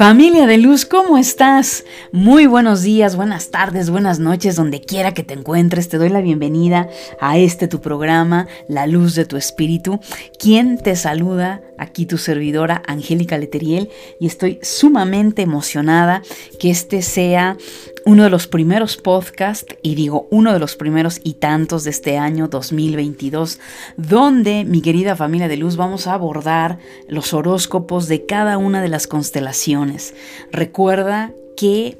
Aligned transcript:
Familia 0.00 0.46
de 0.46 0.56
luz, 0.56 0.86
¿cómo 0.86 1.18
estás? 1.18 1.84
Muy 2.10 2.46
buenos 2.46 2.80
días, 2.80 3.16
buenas 3.16 3.50
tardes, 3.50 3.90
buenas 3.90 4.18
noches, 4.18 4.56
donde 4.56 4.80
quiera 4.80 5.12
que 5.12 5.24
te 5.24 5.34
encuentres. 5.34 5.90
Te 5.90 5.98
doy 5.98 6.08
la 6.08 6.22
bienvenida 6.22 6.88
a 7.20 7.36
este 7.36 7.68
tu 7.68 7.82
programa, 7.82 8.48
La 8.66 8.86
Luz 8.86 9.14
de 9.14 9.26
tu 9.26 9.36
Espíritu. 9.36 10.00
¿Quién 10.38 10.78
te 10.78 10.96
saluda? 10.96 11.60
Aquí 11.80 12.04
tu 12.04 12.18
servidora, 12.18 12.82
Angélica 12.86 13.38
Leteriel, 13.38 13.88
y 14.20 14.26
estoy 14.26 14.58
sumamente 14.60 15.40
emocionada 15.40 16.22
que 16.58 16.70
este 16.70 17.00
sea 17.00 17.56
uno 18.04 18.22
de 18.24 18.28
los 18.28 18.46
primeros 18.46 18.98
podcasts, 18.98 19.74
y 19.82 19.94
digo 19.94 20.28
uno 20.30 20.52
de 20.52 20.58
los 20.58 20.76
primeros 20.76 21.22
y 21.24 21.34
tantos 21.34 21.84
de 21.84 21.90
este 21.90 22.18
año 22.18 22.48
2022, 22.48 23.60
donde 23.96 24.64
mi 24.66 24.82
querida 24.82 25.16
familia 25.16 25.48
de 25.48 25.56
luz 25.56 25.76
vamos 25.76 26.06
a 26.06 26.12
abordar 26.12 26.78
los 27.08 27.32
horóscopos 27.32 28.08
de 28.08 28.26
cada 28.26 28.58
una 28.58 28.82
de 28.82 28.88
las 28.88 29.06
constelaciones. 29.06 30.12
Recuerda 30.52 31.32
que 31.56 31.96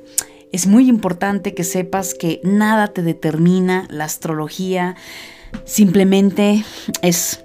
es 0.52 0.66
muy 0.66 0.90
importante 0.90 1.54
que 1.54 1.64
sepas 1.64 2.12
que 2.12 2.42
nada 2.44 2.88
te 2.88 3.02
determina 3.02 3.86
la 3.88 4.04
astrología, 4.04 4.96
simplemente 5.64 6.64
es 7.00 7.44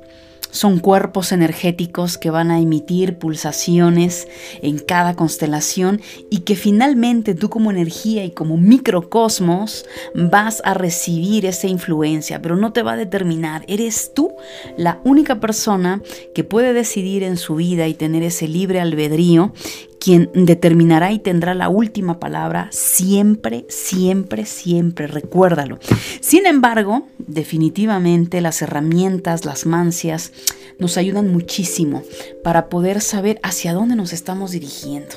son 0.55 0.79
cuerpos 0.79 1.33
energéticos 1.33 2.17
que 2.17 2.29
van 2.29 2.49
a 2.49 2.59
emitir 2.59 3.17
pulsaciones 3.17 4.27
en 4.61 4.79
cada 4.79 5.13
constelación 5.13 6.01
y 6.29 6.39
que 6.39 6.55
finalmente 6.55 7.35
tú 7.35 7.49
como 7.49 7.71
energía 7.71 8.23
y 8.23 8.31
como 8.31 8.55
microcosmos 8.55 9.85
vas 10.13 10.61
a 10.63 10.73
recibir 10.73 11.45
esa 11.45 11.67
influencia, 11.67 12.41
pero 12.41 12.55
no 12.55 12.71
te 12.71 12.83
va 12.83 12.93
a 12.93 12.97
determinar. 12.97 13.65
Eres 13.67 14.13
tú 14.13 14.33
la 14.77 15.01
única 15.03 15.41
persona 15.41 16.01
que 16.33 16.45
puede 16.45 16.71
decidir 16.71 17.23
en 17.23 17.35
su 17.35 17.55
vida 17.55 17.87
y 17.89 17.93
tener 17.93 18.23
ese 18.23 18.47
libre 18.47 18.79
albedrío 18.79 19.51
quien 19.99 20.29
determinará 20.33 21.11
y 21.11 21.19
tendrá 21.19 21.53
la 21.53 21.69
última 21.69 22.19
palabra 22.19 22.69
siempre, 22.71 23.65
siempre, 23.69 24.45
siempre, 24.45 25.07
recuérdalo. 25.07 25.79
Sin 26.21 26.45
embargo, 26.45 27.07
definitivamente 27.17 28.41
las 28.41 28.61
herramientas, 28.61 29.45
las 29.45 29.65
mancias, 29.65 30.31
nos 30.77 30.97
ayudan 30.97 31.31
muchísimo 31.31 32.03
para 32.43 32.69
poder 32.69 33.01
saber 33.01 33.39
hacia 33.43 33.73
dónde 33.73 33.95
nos 33.95 34.13
estamos 34.13 34.51
dirigiendo. 34.51 35.15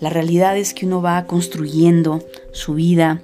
La 0.00 0.10
realidad 0.10 0.56
es 0.56 0.74
que 0.74 0.86
uno 0.86 1.00
va 1.00 1.24
construyendo 1.26 2.22
su 2.52 2.74
vida, 2.74 3.22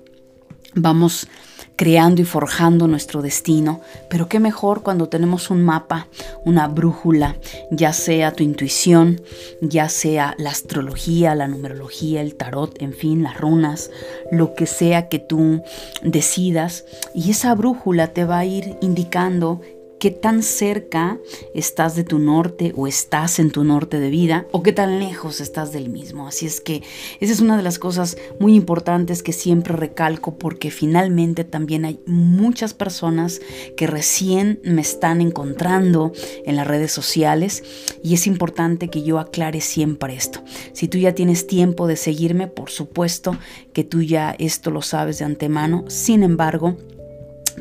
vamos 0.75 1.27
creando 1.77 2.23
y 2.23 2.25
forjando 2.25 2.87
nuestro 2.87 3.23
destino, 3.23 3.81
pero 4.09 4.29
qué 4.29 4.41
mejor 4.41 4.83
cuando 4.83 5.09
tenemos 5.09 5.51
un 5.51 5.63
mapa, 5.63 6.09
una 6.45 6.69
brújula, 6.69 7.37
ya 7.71 7.93
sea 7.93 8.33
tu 8.33 8.43
intuición, 8.43 9.21
ya 9.61 9.89
sea 9.89 10.35
la 10.39 10.51
astrología, 10.51 11.35
la 11.35 11.49
numerología, 11.49 12.21
el 12.21 12.35
tarot, 12.35 12.81
en 12.81 12.93
fin, 12.93 13.23
las 13.23 13.41
runas, 13.41 13.91
lo 14.31 14.55
que 14.55 14.67
sea 14.67 15.09
que 15.09 15.19
tú 15.19 15.63
decidas, 16.03 16.85
y 17.15 17.31
esa 17.31 17.55
brújula 17.55 18.09
te 18.09 18.25
va 18.25 18.39
a 18.39 18.45
ir 18.45 18.77
indicando 18.81 19.61
qué 20.03 20.11
tan 20.11 20.43
cerca 20.43 21.21
estás 21.55 21.95
de 21.95 22.03
tu 22.03 22.19
norte 22.19 22.73
o 22.75 22.89
estás 22.89 23.39
en 23.39 23.53
tu 23.53 23.63
norte 23.63 24.01
de 24.01 24.11
vida 24.11 24.49
o 24.51 24.65
qué 24.65 24.73
tan 24.73 24.99
lejos 24.99 25.41
estás 25.41 25.71
del 25.71 25.91
mismo. 25.91 26.27
Así 26.27 26.45
es 26.45 26.61
que 26.61 26.83
esa 27.21 27.33
es 27.33 27.39
una 27.39 27.57
de 27.57 27.63
las 27.63 27.79
cosas 27.79 28.17
muy 28.41 28.57
importantes 28.57 29.23
que 29.23 29.33
siempre 29.33 29.77
recalco 29.77 30.39
porque 30.39 30.73
finalmente 30.73 31.45
también 31.45 31.85
hay 31.85 32.01
muchas 32.05 32.75
personas 32.75 33.41
que 33.77 33.87
recién 33.87 34.59
me 34.65 34.81
están 34.81 35.21
encontrando 35.21 36.11
en 36.47 36.57
las 36.57 36.67
redes 36.67 36.91
sociales 36.91 37.63
y 38.03 38.15
es 38.15 38.27
importante 38.27 38.89
que 38.89 39.05
yo 39.05 39.21
aclare 39.21 39.61
siempre 39.61 40.17
esto. 40.17 40.43
Si 40.73 40.89
tú 40.89 40.99
ya 40.99 41.15
tienes 41.15 41.47
tiempo 41.47 41.87
de 41.87 41.95
seguirme, 41.95 42.49
por 42.49 42.71
supuesto 42.71 43.37
que 43.73 43.85
tú 43.85 44.03
ya 44.03 44.35
esto 44.41 44.73
lo 44.73 44.83
sabes 44.83 45.21
de 45.21 45.27
antemano. 45.27 45.85
Sin 45.87 46.25
embargo, 46.25 46.77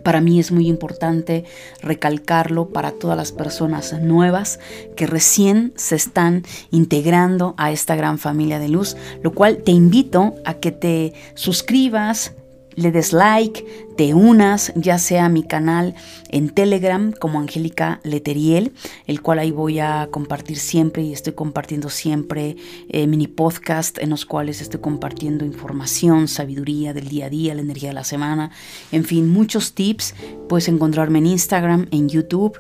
para 0.04 0.22
mí 0.22 0.40
es 0.40 0.52
muy 0.52 0.68
importante 0.68 1.46
recalcarlo 1.82 2.70
para 2.70 2.92
todas 2.92 3.18
las 3.18 3.32
personas 3.32 3.94
nuevas 4.02 4.60
que 4.96 5.08
recién 5.08 5.74
se 5.76 5.96
están 5.96 6.44
integrando 6.72 7.54
a 7.58 7.72
esta 7.72 7.96
gran 7.96 8.18
familia 8.18 8.60
de 8.60 8.70
luz, 8.70 8.96
lo 9.24 9.34
cual 9.34 9.58
te 9.58 9.72
invito 9.72 10.36
a 10.46 10.56
que 10.56 10.72
te 10.72 11.14
suscribas, 11.36 12.34
le 12.76 12.92
des 12.92 13.14
like, 13.14 13.66
te 13.98 14.14
unas 14.14 14.72
ya 14.76 14.98
sea 14.98 15.26
a 15.26 15.30
mi 15.30 15.44
canal 15.44 15.96
en 16.30 16.50
Telegram 16.50 17.12
como 17.12 17.40
Angélica 17.40 18.00
Leteriel, 18.04 18.74
el 19.08 19.22
cual 19.22 19.40
ahí 19.40 19.52
voy 19.52 19.80
a 19.80 20.08
compartir 20.12 20.58
siempre 20.58 21.04
y 21.04 21.14
estoy 21.14 21.34
compartiendo 21.34 21.90
siempre 21.90 22.56
eh, 22.90 23.08
mini 23.08 23.28
podcast 23.28 23.98
en 23.98 24.10
los 24.10 24.26
cuales 24.26 24.62
estoy 24.62 24.80
compartiendo 24.80 25.46
información, 25.46 26.28
sabiduría 26.28 26.94
del 26.94 27.10
día 27.10 27.26
a 27.26 27.30
día, 27.30 27.56
la 27.56 27.62
energía 27.62 27.90
de 27.90 27.96
la 27.96 28.04
semana, 28.04 28.52
en 28.92 29.04
fin, 29.04 29.30
muchos 29.30 29.74
tips. 29.74 30.16
Puedes 30.48 30.68
encontrarme 30.68 31.20
en 31.20 31.28
Instagram, 31.28 31.88
en 31.92 32.10
YouTube 32.10 32.60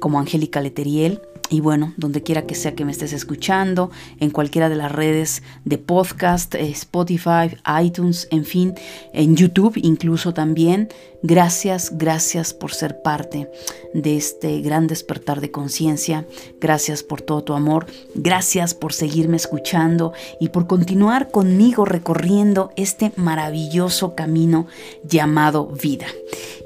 como 0.00 0.18
Angélica 0.18 0.60
Leteriel 0.60 1.20
y 1.50 1.60
bueno, 1.60 1.92
donde 1.98 2.22
quiera 2.22 2.46
que 2.46 2.54
sea 2.54 2.74
que 2.74 2.86
me 2.86 2.92
estés 2.92 3.12
escuchando, 3.12 3.90
en 4.18 4.30
cualquiera 4.30 4.70
de 4.70 4.76
las 4.76 4.90
redes 4.90 5.42
de 5.64 5.76
podcast, 5.76 6.54
eh, 6.54 6.70
Spotify, 6.70 7.56
iTunes, 7.82 8.28
en 8.30 8.44
fin, 8.44 8.74
en 9.12 9.36
YouTube 9.36 9.74
incluso 9.76 10.32
también. 10.32 10.88
Gracias, 11.22 11.96
gracias 11.96 12.52
por 12.52 12.72
ser 12.72 13.02
parte 13.02 13.50
de 13.94 14.16
este 14.16 14.60
gran 14.62 14.86
despertar 14.86 15.40
de 15.40 15.50
conciencia. 15.50 16.26
Gracias 16.60 17.02
por 17.02 17.22
todo 17.22 17.44
tu 17.44 17.54
amor. 17.54 17.86
Gracias 18.14 18.74
por 18.74 18.92
seguirme 18.92 19.36
escuchando 19.36 20.12
y 20.40 20.48
por 20.48 20.66
continuar 20.66 21.30
conmigo 21.30 21.84
recorriendo 21.84 22.72
este 22.76 23.12
maravilloso 23.16 24.14
camino 24.14 24.66
llamado 25.02 25.66
vida. 25.66 26.06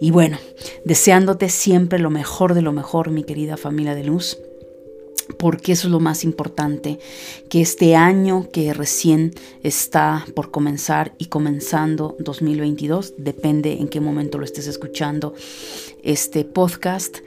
Y 0.00 0.12
bueno, 0.12 0.38
deseándote 0.84 1.48
siempre 1.50 1.98
lo 1.98 2.10
mejor 2.10 2.54
de 2.54 2.62
lo 2.62 2.72
mejor, 2.72 3.10
mi 3.10 3.24
querida 3.24 3.56
familia 3.56 3.94
de 3.94 4.04
luz 4.04 4.38
porque 5.36 5.72
eso 5.72 5.88
es 5.88 5.92
lo 5.92 6.00
más 6.00 6.24
importante, 6.24 6.98
que 7.48 7.60
este 7.60 7.96
año 7.96 8.48
que 8.52 8.72
recién 8.72 9.34
está 9.62 10.24
por 10.34 10.50
comenzar 10.50 11.14
y 11.18 11.26
comenzando 11.26 12.16
2022, 12.18 13.14
depende 13.18 13.74
en 13.74 13.88
qué 13.88 14.00
momento 14.00 14.38
lo 14.38 14.44
estés 14.44 14.66
escuchando, 14.66 15.34
este 16.02 16.44
podcast, 16.44 17.18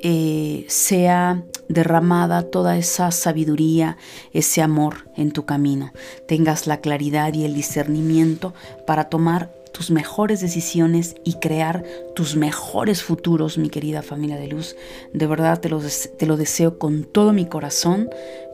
eh, 0.00 0.64
sea 0.68 1.42
derramada 1.68 2.44
toda 2.44 2.76
esa 2.76 3.10
sabiduría, 3.10 3.96
ese 4.32 4.62
amor 4.62 5.08
en 5.16 5.32
tu 5.32 5.44
camino, 5.44 5.92
tengas 6.28 6.68
la 6.68 6.80
claridad 6.80 7.34
y 7.34 7.44
el 7.44 7.54
discernimiento 7.54 8.54
para 8.86 9.08
tomar 9.08 9.52
tus 9.78 9.92
mejores 9.92 10.40
decisiones 10.40 11.14
y 11.22 11.34
crear 11.34 11.84
tus 12.16 12.34
mejores 12.34 13.04
futuros, 13.04 13.58
mi 13.58 13.70
querida 13.70 14.02
familia 14.02 14.36
de 14.36 14.48
luz. 14.48 14.74
De 15.12 15.28
verdad 15.28 15.60
te 15.60 15.68
lo, 15.68 15.80
te 15.80 16.26
lo 16.26 16.36
deseo 16.36 16.80
con 16.80 17.04
todo 17.04 17.32
mi 17.32 17.46
corazón, 17.46 18.10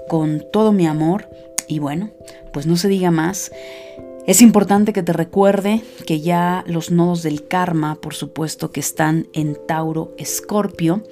con 0.07 0.45
todo 0.53 0.73
mi 0.73 0.87
amor. 0.87 1.31
Y 1.67 1.79
bueno, 1.79 2.11
pues 2.53 2.67
no 2.67 2.77
se 2.77 2.89
diga 2.89 3.11
más. 3.11 3.51
Es 4.27 4.43
importante 4.43 4.93
que 4.93 5.03
te 5.03 5.15
recuerde 5.15 5.81
que 6.07 6.21
ya 6.21 6.63
los 6.67 6.91
nodos 6.91 7.23
del 7.23 7.49
karma, 7.49 7.95
por 7.95 8.13
supuesto, 8.13 8.71
que 8.71 8.81
están 8.81 9.27
en 9.33 9.57
Tauro 9.67 10.15
Escorpio. 10.19 11.05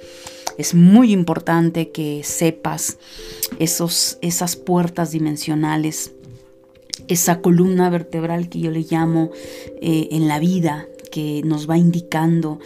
Es 0.59 0.75
muy 0.75 1.11
importante 1.11 1.89
que 1.89 2.21
sepas 2.23 2.99
esos, 3.57 4.19
esas 4.21 4.57
puertas 4.57 5.09
dimensionales 5.09 6.11
esa 7.07 7.41
columna 7.41 7.89
vertebral 7.89 8.49
que 8.49 8.59
yo 8.59 8.71
le 8.71 8.85
llamo 8.89 9.31
eh, 9.81 10.09
en 10.11 10.27
la 10.27 10.39
vida, 10.39 10.87
que 11.11 11.41
nos 11.43 11.69
va 11.69 11.77
indicando 11.77 12.59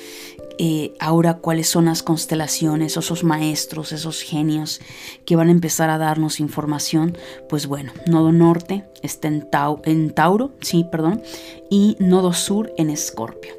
eh, 0.60 0.94
ahora 1.00 1.36
cuáles 1.36 1.68
son 1.68 1.86
las 1.86 2.02
constelaciones, 2.02 2.98
esos 2.98 3.24
maestros, 3.24 3.92
esos 3.92 4.22
genios 4.22 4.82
que 5.24 5.36
van 5.36 5.50
a 5.50 5.52
empezar 5.52 5.92
a 5.92 6.00
darnos 6.00 6.40
información, 6.40 7.16
pues 7.48 7.68
bueno, 7.68 7.94
nodo 8.08 8.32
norte 8.32 8.86
está 9.04 9.28
en, 9.28 9.48
en 9.84 10.10
Tauro, 10.12 10.52
sí, 10.62 10.84
perdón, 10.92 11.22
y 11.70 11.96
nodo 12.00 12.34
sur 12.34 12.74
en 12.78 12.90
Escorpio. 12.90 13.54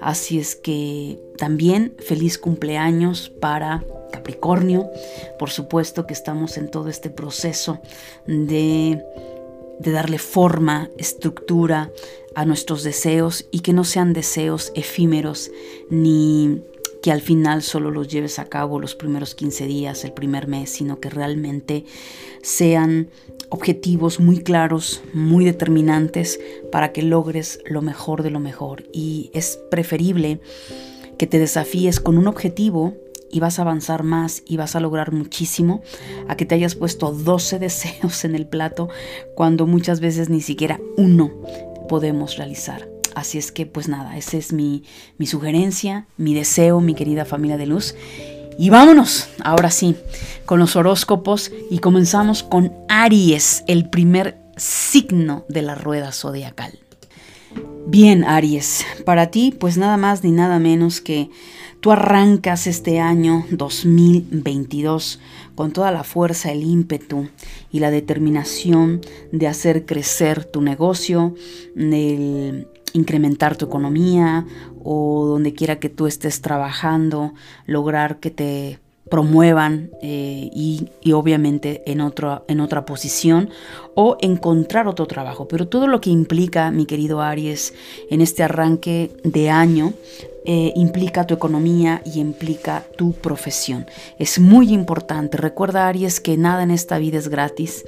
Así 0.00 0.38
es 0.38 0.54
que 0.54 1.18
también 1.38 1.96
feliz 1.98 2.38
cumpleaños 2.38 3.30
para 3.40 3.82
Capricornio. 4.12 4.90
Por 5.38 5.50
supuesto 5.50 6.06
que 6.06 6.12
estamos 6.12 6.56
en 6.56 6.70
todo 6.70 6.88
este 6.88 7.10
proceso 7.10 7.80
de 8.26 9.02
de 9.78 9.90
darle 9.90 10.18
forma, 10.18 10.90
estructura 10.98 11.90
a 12.34 12.44
nuestros 12.44 12.82
deseos 12.82 13.46
y 13.50 13.60
que 13.60 13.72
no 13.72 13.84
sean 13.84 14.12
deseos 14.12 14.72
efímeros 14.74 15.50
ni 15.90 16.62
que 17.02 17.12
al 17.12 17.20
final 17.20 17.62
solo 17.62 17.90
los 17.90 18.08
lleves 18.08 18.38
a 18.38 18.46
cabo 18.46 18.80
los 18.80 18.94
primeros 18.94 19.34
15 19.34 19.66
días, 19.66 20.04
el 20.04 20.12
primer 20.12 20.48
mes, 20.48 20.70
sino 20.70 21.00
que 21.00 21.10
realmente 21.10 21.84
sean 22.42 23.10
objetivos 23.50 24.20
muy 24.20 24.38
claros, 24.38 25.02
muy 25.12 25.44
determinantes 25.44 26.40
para 26.72 26.92
que 26.92 27.02
logres 27.02 27.60
lo 27.66 27.82
mejor 27.82 28.22
de 28.22 28.30
lo 28.30 28.40
mejor. 28.40 28.84
Y 28.90 29.30
es 29.34 29.58
preferible 29.70 30.40
que 31.18 31.26
te 31.26 31.38
desafíes 31.38 32.00
con 32.00 32.16
un 32.16 32.26
objetivo 32.26 32.94
y 33.34 33.40
vas 33.40 33.58
a 33.58 33.62
avanzar 33.62 34.04
más 34.04 34.44
y 34.46 34.56
vas 34.56 34.76
a 34.76 34.80
lograr 34.80 35.10
muchísimo 35.10 35.82
a 36.28 36.36
que 36.36 36.46
te 36.46 36.54
hayas 36.54 36.76
puesto 36.76 37.10
12 37.10 37.58
deseos 37.58 38.24
en 38.24 38.36
el 38.36 38.46
plato 38.46 38.88
cuando 39.34 39.66
muchas 39.66 39.98
veces 39.98 40.30
ni 40.30 40.40
siquiera 40.40 40.80
uno 40.96 41.32
podemos 41.88 42.36
realizar. 42.36 42.88
Así 43.16 43.38
es 43.38 43.50
que 43.50 43.66
pues 43.66 43.88
nada, 43.88 44.16
esa 44.16 44.36
es 44.36 44.52
mi, 44.52 44.84
mi 45.18 45.26
sugerencia, 45.26 46.06
mi 46.16 46.32
deseo, 46.32 46.80
mi 46.80 46.94
querida 46.94 47.24
familia 47.24 47.56
de 47.56 47.66
luz. 47.66 47.96
Y 48.56 48.70
vámonos, 48.70 49.28
ahora 49.42 49.72
sí, 49.72 49.96
con 50.46 50.60
los 50.60 50.76
horóscopos 50.76 51.50
y 51.70 51.78
comenzamos 51.78 52.44
con 52.44 52.72
Aries, 52.88 53.64
el 53.66 53.90
primer 53.90 54.38
signo 54.56 55.44
de 55.48 55.62
la 55.62 55.74
rueda 55.74 56.12
zodiacal. 56.12 56.78
Bien, 57.86 58.24
Aries, 58.24 58.84
para 59.04 59.32
ti 59.32 59.52
pues 59.58 59.76
nada 59.76 59.96
más 59.96 60.22
ni 60.22 60.30
nada 60.30 60.60
menos 60.60 61.00
que 61.00 61.30
tú 61.84 61.92
arrancas 61.92 62.66
este 62.66 62.98
año 62.98 63.44
2022 63.50 65.20
con 65.54 65.70
toda 65.70 65.92
la 65.92 66.02
fuerza, 66.02 66.50
el 66.50 66.62
ímpetu 66.62 67.28
y 67.70 67.80
la 67.80 67.90
determinación 67.90 69.02
de 69.32 69.48
hacer 69.48 69.84
crecer 69.84 70.46
tu 70.46 70.62
negocio, 70.62 71.34
el 71.76 72.68
incrementar 72.94 73.58
tu 73.58 73.66
economía 73.66 74.46
o 74.82 75.26
donde 75.26 75.52
quiera 75.52 75.78
que 75.78 75.90
tú 75.90 76.06
estés 76.06 76.40
trabajando, 76.40 77.34
lograr 77.66 78.18
que 78.18 78.30
te 78.30 78.78
promuevan 79.10 79.90
eh, 80.00 80.48
y, 80.54 80.88
obviamente 81.12 81.82
en, 81.84 82.00
en 82.00 82.60
otra 82.60 82.86
posición 82.86 83.50
o 83.94 84.16
encontrar 84.22 84.88
otro 84.88 85.04
trabajo. 85.04 85.48
Pero 85.48 85.68
todo 85.68 85.86
lo 85.86 86.00
que 86.00 86.08
implica, 86.08 86.70
mi 86.70 86.86
querido 86.86 87.20
Aries, 87.20 87.74
en 88.08 88.22
este 88.22 88.42
arranque 88.42 89.14
de 89.22 89.50
año, 89.50 89.92
eh, 90.44 90.72
implica 90.76 91.26
tu 91.26 91.34
economía 91.34 92.02
y 92.04 92.20
implica 92.20 92.84
tu 92.96 93.12
profesión. 93.12 93.86
Es 94.18 94.38
muy 94.38 94.72
importante. 94.72 95.38
Recuerda, 95.38 95.88
Aries, 95.88 96.20
que 96.20 96.36
nada 96.36 96.62
en 96.62 96.70
esta 96.70 96.98
vida 96.98 97.18
es 97.18 97.28
gratis 97.28 97.84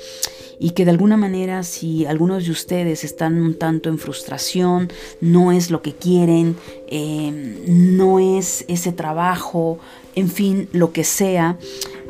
y 0.59 0.71
que 0.71 0.85
de 0.87 0.91
alguna 0.91 1.17
manera 1.17 1.63
si 1.63 2.07
algunos 2.07 2.47
de 2.47 2.53
ustedes 2.53 3.05
están 3.05 3.41
un 3.43 3.59
tanto 3.59 3.89
en 3.89 3.99
frustración, 3.99 4.91
no 5.21 5.53
es 5.53 5.71
lo 5.71 5.83
que 5.83 5.93
quieren, 5.93 6.57
eh, 6.87 7.63
no 7.67 8.19
es 8.19 8.65
ese 8.69 8.93
trabajo, 8.93 9.79
en 10.15 10.31
fin, 10.31 10.69
lo 10.73 10.93
que 10.93 11.05
sea, 11.05 11.59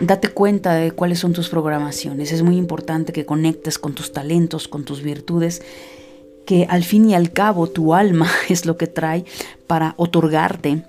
date 0.00 0.28
cuenta 0.28 0.74
de 0.74 0.92
cuáles 0.92 1.18
son 1.18 1.32
tus 1.32 1.48
programaciones. 1.48 2.30
Es 2.30 2.42
muy 2.42 2.56
importante 2.56 3.12
que 3.12 3.26
conectes 3.26 3.80
con 3.80 3.94
tus 3.94 4.12
talentos, 4.12 4.68
con 4.68 4.84
tus 4.84 5.02
virtudes, 5.02 5.60
que 6.46 6.66
al 6.70 6.84
fin 6.84 7.10
y 7.10 7.14
al 7.14 7.32
cabo 7.32 7.66
tu 7.66 7.92
alma 7.92 8.30
es 8.48 8.64
lo 8.64 8.76
que 8.76 8.86
trae 8.86 9.24
para 9.66 9.94
otorgarte 9.98 10.82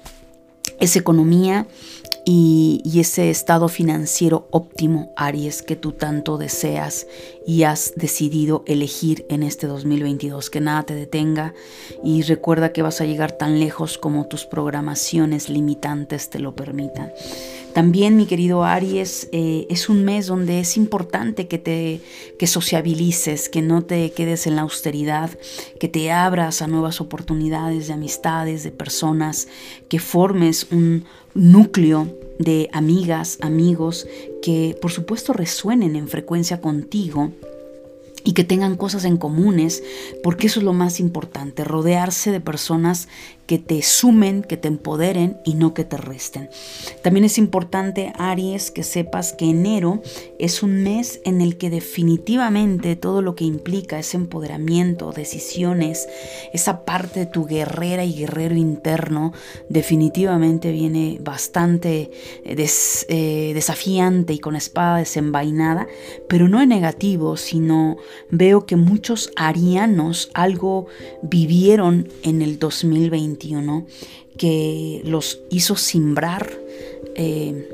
esa 0.79 0.99
economía 0.99 1.67
y, 2.29 2.99
ese 2.99 3.29
estado 3.29 3.69
financiero 3.69 4.49
óptimo, 4.51 5.13
Aries, 5.15 5.61
que 5.61 5.77
tú 5.77 5.93
tanto 5.93 6.37
deseas 6.37 7.07
y 7.45 7.63
has 7.63 7.93
decidido 7.95 8.65
elegir 8.67 9.25
en 9.29 9.43
este 9.43 9.65
2022. 9.65 10.49
Que 10.49 10.59
nada 10.59 10.83
te 10.83 10.93
detenga 10.93 11.53
y 12.03 12.23
recuerda 12.23 12.73
que 12.73 12.81
vas 12.81 12.99
a 12.99 13.05
llegar 13.05 13.31
tan 13.31 13.61
lejos 13.61 13.97
como 13.97 14.27
tus 14.27 14.45
programaciones 14.45 15.47
limitantes 15.47 16.29
te 16.29 16.39
lo 16.39 16.53
permitan. 16.53 17.13
También, 17.77 18.17
mi 18.17 18.25
querido 18.25 18.63
Aries, 18.63 19.29
eh, 19.31 19.67
es 19.69 19.87
un 19.87 20.03
mes 20.03 20.25
donde 20.25 20.59
es 20.59 20.77
importante 20.77 21.47
que 21.47 21.59
te 21.59 22.01
que 22.39 22.47
sociabilices, 22.47 23.49
que 23.49 23.61
no 23.61 23.83
te 23.83 24.13
quedes 24.13 24.47
en 24.47 24.55
la 24.55 24.63
austeridad, 24.63 25.29
que 25.79 25.87
te 25.87 26.11
abras 26.11 26.63
a 26.63 26.67
nuevas 26.67 27.01
oportunidades 27.01 27.85
de 27.85 27.93
amistades, 27.93 28.63
de 28.63 28.71
personas, 28.71 29.47
que 29.89 29.99
formes 29.99 30.65
un 30.71 31.05
núcleo 31.35 32.07
de 32.39 32.67
amigas, 32.73 33.37
amigos 33.41 34.07
que 34.41 34.75
por 34.81 34.91
supuesto 34.91 35.33
resuenen 35.33 35.95
en 35.95 36.07
frecuencia 36.07 36.59
contigo 36.59 37.31
y 38.23 38.33
que 38.33 38.43
tengan 38.43 38.75
cosas 38.75 39.05
en 39.05 39.17
comunes, 39.17 39.83
porque 40.23 40.47
eso 40.47 40.61
es 40.61 40.63
lo 40.65 40.73
más 40.73 40.99
importante, 40.99 41.63
rodearse 41.63 42.31
de 42.31 42.41
personas 42.41 43.07
que 43.47 43.57
te 43.57 43.81
sumen, 43.81 44.43
que 44.43 44.57
te 44.57 44.67
empoderen 44.67 45.37
y 45.45 45.55
no 45.55 45.73
que 45.73 45.85
te 45.85 45.97
resten. 45.97 46.49
También 47.01 47.23
es 47.23 47.37
importante, 47.37 48.13
Aries, 48.17 48.71
que 48.71 48.83
sepas 48.83 49.33
que 49.33 49.45
enero 49.45 50.01
es 50.37 50.61
un 50.61 50.83
mes 50.83 51.21
en 51.23 51.41
el 51.41 51.57
que 51.57 51.69
definitivamente 51.69 52.95
todo 52.97 53.21
lo 53.21 53.35
que 53.35 53.45
implica 53.45 53.97
ese 53.97 54.17
empoderamiento, 54.17 55.13
decisiones, 55.13 56.07
esa 56.53 56.83
parte 56.83 57.21
de 57.21 57.25
tu 57.25 57.45
guerrera 57.45 58.03
y 58.03 58.13
guerrero 58.13 58.55
interno, 58.55 59.33
definitivamente 59.69 60.71
viene 60.71 61.17
bastante 61.21 62.11
eh, 62.43 62.67
eh, 63.07 63.51
desafiante 63.53 64.33
y 64.33 64.39
con 64.39 64.57
espada 64.57 64.97
desenvainada, 64.97 65.87
pero 66.27 66.49
no 66.49 66.61
en 66.61 66.67
negativo, 66.67 67.37
sino 67.37 67.97
veo 68.29 68.65
que 68.65 68.75
muchos 68.75 69.31
arianos 69.37 70.29
algo 70.33 70.87
vivieron 71.21 72.09
en 72.23 72.41
el 72.41 72.59
2020 72.59 73.36
que 74.37 75.01
los 75.05 75.41
hizo 75.49 75.75
simbrar 75.75 76.51
eh, 77.15 77.69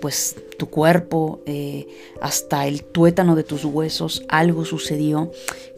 pues 0.00 0.36
tu 0.58 0.68
cuerpo, 0.68 1.40
eh, 1.46 1.86
hasta 2.20 2.66
el 2.66 2.82
tuétano 2.84 3.36
de 3.36 3.44
tus 3.44 3.64
huesos, 3.64 4.24
algo 4.28 4.64
sucedió 4.64 5.30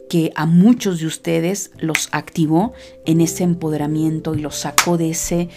que 0.09 0.31
a 0.35 0.45
muchos 0.45 0.99
de 0.99 1.07
ustedes 1.07 1.71
los 1.79 2.09
activó 2.11 2.73
en 3.05 3.21
ese 3.21 3.43
empoderamiento 3.43 4.35
y 4.35 4.41
los 4.41 4.55
sacó 4.55 4.97
de 4.97 5.11
ese 5.11 5.49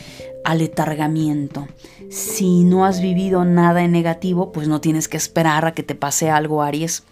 aletargamiento. 0.45 1.67
Si 2.11 2.65
no 2.65 2.85
has 2.85 3.01
vivido 3.01 3.45
nada 3.45 3.83
en 3.85 3.93
negativo, 3.93 4.53
pues 4.53 4.69
no 4.69 4.81
tienes 4.81 5.09
que 5.09 5.17
esperar 5.17 5.67
a 5.67 5.73
que 5.73 5.83
te 5.83 5.95
pase 5.95 6.31
algo, 6.31 6.63
Aries 6.63 7.03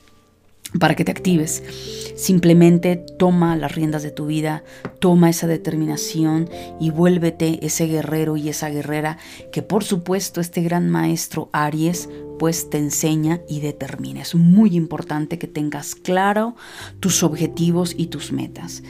para 0.78 0.94
que 0.94 1.04
te 1.04 1.12
actives. 1.12 1.62
Simplemente 2.16 2.96
toma 2.96 3.56
las 3.56 3.74
riendas 3.74 4.02
de 4.02 4.10
tu 4.10 4.26
vida, 4.26 4.64
toma 4.98 5.30
esa 5.30 5.46
determinación 5.46 6.48
y 6.80 6.90
vuélvete 6.90 7.64
ese 7.64 7.86
guerrero 7.86 8.36
y 8.36 8.48
esa 8.48 8.70
guerrera 8.70 9.18
que 9.52 9.62
por 9.62 9.84
supuesto 9.84 10.40
este 10.40 10.62
gran 10.62 10.90
maestro 10.90 11.50
Aries 11.52 12.08
pues 12.38 12.68
te 12.70 12.78
enseña 12.78 13.40
y 13.48 13.60
determina. 13.60 14.22
Es 14.22 14.34
muy 14.34 14.76
importante 14.76 15.38
que 15.38 15.46
tengas 15.46 15.94
claro 15.94 16.54
tus 17.00 17.22
objetivos 17.22 17.94
y 17.96 18.06
tus 18.06 18.32
metas. 18.32 18.82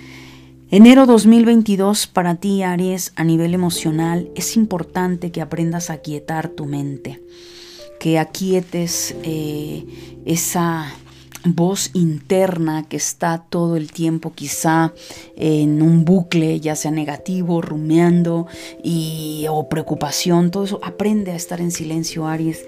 Enero 0.68 1.06
2022 1.06 2.08
para 2.08 2.36
ti 2.36 2.64
Aries 2.64 3.12
a 3.14 3.22
nivel 3.22 3.54
emocional 3.54 4.30
es 4.34 4.56
importante 4.56 5.30
que 5.30 5.40
aprendas 5.40 5.90
a 5.90 5.94
aquietar 5.94 6.48
tu 6.48 6.66
mente, 6.66 7.22
que 8.00 8.18
aquietes 8.18 9.14
eh, 9.22 9.86
esa 10.24 10.92
voz 11.44 11.90
interna 11.94 12.86
que 12.88 12.96
está 12.96 13.44
todo 13.48 13.76
el 13.76 13.92
tiempo 13.92 14.32
quizá 14.34 14.92
en 15.36 15.82
un 15.82 16.04
bucle, 16.04 16.60
ya 16.60 16.76
sea 16.76 16.90
negativo, 16.90 17.60
rumeando 17.60 18.46
y, 18.82 19.46
o 19.48 19.68
preocupación, 19.68 20.50
todo 20.50 20.64
eso, 20.64 20.80
aprende 20.82 21.32
a 21.32 21.36
estar 21.36 21.60
en 21.60 21.70
silencio, 21.70 22.26
Aries. 22.26 22.64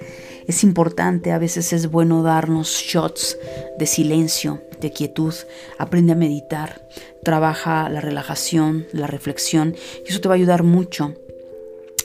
Es 0.47 0.65
importante, 0.65 1.33
a 1.33 1.39
veces 1.39 1.73
es 1.73 1.91
bueno 1.91 2.23
darnos 2.23 2.71
shots 2.71 3.37
de 3.79 3.87
silencio, 3.87 4.63
de 4.81 4.93
quietud. 4.93 5.35
Aprende 5.79 6.13
a 6.13 6.17
meditar, 6.17 6.89
trabaja 7.23 7.89
la 7.91 8.01
relajación, 8.01 8.87
la 8.93 9.07
reflexión, 9.07 9.75
y 10.07 10.11
eso 10.11 10.21
te 10.21 10.29
va 10.29 10.35
a 10.35 10.37
ayudar 10.37 10.63
mucho 10.63 11.15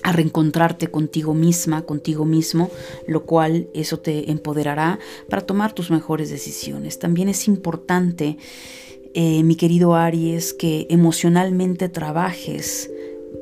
a 0.04 0.12
reencontrarte 0.12 0.88
contigo 0.88 1.34
misma, 1.34 1.84
contigo 1.84 2.26
mismo, 2.26 2.70
lo 3.08 3.26
cual 3.26 3.70
eso 3.74 4.00
te 4.00 4.30
empoderará 4.32 5.00
para 5.30 5.42
tomar 5.42 5.74
tus 5.74 5.90
mejores 5.92 6.30
decisiones. 6.30 7.00
También 7.00 7.30
es 7.30 7.48
importante, 7.48 8.38
eh, 9.14 9.44
mi 9.44 9.56
querido 9.56 9.96
Aries, 9.96 10.54
que 10.54 10.88
emocionalmente 10.90 11.90
trabajes 11.90 12.92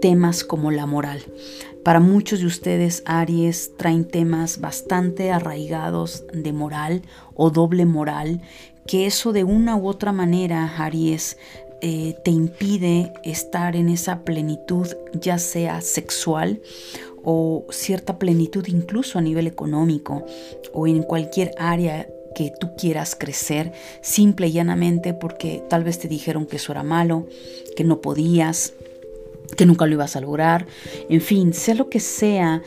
temas 0.01 0.44
como 0.44 0.72
la 0.72 0.86
moral. 0.86 1.22
Para 1.84 2.00
muchos 2.00 2.41
de 2.41 2.46
ustedes, 2.46 3.01
Aries, 3.06 3.75
traen 3.75 4.06
temas 4.06 4.62
bastante 4.62 5.32
arraigados 5.32 6.25
de 6.32 6.53
moral 6.53 7.01
o 7.34 7.50
doble 7.50 7.86
moral, 7.86 8.41
que 8.86 9.08
eso 9.08 9.34
de 9.34 9.44
una 9.44 9.75
u 9.75 9.88
otra 9.88 10.12
manera, 10.12 10.75
Aries, 10.77 11.38
eh, 11.81 12.15
te 12.23 12.31
impide 12.31 13.13
estar 13.23 13.75
en 13.75 13.89
esa 13.89 14.23
plenitud, 14.23 14.88
ya 15.13 15.38
sea 15.39 15.81
sexual 15.81 16.61
o 17.23 17.65
cierta 17.69 18.17
plenitud 18.17 18.65
incluso 18.67 19.19
a 19.19 19.21
nivel 19.21 19.47
económico 19.47 20.25
o 20.73 20.88
en 20.88 21.03
cualquier 21.03 21.51
área 21.57 22.07
que 22.35 22.51
tú 22.59 22.75
quieras 22.77 23.15
crecer, 23.17 23.73
simple 24.01 24.47
y 24.47 24.51
llanamente 24.53 25.13
porque 25.13 25.63
tal 25.69 25.83
vez 25.83 26.00
te 26.00 26.07
dijeron 26.07 26.45
que 26.45 26.57
eso 26.57 26.71
era 26.71 26.83
malo, 26.83 27.27
que 27.75 27.83
no 27.83 28.00
podías, 28.00 28.73
que 29.55 29.65
nunca 29.65 29.86
lo 29.86 29.93
ibas 29.93 30.15
a 30.15 30.22
lograr, 30.22 30.67
en 31.10 31.22
fin, 31.22 31.53
sea 31.53 31.75
lo 31.75 31.89
que 31.89 32.00
sea, 32.00 32.62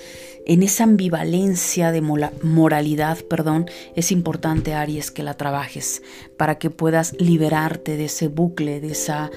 en 0.46 0.62
esa 0.62 0.84
ambivalencia 0.84 1.90
de 1.90 2.02
moralidad, 2.02 3.18
perdón, 3.24 3.66
es 3.96 4.12
importante, 4.12 4.74
Aries, 4.74 5.10
que 5.10 5.22
la 5.22 5.38
trabajes 5.38 6.02
para 6.36 6.58
que 6.58 6.68
puedas 6.68 7.14
liberarte 7.18 7.96
de 7.96 8.06
ese 8.06 8.28
bucle, 8.28 8.80
de 8.80 8.92
esa 8.92 9.30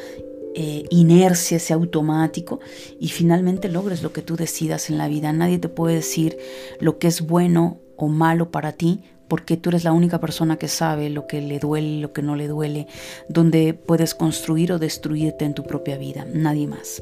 eh, 0.56 0.84
inercia, 0.90 1.58
ese 1.58 1.74
automático 1.74 2.60
y 3.00 3.10
finalmente 3.10 3.70
logres 3.70 4.04
lo 4.04 4.12
que 4.12 4.22
tú 4.22 4.36
decidas 4.36 4.90
en 4.90 4.98
la 4.98 5.08
vida. 5.08 5.32
Nadie 5.32 5.60
te 5.60 5.70
puede 5.70 5.96
decir 5.96 6.38
lo 6.80 7.00
que 7.00 7.08
es 7.08 7.22
bueno 7.22 7.80
o 7.96 8.08
malo 8.10 8.52
para 8.52 8.74
ti 8.74 9.02
porque 9.28 9.58
tú 9.58 9.70
eres 9.70 9.84
la 9.84 9.92
única 9.92 10.20
persona 10.20 10.58
que 10.58 10.68
sabe 10.68 11.10
lo 11.10 11.28
que 11.28 11.42
le 11.42 11.60
duele, 11.60 12.00
lo 12.00 12.14
que 12.14 12.22
no 12.22 12.36
le 12.36 12.48
duele, 12.48 12.88
donde 13.28 13.74
puedes 13.74 14.16
construir 14.16 14.72
o 14.72 14.80
destruirte 14.80 15.46
en 15.46 15.54
tu 15.54 15.64
propia 15.64 15.98
vida, 15.98 16.26
nadie 16.32 16.68
más. 16.68 17.02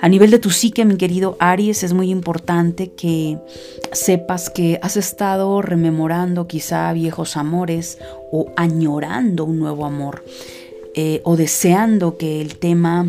A 0.00 0.08
nivel 0.08 0.30
de 0.30 0.38
tu 0.38 0.50
psique, 0.50 0.84
mi 0.84 0.96
querido 0.96 1.36
Aries, 1.40 1.82
es 1.82 1.94
muy 1.94 2.10
importante 2.10 2.92
que 2.92 3.38
sepas 3.92 4.50
que 4.50 4.78
has 4.82 4.98
estado 4.98 5.62
rememorando 5.62 6.46
quizá 6.46 6.92
viejos 6.92 7.36
amores 7.38 7.98
o 8.30 8.52
añorando 8.56 9.44
un 9.44 9.58
nuevo 9.58 9.86
amor 9.86 10.22
eh, 10.94 11.22
o 11.24 11.36
deseando 11.36 12.18
que 12.18 12.42
el 12.42 12.56
tema 12.56 13.08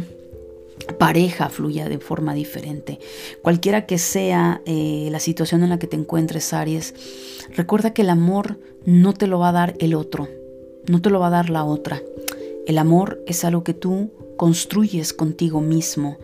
pareja 0.94 1.50
fluya 1.50 1.90
de 1.90 2.00
forma 2.00 2.34
diferente. 2.34 3.00
Cualquiera 3.42 3.86
que 3.86 3.98
sea 3.98 4.62
eh, 4.66 5.10
la 5.12 5.20
situación 5.20 5.64
en 5.64 5.70
la 5.70 5.80
que 5.80 5.88
te 5.88 5.98
encuentres, 5.98 6.54
Aries, 6.54 6.94
recuerda 7.56 7.94
que 7.94 8.02
el 8.02 8.10
amor 8.10 8.60
no 8.86 9.14
te 9.14 9.28
lo 9.28 9.40
va 9.40 9.50
a 9.50 9.54
dar 9.54 9.76
el 9.80 9.94
otro, 9.94 10.28
no 10.88 11.02
te 11.02 11.10
lo 11.10 11.20
va 11.20 11.28
a 11.28 11.32
dar 11.32 11.50
la 11.50 11.64
otra. 11.64 12.02
El 12.66 12.78
amor 12.78 13.22
es 13.28 13.46
algo 13.46 13.64
que 13.64 13.74
tú 13.74 14.12
construyes 14.38 15.14
contigo 15.14 15.62
mismo. 15.62 16.18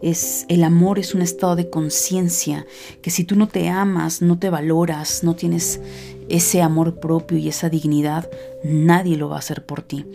Es 0.00 0.46
el 0.48 0.62
amor 0.62 1.00
es 1.00 1.14
un 1.14 1.22
estado 1.22 1.56
de 1.56 1.70
conciencia 1.70 2.66
que 3.02 3.10
si 3.10 3.24
tú 3.24 3.34
no 3.34 3.48
te 3.48 3.68
amas, 3.68 4.22
no 4.22 4.38
te 4.38 4.48
valoras, 4.48 5.24
no 5.24 5.34
tienes 5.34 5.80
ese 6.28 6.62
amor 6.62 7.00
propio 7.00 7.38
y 7.38 7.48
esa 7.48 7.68
dignidad, 7.68 8.30
nadie 8.62 9.16
lo 9.16 9.28
va 9.28 9.36
a 9.36 9.40
hacer 9.40 9.66
por 9.66 9.82
ti. 9.82 10.06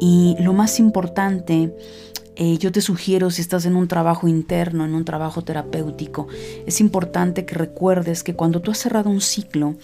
Y 0.00 0.36
lo 0.40 0.52
más 0.52 0.78
importante 0.78 1.74
eh, 2.40 2.56
yo 2.56 2.70
te 2.70 2.80
sugiero 2.80 3.32
si 3.32 3.42
estás 3.42 3.66
en 3.66 3.74
un 3.74 3.88
trabajo 3.88 4.28
interno, 4.28 4.84
en 4.84 4.94
un 4.94 5.04
trabajo 5.04 5.42
terapéutico, 5.42 6.28
es 6.66 6.80
importante 6.80 7.44
que 7.44 7.56
recuerdes 7.56 8.22
que 8.22 8.34
cuando 8.34 8.62
tú 8.62 8.70
has 8.70 8.78
cerrado 8.78 9.10
un 9.10 9.20
ciclo, 9.20 9.74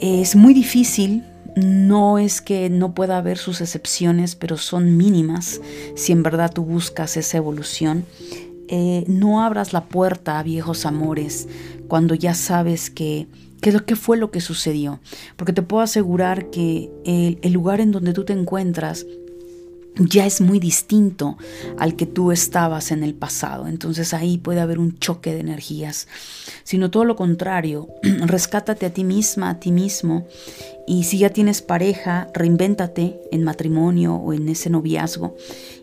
es 0.00 0.34
muy 0.34 0.54
difícil, 0.54 1.24
no 1.54 2.18
es 2.18 2.40
que 2.40 2.70
no 2.70 2.94
pueda 2.94 3.18
haber 3.18 3.36
sus 3.36 3.60
excepciones, 3.60 4.34
pero 4.34 4.56
son 4.56 4.96
mínimas 4.96 5.60
si 5.94 6.12
en 6.12 6.22
verdad 6.22 6.50
tú 6.50 6.64
buscas 6.64 7.18
esa 7.18 7.36
evolución. 7.36 8.06
Eh, 8.68 9.04
no 9.06 9.42
abras 9.42 9.74
la 9.74 9.84
puerta 9.84 10.38
a 10.38 10.42
viejos 10.42 10.86
amores 10.86 11.48
cuando 11.86 12.14
ya 12.14 12.32
sabes 12.32 12.88
que 12.88 13.26
qué 13.60 13.94
fue 13.94 14.16
lo 14.16 14.30
que 14.30 14.40
sucedió. 14.40 15.00
Porque 15.36 15.52
te 15.52 15.60
puedo 15.60 15.82
asegurar 15.82 16.48
que 16.48 16.90
el 17.04 17.52
lugar 17.52 17.80
en 17.80 17.92
donde 17.92 18.14
tú 18.14 18.24
te 18.24 18.32
encuentras 18.32 19.04
ya 19.96 20.26
es 20.26 20.40
muy 20.40 20.58
distinto 20.58 21.36
al 21.78 21.96
que 21.96 22.06
tú 22.06 22.32
estabas 22.32 22.90
en 22.92 23.04
el 23.04 23.14
pasado. 23.14 23.66
Entonces 23.66 24.14
ahí 24.14 24.38
puede 24.38 24.60
haber 24.60 24.78
un 24.78 24.98
choque 24.98 25.32
de 25.32 25.40
energías. 25.40 26.08
Sino 26.64 26.90
todo 26.90 27.04
lo 27.04 27.16
contrario, 27.16 27.88
rescátate 28.02 28.86
a 28.86 28.94
ti 28.94 29.04
misma, 29.04 29.50
a 29.50 29.60
ti 29.60 29.72
mismo 29.72 30.26
y 30.86 31.04
si 31.04 31.18
ya 31.18 31.30
tienes 31.30 31.62
pareja, 31.62 32.28
reinvéntate 32.34 33.20
en 33.30 33.44
matrimonio 33.44 34.14
o 34.16 34.32
en 34.32 34.48
ese 34.48 34.68
noviazgo. 34.68 35.36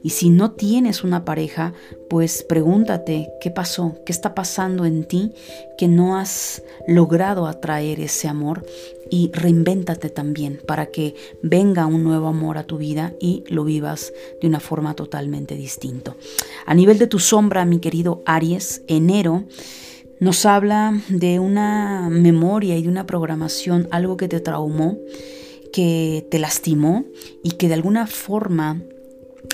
Y 0.04 0.12
si 0.12 0.30
no 0.30 0.52
tienes 0.52 1.04
una 1.04 1.26
pareja, 1.26 1.74
pues 2.10 2.44
pregúntate 2.44 3.30
qué 3.42 3.50
pasó, 3.50 3.96
qué 4.06 4.12
está 4.12 4.36
pasando 4.36 4.86
en 4.86 5.06
ti 5.06 5.32
que 5.78 5.88
no 5.88 6.18
has 6.18 6.64
logrado 6.88 7.48
atraer 7.48 8.00
ese 8.00 8.28
amor. 8.28 8.66
Y 9.10 9.32
reinvéntate 9.34 10.10
también 10.10 10.60
para 10.68 10.88
que 10.88 11.16
venga 11.42 11.88
un 11.88 12.04
nuevo 12.04 12.28
amor 12.28 12.58
a 12.58 12.64
tu 12.64 12.78
vida 12.78 13.14
y 13.20 13.44
lo 13.48 13.64
vivas 13.64 14.14
de 14.42 14.48
una 14.48 14.60
forma 14.60 14.96
totalmente 14.96 15.56
distinta. 15.56 16.16
A 16.66 16.76
nivel 16.76 17.00
de 17.00 17.08
tu 17.08 17.20
sombra, 17.20 17.66
mi 17.66 17.80
querido 17.80 18.22
Aries, 18.26 18.84
enero 18.88 19.46
nos 20.20 20.46
habla 20.46 21.00
de 21.10 21.40
una 21.40 22.10
memoria 22.10 22.78
y 22.78 22.84
de 22.84 22.90
una 22.90 23.06
programación, 23.06 23.88
algo 23.92 24.18
que 24.18 24.28
te 24.28 24.40
traumó, 24.40 24.98
que 25.72 26.28
te 26.30 26.40
lastimó 26.40 27.06
y 27.44 27.52
que 27.52 27.68
de 27.68 27.76
alguna 27.76 28.08
forma 28.08 28.82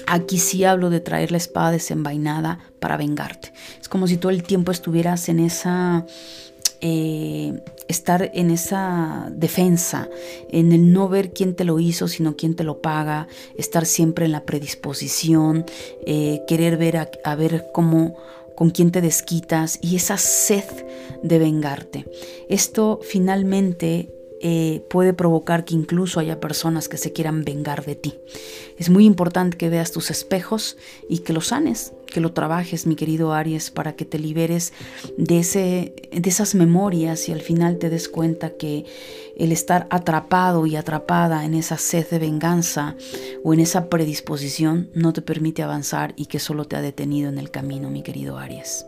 Aquí 0.08 0.38
sí 0.38 0.64
hablo 0.64 0.90
de 0.90 1.00
traer 1.00 1.32
la 1.32 1.38
espada 1.38 1.72
desenvainada 1.72 2.60
para 2.80 2.98
vengarte. 2.98 3.54
Es 3.82 3.90
como 3.90 4.08
si 4.08 4.18
todo 4.18 4.32
el 4.32 4.44
tiempo 4.44 4.72
estuvieras 4.72 5.30
en 5.30 5.40
esa... 5.40 6.06
Eh, 6.82 7.54
estar 7.88 8.32
en 8.34 8.52
esa 8.52 9.30
defensa, 9.32 10.10
en 10.50 10.72
el 10.72 10.92
no 10.92 11.08
ver 11.08 11.34
quién 11.34 11.56
te 11.56 11.64
lo 11.64 11.80
hizo, 11.80 12.08
sino 12.08 12.36
quién 12.36 12.56
te 12.56 12.64
lo 12.64 12.82
paga, 12.82 13.28
estar 13.58 13.86
siempre 13.86 14.26
en 14.26 14.32
la 14.32 14.44
predisposición, 14.44 15.66
eh, 16.06 16.42
querer 16.48 16.78
ver 16.78 17.10
a 17.24 17.36
ver 17.36 17.68
cómo 17.74 18.16
con 18.56 18.70
quién 18.70 18.92
te 18.92 19.02
desquitas 19.02 19.80
y 19.82 19.96
esa 19.96 20.18
sed 20.18 20.66
de 21.24 21.40
vengarte. 21.40 22.06
Esto 22.50 23.00
finalmente 23.04 24.16
eh, 24.42 24.86
puede 24.90 25.14
provocar 25.14 25.66
que 25.66 25.74
incluso 25.74 26.20
haya 26.20 26.40
personas 26.40 26.90
que 26.90 26.98
se 26.98 27.14
quieran 27.14 27.46
vengar 27.46 27.86
de 27.86 27.96
ti. 27.96 28.20
Es 28.78 28.90
muy 28.90 29.06
importante 29.06 29.58
que 29.58 29.70
veas 29.70 29.92
tus 29.92 30.12
espejos 30.12 30.78
y 31.10 31.20
que 31.20 31.34
los 31.34 31.48
sanes, 31.48 31.94
que 32.06 32.20
lo 32.20 32.34
trabajes, 32.34 32.86
mi 32.86 32.96
querido 32.96 33.34
Aries, 33.34 33.72
para 33.72 33.96
que 33.96 34.06
te 34.06 34.20
liberes 34.20 34.74
de, 35.18 35.40
ese, 35.40 35.96
de 36.12 36.30
esas 36.30 36.54
memorias 36.54 37.28
y 37.30 37.32
al 37.32 37.42
final 37.42 37.78
te 37.80 37.90
des 37.90 38.10
cuenta 38.10 38.52
que 38.52 38.86
el 39.38 39.52
estar 39.52 39.88
atrapado 39.90 40.66
y 40.66 40.76
atrapada 40.76 41.46
en 41.46 41.54
esa 41.54 41.78
sed 41.78 42.08
de 42.10 42.20
venganza 42.20 42.96
o 43.44 43.54
en 43.54 43.60
esa 43.60 43.90
predisposición 43.90 44.90
no 44.94 45.14
te 45.14 45.22
permite 45.22 45.64
avanzar 45.64 46.14
y 46.16 46.28
que 46.28 46.40
solo 46.40 46.66
te 46.66 46.76
ha 46.76 46.82
detenido 46.82 47.30
en 47.30 47.38
el 47.38 47.52
camino, 47.52 47.90
mi 47.90 48.02
querido 48.02 48.38
Aries. 48.38 48.86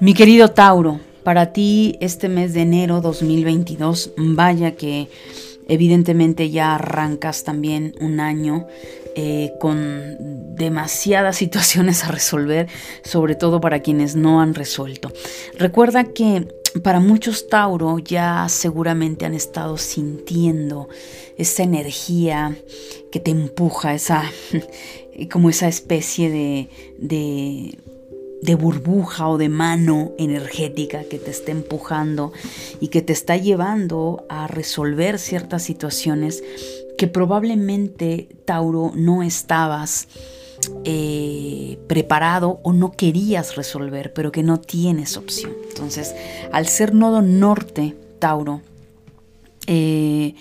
Mi 0.00 0.14
querido 0.14 0.50
Tauro, 0.50 1.00
para 1.24 1.52
ti 1.52 1.96
este 2.00 2.28
mes 2.28 2.54
de 2.54 2.62
enero 2.62 3.00
2022, 3.00 4.12
vaya 4.16 4.72
que 4.76 5.08
evidentemente 5.68 6.50
ya 6.50 6.74
arrancas 6.74 7.44
también 7.44 7.94
un 8.00 8.18
año 8.20 8.66
eh, 9.14 9.52
con 9.60 10.54
demasiadas 10.56 11.36
situaciones 11.42 12.04
a 12.04 12.08
resolver, 12.08 12.68
sobre 13.04 13.34
todo 13.34 13.60
para 13.60 13.80
quienes 13.80 14.16
no 14.16 14.40
han 14.40 14.54
resuelto. 14.54 15.12
Recuerda 15.58 16.04
que 16.04 16.48
para 16.82 17.00
muchos 17.00 17.48
Tauro 17.48 17.98
ya 17.98 18.48
seguramente 18.48 19.26
han 19.26 19.34
estado 19.34 19.76
sintiendo 19.76 20.88
esa 21.36 21.62
energía 21.62 22.56
que 23.10 23.20
te 23.20 23.30
empuja, 23.30 23.94
esa 23.94 24.24
como 25.30 25.50
esa 25.50 25.68
especie 25.68 26.30
de, 26.30 26.68
de, 26.98 28.54
burbuja 28.54 29.28
o 29.28 29.38
de 29.38 29.48
mano 29.48 30.12
energética 30.18 31.04
que 31.04 31.18
te 31.18 31.30
está 31.30 31.52
empujando 31.52 32.32
y 32.80 32.88
que 32.88 33.00
te 33.02 33.12
está 33.12 33.36
llevando 33.36 34.24
a 34.28 34.46
resolver 34.46 35.18
ciertas 35.18 35.62
situaciones 35.62 36.42
que 36.98 37.06
probablemente 37.06 38.28
Tauro 38.44 38.92
no 38.94 39.22
estabas 39.22 40.08
eh, 40.84 41.78
preparado 41.88 42.60
o 42.62 42.72
no 42.72 42.92
querías 42.92 43.56
resolver, 43.56 44.12
pero 44.12 44.32
que 44.32 44.42
no 44.42 44.60
tienes 44.60 45.16
opción. 45.16 45.52
Entonces, 45.68 46.14
al 46.52 46.66
ser 46.66 46.94
nodo 46.94 47.22
norte, 47.22 47.96
Tauro, 48.18 48.62
eh, 49.66 50.34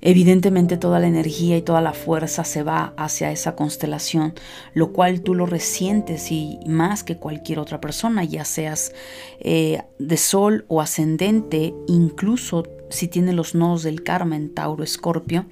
evidentemente 0.00 0.76
toda 0.76 1.00
la 1.00 1.06
energía 1.06 1.56
y 1.56 1.62
toda 1.62 1.80
la 1.80 1.94
fuerza 1.94 2.44
se 2.44 2.62
va 2.62 2.92
hacia 2.96 3.32
esa 3.32 3.56
constelación, 3.56 4.34
lo 4.74 4.92
cual 4.92 5.22
tú 5.22 5.34
lo 5.34 5.46
resientes 5.46 6.30
y 6.30 6.58
más 6.66 7.02
que 7.02 7.16
cualquier 7.16 7.58
otra 7.58 7.80
persona, 7.80 8.22
ya 8.22 8.44
seas 8.44 8.92
eh, 9.40 9.82
de 9.98 10.16
sol 10.18 10.66
o 10.68 10.82
ascendente, 10.82 11.72
incluso 11.88 12.64
si 12.94 13.08
tiene 13.08 13.32
los 13.32 13.54
nodos 13.54 13.82
del 13.82 14.02
karma 14.02 14.36
en 14.36 14.54
Tauro 14.54 14.84
Escorpio, 14.84 15.46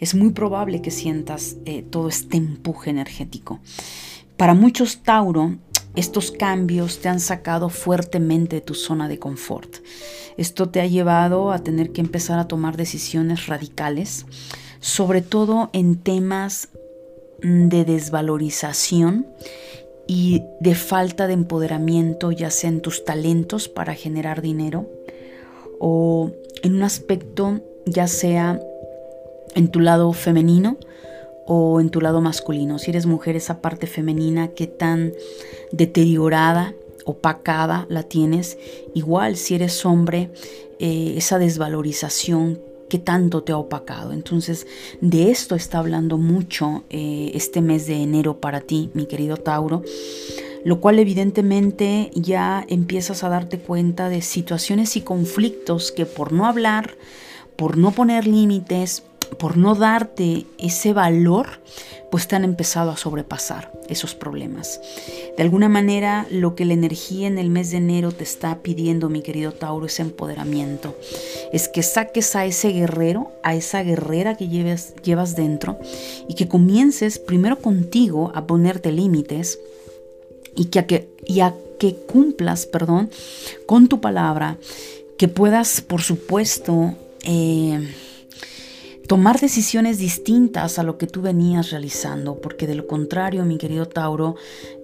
es 0.00 0.14
muy 0.14 0.30
probable 0.30 0.82
que 0.82 0.90
sientas 0.90 1.56
eh, 1.64 1.82
todo 1.82 2.08
este 2.08 2.36
empuje 2.36 2.90
energético. 2.90 3.60
Para 4.36 4.54
muchos 4.54 5.02
Tauro, 5.02 5.56
estos 5.96 6.30
cambios 6.30 7.00
te 7.00 7.08
han 7.08 7.20
sacado 7.20 7.68
fuertemente 7.68 8.56
de 8.56 8.62
tu 8.62 8.74
zona 8.74 9.08
de 9.08 9.18
confort. 9.18 9.76
Esto 10.36 10.68
te 10.68 10.80
ha 10.80 10.86
llevado 10.86 11.52
a 11.52 11.58
tener 11.58 11.92
que 11.92 12.00
empezar 12.00 12.38
a 12.38 12.48
tomar 12.48 12.76
decisiones 12.76 13.46
radicales, 13.46 14.26
sobre 14.80 15.20
todo 15.20 15.70
en 15.72 15.96
temas 15.96 16.68
mm, 17.42 17.68
de 17.68 17.84
desvalorización 17.84 19.26
y 20.06 20.42
de 20.60 20.74
falta 20.74 21.26
de 21.26 21.34
empoderamiento, 21.34 22.32
ya 22.32 22.50
sea 22.50 22.70
en 22.70 22.80
tus 22.80 23.04
talentos 23.04 23.68
para 23.68 23.94
generar 23.94 24.42
dinero 24.42 24.88
o 25.80 26.30
en 26.62 26.76
un 26.76 26.82
aspecto 26.82 27.60
ya 27.86 28.06
sea 28.06 28.60
en 29.54 29.68
tu 29.68 29.80
lado 29.80 30.12
femenino 30.12 30.76
o 31.46 31.80
en 31.80 31.90
tu 31.90 32.00
lado 32.00 32.20
masculino. 32.20 32.78
Si 32.78 32.90
eres 32.90 33.06
mujer, 33.06 33.36
esa 33.36 33.60
parte 33.60 33.86
femenina 33.86 34.48
que 34.48 34.66
tan 34.66 35.12
deteriorada, 35.72 36.74
opacada 37.04 37.86
la 37.88 38.04
tienes. 38.04 38.58
Igual 38.94 39.36
si 39.36 39.56
eres 39.56 39.84
hombre, 39.84 40.30
eh, 40.78 41.14
esa 41.16 41.38
desvalorización 41.38 42.60
que 42.88 42.98
tanto 42.98 43.42
te 43.42 43.52
ha 43.52 43.58
opacado. 43.58 44.12
Entonces, 44.12 44.66
de 45.00 45.30
esto 45.30 45.54
está 45.54 45.78
hablando 45.78 46.18
mucho 46.18 46.84
eh, 46.90 47.30
este 47.34 47.60
mes 47.60 47.86
de 47.86 48.02
enero 48.02 48.40
para 48.40 48.60
ti, 48.60 48.90
mi 48.94 49.06
querido 49.06 49.36
Tauro 49.36 49.82
lo 50.64 50.80
cual 50.80 50.98
evidentemente 50.98 52.10
ya 52.14 52.64
empiezas 52.68 53.24
a 53.24 53.28
darte 53.28 53.58
cuenta 53.58 54.08
de 54.08 54.22
situaciones 54.22 54.96
y 54.96 55.02
conflictos 55.02 55.92
que 55.92 56.06
por 56.06 56.32
no 56.32 56.46
hablar, 56.46 56.96
por 57.56 57.76
no 57.76 57.92
poner 57.92 58.26
límites, 58.26 59.04
por 59.38 59.56
no 59.56 59.74
darte 59.74 60.46
ese 60.58 60.92
valor, 60.92 61.60
pues 62.10 62.26
te 62.26 62.34
han 62.34 62.44
empezado 62.44 62.90
a 62.90 62.96
sobrepasar 62.96 63.72
esos 63.88 64.14
problemas. 64.14 64.80
De 65.36 65.42
alguna 65.42 65.68
manera, 65.68 66.26
lo 66.30 66.54
que 66.54 66.64
la 66.64 66.74
energía 66.74 67.28
en 67.28 67.38
el 67.38 67.50
mes 67.50 67.70
de 67.70 67.76
enero 67.78 68.12
te 68.12 68.24
está 68.24 68.62
pidiendo, 68.62 69.08
mi 69.08 69.22
querido 69.22 69.52
Tauro, 69.52 69.86
es 69.86 70.00
empoderamiento. 70.00 70.96
Es 71.52 71.68
que 71.68 71.82
saques 71.82 72.34
a 72.34 72.44
ese 72.44 72.70
guerrero, 72.70 73.30
a 73.42 73.54
esa 73.54 73.82
guerrera 73.82 74.36
que 74.36 74.48
lleves, 74.48 74.94
llevas 75.02 75.36
dentro 75.36 75.78
y 76.28 76.34
que 76.34 76.48
comiences 76.48 77.18
primero 77.18 77.60
contigo 77.60 78.32
a 78.34 78.46
ponerte 78.46 78.90
límites 78.90 79.60
y 80.56 80.66
que, 80.66 80.78
a 80.78 80.86
que, 80.86 81.08
y 81.26 81.40
a 81.40 81.54
que 81.78 81.94
cumplas, 81.96 82.66
perdón, 82.66 83.10
con 83.66 83.88
tu 83.88 84.00
palabra, 84.00 84.58
que 85.16 85.28
puedas, 85.28 85.80
por 85.80 86.02
supuesto, 86.02 86.94
eh, 87.24 87.88
tomar 89.10 89.40
decisiones 89.40 89.98
distintas 89.98 90.78
a 90.78 90.84
lo 90.84 90.96
que 90.96 91.08
tú 91.08 91.20
venías 91.20 91.72
realizando, 91.72 92.40
porque 92.40 92.68
de 92.68 92.76
lo 92.76 92.86
contrario, 92.86 93.44
mi 93.44 93.58
querido 93.58 93.86
Tauro, 93.86 94.36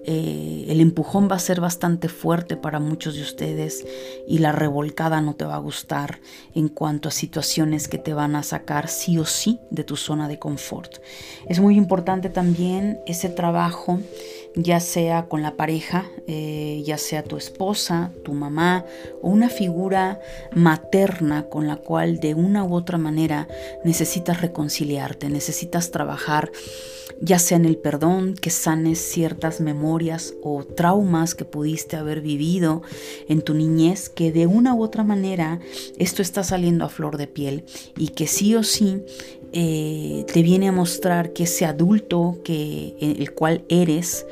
eh, 0.03 0.65
el 0.67 0.81
empujón 0.81 1.29
va 1.31 1.37
a 1.37 1.39
ser 1.39 1.61
bastante 1.61 2.09
fuerte 2.09 2.57
para 2.57 2.81
muchos 2.81 3.15
de 3.15 3.21
ustedes 3.21 3.85
y 4.27 4.39
la 4.39 4.51
revolcada 4.51 5.21
no 5.21 5.33
te 5.35 5.45
va 5.45 5.55
a 5.55 5.59
gustar 5.59 6.19
en 6.53 6.67
cuanto 6.67 7.07
a 7.07 7.13
situaciones 7.13 7.87
que 7.87 7.99
te 7.99 8.13
van 8.13 8.35
a 8.35 8.43
sacar 8.43 8.89
sí 8.89 9.17
o 9.17 9.23
sí 9.23 9.59
de 9.69 9.85
tu 9.85 9.95
zona 9.95 10.27
de 10.27 10.39
confort. 10.39 10.97
Es 11.47 11.61
muy 11.61 11.77
importante 11.77 12.29
también 12.29 12.99
ese 13.05 13.29
trabajo 13.29 14.01
ya 14.57 14.79
sea 14.79 15.27
con 15.27 15.43
la 15.43 15.55
pareja, 15.55 16.05
eh, 16.25 16.81
ya 16.83 16.97
sea 16.97 17.23
tu 17.23 17.37
esposa, 17.37 18.11
tu 18.23 18.33
mamá 18.33 18.85
o 19.21 19.29
una 19.29 19.49
figura 19.49 20.19
materna 20.53 21.43
con 21.43 21.67
la 21.67 21.77
cual 21.77 22.19
de 22.19 22.33
una 22.33 22.63
u 22.63 22.73
otra 22.73 22.97
manera 22.97 23.47
necesitas 23.83 24.41
reconciliarte, 24.41 25.29
necesitas 25.29 25.91
trabajar 25.91 26.51
ya 27.21 27.39
sea 27.39 27.57
en 27.57 27.65
el 27.65 27.77
perdón, 27.77 28.35
que 28.35 28.49
sanes 28.49 28.99
ciertas 28.99 29.61
memorias 29.61 30.33
o 30.43 30.63
traumas 30.63 31.35
que 31.35 31.45
pudiste 31.45 31.95
haber 31.95 32.21
vivido 32.21 32.81
en 33.27 33.41
tu 33.41 33.53
niñez, 33.53 34.09
que 34.09 34.31
de 34.31 34.47
una 34.47 34.73
u 34.73 34.83
otra 34.83 35.03
manera 35.03 35.59
esto 35.97 36.21
está 36.21 36.43
saliendo 36.43 36.85
a 36.85 36.89
flor 36.89 37.17
de 37.17 37.27
piel 37.27 37.63
y 37.97 38.09
que 38.09 38.27
sí 38.27 38.55
o 38.55 38.63
sí 38.63 39.01
eh, 39.53 40.25
te 40.31 40.41
viene 40.41 40.67
a 40.67 40.71
mostrar 40.71 41.33
que 41.33 41.43
ese 41.43 41.65
adulto 41.65 42.39
que 42.43 42.95
el 42.99 43.33
cual 43.33 43.63
eres 43.69 44.25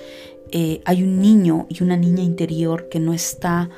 eh, 0.52 0.82
hay 0.86 1.04
un 1.04 1.20
niño 1.20 1.68
y 1.70 1.84
una 1.84 1.98
niña 1.98 2.24
interior 2.24 2.88
que 2.90 3.00
no 3.00 3.14
está 3.14 3.70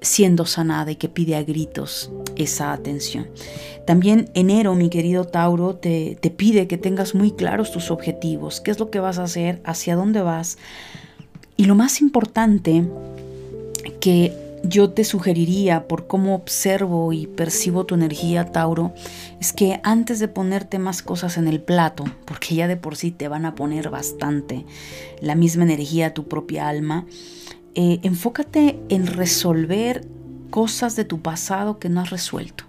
siendo 0.00 0.46
sanada 0.46 0.90
y 0.90 0.96
que 0.96 1.08
pide 1.08 1.36
a 1.36 1.42
gritos 1.42 2.10
esa 2.36 2.72
atención. 2.72 3.28
También 3.86 4.30
enero, 4.34 4.74
mi 4.74 4.88
querido 4.88 5.24
Tauro, 5.24 5.74
te, 5.76 6.16
te 6.20 6.30
pide 6.30 6.66
que 6.66 6.78
tengas 6.78 7.14
muy 7.14 7.32
claros 7.32 7.72
tus 7.72 7.90
objetivos, 7.90 8.60
qué 8.60 8.70
es 8.70 8.78
lo 8.78 8.90
que 8.90 9.00
vas 9.00 9.18
a 9.18 9.24
hacer, 9.24 9.60
hacia 9.64 9.96
dónde 9.96 10.22
vas. 10.22 10.58
Y 11.56 11.64
lo 11.64 11.74
más 11.74 12.00
importante 12.00 12.84
que 14.00 14.32
yo 14.62 14.90
te 14.90 15.04
sugeriría 15.04 15.88
por 15.88 16.06
cómo 16.06 16.34
observo 16.34 17.12
y 17.12 17.26
percibo 17.26 17.86
tu 17.86 17.94
energía, 17.94 18.52
Tauro, 18.52 18.92
es 19.40 19.52
que 19.52 19.80
antes 19.82 20.18
de 20.18 20.28
ponerte 20.28 20.78
más 20.78 21.02
cosas 21.02 21.38
en 21.38 21.48
el 21.48 21.60
plato, 21.60 22.04
porque 22.26 22.54
ya 22.54 22.68
de 22.68 22.76
por 22.76 22.96
sí 22.96 23.10
te 23.10 23.28
van 23.28 23.46
a 23.46 23.54
poner 23.54 23.90
bastante 23.90 24.66
la 25.20 25.34
misma 25.34 25.64
energía 25.64 26.08
a 26.08 26.14
tu 26.14 26.28
propia 26.28 26.68
alma, 26.68 27.06
eh, 27.74 28.00
enfócate 28.02 28.80
en 28.88 29.06
resolver 29.06 30.06
cosas 30.50 30.96
de 30.96 31.04
tu 31.04 31.20
pasado 31.20 31.78
que 31.78 31.88
no 31.88 32.00
has 32.00 32.10
resuelto. 32.10 32.64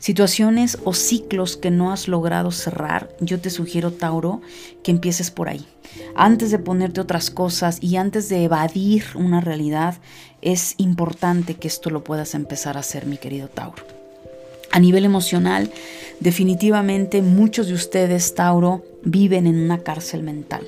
Situaciones 0.00 0.78
o 0.84 0.94
ciclos 0.94 1.58
que 1.58 1.70
no 1.70 1.92
has 1.92 2.08
logrado 2.08 2.50
cerrar, 2.52 3.10
yo 3.20 3.38
te 3.38 3.50
sugiero, 3.50 3.92
Tauro, 3.92 4.40
que 4.82 4.90
empieces 4.90 5.30
por 5.30 5.50
ahí. 5.50 5.66
Antes 6.14 6.50
de 6.50 6.58
ponerte 6.58 7.02
otras 7.02 7.30
cosas 7.30 7.82
y 7.82 7.96
antes 7.96 8.30
de 8.30 8.44
evadir 8.44 9.04
una 9.14 9.42
realidad, 9.42 9.98
es 10.40 10.74
importante 10.78 11.54
que 11.54 11.68
esto 11.68 11.90
lo 11.90 12.02
puedas 12.02 12.34
empezar 12.34 12.78
a 12.78 12.80
hacer, 12.80 13.04
mi 13.04 13.18
querido 13.18 13.48
Tauro. 13.48 13.99
A 14.72 14.78
nivel 14.78 15.04
emocional, 15.04 15.70
definitivamente 16.20 17.22
muchos 17.22 17.66
de 17.66 17.74
ustedes, 17.74 18.34
Tauro, 18.36 18.84
viven 19.02 19.48
en 19.48 19.58
una 19.58 19.78
cárcel 19.78 20.22
mental. 20.22 20.64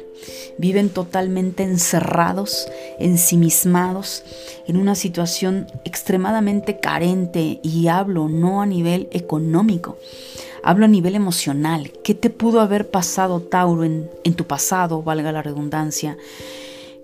Viven 0.59 0.89
totalmente 0.89 1.63
encerrados, 1.63 2.67
ensimismados, 2.99 4.25
en 4.67 4.77
una 4.77 4.97
situación 4.97 5.67
extremadamente 5.85 6.81
carente 6.81 7.61
y 7.63 7.87
hablo 7.87 8.29
no 8.29 8.61
a 8.61 8.67
nivel 8.67 9.09
económico, 9.13 9.99
hablo 10.65 10.87
a 10.87 10.89
nivel 10.89 11.15
emocional. 11.15 11.93
¿Qué 12.03 12.15
te 12.15 12.31
pudo 12.31 12.61
haber 12.61 12.91
pasado, 12.91 13.41
Tauro, 13.41 13.85
en, 13.85 14.35
tu 14.35 14.47
pasado, 14.47 15.03
valga 15.03 15.31
la 15.31 15.43
redundancia? 15.43 16.17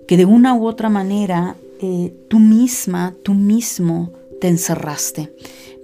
Que 0.05 0.17
de 0.17 0.25
una 0.25 0.53
u 0.53 0.67
otra 0.67 0.89
manera 0.89 1.55
eh, 1.81 2.13
tú 2.27 2.39
misma, 2.39 3.15
tú 3.23 3.33
mismo 3.33 4.11
te 4.41 4.49
encerraste 4.49 5.31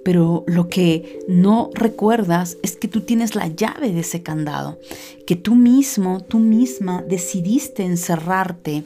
pero 0.06 0.44
lo 0.46 0.68
que 0.68 1.18
no 1.26 1.70
recuerdas 1.74 2.58
es 2.62 2.76
que 2.76 2.86
tú 2.86 3.00
tienes 3.00 3.34
la 3.34 3.48
llave 3.48 3.90
de 3.90 4.02
ese 4.02 4.22
candado, 4.22 4.78
que 5.26 5.34
tú 5.34 5.56
mismo, 5.56 6.20
tú 6.20 6.38
misma 6.38 7.02
decidiste 7.02 7.82
encerrarte 7.82 8.84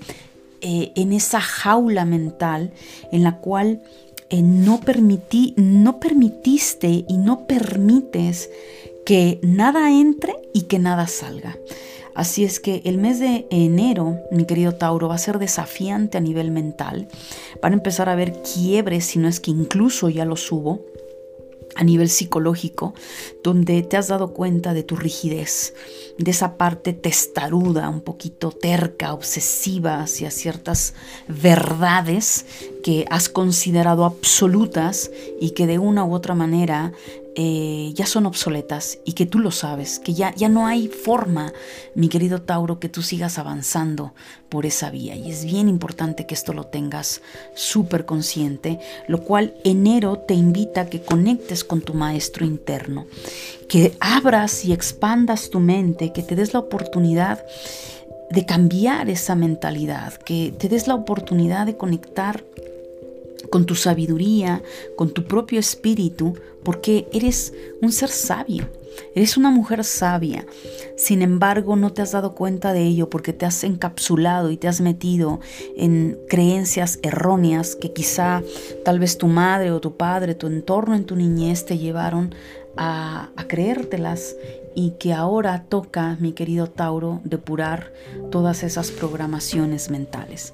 eh, 0.62 0.92
en 0.96 1.12
esa 1.12 1.42
jaula 1.42 2.06
mental 2.06 2.72
en 3.12 3.22
la 3.22 3.36
cual 3.36 3.82
eh, 4.30 4.40
no, 4.40 4.80
permití, 4.80 5.52
no 5.58 6.00
permitiste 6.00 7.04
y 7.06 7.18
no 7.18 7.46
permites 7.46 8.48
que 9.04 9.40
nada 9.42 9.92
entre 9.92 10.34
y 10.54 10.62
que 10.62 10.78
nada 10.78 11.06
salga. 11.06 11.54
Así 12.14 12.44
es 12.44 12.60
que 12.60 12.80
el 12.86 12.96
mes 12.96 13.18
de 13.18 13.46
enero, 13.50 14.20
mi 14.32 14.46
querido 14.46 14.72
Tauro, 14.72 15.08
va 15.08 15.16
a 15.16 15.18
ser 15.18 15.38
desafiante 15.38 16.16
a 16.16 16.22
nivel 16.22 16.50
mental. 16.50 17.08
Van 17.60 17.74
a 17.74 17.76
empezar 17.76 18.08
a 18.08 18.12
haber 18.12 18.40
quiebres, 18.40 19.04
si 19.04 19.18
no 19.18 19.28
es 19.28 19.38
que 19.38 19.50
incluso 19.50 20.08
ya 20.08 20.24
los 20.24 20.50
hubo 20.50 20.80
a 21.74 21.84
nivel 21.84 22.08
psicológico, 22.08 22.94
donde 23.42 23.82
te 23.82 23.96
has 23.96 24.08
dado 24.08 24.32
cuenta 24.32 24.74
de 24.74 24.82
tu 24.82 24.96
rigidez, 24.96 25.74
de 26.18 26.30
esa 26.30 26.56
parte 26.56 26.92
testaruda, 26.92 27.88
un 27.88 28.00
poquito 28.00 28.50
terca, 28.50 29.14
obsesiva 29.14 30.02
hacia 30.02 30.30
ciertas 30.30 30.94
verdades 31.28 32.44
que 32.82 33.06
has 33.10 33.28
considerado 33.28 34.04
absolutas 34.04 35.10
y 35.40 35.50
que 35.50 35.66
de 35.66 35.78
una 35.78 36.04
u 36.04 36.14
otra 36.14 36.34
manera 36.34 36.92
eh, 37.36 37.92
ya 37.94 38.06
son 38.06 38.26
obsoletas 38.26 38.98
y 39.04 39.12
que 39.12 39.24
tú 39.24 39.38
lo 39.38 39.52
sabes, 39.52 40.00
que 40.00 40.14
ya, 40.14 40.34
ya 40.34 40.48
no 40.48 40.66
hay 40.66 40.88
forma, 40.88 41.52
mi 41.94 42.08
querido 42.08 42.42
Tauro, 42.42 42.80
que 42.80 42.88
tú 42.88 43.02
sigas 43.02 43.38
avanzando 43.38 44.14
por 44.48 44.66
esa 44.66 44.90
vía. 44.90 45.14
Y 45.14 45.30
es 45.30 45.44
bien 45.44 45.68
importante 45.68 46.26
que 46.26 46.34
esto 46.34 46.52
lo 46.52 46.66
tengas 46.66 47.22
súper 47.54 48.04
consciente, 48.04 48.80
lo 49.06 49.22
cual 49.22 49.54
enero 49.64 50.18
te 50.18 50.34
invita 50.34 50.82
a 50.82 50.86
que 50.86 51.02
conectes 51.02 51.62
con 51.62 51.82
tu 51.82 51.94
maestro 51.94 52.44
interno, 52.44 53.06
que 53.68 53.96
abras 54.00 54.64
y 54.64 54.72
expandas 54.72 55.50
tu 55.50 55.60
mente, 55.60 56.12
que 56.12 56.22
te 56.22 56.34
des 56.34 56.52
la 56.52 56.58
oportunidad 56.60 57.44
de 58.30 58.46
cambiar 58.46 59.08
esa 59.08 59.34
mentalidad, 59.34 60.14
que 60.14 60.52
te 60.56 60.68
des 60.68 60.88
la 60.88 60.94
oportunidad 60.94 61.66
de 61.66 61.76
conectar 61.76 62.44
con 63.48 63.64
tu 63.66 63.74
sabiduría, 63.74 64.62
con 64.96 65.10
tu 65.10 65.24
propio 65.24 65.58
espíritu, 65.58 66.34
porque 66.62 67.08
eres 67.12 67.54
un 67.80 67.92
ser 67.92 68.10
sabio, 68.10 68.68
eres 69.14 69.36
una 69.36 69.50
mujer 69.50 69.84
sabia. 69.84 70.46
Sin 70.96 71.22
embargo, 71.22 71.76
no 71.76 71.92
te 71.92 72.02
has 72.02 72.12
dado 72.12 72.34
cuenta 72.34 72.72
de 72.72 72.82
ello 72.82 73.08
porque 73.08 73.32
te 73.32 73.46
has 73.46 73.64
encapsulado 73.64 74.50
y 74.50 74.56
te 74.56 74.68
has 74.68 74.80
metido 74.80 75.40
en 75.76 76.18
creencias 76.28 76.98
erróneas 77.02 77.76
que 77.76 77.92
quizá 77.92 78.42
tal 78.84 78.98
vez 78.98 79.16
tu 79.16 79.26
madre 79.26 79.70
o 79.70 79.80
tu 79.80 79.96
padre, 79.96 80.34
tu 80.34 80.46
entorno 80.46 80.94
en 80.94 81.04
tu 81.04 81.16
niñez 81.16 81.64
te 81.64 81.78
llevaron 81.78 82.34
a, 82.76 83.30
a 83.36 83.48
creértelas 83.48 84.36
y 84.74 84.92
que 84.92 85.12
ahora 85.12 85.64
toca, 85.68 86.16
mi 86.20 86.32
querido 86.32 86.68
Tauro, 86.68 87.20
depurar 87.24 87.92
todas 88.30 88.62
esas 88.62 88.90
programaciones 88.90 89.90
mentales. 89.90 90.52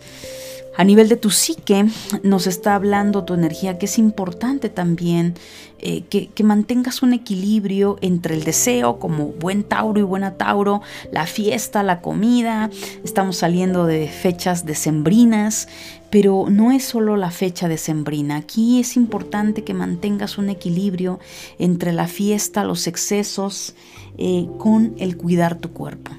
A 0.76 0.84
nivel 0.84 1.08
de 1.08 1.16
tu 1.16 1.30
psique 1.30 1.86
nos 2.22 2.46
está 2.46 2.74
hablando 2.74 3.24
tu 3.24 3.32
energía 3.32 3.78
que 3.78 3.86
es 3.86 3.98
importante 3.98 4.68
también 4.68 5.34
eh, 5.78 6.02
que, 6.02 6.44
mantengas 6.44 7.02
un 7.02 7.12
equilibrio 7.12 7.98
entre 8.02 8.34
el 8.34 8.44
deseo 8.44 8.98
como 8.98 9.28
buen 9.28 9.62
Tauro 9.62 10.00
y 10.00 10.02
buena 10.02 10.36
Tauro, 10.36 10.82
la 11.12 11.26
fiesta, 11.26 11.82
la 11.82 12.00
comida, 12.00 12.70
estamos 13.04 13.36
saliendo 13.36 13.86
de 13.86 14.08
fechas 14.08 14.64
decembrinas, 14.64 15.68
pero 16.10 16.46
no 16.48 16.72
es 16.72 16.84
solo 16.84 17.16
la 17.16 17.30
fecha 17.30 17.68
decembrina, 17.68 18.36
aquí 18.36 18.80
es 18.80 18.96
importante 18.96 19.64
que 19.64 19.74
mantengas 19.74 20.38
un 20.38 20.48
equilibrio 20.50 21.20
entre 21.58 21.92
la 21.92 22.06
fiesta, 22.06 22.64
los 22.64 22.86
excesos, 22.86 23.74
eh, 24.18 24.46
con 24.58 24.94
el 24.98 25.16
cuidar 25.16 25.58
tu 25.58 25.72
cuerpo. 25.72 26.12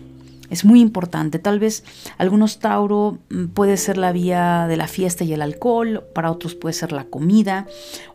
Es 0.49 0.65
muy 0.65 0.81
importante. 0.81 1.39
Tal 1.39 1.59
vez 1.59 1.83
algunos 2.17 2.59
Tauro 2.59 3.19
mm, 3.29 3.47
puede 3.47 3.77
ser 3.77 3.97
la 3.97 4.11
vía 4.11 4.67
de 4.67 4.77
la 4.77 4.87
fiesta 4.87 5.23
y 5.23 5.33
el 5.33 5.41
alcohol, 5.41 6.03
para 6.13 6.31
otros 6.31 6.55
puede 6.55 6.73
ser 6.73 6.91
la 6.91 7.05
comida 7.05 7.67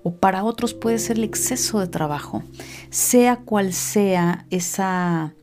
o 0.03 0.15
para 0.15 0.45
otros 0.45 0.75
puede 0.75 0.99
ser 0.99 1.19
el 1.19 1.25
exceso 1.25 1.81
de 1.81 1.89
trabajo. 1.89 2.43
Sea 2.91 3.37
cual 3.37 3.73
sea 3.73 4.47
esa 4.51 5.35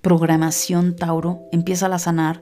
programación 0.00 0.96
Tauro, 0.96 1.42
empieza 1.52 1.86
a 1.86 1.98
sanar 1.98 2.40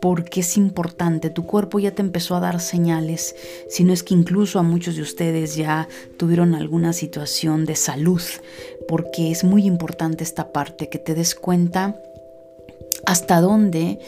porque 0.00 0.40
es 0.40 0.56
importante, 0.56 1.30
tu 1.30 1.44
cuerpo 1.44 1.78
ya 1.78 1.90
te 1.90 2.02
empezó 2.02 2.34
a 2.34 2.40
dar 2.40 2.60
señales, 2.60 3.36
si 3.68 3.84
no 3.84 3.92
es 3.92 4.02
que 4.02 4.14
incluso 4.14 4.58
a 4.58 4.62
muchos 4.62 4.96
de 4.96 5.02
ustedes 5.02 5.56
ya 5.56 5.88
tuvieron 6.16 6.54
alguna 6.54 6.92
situación 6.92 7.66
de 7.66 7.76
salud, 7.76 8.22
porque 8.88 9.30
es 9.30 9.44
muy 9.44 9.66
importante 9.66 10.24
esta 10.24 10.52
parte, 10.52 10.88
que 10.88 10.98
te 10.98 11.14
des 11.14 11.34
cuenta 11.34 12.00
hasta 13.06 13.40
dónde 13.40 13.98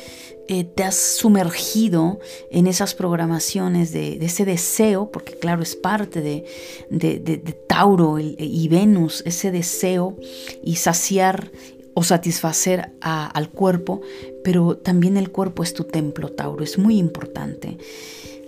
eh, 0.49 0.65
te 0.65 0.85
has 0.85 0.97
sumergido 0.97 2.19
en 2.51 2.67
esas 2.67 2.95
programaciones 2.95 3.93
de, 3.93 4.17
ese 4.25 4.45
deseo, 4.45 5.11
porque 5.11 5.35
claro, 5.35 5.63
es 5.63 5.77
parte 5.77 6.21
de, 6.21 6.45
de, 6.91 7.39
Tauro 7.69 8.19
y 8.19 8.69
Venus, 8.69 9.23
ese 9.25 9.51
deseo 9.51 10.17
y 10.63 10.77
saciar 10.77 11.51
o 11.95 12.03
satisfacer 12.03 12.93
al 13.01 13.51
cuerpo, 13.51 14.01
pero 14.43 14.77
también 14.77 15.17
el 15.17 15.31
cuerpo 15.31 15.63
es 15.63 15.75
tu 15.75 15.85
templo, 15.85 16.29
Tauro, 16.31 16.65
es 16.65 16.79
muy 16.79 16.99
importante. 16.99 17.79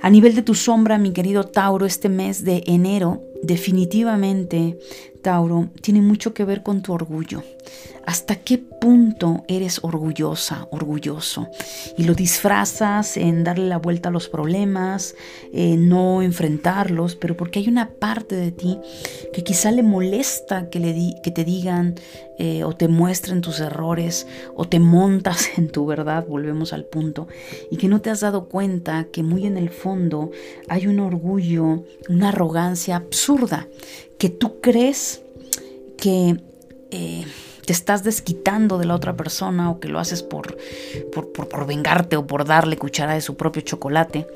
A 0.01 0.11
nivel 0.11 0.35
de 0.35 0.43
tu 0.43 0.55
sombra, 0.55 0.99
mi 0.99 1.13
querido 1.13 1.45
Tauro, 1.45 1.87
este 1.87 2.09
mes 2.09 2.45
de 2.45 2.63
enero, 2.67 3.23
definitivamente, 3.45 4.79
Tauro, 5.23 5.71
tiene 5.81 6.01
mucho 6.01 6.35
que 6.35 6.45
ver 6.45 6.63
con 6.63 6.83
tu 6.83 6.93
orgullo. 6.93 7.43
¿Hasta 8.07 8.37
qué 8.37 8.59
punto 8.59 9.45
eres 9.49 9.81
orgullosa, 9.83 10.69
orgulloso? 10.71 11.49
Y 11.97 12.05
lo 12.05 12.15
disfrazas 12.15 13.17
en 13.17 13.45
darle 13.45 13.67
la 13.67 13.79
vuelta 13.79 14.11
a 14.11 14.13
los 14.13 14.29
problemas, 14.29 15.15
no 15.55 16.21
enfrentarlos, 16.21 17.17
pero 17.17 17.35
porque 17.35 17.61
hay 17.61 17.69
una 17.69 17.89
parte 17.89 18.37
de 18.37 18.53
ti 18.53 18.79
que 19.33 19.43
quizá 19.43 19.73
le 19.73 19.83
molesta 19.83 20.69
que, 20.69 20.81
le 20.81 21.15
que 21.23 21.31
te 21.31 21.45
digan 21.45 21.95
eh, 22.37 22.65
o 22.65 22.73
te 22.73 22.89
muestren 22.89 23.41
tus 23.41 23.61
errores 23.61 24.27
o 24.57 24.67
te 24.67 24.81
montas 24.81 25.51
en 25.57 25.69
tu 25.69 25.87
verdad, 25.87 26.27
volvemos 26.27 26.73
al 26.73 26.85
punto, 26.85 27.29
y 27.71 27.77
que 27.77 27.89
no 27.89 28.01
te 28.01 28.11
has 28.11 28.21
dado 28.21 28.49
cuenta 28.49 29.07
que 29.13 29.23
muy 29.23 29.47
en 29.47 29.57
el 29.57 29.71
fondo 29.71 30.33
hay 30.69 30.89
un 30.89 30.99
orgullo, 30.99 31.85
una 32.09 32.31
arrogancia 32.31 32.97
absurda, 32.97 33.34
que 34.19 34.29
tú 34.29 34.61
crees 34.61 35.23
que... 35.97 36.41
Eh, 36.91 37.25
te 37.65 37.73
estás 37.73 38.05
desquitando 38.05 38.79
de 38.79 38.85
la 38.85 38.95
otra 38.95 39.17
persona 39.17 39.71
o 39.71 39.81
que 39.81 39.89
lo 39.89 39.99
haces 39.99 40.23
por, 40.23 40.57
por, 41.13 41.67
vengarte 41.67 42.17
o 42.17 42.27
por 42.27 42.45
darle 42.45 42.77
cuchara 42.77 43.15
de 43.15 43.21
su 43.21 43.37
propio 43.37 43.63
chocolate. 43.63 44.27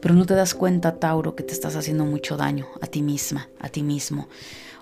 Pero 0.00 0.14
no 0.14 0.26
te 0.26 0.34
das 0.34 0.54
cuenta, 0.54 0.98
Tauro, 0.98 1.36
que 1.36 1.42
te 1.42 1.52
estás 1.52 1.76
haciendo 1.76 2.04
mucho 2.04 2.36
daño 2.36 2.66
a 2.80 2.86
ti 2.86 3.02
misma, 3.02 3.48
a 3.60 3.68
ti 3.68 3.82
mismo. 3.82 4.28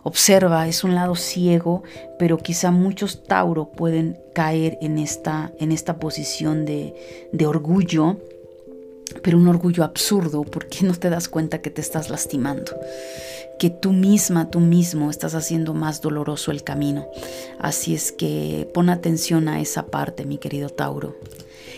Observa, 0.03 0.67
es 0.67 0.83
un 0.83 0.95
lado 0.95 1.15
ciego, 1.15 1.83
pero 2.19 2.39
quizá 2.39 2.71
muchos 2.71 3.25
Tauro 3.25 3.71
pueden 3.71 4.19
caer 4.35 4.79
en 4.81 4.99
esta, 4.99 5.53
en 5.59 5.73
esta 5.73 5.99
posición 5.99 6.65
de 6.65 6.95
orgullo, 7.47 8.17
pero 9.23 9.37
un 9.37 9.49
orgullo 9.49 9.85
absurdo, 9.85 10.45
porque 10.45 10.87
no 10.87 10.95
te 10.95 11.11
das 11.11 11.29
cuenta 11.29 11.61
que 11.61 11.69
te 11.69 11.83
estás 11.83 12.09
lastimando 12.09 12.73
que 13.61 13.69
tú 13.69 13.93
misma, 13.93 14.51
tú 14.51 14.59
mismo 14.59 15.11
estás 15.11 15.35
haciendo 15.35 15.75
más 15.75 16.01
doloroso 16.01 16.51
el 16.51 16.65
camino. 16.65 17.07
Así 17.59 17.95
es 17.95 18.11
que 18.11 18.67
pon 18.73 18.89
atención 18.89 19.49
a 19.49 19.61
esa 19.61 19.85
parte, 19.85 20.25
mi 20.25 20.39
querido 20.39 20.71
Tauro. 20.71 21.15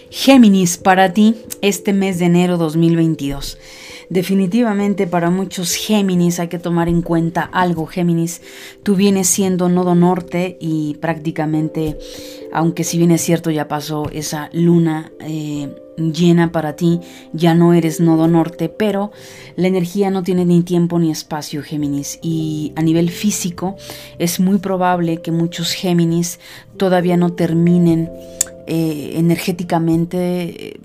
Géminis, 0.08 0.76
para 0.76 1.12
ti, 1.12 1.34
este 1.60 1.92
mes 1.92 2.20
de 2.20 2.26
enero 2.26 2.56
2022. 2.56 3.58
Definitivamente 4.08 5.06
para 5.06 5.30
muchos 5.30 5.74
Géminis 5.74 6.40
hay 6.40 6.48
que 6.48 6.58
tomar 6.58 6.88
en 6.88 7.02
cuenta 7.02 7.42
algo. 7.42 7.86
Géminis, 7.86 8.42
tú 8.82 8.94
vienes 8.94 9.28
siendo 9.28 9.68
nodo 9.68 9.94
norte 9.94 10.56
y 10.60 10.94
prácticamente, 11.00 11.98
aunque 12.52 12.84
si 12.84 12.98
bien 12.98 13.10
es 13.10 13.20
cierto 13.20 13.50
ya 13.50 13.68
pasó 13.68 14.08
esa 14.10 14.50
luna 14.52 15.12
eh, 15.20 15.74
llena 15.96 16.52
para 16.52 16.74
ti, 16.74 17.00
ya 17.32 17.54
no 17.54 17.74
eres 17.74 18.00
nodo 18.00 18.28
norte, 18.28 18.68
pero 18.68 19.12
la 19.56 19.68
energía 19.68 20.10
no 20.10 20.22
tiene 20.22 20.44
ni 20.44 20.62
tiempo 20.62 20.98
ni 20.98 21.10
espacio, 21.10 21.62
Géminis. 21.62 22.18
Y 22.22 22.72
a 22.76 22.82
nivel 22.82 23.10
físico 23.10 23.76
es 24.18 24.40
muy 24.40 24.58
probable 24.58 25.22
que 25.22 25.32
muchos 25.32 25.72
Géminis 25.72 26.40
todavía 26.76 27.16
no 27.16 27.32
terminen 27.32 28.10
eh, 28.66 29.12
energéticamente 29.14 30.80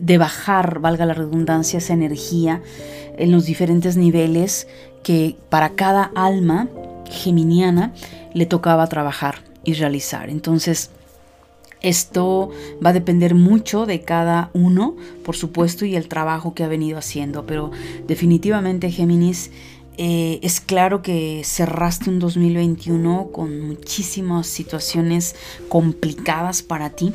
de 0.00 0.18
bajar, 0.18 0.80
valga 0.80 1.06
la 1.06 1.14
redundancia, 1.14 1.78
esa 1.78 1.94
energía 1.94 2.62
en 3.16 3.32
los 3.32 3.46
diferentes 3.46 3.96
niveles 3.96 4.66
que 5.02 5.36
para 5.48 5.70
cada 5.70 6.10
alma 6.14 6.68
geminiana 7.10 7.92
le 8.34 8.46
tocaba 8.46 8.86
trabajar 8.86 9.42
y 9.64 9.74
realizar. 9.74 10.30
Entonces, 10.30 10.90
esto 11.82 12.50
va 12.84 12.90
a 12.90 12.92
depender 12.92 13.34
mucho 13.34 13.86
de 13.86 14.02
cada 14.02 14.50
uno, 14.52 14.96
por 15.24 15.36
supuesto, 15.36 15.84
y 15.86 15.96
el 15.96 16.08
trabajo 16.08 16.54
que 16.54 16.64
ha 16.64 16.68
venido 16.68 16.98
haciendo, 16.98 17.46
pero 17.46 17.70
definitivamente 18.06 18.90
Géminis 18.90 19.50
eh, 19.96 20.38
es 20.42 20.60
claro 20.60 21.02
que 21.02 21.42
cerraste 21.44 22.10
un 22.10 22.18
2021 22.18 23.28
con 23.32 23.60
muchísimas 23.60 24.46
situaciones 24.46 25.36
complicadas 25.68 26.62
para 26.62 26.90
ti 26.90 27.12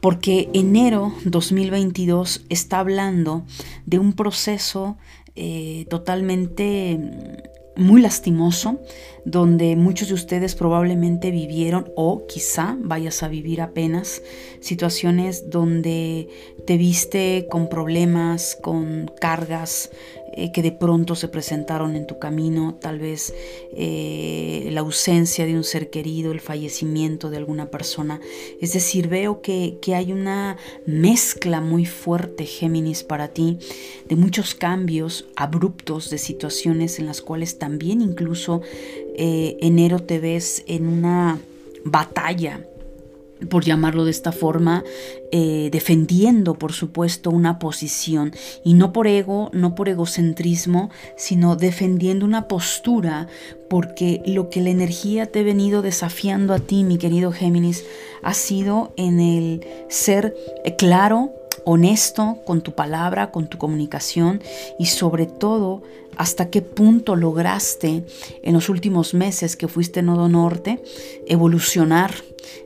porque 0.00 0.48
enero 0.54 1.12
2022 1.24 2.44
está 2.48 2.80
hablando 2.80 3.44
de 3.86 3.98
un 3.98 4.14
proceso 4.14 4.96
eh, 5.36 5.86
totalmente 5.88 6.98
mm, 6.98 7.82
muy 7.82 8.02
lastimoso, 8.02 8.80
donde 9.24 9.76
muchos 9.76 10.08
de 10.08 10.14
ustedes 10.14 10.54
probablemente 10.54 11.30
vivieron 11.30 11.90
o 11.96 12.26
quizá 12.26 12.76
vayas 12.80 13.22
a 13.22 13.28
vivir 13.28 13.62
apenas 13.62 14.22
situaciones 14.60 15.48
donde 15.48 16.28
te 16.66 16.76
viste 16.76 17.46
con 17.50 17.68
problemas, 17.68 18.58
con 18.60 19.10
cargas, 19.20 19.90
eh, 20.32 20.52
que 20.52 20.62
de 20.62 20.70
pronto 20.70 21.16
se 21.16 21.26
presentaron 21.28 21.96
en 21.96 22.06
tu 22.06 22.18
camino, 22.18 22.76
tal 22.80 22.98
vez 23.00 23.34
eh, 23.72 24.68
la 24.70 24.80
ausencia 24.80 25.44
de 25.44 25.56
un 25.56 25.64
ser 25.64 25.90
querido, 25.90 26.30
el 26.30 26.40
fallecimiento 26.40 27.30
de 27.30 27.36
alguna 27.36 27.66
persona. 27.66 28.20
Es 28.60 28.72
decir, 28.72 29.08
veo 29.08 29.42
que, 29.42 29.78
hay 29.94 30.12
una 30.12 30.56
mezcla 30.86 31.60
muy 31.60 31.84
fuerte, 31.84 32.46
Géminis, 32.46 33.02
para 33.02 33.28
ti, 33.28 33.58
de 34.08 34.14
muchos 34.14 34.54
cambios 34.54 35.26
abruptos, 35.34 36.10
de 36.10 36.18
situaciones 36.18 37.00
en 37.00 37.06
las 37.06 37.22
cuales 37.22 37.58
también 37.58 38.00
incluso 38.00 38.62
eh, 39.16 39.56
enero 39.60 39.98
te 39.98 40.20
ves 40.20 40.62
en 40.68 40.86
una 40.86 41.40
batalla 41.84 42.66
por 43.48 43.64
llamarlo 43.64 44.04
de 44.04 44.10
esta 44.10 44.32
forma, 44.32 44.84
eh, 45.32 45.68
defendiendo, 45.72 46.54
por 46.54 46.72
supuesto, 46.72 47.30
una 47.30 47.58
posición, 47.58 48.32
y 48.64 48.74
no 48.74 48.92
por 48.92 49.06
ego, 49.06 49.50
no 49.52 49.74
por 49.74 49.88
egocentrismo, 49.88 50.90
sino 51.16 51.56
defendiendo 51.56 52.24
una 52.24 52.48
postura, 52.48 53.28
porque 53.68 54.22
lo 54.26 54.50
que 54.50 54.60
la 54.60 54.70
energía 54.70 55.26
te 55.26 55.40
ha 55.40 55.44
venido 55.44 55.82
desafiando 55.82 56.52
a 56.52 56.58
ti, 56.58 56.84
mi 56.84 56.98
querido 56.98 57.32
Géminis, 57.32 57.84
ha 58.22 58.34
sido 58.34 58.92
en 58.96 59.20
el 59.20 59.66
ser 59.88 60.34
claro, 60.76 61.32
honesto 61.64 62.38
con 62.44 62.62
tu 62.62 62.72
palabra, 62.72 63.30
con 63.30 63.48
tu 63.48 63.58
comunicación 63.58 64.42
y 64.78 64.86
sobre 64.86 65.26
todo 65.26 65.82
hasta 66.16 66.50
qué 66.50 66.60
punto 66.62 67.16
lograste 67.16 68.04
en 68.42 68.54
los 68.54 68.68
últimos 68.68 69.14
meses 69.14 69.56
que 69.56 69.68
fuiste 69.68 70.02
Nodo 70.02 70.28
Norte 70.28 70.82
evolucionar 71.26 72.12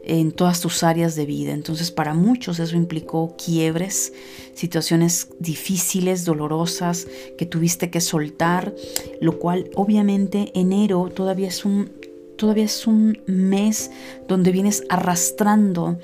en 0.05 0.33
todas 0.33 0.61
tus 0.61 0.83
áreas 0.83 1.15
de 1.15 1.27
vida. 1.27 1.53
Entonces 1.53 1.91
para 1.91 2.15
muchos 2.15 2.59
eso 2.59 2.77
implicó 2.77 3.37
quiebres, 3.37 4.13
situaciones 4.55 5.29
difíciles, 5.39 6.25
dolorosas 6.25 7.07
que 7.39 7.47
tuviste 7.47 7.91
que 7.91 8.01
soltar, 8.01 8.75
lo 9.21 9.39
cual 9.39 9.71
obviamente 9.75 10.51
enero 10.55 11.11
todavía 11.15 11.49
es 11.49 11.65
un 11.65 11.91
todavía 12.37 12.65
es 12.65 12.87
un 12.87 13.21
mes 13.27 13.93
donde 14.27 14.51
vienes 14.51 14.83
arrastrando 14.89 15.99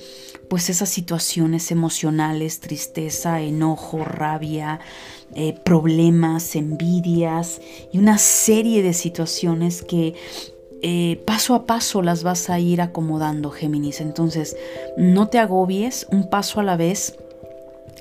pues 0.50 0.68
esas 0.68 0.88
situaciones 0.88 1.70
emocionales, 1.70 2.58
tristeza, 2.58 3.40
enojo, 3.40 4.04
rabia, 4.04 4.80
eh, 5.36 5.54
problemas, 5.64 6.56
envidias 6.56 7.60
y 7.92 7.98
una 7.98 8.18
serie 8.18 8.82
de 8.82 8.92
situaciones 8.92 9.82
que 9.82 10.14
eh, 10.82 11.22
paso 11.24 11.54
a 11.54 11.66
paso 11.66 12.02
las 12.02 12.24
vas 12.24 12.50
a 12.50 12.58
ir 12.58 12.80
acomodando, 12.80 13.52
Géminis. 13.52 14.00
Entonces, 14.00 14.56
no 14.96 15.28
te 15.28 15.38
agobies, 15.38 16.08
un 16.10 16.28
paso 16.28 16.58
a 16.58 16.64
la 16.64 16.76
vez, 16.76 17.14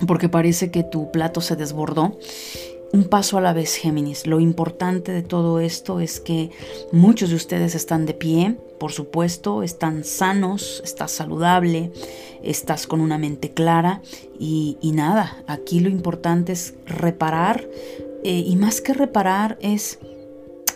porque 0.08 0.28
parece 0.28 0.72
que 0.72 0.84
tu 0.84 1.12
plato 1.12 1.42
se 1.42 1.56
desbordó 1.56 2.18
un 2.92 3.06
paso 3.06 3.38
a 3.38 3.42
la 3.42 3.54
vez, 3.54 3.76
Géminis. 3.76 4.28
Lo 4.28 4.40
importante 4.40 5.12
de 5.12 5.22
todo 5.22 5.60
esto 5.60 6.00
es 6.00 6.20
que 6.20 6.50
muchos 6.92 7.30
de 7.30 7.36
ustedes 7.36 7.76
están 7.76 8.06
de 8.06 8.14
pie, 8.14 8.58
por 8.80 8.92
supuesto, 8.92 9.64
están 9.64 10.04
sanos, 10.04 10.82
estás 10.84 11.12
saludable, 11.12 11.92
estás 12.44 12.88
con 12.88 13.02
una 13.02 13.18
mente 13.18 13.52
clara 13.52 14.02
y, 14.40 14.78
nada, 14.94 15.44
aquí 15.48 15.80
lo 15.80 15.90
importante 15.90 16.54
es 16.54 16.74
reparar 16.86 17.68
eh, 18.24 18.44
y 18.46 18.56
más 18.56 18.82
que 18.82 18.94
reparar 18.94 19.58
es 19.62 20.00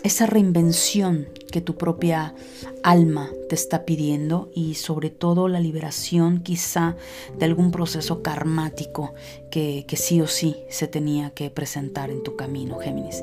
esa 0.04 0.26
reinvención 0.26 1.28
que 1.50 1.62
tu 1.62 1.76
propia 1.76 2.34
alma 2.82 3.30
te 3.48 3.54
está 3.54 3.86
pidiendo 3.86 4.50
y 4.54 4.74
sobre 4.74 5.08
todo 5.08 5.48
la 5.48 5.60
liberación 5.60 6.40
quizá 6.42 6.96
de 7.38 7.46
algún 7.46 7.70
proceso 7.70 8.22
karmático 8.22 9.14
que, 9.50 9.86
que 9.88 9.96
sí 9.96 10.20
o 10.20 10.26
sí 10.26 10.56
se 10.68 10.88
tenía 10.88 11.30
que 11.30 11.48
presentar 11.48 12.10
en 12.10 12.22
tu 12.22 12.36
camino, 12.36 12.78
Géminis. 12.78 13.22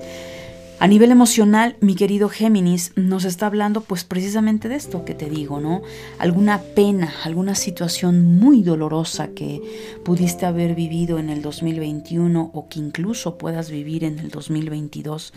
A 0.82 0.88
nivel 0.88 1.12
emocional, 1.12 1.78
mi 1.80 1.94
querido 1.94 2.28
Géminis 2.28 2.91
nos 2.96 3.24
está 3.26 3.46
hablando 3.46 3.82
pues 3.82 4.04
precisamente 4.04 4.67
de 4.67 4.78
esto 4.78 5.06
que 5.06 5.13
te 5.13 5.30
digo, 5.30 5.60
¿no? 5.60 5.84
Alguna 6.17 6.60
pena, 6.60 7.13
alguna 7.24 7.54
situación 7.54 8.39
muy 8.39 8.63
dolorosa 8.63 9.28
que 9.28 9.62
pudiste 10.04 10.48
haber 10.48 10.74
vivido 10.74 11.20
en 11.20 11.30
el 11.30 11.44
2021 11.44 12.50
o 12.52 12.67
que 12.67 12.80
incluso 12.80 13.38
puedas 13.38 13.70
vivir 13.70 14.04
en 14.04 14.17
el 14.17 14.30
2022, 14.30 15.34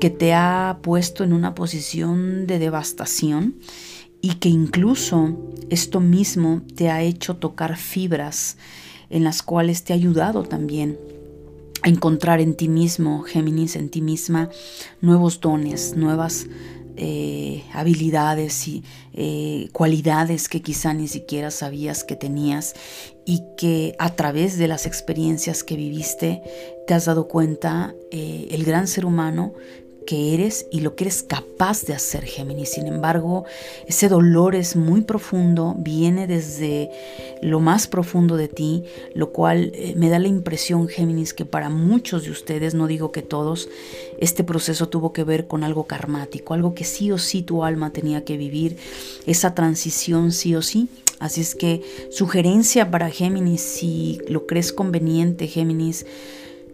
que 0.00 0.08
te 0.08 0.32
ha 0.32 0.78
puesto 0.80 1.24
en 1.24 1.34
una 1.34 1.54
posición 1.54 2.46
de 2.46 2.58
devastación 2.58 3.56
y 4.22 4.36
que 4.36 4.48
incluso 4.48 5.36
esto 5.68 6.00
mismo 6.00 6.62
te 6.74 6.88
ha 6.88 7.02
hecho 7.02 7.36
tocar 7.36 7.76
fibras 7.76 8.56
en 9.10 9.24
las 9.24 9.42
cuales 9.42 9.84
te 9.84 9.92
ha 9.92 9.96
ayudado 9.96 10.42
también 10.44 10.96
encontrar 11.84 12.40
en 12.40 12.54
ti 12.54 12.68
mismo, 12.68 13.22
Géminis, 13.22 13.76
en 13.76 13.88
ti 13.88 14.02
misma, 14.02 14.50
nuevos 15.00 15.40
dones, 15.40 15.96
nuevas 15.96 16.46
eh, 16.96 17.64
habilidades 17.72 18.68
y 18.68 18.84
eh, 19.14 19.68
cualidades 19.72 20.50
que 20.50 20.60
quizá 20.60 20.92
ni 20.92 21.08
siquiera 21.08 21.50
sabías 21.50 22.04
que 22.04 22.14
tenías 22.14 22.74
y 23.24 23.42
que 23.56 23.94
a 23.98 24.14
través 24.16 24.58
de 24.58 24.68
las 24.68 24.84
experiencias 24.84 25.64
que 25.64 25.76
viviste 25.76 26.42
te 26.86 26.92
has 26.92 27.06
dado 27.06 27.26
cuenta 27.26 27.94
eh, 28.10 28.48
el 28.50 28.64
gran 28.64 28.86
ser 28.86 29.06
humano 29.06 29.54
eres 30.16 30.66
y 30.70 30.80
lo 30.80 30.94
que 30.94 31.04
eres 31.04 31.22
capaz 31.22 31.84
de 31.84 31.94
hacer, 31.94 32.24
Géminis. 32.24 32.70
Sin 32.70 32.86
embargo, 32.86 33.44
ese 33.86 34.08
dolor 34.08 34.54
es 34.54 34.76
muy 34.76 35.02
profundo, 35.02 35.74
viene 35.78 36.26
desde 36.26 36.90
lo 37.42 37.60
más 37.60 37.86
profundo 37.86 38.36
de 38.36 38.48
ti, 38.48 38.84
lo 39.14 39.32
cual 39.32 39.72
eh, 39.74 39.94
me 39.96 40.08
da 40.08 40.18
la 40.18 40.28
impresión, 40.28 40.88
Géminis, 40.88 41.34
que 41.34 41.44
para 41.44 41.68
muchos 41.68 42.24
de 42.24 42.30
ustedes, 42.30 42.74
no 42.74 42.86
digo 42.86 43.12
que 43.12 43.22
todos, 43.22 43.68
este 44.18 44.44
proceso 44.44 44.88
tuvo 44.88 45.12
que 45.12 45.24
ver 45.24 45.46
con 45.46 45.64
algo 45.64 45.84
karmático, 45.84 46.54
algo 46.54 46.74
que 46.74 46.84
sí 46.84 47.12
o 47.12 47.18
sí 47.18 47.42
tu 47.42 47.64
alma 47.64 47.92
tenía 47.92 48.24
que 48.24 48.36
vivir, 48.36 48.76
esa 49.26 49.54
transición 49.54 50.32
sí 50.32 50.54
o 50.54 50.62
sí. 50.62 50.88
Así 51.18 51.42
es 51.42 51.54
que 51.54 51.82
sugerencia 52.10 52.90
para 52.90 53.10
Géminis, 53.10 53.60
si 53.60 54.20
lo 54.26 54.46
crees 54.46 54.72
conveniente, 54.72 55.48
Géminis, 55.48 56.06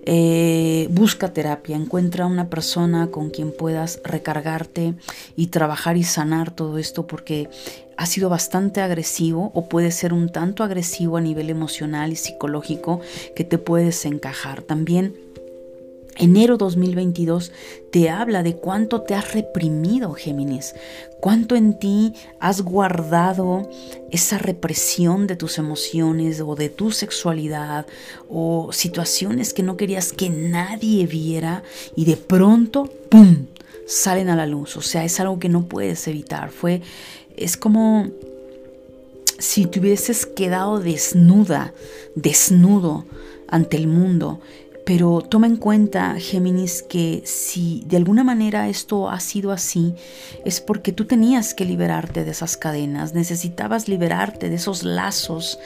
eh, 0.06 0.86
busca 0.90 1.32
terapia, 1.32 1.76
encuentra 1.76 2.26
una 2.26 2.48
persona 2.48 3.08
con 3.10 3.30
quien 3.30 3.52
puedas 3.52 4.00
recargarte 4.04 4.94
y 5.34 5.48
trabajar 5.48 5.96
y 5.96 6.04
sanar 6.04 6.52
todo 6.52 6.78
esto 6.78 7.08
porque 7.08 7.50
ha 7.96 8.06
sido 8.06 8.28
bastante 8.28 8.80
agresivo 8.80 9.50
o 9.52 9.68
puede 9.68 9.90
ser 9.90 10.12
un 10.12 10.30
tanto 10.30 10.62
agresivo 10.62 11.16
a 11.16 11.20
nivel 11.20 11.50
emocional 11.50 12.12
y 12.12 12.16
psicológico 12.16 13.00
que 13.34 13.42
te 13.42 13.58
puedes 13.58 14.04
encajar. 14.04 14.62
También 14.62 15.25
Enero 16.18 16.56
2022 16.56 17.52
te 17.90 18.08
habla 18.08 18.42
de 18.42 18.56
cuánto 18.56 19.02
te 19.02 19.14
has 19.14 19.34
reprimido, 19.34 20.14
Géminis, 20.14 20.74
cuánto 21.20 21.56
en 21.56 21.78
ti 21.78 22.14
has 22.40 22.62
guardado 22.62 23.68
esa 24.10 24.38
represión 24.38 25.26
de 25.26 25.36
tus 25.36 25.58
emociones 25.58 26.40
o 26.40 26.54
de 26.54 26.70
tu 26.70 26.90
sexualidad 26.90 27.86
o 28.30 28.70
situaciones 28.72 29.52
que 29.52 29.62
no 29.62 29.76
querías 29.76 30.12
que 30.12 30.30
nadie 30.30 31.06
viera 31.06 31.62
y 31.94 32.06
de 32.06 32.16
pronto, 32.16 32.90
¡pum!, 33.10 33.46
salen 33.86 34.30
a 34.30 34.36
la 34.36 34.46
luz. 34.46 34.76
O 34.76 34.82
sea, 34.82 35.04
es 35.04 35.20
algo 35.20 35.38
que 35.38 35.48
no 35.48 35.66
puedes 35.66 36.06
evitar. 36.08 36.50
Fue, 36.50 36.82
es 37.36 37.56
como 37.56 38.08
si 39.38 39.66
te 39.66 39.80
hubieses 39.80 40.24
quedado 40.24 40.80
desnuda, 40.80 41.74
desnudo 42.14 43.04
ante 43.48 43.76
el 43.76 43.86
mundo 43.86 44.40
pero 44.86 45.20
toma 45.20 45.48
en 45.48 45.56
cuenta, 45.56 46.14
Géminis, 46.20 46.80
que 46.80 47.22
si 47.24 47.82
de 47.86 47.96
alguna 47.96 48.22
manera 48.22 48.68
esto 48.68 49.10
ha 49.10 49.18
sido 49.18 49.50
así, 49.50 49.96
es 50.44 50.60
porque 50.60 50.92
tú 50.92 51.06
tenías 51.06 51.54
que 51.54 51.64
liberarte 51.64 52.24
de 52.24 52.30
esas 52.30 52.56
cadenas, 52.56 53.12
necesitabas 53.12 53.88
liberarte 53.88 54.48
de 54.48 54.54
esos 54.54 54.84
lazos 54.84 55.58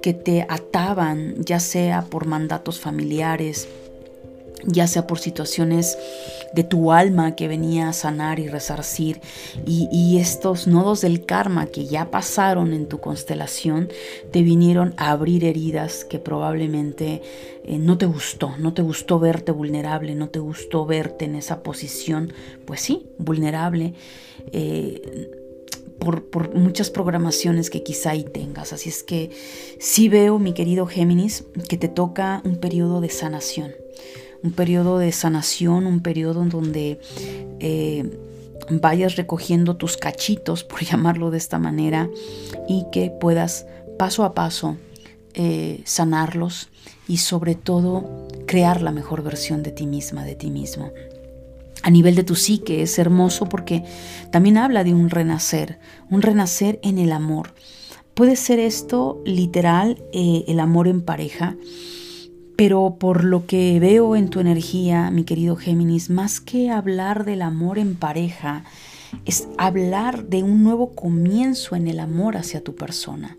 que 0.00 0.14
te 0.14 0.46
ataban, 0.48 1.34
ya 1.44 1.60
sea 1.60 2.06
por 2.06 2.24
mandatos 2.24 2.80
familiares, 2.80 3.68
ya 4.64 4.86
sea 4.86 5.06
por 5.06 5.18
situaciones 5.18 5.98
de 6.52 6.64
tu 6.64 6.92
alma 6.92 7.34
que 7.34 7.48
venía 7.48 7.88
a 7.88 7.92
sanar 7.92 8.38
y 8.38 8.48
resarcir, 8.48 9.20
y, 9.66 10.18
estos 10.18 10.66
nodos 10.66 11.00
del 11.00 11.24
karma 11.24 11.66
que 11.66 11.86
ya 11.86 12.10
pasaron 12.10 12.74
en 12.74 12.86
tu 12.86 13.00
constelación, 13.00 13.88
te 14.30 14.42
vinieron 14.42 14.94
a 14.98 15.10
abrir 15.10 15.44
heridas 15.44 16.04
que 16.04 16.18
probablemente 16.18 17.22
eh, 17.64 17.78
no 17.78 17.98
te 17.98 18.06
gustó, 18.06 18.54
no 18.58 18.72
te 18.74 18.82
gustó 18.82 19.18
verte 19.18 19.50
vulnerable, 19.50 20.14
no 20.14 20.28
te 20.28 20.38
gustó 20.38 20.86
verte 20.86 21.24
en 21.24 21.34
esa 21.34 21.62
posición, 21.62 22.32
pues 22.66 22.82
sí, 22.82 23.06
vulnerable. 23.18 23.94
Eh, 24.52 25.30
por, 25.98 26.24
por, 26.30 26.54
muchas 26.54 26.90
programaciones 26.90 27.70
que 27.70 27.82
quizá 27.82 28.10
ahí 28.10 28.24
tengas. 28.24 28.72
Así 28.72 28.88
es 28.88 29.02
que 29.04 29.30
sí 29.78 30.08
veo, 30.08 30.38
mi 30.38 30.52
querido 30.52 30.86
Géminis, 30.86 31.44
que 31.68 31.76
te 31.76 31.88
toca 31.88 32.42
un 32.44 32.56
periodo 32.56 33.00
de 33.00 33.08
sanación 33.08 33.81
un 34.42 34.52
periodo 34.52 34.98
de 34.98 35.12
sanación, 35.12 35.86
un 35.86 36.00
periodo 36.00 36.42
en 36.42 36.48
donde 36.48 37.00
eh, 37.60 38.18
vayas 38.70 39.16
recogiendo 39.16 39.76
tus 39.76 39.96
cachitos, 39.96 40.64
por 40.68 40.82
llamarlo 40.82 41.30
de 41.30 41.38
esta 41.38 41.58
manera, 41.58 42.10
y 42.68 42.86
que 42.92 43.10
puedas 43.10 43.66
paso 43.98 44.24
a 44.24 44.34
paso 44.34 44.76
eh, 45.34 45.82
sanarlos 45.84 46.68
y 47.08 47.18
sobre 47.18 47.54
todo 47.54 48.28
crear 48.46 48.82
la 48.82 48.92
mejor 48.92 49.22
versión 49.22 49.62
de 49.62 49.70
ti 49.70 49.86
misma, 49.86 50.24
de 50.24 50.34
ti 50.34 50.50
mismo. 50.50 50.92
A 51.82 51.90
nivel 51.90 52.14
de 52.14 52.22
tu 52.22 52.36
psique 52.36 52.82
es 52.82 52.98
hermoso 52.98 53.48
porque 53.48 53.82
también 54.30 54.56
habla 54.56 54.84
de 54.84 54.94
un 54.94 55.10
renacer, 55.10 55.78
un 56.10 56.22
renacer 56.22 56.78
en 56.82 56.98
el 56.98 57.12
amor. 57.12 57.54
Puede 58.14 58.36
ser 58.36 58.58
esto 58.58 59.20
literal, 59.24 60.02
eh, 60.12 60.44
el 60.46 60.60
amor 60.60 60.86
en 60.86 61.00
pareja, 61.02 61.56
pero 62.56 62.96
por 62.98 63.24
lo 63.24 63.46
que 63.46 63.78
veo 63.80 64.16
en 64.16 64.28
tu 64.28 64.40
energía, 64.40 65.10
mi 65.10 65.24
querido 65.24 65.56
Géminis, 65.56 66.10
más 66.10 66.40
que 66.40 66.70
hablar 66.70 67.24
del 67.24 67.42
amor 67.42 67.78
en 67.78 67.94
pareja, 67.94 68.64
es 69.24 69.48
hablar 69.58 70.26
de 70.26 70.42
un 70.42 70.64
nuevo 70.64 70.90
comienzo 70.90 71.76
en 71.76 71.88
el 71.88 72.00
amor 72.00 72.36
hacia 72.36 72.62
tu 72.62 72.74
persona. 72.74 73.36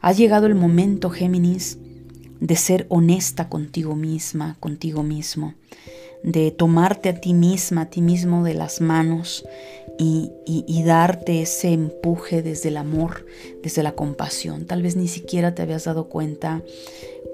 Ha 0.00 0.12
llegado 0.12 0.46
el 0.46 0.54
momento, 0.54 1.10
Géminis, 1.10 1.78
de 2.40 2.56
ser 2.56 2.86
honesta 2.88 3.48
contigo 3.48 3.94
misma, 3.94 4.56
contigo 4.58 5.04
mismo, 5.04 5.54
de 6.24 6.50
tomarte 6.50 7.08
a 7.08 7.20
ti 7.20 7.34
misma, 7.34 7.82
a 7.82 7.90
ti 7.90 8.02
mismo 8.02 8.42
de 8.44 8.54
las 8.54 8.80
manos 8.80 9.44
y, 9.98 10.32
y, 10.46 10.82
darte 10.82 11.42
ese 11.42 11.72
empuje 11.72 12.42
desde 12.42 12.70
el 12.70 12.78
amor, 12.78 13.26
desde 13.62 13.84
la 13.84 13.92
compasión. 13.92 14.66
Tal 14.66 14.82
vez 14.82 14.96
ni 14.96 15.06
siquiera 15.06 15.54
te 15.54 15.62
habías 15.62 15.84
dado 15.84 16.08
cuenta 16.08 16.62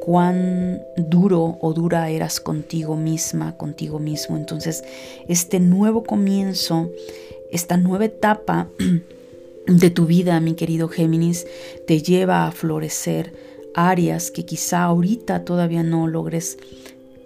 cuán 0.09 0.81
duro 0.97 1.59
o 1.61 1.75
dura 1.75 2.09
eras 2.09 2.41
contigo 2.41 2.97
misma, 2.97 3.59
contigo 3.59 3.99
mismo. 3.99 4.39
Entonces, 4.39 4.83
este 5.29 5.61
nuevo 5.61 6.03
comienzo, 6.03 6.91
esta 7.53 7.77
nueva 7.77 8.07
etapa 8.07 8.69
de 9.67 9.91
tu 9.91 10.07
vida, 10.07 10.41
mi 10.41 10.55
querido 10.55 10.89
Géminis, 10.89 11.47
te 11.87 12.01
lleva 12.01 12.47
a 12.47 12.53
florecer 12.53 13.35
áreas 13.75 14.31
que 14.31 14.47
quizá 14.47 14.85
ahorita 14.85 15.45
todavía 15.45 15.83
no 15.83 16.07
logres 16.07 16.57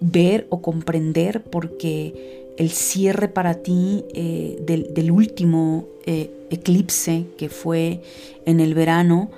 ver 0.01 0.49
o 0.51 0.61
comprender 0.61 1.40
porque 1.40 2.53
el 2.59 2.71
cierre 2.71 3.29
para 3.29 3.62
ti 3.62 4.05
eh, 4.12 4.59
del, 4.61 5.12
último 5.12 5.87
eh, 6.05 6.33
eclipse 6.51 7.27
que 7.38 7.49
fue 7.49 8.03
en 8.45 8.59
el 8.59 8.75
verano 8.75 9.31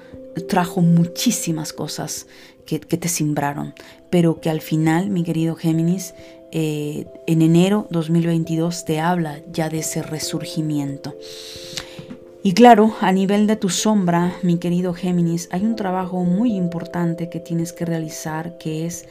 trajo 0.48 0.80
muchísimas 0.80 1.74
cosas 1.74 2.26
que, 2.66 2.78
te 2.78 3.08
simbraron, 3.08 3.74
pero 4.10 4.40
que 4.40 4.50
al 4.50 4.60
final, 4.60 5.10
mi 5.10 5.22
querido 5.22 5.54
Géminis, 5.54 6.14
eh, 6.52 7.06
en 7.26 7.42
enero 7.42 7.86
2022 7.90 8.84
te 8.84 9.00
habla 9.00 9.40
ya 9.52 9.68
de 9.68 9.80
ese 9.80 10.02
resurgimiento. 10.02 11.14
Y 12.42 12.52
claro, 12.52 12.94
a 13.00 13.10
nivel 13.10 13.46
de 13.46 13.56
tu 13.56 13.70
sombra, 13.70 14.36
mi 14.42 14.58
querido 14.58 14.92
Géminis, 14.92 15.48
hay 15.50 15.64
un 15.64 15.76
trabajo 15.76 16.24
muy 16.24 16.54
importante 16.54 17.30
que 17.30 17.40
tienes 17.40 17.72
que 17.72 17.86
realizar 17.86 18.58
que 18.58 18.84
es 18.84 19.06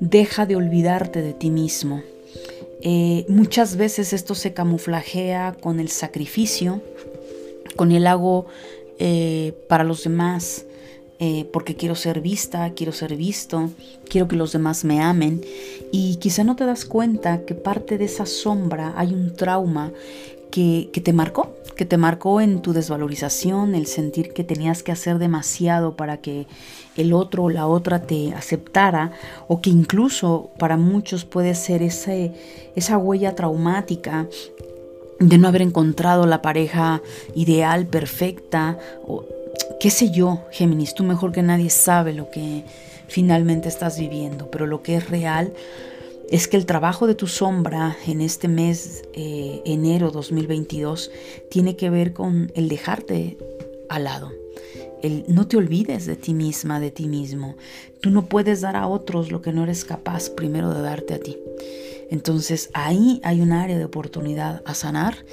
deja 0.00 0.46
de 0.46 0.56
olvidarte 0.56 1.22
de 1.22 1.32
ti 1.32 1.50
mismo. 1.50 2.02
Eh, 2.82 3.24
muchas 3.28 3.76
veces 3.76 4.12
esto 4.12 4.34
se 4.34 4.52
camuflajea 4.52 5.56
con 5.60 5.78
el 5.78 5.88
sacrificio, 5.90 6.80
con 7.76 7.92
el 7.92 8.06
hago 8.06 8.46
eh, 8.98 9.52
para 9.68 9.84
los 9.84 10.04
demás, 10.04 10.64
eh, 11.22 11.46
porque 11.52 11.76
quiero 11.76 11.94
ser 11.94 12.22
vista, 12.22 12.70
quiero 12.70 12.92
ser 12.92 13.14
visto, 13.14 13.68
quiero 14.08 14.26
que 14.26 14.36
los 14.36 14.52
demás 14.52 14.84
me 14.84 15.02
amen. 15.02 15.42
Y 15.92 16.16
quizá 16.16 16.44
no 16.44 16.56
te 16.56 16.64
das 16.64 16.86
cuenta 16.86 17.44
que 17.44 17.54
parte 17.54 17.98
de 17.98 18.06
esa 18.06 18.24
sombra 18.24 18.94
hay 18.96 19.12
un 19.12 19.36
trauma 19.36 19.92
que, 20.50 20.90
te 21.04 21.12
marcó, 21.12 21.54
que 21.76 21.84
te 21.84 21.98
marcó 21.98 22.40
en 22.40 22.62
tu 22.62 22.72
desvalorización, 22.72 23.74
el 23.74 23.86
sentir 23.86 24.32
que 24.32 24.44
tenías 24.44 24.82
que 24.82 24.92
hacer 24.92 25.18
demasiado 25.18 25.94
para 25.94 26.16
que 26.16 26.46
el 26.96 27.12
otro 27.12 27.44
o 27.44 27.50
la 27.50 27.66
otra 27.66 28.00
te 28.00 28.32
aceptara, 28.32 29.12
o 29.46 29.60
que 29.60 29.68
incluso 29.68 30.50
para 30.58 30.78
muchos 30.78 31.26
puede 31.26 31.54
ser 31.54 31.82
ese, 31.82 32.32
esa 32.74 32.96
huella 32.96 33.34
traumática 33.34 34.26
de 35.18 35.36
no 35.36 35.48
haber 35.48 35.60
encontrado 35.60 36.24
la 36.24 36.40
pareja 36.40 37.02
ideal, 37.34 37.86
perfecta, 37.86 38.78
o 39.06 39.26
qué 39.80 39.90
sé 39.90 40.10
yo, 40.10 40.44
Géminis, 40.52 40.94
tú 40.94 41.04
mejor 41.04 41.32
que 41.32 41.42
nadie 41.42 41.70
sabe 41.70 42.12
lo 42.12 42.30
que 42.30 42.64
finalmente 43.08 43.68
estás 43.68 43.98
viviendo, 43.98 44.50
pero 44.50 44.66
lo 44.66 44.82
que 44.82 44.96
es 44.96 45.08
real 45.08 45.54
es 46.30 46.46
que 46.46 46.58
el 46.58 46.66
trabajo 46.66 47.06
de 47.06 47.14
tu 47.14 47.26
sombra 47.26 47.96
en 48.06 48.20
este 48.20 48.46
mes, 48.46 49.02
eh, 49.14 49.62
enero 49.64 50.10
2022, 50.10 51.10
tiene 51.50 51.76
que 51.76 51.90
ver 51.90 52.12
con 52.12 52.52
el 52.54 52.68
dejarte 52.68 53.38
al 53.88 54.04
lado. 54.04 54.30
No 55.28 55.48
te 55.48 55.56
olvides 55.56 56.04
de 56.04 56.14
ti 56.14 56.34
misma, 56.34 56.78
de 56.78 56.90
ti 56.90 57.08
mismo. 57.08 57.56
Tú 58.02 58.10
no 58.10 58.26
puedes 58.26 58.60
dar 58.60 58.76
a 58.76 58.86
otros 58.86 59.32
lo 59.32 59.40
que 59.40 59.50
no 59.50 59.64
eres 59.64 59.86
capaz 59.86 60.28
primero 60.28 60.74
de 60.74 60.82
darte 60.82 61.14
a 61.14 61.18
ti. 61.18 61.38
Entonces 62.10 62.68
ahí 62.74 63.20
hay 63.24 63.40
un 63.40 63.52
área 63.52 63.78
de 63.78 63.84
oportunidad 63.86 64.62
a 64.66 64.74
sanar 64.74 65.24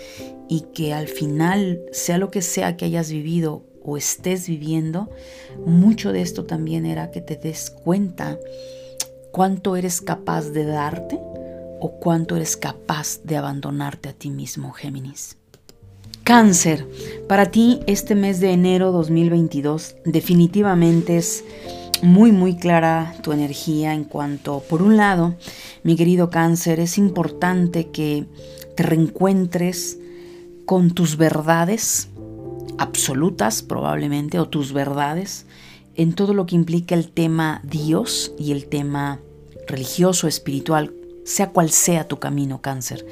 y 0.48 0.62
que 0.74 0.94
al 0.94 1.10
final, 1.10 1.82
sea 1.92 2.18
lo 2.18 2.32
que 2.32 2.42
sea 2.42 2.78
que 2.78 2.86
hayas 2.86 3.12
vivido 3.12 3.64
o 3.88 3.96
estés 3.96 4.50
viviendo, 4.50 5.10
mucho 5.66 6.12
de 6.12 6.22
esto 6.22 6.44
también 6.44 6.86
era 6.86 7.10
que 7.10 7.22
te 7.22 7.38
des 7.38 7.70
cuenta 7.70 8.38
cuánto 9.32 9.78
eres 9.78 10.02
capaz 10.02 10.50
de 10.50 10.66
darte 10.66 11.18
o 11.80 11.92
cuánto 12.02 12.36
eres 12.36 12.58
capaz 12.58 13.22
de 13.24 13.38
abandonarte 13.38 14.10
a 14.10 14.14
ti 14.14 14.30
mismo, 14.30 14.74
Géminis. 14.74 15.38
Cáncer, 16.24 16.86
para 17.30 17.46
ti 17.46 17.80
este 17.88 18.14
mes 18.14 18.42
de 18.42 18.52
enero 18.52 18.92
2022 18.92 19.96
definitivamente 20.04 21.16
es 21.16 21.46
muy 22.04 22.34
muy 22.34 22.58
clara 22.58 23.16
tu 23.24 23.32
energía 23.32 23.94
en 23.94 24.04
cuanto, 24.04 24.62
por 24.70 24.82
un 24.82 24.98
lado, 24.98 25.36
mi 25.84 25.96
querido 25.96 26.30
cáncer, 26.30 26.82
es 26.82 26.98
importante 26.98 27.88
que 27.88 28.26
te 28.76 28.84
reencuentres 28.84 29.98
con 30.66 30.92
tus 30.92 31.16
verdades 31.16 32.10
absolutas 32.78 33.62
probablemente 33.62 34.40
o 34.40 34.48
tus 34.48 34.74
verdades 34.74 35.46
en 35.96 36.14
todo 36.14 36.34
lo 36.34 36.46
que 36.46 36.56
implica 36.56 36.96
el 36.96 37.10
tema 37.10 37.62
Dios 37.64 38.32
y 38.38 38.52
el 38.52 38.68
tema 38.68 39.20
religioso, 39.68 40.28
espiritual, 40.28 40.94
sea 41.26 41.50
cual 41.50 41.72
sea 41.72 42.08
tu 42.08 42.20
camino 42.20 42.62
cáncer. 42.62 43.06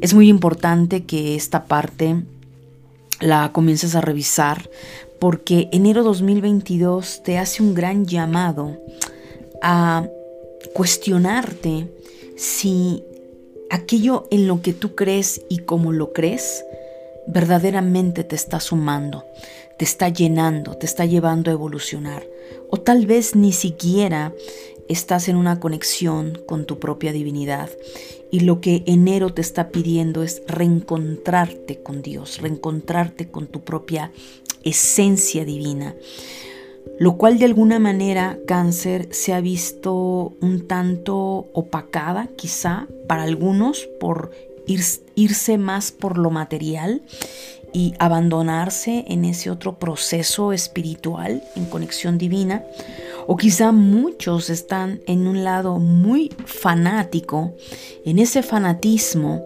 Es 0.00 0.14
muy 0.14 0.28
importante 0.28 1.04
que 1.04 1.34
esta 1.34 1.64
parte 1.64 2.22
la 3.20 3.52
comiences 3.52 3.94
a 3.94 4.00
revisar 4.00 4.70
porque 5.18 5.68
enero 5.72 6.02
2022 6.04 7.22
te 7.22 7.38
hace 7.38 7.62
un 7.62 7.74
gran 7.74 8.06
llamado 8.06 8.78
a 9.62 10.06
cuestionarte 10.74 11.90
si 12.36 13.02
aquello 13.70 14.28
en 14.30 14.46
lo 14.46 14.60
que 14.62 14.72
tú 14.72 14.94
crees 14.94 15.42
y 15.48 15.58
como 15.58 15.92
lo 15.92 16.12
crees 16.12 16.64
verdaderamente 17.26 18.24
te 18.24 18.36
está 18.36 18.60
sumando, 18.60 19.24
te 19.78 19.84
está 19.84 20.08
llenando, 20.08 20.76
te 20.76 20.86
está 20.86 21.04
llevando 21.04 21.50
a 21.50 21.54
evolucionar. 21.54 22.24
O 22.70 22.78
tal 22.78 23.06
vez 23.06 23.34
ni 23.36 23.52
siquiera 23.52 24.32
estás 24.88 25.28
en 25.28 25.36
una 25.36 25.60
conexión 25.60 26.40
con 26.46 26.64
tu 26.64 26.78
propia 26.78 27.12
divinidad 27.12 27.70
y 28.30 28.40
lo 28.40 28.60
que 28.60 28.82
enero 28.86 29.32
te 29.32 29.40
está 29.40 29.68
pidiendo 29.70 30.22
es 30.22 30.42
reencontrarte 30.46 31.82
con 31.82 32.02
Dios, 32.02 32.40
reencontrarte 32.40 33.28
con 33.28 33.46
tu 33.46 33.62
propia 33.62 34.12
esencia 34.64 35.44
divina, 35.44 35.94
lo 36.98 37.16
cual 37.16 37.38
de 37.38 37.44
alguna 37.44 37.78
manera 37.78 38.38
cáncer 38.46 39.08
se 39.10 39.32
ha 39.32 39.40
visto 39.40 40.34
un 40.40 40.66
tanto 40.66 41.48
opacada 41.52 42.28
quizá 42.36 42.86
para 43.06 43.22
algunos 43.22 43.88
por 44.00 44.30
irse 44.66 45.58
más 45.58 45.92
por 45.92 46.18
lo 46.18 46.30
material 46.30 47.02
y 47.72 47.94
abandonarse 47.98 49.04
en 49.08 49.24
ese 49.24 49.50
otro 49.50 49.78
proceso 49.78 50.52
espiritual 50.52 51.42
en 51.56 51.66
conexión 51.66 52.18
divina 52.18 52.64
o 53.26 53.36
quizá 53.36 53.72
muchos 53.72 54.50
están 54.50 55.00
en 55.06 55.26
un 55.26 55.44
lado 55.44 55.78
muy 55.78 56.32
fanático, 56.44 57.54
en 58.04 58.18
ese 58.18 58.42
fanatismo, 58.42 59.44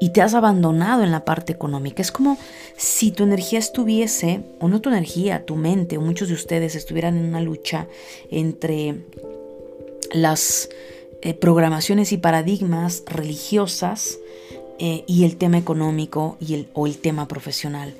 y 0.00 0.10
te 0.10 0.22
has 0.22 0.34
abandonado 0.34 1.04
en 1.04 1.10
la 1.10 1.24
parte 1.24 1.52
económica. 1.52 2.02
Es 2.02 2.10
como 2.10 2.38
si 2.76 3.12
tu 3.12 3.22
energía 3.22 3.58
estuviese, 3.58 4.42
o 4.58 4.66
no 4.66 4.80
tu 4.80 4.88
energía, 4.88 5.44
tu 5.44 5.56
mente, 5.56 5.98
o 5.98 6.00
muchos 6.00 6.28
de 6.28 6.34
ustedes 6.34 6.74
estuvieran 6.74 7.18
en 7.18 7.26
una 7.26 7.40
lucha 7.40 7.86
entre 8.30 9.04
las 10.12 10.70
eh, 11.22 11.34
programaciones 11.34 12.12
y 12.12 12.16
paradigmas 12.16 13.04
religiosas 13.06 14.18
eh, 14.82 15.04
y 15.06 15.24
el 15.24 15.36
tema 15.36 15.58
económico 15.58 16.38
y 16.40 16.54
el, 16.54 16.68
o 16.72 16.86
el 16.86 16.96
tema 16.96 17.28
profesional. 17.28 17.92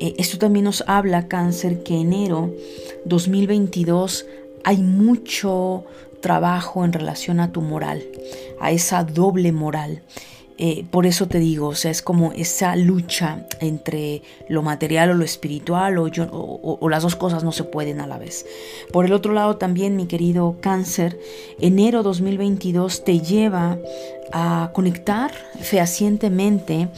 Eh, 0.00 0.16
esto 0.18 0.36
también 0.36 0.66
nos 0.66 0.84
habla, 0.86 1.28
cáncer, 1.28 1.82
que 1.82 1.94
enero 1.94 2.52
2022 3.06 4.26
hay 4.62 4.76
mucho 4.76 5.86
trabajo 6.20 6.84
en 6.84 6.92
relación 6.92 7.40
a 7.40 7.52
tu 7.52 7.62
moral, 7.62 8.04
a 8.60 8.70
esa 8.70 9.02
doble 9.02 9.50
moral. 9.52 10.02
Eh, 10.58 10.86
por 10.90 11.04
eso 11.04 11.28
te 11.28 11.38
digo, 11.38 11.68
o 11.68 11.74
sea, 11.74 11.90
es 11.90 12.00
como 12.00 12.32
esa 12.32 12.76
lucha 12.76 13.46
entre 13.60 14.22
lo 14.48 14.62
material 14.62 15.10
o 15.10 15.14
lo 15.14 15.24
espiritual, 15.24 15.98
o, 15.98 16.08
o, 16.08 16.88
las 16.88 17.02
dos 17.02 17.14
cosas 17.14 17.44
no 17.44 17.52
se 17.52 17.64
pueden 17.64 18.00
a 18.00 18.06
la 18.06 18.16
vez. 18.16 18.46
Por 18.90 19.04
el 19.04 19.12
otro 19.12 19.34
lado, 19.34 19.56
también, 19.56 19.96
mi 19.96 20.06
querido 20.06 20.56
cáncer, 20.60 21.20
enero 21.60 22.02
2022 22.02 23.04
te 23.04 23.20
lleva 23.20 23.78
a 24.32 24.70
conectar 24.72 25.30
fehacientemente 25.60 26.88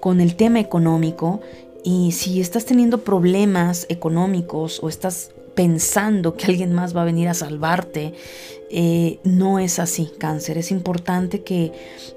con 0.00 0.20
el 0.20 0.34
tema 0.34 0.58
económico 0.58 1.40
y 1.84 2.12
si 2.12 2.40
estás 2.40 2.64
teniendo 2.64 2.98
problemas 3.04 3.86
económicos 3.88 4.82
o 4.82 4.88
estás 4.88 5.30
pensando 5.54 6.36
que 6.36 6.46
alguien 6.46 6.72
más 6.72 6.96
va 6.96 7.02
a 7.02 7.04
venir 7.04 7.28
a 7.28 7.34
salvarte. 7.34 8.14
Eh, 8.70 9.20
no 9.24 9.58
es 9.58 9.78
así, 9.78 10.10
cáncer. 10.18 10.58
Es 10.58 10.70
importante 10.70 11.42
que 11.42 11.72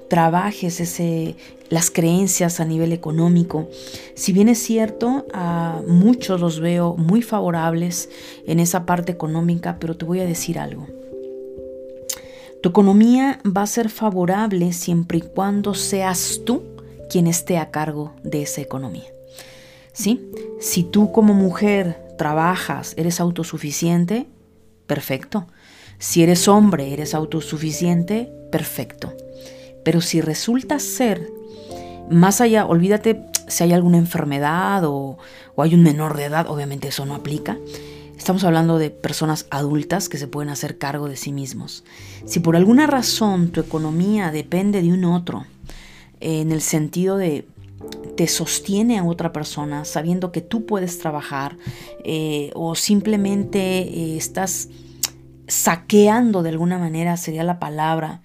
trabajes 0.08 0.80
ese, 0.80 1.36
las 1.68 1.90
creencias 1.90 2.60
a 2.60 2.64
nivel 2.64 2.92
económico. 2.92 3.68
Si 4.14 4.32
bien 4.32 4.48
es 4.48 4.58
cierto, 4.58 5.26
a 5.32 5.80
muchos 5.86 6.40
los 6.40 6.60
veo 6.60 6.96
muy 6.96 7.22
favorables 7.22 8.08
en 8.46 8.60
esa 8.60 8.86
parte 8.86 9.12
económica, 9.12 9.78
pero 9.78 9.96
te 9.96 10.04
voy 10.04 10.20
a 10.20 10.26
decir 10.26 10.58
algo. 10.58 10.86
Tu 12.62 12.70
economía 12.70 13.40
va 13.44 13.62
a 13.62 13.66
ser 13.66 13.88
favorable 13.88 14.72
siempre 14.72 15.18
y 15.18 15.20
cuando 15.20 15.74
seas 15.74 16.40
tú 16.44 16.62
quien 17.08 17.28
esté 17.28 17.56
a 17.58 17.70
cargo 17.70 18.14
de 18.24 18.42
esa 18.42 18.60
economía. 18.60 19.06
¿Sí? 19.92 20.30
Si 20.60 20.82
tú 20.82 21.12
como 21.12 21.34
mujer 21.34 22.07
trabajas, 22.18 22.92
eres 22.98 23.20
autosuficiente, 23.20 24.26
perfecto. 24.86 25.46
Si 25.98 26.22
eres 26.22 26.46
hombre, 26.48 26.92
eres 26.92 27.14
autosuficiente, 27.14 28.30
perfecto. 28.52 29.14
Pero 29.82 30.02
si 30.02 30.20
resulta 30.20 30.78
ser, 30.78 31.26
más 32.10 32.42
allá, 32.42 32.66
olvídate 32.66 33.24
si 33.46 33.64
hay 33.64 33.72
alguna 33.72 33.96
enfermedad 33.96 34.84
o, 34.84 35.16
o 35.54 35.62
hay 35.62 35.74
un 35.74 35.82
menor 35.82 36.18
de 36.18 36.24
edad, 36.24 36.46
obviamente 36.50 36.88
eso 36.88 37.06
no 37.06 37.14
aplica. 37.14 37.56
Estamos 38.18 38.44
hablando 38.44 38.78
de 38.78 38.90
personas 38.90 39.46
adultas 39.48 40.10
que 40.10 40.18
se 40.18 40.26
pueden 40.26 40.50
hacer 40.50 40.76
cargo 40.76 41.08
de 41.08 41.16
sí 41.16 41.32
mismos. 41.32 41.84
Si 42.26 42.40
por 42.40 42.56
alguna 42.56 42.86
razón 42.86 43.48
tu 43.48 43.60
economía 43.60 44.30
depende 44.30 44.82
de 44.82 44.92
un 44.92 45.04
otro, 45.04 45.46
en 46.20 46.52
el 46.52 46.60
sentido 46.60 47.16
de 47.16 47.46
te 48.16 48.26
sostiene 48.26 48.98
a 48.98 49.04
otra 49.04 49.32
persona, 49.32 49.84
sabiendo 49.84 50.32
que 50.32 50.40
tú 50.40 50.66
puedes 50.66 50.98
trabajar 50.98 51.56
eh, 52.04 52.50
o 52.54 52.74
simplemente 52.74 53.60
eh, 53.60 54.16
estás 54.16 54.68
saqueando 55.46 56.42
de 56.42 56.50
alguna 56.50 56.78
manera, 56.78 57.16
sería 57.16 57.44
la 57.44 57.58
palabra, 57.58 58.22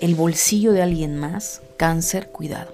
el 0.00 0.14
bolsillo 0.14 0.72
de 0.72 0.82
alguien 0.82 1.16
más, 1.16 1.60
cáncer, 1.76 2.28
cuidado. 2.28 2.72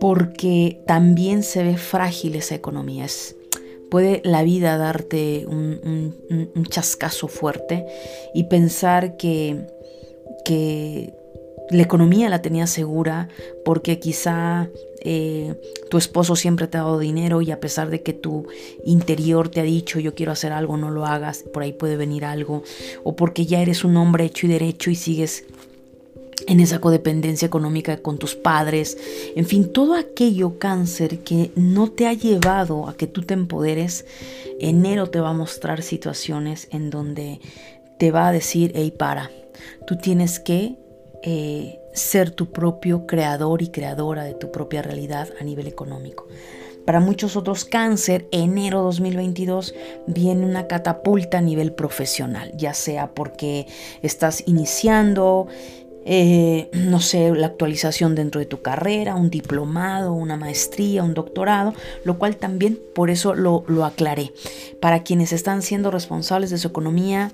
Porque 0.00 0.82
también 0.86 1.44
se 1.44 1.62
ve 1.62 1.76
frágil 1.76 2.34
esa 2.34 2.56
economía. 2.56 3.06
puede 3.90 4.20
la 4.24 4.42
vida 4.42 4.76
darte 4.76 5.46
un, 5.46 6.16
un 6.52 6.66
chascazo 6.66 7.28
fuerte 7.28 7.86
y 8.34 8.44
pensar 8.44 9.16
que, 9.16 9.68
que 10.44 11.14
la 11.70 11.82
economía 11.82 12.28
la 12.28 12.42
tenía 12.42 12.66
segura 12.66 13.28
porque 13.64 13.98
quizá 13.98 14.68
eh, 15.04 15.54
tu 15.90 15.98
esposo 15.98 16.34
siempre 16.34 16.66
te 16.66 16.78
ha 16.78 16.82
dado 16.82 16.98
dinero 16.98 17.42
y 17.42 17.50
a 17.50 17.60
pesar 17.60 17.90
de 17.90 18.02
que 18.02 18.14
tu 18.14 18.46
interior 18.84 19.50
te 19.50 19.60
ha 19.60 19.64
dicho 19.64 20.00
yo 20.00 20.14
quiero 20.14 20.32
hacer 20.32 20.50
algo, 20.52 20.78
no 20.78 20.90
lo 20.90 21.04
hagas, 21.04 21.44
por 21.52 21.62
ahí 21.62 21.72
puede 21.72 21.96
venir 21.96 22.24
algo, 22.24 22.62
o 23.04 23.14
porque 23.14 23.44
ya 23.44 23.60
eres 23.60 23.84
un 23.84 23.98
hombre 23.98 24.24
hecho 24.24 24.46
y 24.46 24.50
derecho 24.50 24.90
y 24.90 24.94
sigues 24.94 25.44
en 26.46 26.60
esa 26.60 26.80
codependencia 26.80 27.46
económica 27.46 27.98
con 27.98 28.18
tus 28.18 28.34
padres, 28.34 28.96
en 29.36 29.46
fin, 29.46 29.72
todo 29.72 29.94
aquello 29.94 30.58
cáncer 30.58 31.20
que 31.20 31.50
no 31.54 31.90
te 31.90 32.06
ha 32.06 32.12
llevado 32.12 32.88
a 32.88 32.96
que 32.96 33.06
tú 33.06 33.22
te 33.22 33.34
empoderes, 33.34 34.06
enero 34.58 35.08
te 35.10 35.20
va 35.20 35.30
a 35.30 35.34
mostrar 35.34 35.82
situaciones 35.82 36.68
en 36.70 36.90
donde 36.90 37.40
te 37.98 38.10
va 38.10 38.28
a 38.28 38.32
decir, 38.32 38.72
hey, 38.74 38.92
para, 38.96 39.30
tú 39.86 39.96
tienes 39.96 40.40
que 40.40 40.76
eh, 41.22 41.78
ser 41.94 42.30
tu 42.30 42.50
propio 42.52 43.06
creador 43.06 43.62
y 43.62 43.68
creadora 43.68 44.24
de 44.24 44.34
tu 44.34 44.52
propia 44.52 44.82
realidad 44.82 45.30
a 45.40 45.44
nivel 45.44 45.66
económico. 45.66 46.28
Para 46.84 47.00
muchos 47.00 47.36
otros 47.36 47.64
cáncer, 47.64 48.28
enero 48.30 48.82
2022 48.82 49.74
viene 50.06 50.44
una 50.44 50.66
catapulta 50.66 51.38
a 51.38 51.40
nivel 51.40 51.72
profesional, 51.72 52.52
ya 52.56 52.74
sea 52.74 53.14
porque 53.14 53.66
estás 54.02 54.42
iniciando, 54.46 55.46
eh, 56.04 56.68
no 56.74 57.00
sé, 57.00 57.34
la 57.34 57.46
actualización 57.46 58.14
dentro 58.14 58.38
de 58.38 58.44
tu 58.44 58.60
carrera, 58.60 59.14
un 59.14 59.30
diplomado, 59.30 60.12
una 60.12 60.36
maestría, 60.36 61.02
un 61.02 61.14
doctorado, 61.14 61.72
lo 62.04 62.18
cual 62.18 62.36
también 62.36 62.78
por 62.94 63.08
eso 63.08 63.34
lo, 63.34 63.64
lo 63.66 63.86
aclaré. 63.86 64.32
Para 64.80 65.04
quienes 65.04 65.32
están 65.32 65.62
siendo 65.62 65.90
responsables 65.90 66.50
de 66.50 66.58
su 66.58 66.68
economía, 66.68 67.32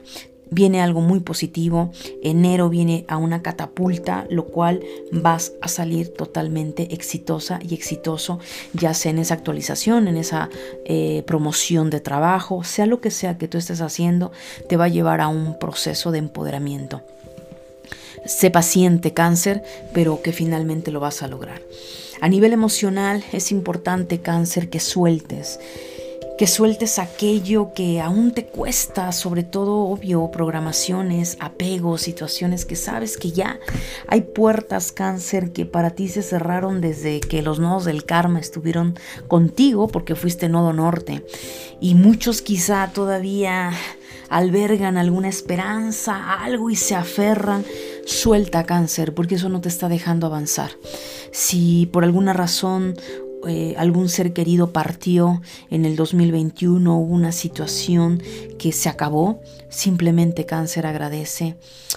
viene 0.51 0.81
algo 0.81 1.01
muy 1.01 1.21
positivo, 1.21 1.93
enero 2.23 2.69
viene 2.69 3.05
a 3.09 3.17
una 3.17 3.43
catapulta, 3.43 4.27
lo 4.31 4.47
cual 4.47 4.81
vas 5.13 5.53
a 5.61 5.69
salir 5.69 6.13
totalmente 6.13 6.93
exitosa 6.95 7.61
y 7.63 7.75
exitoso, 7.75 8.41
ya 8.73 8.95
sea 8.95 9.11
en 9.11 9.19
esa 9.19 9.35
actualización, 9.35 10.09
en 10.09 10.17
esa 10.17 10.51
eh, 10.85 11.23
promoción 11.27 11.91
de 11.91 12.01
trabajo, 12.01 12.65
sea 12.65 12.87
lo 12.87 13.01
que 13.01 13.11
sea 13.11 13.39
que 13.39 13.49
tú 13.49 13.59
estés 13.59 13.81
haciendo, 13.81 14.33
te 14.69 14.77
va 14.77 14.85
a 14.85 14.89
llevar 14.89 15.21
a 15.21 15.29
un 15.29 15.59
proceso 15.59 16.11
de 16.11 16.19
empoderamiento. 16.19 17.03
Sé 18.27 18.51
paciente, 18.51 19.15
cáncer, 19.15 19.63
pero 19.95 20.21
que 20.23 20.33
finalmente 20.33 20.91
lo 20.91 21.01
vas 21.01 21.23
a 21.23 21.29
lograr. 21.29 21.63
A 22.21 22.29
nivel 22.29 22.53
emocional 22.53 23.25
es 23.33 23.51
importante, 23.51 24.21
cáncer, 24.21 24.69
que 24.69 24.79
sueltes 24.79 25.59
que 26.41 26.47
sueltes 26.47 26.99
aquello 26.99 27.75
que 27.75 28.01
aún 28.01 28.33
te 28.33 28.47
cuesta, 28.47 29.13
sobre 29.13 29.43
todo, 29.43 29.81
obvio, 29.81 30.31
programaciones, 30.31 31.37
apegos, 31.39 32.01
situaciones 32.01 32.65
que 32.65 32.77
sabes 32.77 33.19
que 33.19 33.31
ya 33.31 33.61
hay 34.07 34.23
puertas 34.23 34.91
cáncer 34.91 35.53
que 35.53 35.67
para 35.67 35.91
ti 35.91 36.09
se 36.09 36.23
cerraron 36.23 36.81
desde 36.81 37.21
que 37.21 37.43
los 37.43 37.61
nodos 37.61 37.85
del 37.85 38.07
karma 38.07 38.41
estuvieron 38.41 38.99
contigo 39.29 39.89
porque 39.89 40.15
fuiste 40.15 40.49
nodo 40.49 40.73
norte. 40.73 41.27
Y 41.79 41.95
muchos 41.95 42.41
quizá 42.41 42.91
todavía 42.91 43.73
albergan 44.31 44.97
alguna 44.97 45.29
esperanza, 45.29 46.43
algo 46.43 46.71
y 46.71 46.77
se 46.77 46.95
aferran. 46.95 47.67
Suelta 48.07 48.65
cáncer 48.65 49.13
porque 49.13 49.35
eso 49.35 49.51
no 49.51 49.61
te 49.61 49.69
está 49.69 49.91
dejando 49.91 50.27
avanzar. 50.27 50.71
Si 51.33 51.85
por 51.93 52.03
alguna 52.03 52.33
razón 52.33 52.97
eh, 53.47 53.75
algún 53.79 54.09
ser 54.09 54.33
querido 54.33 54.73
partió 54.73 55.41
en 55.71 55.85
el 55.87 55.97
2021, 55.97 56.97
hubo 56.99 57.15
una 57.15 57.33
situación 57.33 58.23
que 58.59 58.73
se 58.73 58.89
acabó, 58.89 59.41
simplemente 59.71 60.45
cáncer 60.45 60.85
agradece 60.85 61.57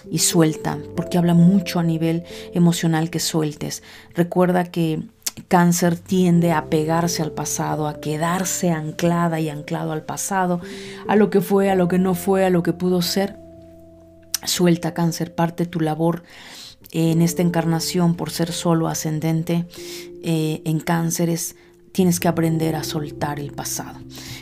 y 0.10 0.20
suelta, 0.20 0.80
porque 0.96 1.18
habla 1.18 1.34
mucho 1.34 1.80
a 1.80 1.84
nivel 1.84 2.24
emocional 2.54 3.10
que 3.10 3.20
sueltes. 3.20 3.84
Recuerda 4.14 4.66
que 4.66 5.02
cáncer 5.48 5.98
tiende 5.98 6.52
a 6.54 6.70
pegarse 6.70 7.22
al 7.22 7.32
pasado, 7.32 7.88
a 7.88 8.00
quedarse 8.00 8.72
anclada 8.72 9.40
y 9.40 9.50
anclado 9.50 9.92
al 9.92 10.04
pasado, 10.04 10.62
a 11.08 11.16
lo 11.16 11.30
que 11.30 11.42
fue, 11.42 11.70
a 11.70 11.76
lo 11.76 11.88
que 11.88 12.00
no 12.00 12.16
fue, 12.16 12.46
a 12.46 12.50
lo 12.50 12.64
que 12.64 12.74
pudo 12.74 13.02
ser. 13.02 13.38
Suelta 14.46 14.94
cáncer, 14.94 15.36
parte 15.36 15.66
tu 15.66 15.80
labor 15.80 16.24
en 16.94 17.22
esta 17.22 17.42
encarnación 17.42 18.16
por 18.16 18.30
ser 18.30 18.52
solo 18.52 18.88
ascendente 18.88 19.66
eh, 20.24 20.62
en 20.64 20.80
cánceres, 20.80 21.56
tienes 21.92 22.20
que 22.20 22.28
aprender 22.28 22.76
a 22.76 22.84
soltar 22.84 23.40
el 23.40 23.52
pasado. 23.52 24.00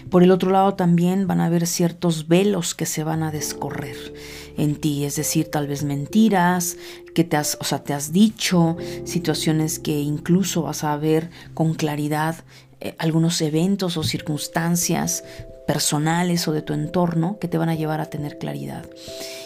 Por 0.09 0.23
el 0.23 0.31
otro 0.31 0.51
lado 0.51 0.73
también 0.73 1.27
van 1.27 1.39
a 1.39 1.45
haber 1.45 1.65
ciertos 1.65 2.27
velos 2.27 2.75
que 2.75 2.85
se 2.85 3.03
van 3.05 3.23
a 3.23 3.31
descorrer 3.31 4.13
en 4.57 4.75
ti, 4.75 5.05
es 5.05 5.15
decir, 5.15 5.49
tal 5.49 5.67
vez 5.67 5.83
mentiras 5.83 6.77
que 7.15 7.23
te 7.23 7.37
has, 7.37 7.57
o 7.61 7.63
sea, 7.63 7.83
te 7.83 7.93
has 7.93 8.11
dicho, 8.11 8.75
situaciones 9.05 9.79
que 9.79 9.99
incluso 9.99 10.63
vas 10.63 10.83
a 10.83 10.97
ver 10.97 11.29
con 11.53 11.73
claridad 11.73 12.43
eh, 12.81 12.95
algunos 12.97 13.39
eventos 13.41 13.95
o 13.95 14.03
circunstancias 14.03 15.23
personales 15.67 16.47
o 16.47 16.51
de 16.51 16.61
tu 16.61 16.73
entorno 16.73 17.37
que 17.39 17.47
te 17.47 17.57
van 17.57 17.69
a 17.69 17.75
llevar 17.75 18.01
a 18.01 18.09
tener 18.09 18.37
claridad 18.37 18.85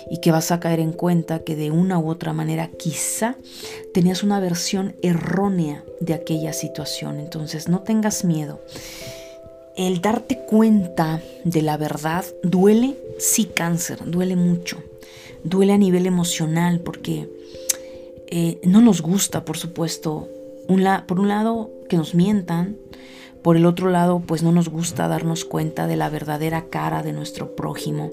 y 0.09 0.19
que 0.19 0.31
vas 0.31 0.51
a 0.51 0.59
caer 0.59 0.79
en 0.79 0.91
cuenta 0.91 1.39
que 1.39 1.55
de 1.55 1.71
una 1.71 1.99
u 1.99 2.09
otra 2.09 2.33
manera 2.33 2.69
quizá 2.69 3.35
tenías 3.93 4.23
una 4.23 4.39
versión 4.39 4.95
errónea 5.01 5.83
de 5.99 6.13
aquella 6.13 6.53
situación. 6.53 7.19
Entonces 7.19 7.67
no 7.67 7.81
tengas 7.81 8.23
miedo. 8.23 8.61
El 9.75 10.01
darte 10.01 10.39
cuenta 10.47 11.21
de 11.43 11.61
la 11.61 11.77
verdad 11.77 12.25
duele, 12.43 12.97
sí 13.19 13.45
cáncer, 13.45 13.99
duele 14.05 14.35
mucho. 14.35 14.81
Duele 15.43 15.73
a 15.73 15.77
nivel 15.77 16.05
emocional 16.05 16.79
porque 16.79 17.29
eh, 18.27 18.59
no 18.63 18.81
nos 18.81 19.01
gusta, 19.01 19.45
por 19.45 19.57
supuesto, 19.57 20.29
por 21.07 21.19
un 21.19 21.27
lado 21.27 21.71
que 21.89 21.97
nos 21.97 22.15
mientan, 22.15 22.77
por 23.45 23.57
el 23.57 23.67
otro 23.67 23.91
lado, 23.91 24.23
pues 24.25 24.41
no 24.41 24.51
nos 24.51 24.69
gusta 24.69 25.07
darnos 25.07 25.45
cuenta 25.45 25.85
de 25.85 25.95
la 25.95 26.09
verdadera 26.09 26.65
cara 26.71 27.03
de 27.03 27.13
nuestro 27.13 27.55
prójimo. 27.55 28.09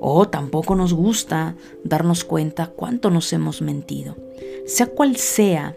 O 0.00 0.26
tampoco 0.28 0.74
nos 0.74 0.92
gusta 0.92 1.54
darnos 1.84 2.24
cuenta 2.24 2.66
cuánto 2.66 3.10
nos 3.10 3.32
hemos 3.32 3.62
mentido. 3.62 4.16
Sea 4.66 4.88
cual 4.88 5.18
sea 5.18 5.76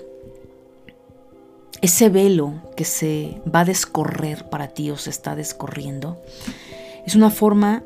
ese 1.84 2.10
velo 2.10 2.56
que 2.76 2.84
se 2.84 3.40
va 3.46 3.60
a 3.60 3.66
descorrer 3.66 4.50
para 4.50 4.70
ti 4.70 4.90
o 4.90 4.98
se 4.98 5.12
está 5.12 5.36
descorriendo, 5.36 6.20
es 7.06 7.14
una 7.14 7.30
forma 7.30 7.84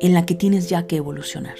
en 0.00 0.14
la 0.14 0.26
que 0.26 0.36
tienes 0.36 0.68
ya 0.68 0.86
que 0.86 0.94
evolucionar. 0.94 1.56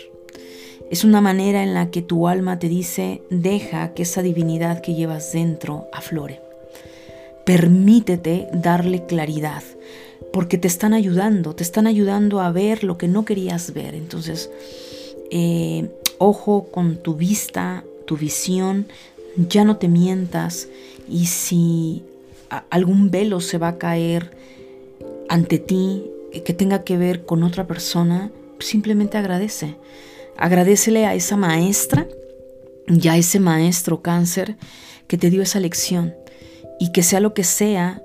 Es 0.93 1.03
una 1.03 1.21
manera 1.21 1.65
en 1.65 1.75
la 1.75 1.91
que 1.91 2.03
tu 2.03 2.29
alma 2.29 2.61
te 2.61 2.69
dice, 2.69 3.21
deja 3.31 3.95
que 3.95 4.05
esa 4.05 4.23
divinidad 4.23 4.81
que 4.81 4.95
llevas 4.95 5.33
dentro 5.33 5.89
aflore. 5.93 6.44
Permítete 7.45 8.49
darle 8.53 9.07
claridad, 9.07 9.63
porque 10.33 10.59
te 10.59 10.69
están 10.69 10.95
ayudando, 10.95 11.55
te 11.55 11.63
están 11.63 11.87
ayudando 11.87 12.41
a 12.41 12.51
ver 12.51 12.85
lo 12.85 12.97
que 12.97 13.09
no 13.09 13.25
querías 13.25 13.73
ver. 13.75 13.95
Entonces, 13.95 14.51
eh, 15.31 15.91
ojo 16.19 16.69
con 16.71 16.97
tu 16.97 17.15
vista, 17.15 17.85
tu 18.07 18.17
visión, 18.17 18.87
ya 19.37 19.65
no 19.65 19.77
te 19.77 19.89
mientas 19.89 20.69
y 21.09 21.27
si 21.27 22.03
algún 22.71 23.11
velo 23.11 23.41
se 23.41 23.59
va 23.59 23.69
a 23.69 23.79
caer 23.79 24.31
ante 25.29 25.59
ti 25.59 26.05
eh, 26.33 26.43
que 26.43 26.55
tenga 26.55 26.85
que 26.85 26.97
ver 26.97 27.25
con 27.25 27.43
otra 27.43 27.67
persona, 27.67 28.31
simplemente 28.59 29.19
agradece. 29.19 29.77
Agradecele 30.37 31.07
a 31.07 31.15
esa 31.15 31.37
maestra 31.37 32.07
ya 32.87 33.13
a 33.13 33.17
ese 33.17 33.41
maestro 33.41 34.03
cáncer 34.03 34.57
que 35.07 35.17
te 35.19 35.31
dio 35.31 35.43
esa 35.43 35.61
lección 35.61 36.15
y 36.79 36.93
que 36.93 37.03
sea 37.03 37.21
lo 37.21 37.35
que 37.35 37.45
sea, 37.45 38.03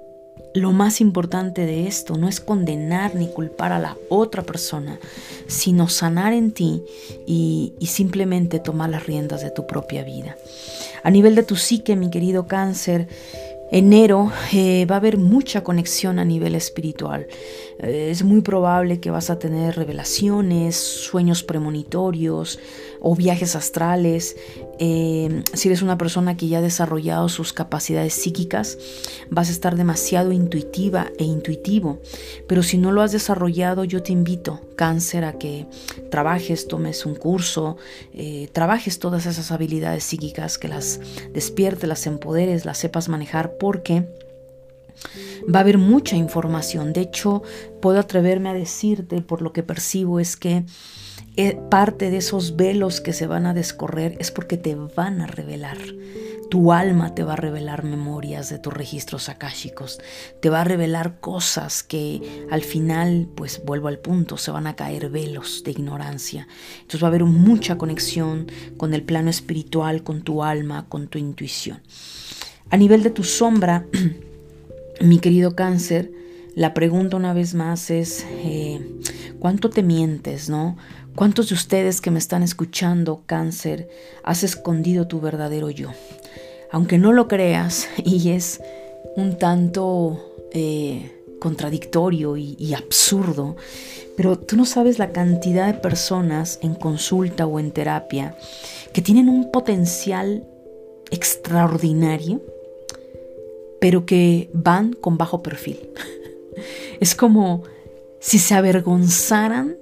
lo 0.53 0.71
más 0.71 0.99
importante 1.01 1.65
de 1.65 1.87
esto 1.87 2.17
no 2.17 2.27
es 2.27 2.39
condenar 2.39 3.15
ni 3.15 3.27
culpar 3.27 3.71
a 3.71 3.79
la 3.79 3.97
otra 4.09 4.43
persona, 4.43 4.99
sino 5.47 5.87
sanar 5.87 6.33
en 6.33 6.51
ti 6.51 6.83
y, 7.27 7.73
simplemente 7.85 8.59
tomar 8.59 8.89
las 8.89 9.05
riendas 9.05 9.41
de 9.41 9.51
tu 9.51 9.67
propia 9.67 10.03
vida. 10.03 10.35
A 11.03 11.11
nivel 11.11 11.35
de 11.35 11.43
tu 11.43 11.55
psique, 11.55 11.95
mi 11.95 12.09
querido 12.09 12.47
cáncer, 12.47 13.07
enero 13.71 14.31
eh, 14.53 14.85
va 14.85 14.95
a 14.95 14.97
haber 14.99 15.17
mucha 15.17 15.63
conexión 15.63 16.19
a 16.19 16.25
nivel 16.25 16.55
espiritual. 16.55 17.27
Eh, 17.79 18.09
es 18.11 18.23
muy 18.23 18.41
probable 18.41 18.99
que 18.99 19.09
vas 19.09 19.29
a 19.29 19.39
tener 19.39 19.75
revelaciones, 19.75 20.75
sueños 20.75 21.43
premonitorios 21.43 22.59
o 22.99 23.15
viajes 23.15 23.55
astrales. 23.55 24.35
Eh, 24.79 25.43
si 25.53 25.69
eres 25.69 25.81
una 25.81 25.97
persona 25.97 26.35
que 26.35 26.47
ya 26.47 26.59
ha 26.59 26.61
desarrollado 26.61 27.29
sus 27.29 27.53
capacidades 27.53 28.13
psíquicas, 28.13 28.77
vas 29.29 29.49
a 29.49 29.51
estar 29.51 29.75
demasiado 29.75 30.31
intuitiva 30.31 31.07
e 31.17 31.23
intuitivo. 31.23 31.99
Pero 32.47 32.63
si 32.63 32.77
no 32.77 32.91
lo 32.91 33.01
has 33.01 33.13
desarrollado, 33.13 33.85
yo 33.85 34.03
te 34.03 34.11
invito, 34.11 34.59
cáncer, 34.75 35.23
a 35.23 35.33
que 35.33 35.65
trabajes, 36.11 36.67
tomes 36.67 37.05
un 37.05 37.15
curso, 37.15 37.77
eh, 38.13 38.49
trabajes 38.51 38.99
todas 38.99 39.25
esas 39.25 39.51
habilidades 39.51 40.03
psíquicas, 40.03 40.57
que 40.57 40.67
las 40.67 40.99
despiertes, 41.33 41.87
las 41.87 42.05
empoderes, 42.07 42.65
las 42.65 42.77
sepas 42.77 43.07
manejar, 43.07 43.57
porque 43.57 44.05
va 45.53 45.59
a 45.59 45.61
haber 45.61 45.77
mucha 45.77 46.15
información. 46.15 46.93
De 46.93 47.01
hecho, 47.01 47.43
puedo 47.81 47.99
atreverme 47.99 48.49
a 48.49 48.53
decirte, 48.53 49.21
por 49.21 49.41
lo 49.41 49.53
que 49.53 49.63
percibo, 49.63 50.19
es 50.19 50.37
que 50.37 50.65
eh, 51.35 51.57
parte 51.69 52.09
de 52.09 52.17
esos 52.17 52.55
velos 52.55 53.01
que 53.01 53.13
se 53.13 53.27
van 53.27 53.45
a 53.45 53.53
descorrer 53.53 54.17
es 54.19 54.31
porque 54.31 54.57
te 54.57 54.75
van 54.75 55.21
a 55.21 55.27
revelar. 55.27 55.77
Tu 56.49 56.73
alma 56.73 57.13
te 57.13 57.23
va 57.23 57.33
a 57.33 57.37
revelar 57.37 57.83
memorias 57.83 58.49
de 58.49 58.57
tus 58.57 58.73
registros 58.73 59.29
akáshicos, 59.29 59.99
te 60.41 60.49
va 60.49 60.61
a 60.61 60.63
revelar 60.63 61.19
cosas 61.19 61.83
que 61.83 62.47
al 62.49 62.63
final, 62.63 63.29
pues 63.35 63.63
vuelvo 63.63 63.87
al 63.87 63.99
punto, 63.99 64.35
se 64.35 64.49
van 64.49 64.65
a 64.65 64.75
caer 64.75 65.09
velos 65.09 65.63
de 65.63 65.71
ignorancia. 65.71 66.47
Entonces 66.77 67.03
va 67.03 67.07
a 67.07 67.09
haber 67.09 67.25
mucha 67.25 67.77
conexión 67.77 68.51
con 68.77 68.95
el 68.95 69.03
plano 69.03 69.29
espiritual, 69.29 70.03
con 70.03 70.23
tu 70.23 70.43
alma, 70.43 70.87
con 70.89 71.07
tu 71.07 71.19
intuición. 71.19 71.81
A 72.71 72.77
nivel 72.77 73.03
de 73.03 73.11
tu 73.11 73.23
sombra, 73.23 73.85
mi 75.01 75.19
querido 75.19 75.55
cáncer, 75.55 76.11
la 76.55 76.73
pregunta 76.73 77.17
una 77.17 77.33
vez 77.33 77.53
más 77.53 77.89
es, 77.89 78.25
eh, 78.43 78.81
¿cuánto 79.39 79.69
te 79.69 79.83
mientes, 79.83 80.49
no? 80.49 80.77
¿Cuántos 81.15 81.49
de 81.49 81.55
ustedes 81.55 82.01
que 82.01 82.11
me 82.11 82.19
están 82.19 82.43
escuchando, 82.43 83.23
cáncer, 83.25 83.89
has 84.23 84.43
escondido 84.43 85.07
tu 85.07 85.21
verdadero 85.21 85.69
yo? 85.69 85.91
Aunque 86.71 86.97
no 86.97 87.13
lo 87.13 87.27
creas, 87.27 87.87
y 88.03 88.31
es 88.31 88.61
un 89.15 89.37
tanto 89.37 90.33
eh, 90.51 91.23
contradictorio 91.39 92.35
y 92.35 92.73
absurdo, 92.73 93.55
pero 94.17 94.37
tú 94.37 94.57
no 94.57 94.65
sabes 94.65 94.99
la 94.99 95.11
cantidad 95.11 95.67
de 95.67 95.79
personas 95.79 96.59
en 96.61 96.75
consulta 96.75 97.45
o 97.45 97.59
en 97.59 97.71
terapia 97.71 98.35
que 98.91 99.01
tienen 99.01 99.29
un 99.29 99.49
potencial 99.49 100.45
extraordinario 101.11 102.41
pero 103.79 104.05
que 104.05 104.49
van 104.53 104.93
con 104.93 105.17
bajo 105.17 105.41
perfil. 105.41 105.89
Es 106.99 107.15
como 107.15 107.63
si 108.19 108.37
se 108.39 108.53
avergonzaran 108.53 109.77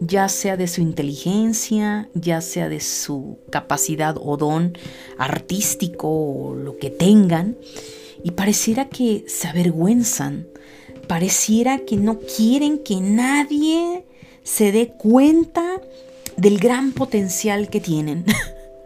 ya 0.00 0.28
sea 0.28 0.56
de 0.56 0.68
su 0.68 0.80
inteligencia, 0.80 2.08
ya 2.14 2.40
sea 2.40 2.68
de 2.68 2.80
su 2.80 3.38
capacidad 3.50 4.16
o 4.20 4.36
don 4.36 4.76
artístico 5.18 6.08
o 6.08 6.54
lo 6.54 6.76
que 6.76 6.90
tengan, 6.90 7.56
y 8.22 8.32
pareciera 8.32 8.88
que 8.88 9.24
se 9.26 9.48
avergüenzan, 9.48 10.48
pareciera 11.06 11.78
que 11.78 11.96
no 11.96 12.20
quieren 12.20 12.78
que 12.78 13.00
nadie 13.00 14.04
se 14.42 14.72
dé 14.72 14.88
cuenta 14.88 15.80
del 16.36 16.58
gran 16.58 16.92
potencial 16.92 17.68
que 17.68 17.80
tienen. 17.80 18.24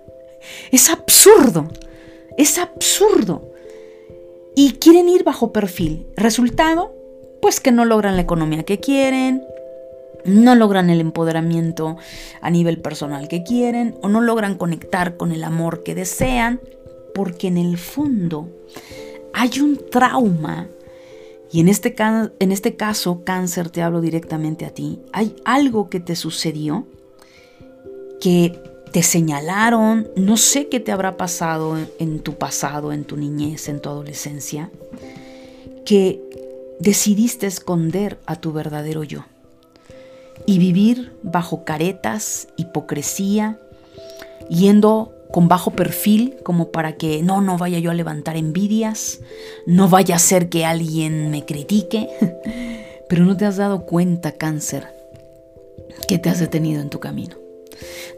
es 0.71 0.91
absurdo, 0.91 1.69
es 2.39 2.59
absurdo 2.59 3.52
y 4.55 4.73
quieren 4.75 5.09
ir 5.09 5.25
bajo 5.25 5.53
perfil. 5.53 6.07
Resultado, 6.17 6.95
pues 7.41 7.61
que 7.61 7.73
no 7.73 7.85
logran 7.85 8.17
la 8.17 8.23
economía 8.23 8.65
que 8.65 8.81
quieren, 8.81 9.43
no 10.25 10.55
logran 10.55 10.91
el 10.91 11.01
empoderamiento 11.01 11.97
a 12.41 12.51
nivel 12.51 12.81
personal 12.81 13.29
que 13.29 13.43
quieren 13.43 13.97
o 14.03 14.09
no 14.09 14.21
logran 14.21 14.57
conectar 14.57 15.17
con 15.17 15.33
el 15.33 15.45
amor 15.45 15.83
que 15.83 15.95
desean, 15.95 16.61
porque 17.15 17.49
en 17.49 17.59
el 17.59 17.79
fondo 17.79 18.49
hay 19.35 19.61
un 19.61 19.79
trauma. 19.91 20.69
Y 21.51 21.61
en 21.61 21.69
este, 21.69 21.95
en 21.99 22.53
este 22.53 22.77
caso, 22.77 23.25
cáncer, 23.25 23.69
te 23.69 23.83
hablo 23.83 24.01
directamente 24.01 24.65
a 24.65 24.71
ti. 24.71 25.01
Hay 25.13 25.37
algo 25.45 25.91
que 25.91 26.01
te 26.01 26.17
sucedió 26.17 26.87
que 28.21 28.59
te 28.93 29.03
señalaron, 29.03 30.09
no 30.17 30.37
sé 30.37 30.69
qué 30.69 30.79
te 30.79 30.93
habrá 30.93 31.17
pasado 31.17 31.79
en 31.99 32.21
tu 32.21 32.35
pasado, 32.35 32.93
en 32.93 33.05
tu 33.05 33.17
niñez, 33.17 33.69
en 33.69 33.81
tu 33.81 33.89
adolescencia, 33.89 34.71
que 35.87 36.21
decidiste 36.79 37.47
esconder 37.47 38.19
a 38.27 38.37
tu 38.37 38.53
verdadero 38.53 39.03
yo 39.03 39.25
y 40.47 40.59
vivir 40.59 41.13
bajo 41.23 41.65
caretas, 41.65 42.49
hipocresía, 42.57 43.59
yendo 44.49 45.15
con 45.33 45.49
bajo 45.49 45.71
perfil 45.71 46.37
como 46.43 46.71
para 46.71 46.97
que 46.97 47.23
no, 47.23 47.41
no 47.41 47.57
vaya 47.57 47.79
yo 47.79 47.91
a 47.91 47.95
levantar 47.95 48.37
envidias, 48.37 49.21
no 49.67 49.89
vaya 49.89 50.17
a 50.17 50.19
ser 50.19 50.51
que 50.51 50.67
alguien 50.67 51.31
me 51.31 51.47
critique, 51.47 52.11
pero 53.09 53.25
no 53.25 53.37
te 53.37 53.47
has 53.47 53.57
dado 53.57 53.87
cuenta, 53.87 54.33
cáncer, 54.33 54.87
que 56.07 56.19
te 56.19 56.29
has 56.29 56.41
detenido 56.41 56.83
en 56.83 56.91
tu 56.91 57.01
camino. 57.01 57.42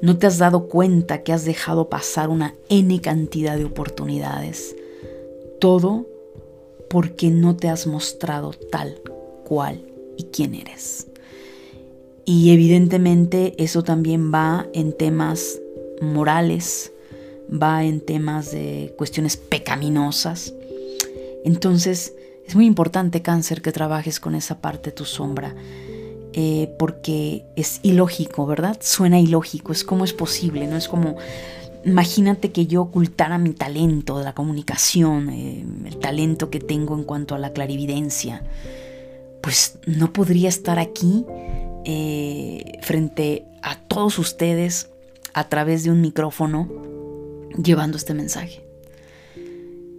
No 0.00 0.18
te 0.18 0.26
has 0.26 0.38
dado 0.38 0.68
cuenta 0.68 1.22
que 1.22 1.32
has 1.32 1.44
dejado 1.44 1.88
pasar 1.88 2.28
una 2.28 2.54
N 2.68 3.00
cantidad 3.00 3.56
de 3.56 3.64
oportunidades. 3.64 4.76
Todo 5.60 6.06
porque 6.90 7.30
no 7.30 7.56
te 7.56 7.68
has 7.68 7.86
mostrado 7.86 8.52
tal 8.70 9.00
cual 9.44 9.80
y 10.16 10.24
quién 10.24 10.54
eres. 10.54 11.06
Y 12.24 12.52
evidentemente 12.52 13.54
eso 13.58 13.82
también 13.82 14.32
va 14.32 14.66
en 14.72 14.92
temas 14.92 15.60
morales, 16.00 16.92
va 17.50 17.84
en 17.84 18.00
temas 18.00 18.50
de 18.50 18.94
cuestiones 18.96 19.36
pecaminosas. 19.36 20.54
Entonces 21.44 22.14
es 22.46 22.54
muy 22.54 22.66
importante, 22.66 23.22
cáncer, 23.22 23.62
que 23.62 23.72
trabajes 23.72 24.20
con 24.20 24.34
esa 24.34 24.60
parte 24.60 24.90
de 24.90 24.96
tu 24.96 25.04
sombra. 25.04 25.54
Eh, 26.36 26.74
porque 26.80 27.44
es 27.54 27.78
ilógico, 27.84 28.44
¿verdad? 28.44 28.76
Suena 28.80 29.20
ilógico, 29.20 29.70
es 29.70 29.84
como 29.84 30.04
es 30.04 30.12
posible, 30.12 30.66
¿no? 30.66 30.76
Es 30.76 30.88
como, 30.88 31.14
imagínate 31.84 32.50
que 32.50 32.66
yo 32.66 32.82
ocultara 32.82 33.38
mi 33.38 33.52
talento 33.52 34.18
de 34.18 34.24
la 34.24 34.34
comunicación, 34.34 35.28
eh, 35.28 35.64
el 35.84 35.96
talento 35.98 36.50
que 36.50 36.58
tengo 36.58 36.96
en 36.96 37.04
cuanto 37.04 37.36
a 37.36 37.38
la 37.38 37.52
clarividencia, 37.52 38.42
pues 39.42 39.78
no 39.86 40.12
podría 40.12 40.48
estar 40.48 40.80
aquí 40.80 41.24
eh, 41.84 42.80
frente 42.82 43.46
a 43.62 43.78
todos 43.78 44.18
ustedes 44.18 44.90
a 45.34 45.48
través 45.48 45.84
de 45.84 45.92
un 45.92 46.00
micrófono 46.00 46.68
llevando 47.62 47.96
este 47.96 48.12
mensaje. 48.12 48.64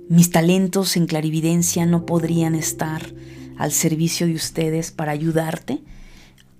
Mis 0.09 0.31
talentos 0.31 0.97
en 0.97 1.05
clarividencia 1.05 1.85
no 1.85 2.05
podrían 2.05 2.55
estar 2.55 3.03
al 3.57 3.71
servicio 3.71 4.27
de 4.27 4.33
ustedes 4.33 4.91
para 4.91 5.13
ayudarte 5.13 5.81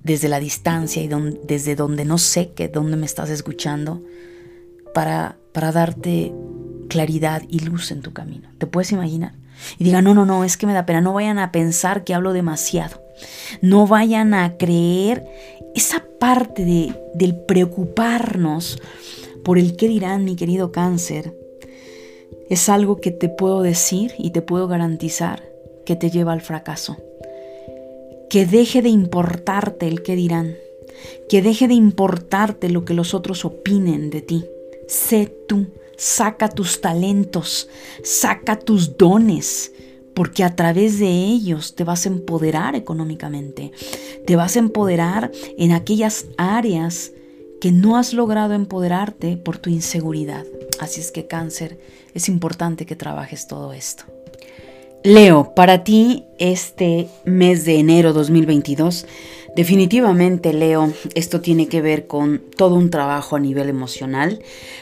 desde 0.06 0.30
la 0.30 0.40
distancia 0.40 1.02
y 1.02 1.10
desde 1.44 1.76
donde 1.76 2.06
no 2.06 2.20
sé 2.20 2.52
que 2.54 2.68
dónde 2.68 2.96
me 2.96 3.08
estás 3.08 3.32
escuchando 3.32 4.04
para, 4.94 5.38
para 5.52 5.72
darte 5.72 6.32
claridad 6.90 7.42
y 7.50 7.60
luz 7.60 7.90
en 7.90 8.02
tu 8.02 8.14
camino. 8.14 8.50
¿Te 8.60 8.68
puedes 8.68 8.92
imaginar? 8.92 9.34
Y 9.80 9.84
diga, 9.84 10.04
no, 10.04 10.14
no, 10.14 10.26
no, 10.26 10.44
es 10.44 10.58
que 10.58 10.68
me 10.68 10.74
da 10.74 10.86
pena, 10.86 11.02
no 11.02 11.14
vayan 11.14 11.40
a 11.40 11.52
pensar 11.52 12.04
que 12.04 12.14
hablo 12.14 12.34
demasiado. 12.34 13.02
No 13.62 13.88
vayan 13.88 14.36
a 14.36 14.58
creer 14.58 15.26
esa 15.74 16.06
parte 16.20 16.64
de, 16.64 16.96
del 17.16 17.36
preocuparnos 17.36 18.80
por 19.44 19.58
el 19.58 19.76
qué 19.76 19.88
dirán, 19.88 20.24
mi 20.24 20.36
querido 20.36 20.72
cáncer. 20.72 21.36
Es 22.48 22.70
algo 22.70 22.98
que 22.98 23.10
te 23.10 23.28
puedo 23.28 23.64
decir 23.64 24.14
y 24.20 24.30
te 24.32 24.44
puedo 24.44 24.68
garantizar 24.68 25.44
que 25.84 25.96
te 25.96 26.12
lleva 26.12 26.32
al 26.32 26.42
fracaso 26.42 26.98
que 28.36 28.46
deje 28.46 28.82
de 28.82 28.90
importarte 28.90 29.88
el 29.88 30.04
que 30.04 30.14
dirán, 30.14 30.58
que 31.30 31.42
deje 31.42 31.70
de 31.70 31.74
importarte 31.74 32.68
lo 32.68 32.84
que 32.84 32.94
los 32.94 33.14
otros 33.14 33.46
opinen 33.46 34.10
de 34.10 34.22
ti. 34.22 34.44
Sé 34.90 35.34
tú, 35.48 35.68
saca 35.96 36.50
tus 36.50 36.82
talentos, 36.82 37.70
saca 38.04 38.60
tus 38.60 38.98
dones, 38.98 39.72
porque 40.14 40.44
a 40.44 40.54
través 40.54 41.00
de 41.00 41.08
ellos 41.08 41.76
te 41.76 41.86
vas 41.86 42.06
a 42.06 42.10
empoderar 42.10 42.76
económicamente, 42.76 43.72
te 44.28 44.36
vas 44.36 44.58
a 44.58 44.60
empoderar 44.60 45.32
en 45.58 45.72
aquellas 45.72 46.26
áreas 46.38 47.14
que 47.62 47.72
no 47.72 47.96
has 47.96 48.12
logrado 48.12 48.54
empoderarte 48.54 49.38
por 49.38 49.60
tu 49.60 49.70
inseguridad. 49.70 50.44
Así 50.82 51.00
es 51.00 51.14
que 51.14 51.26
cáncer, 51.26 51.80
es 52.14 52.28
importante 52.28 52.86
que 52.86 52.98
trabajes 52.98 53.48
todo 53.48 53.72
esto. 53.72 54.04
Leo, 55.06 55.54
para 55.54 55.84
ti 55.84 56.26
este 56.40 57.08
mes 57.26 57.64
de 57.64 57.78
enero 57.78 58.12
2022 58.12 59.06
Definitivamente, 59.56 60.52
Leo, 60.52 60.92
esto 61.14 61.40
tiene 61.40 61.70
que 61.70 61.82
ver 61.82 62.08
con 62.08 62.42
todo 62.58 62.76
un 62.76 62.90
trabajo 62.90 63.38
a 63.38 63.40
nivel 63.40 63.70
emocional, 63.70 64.42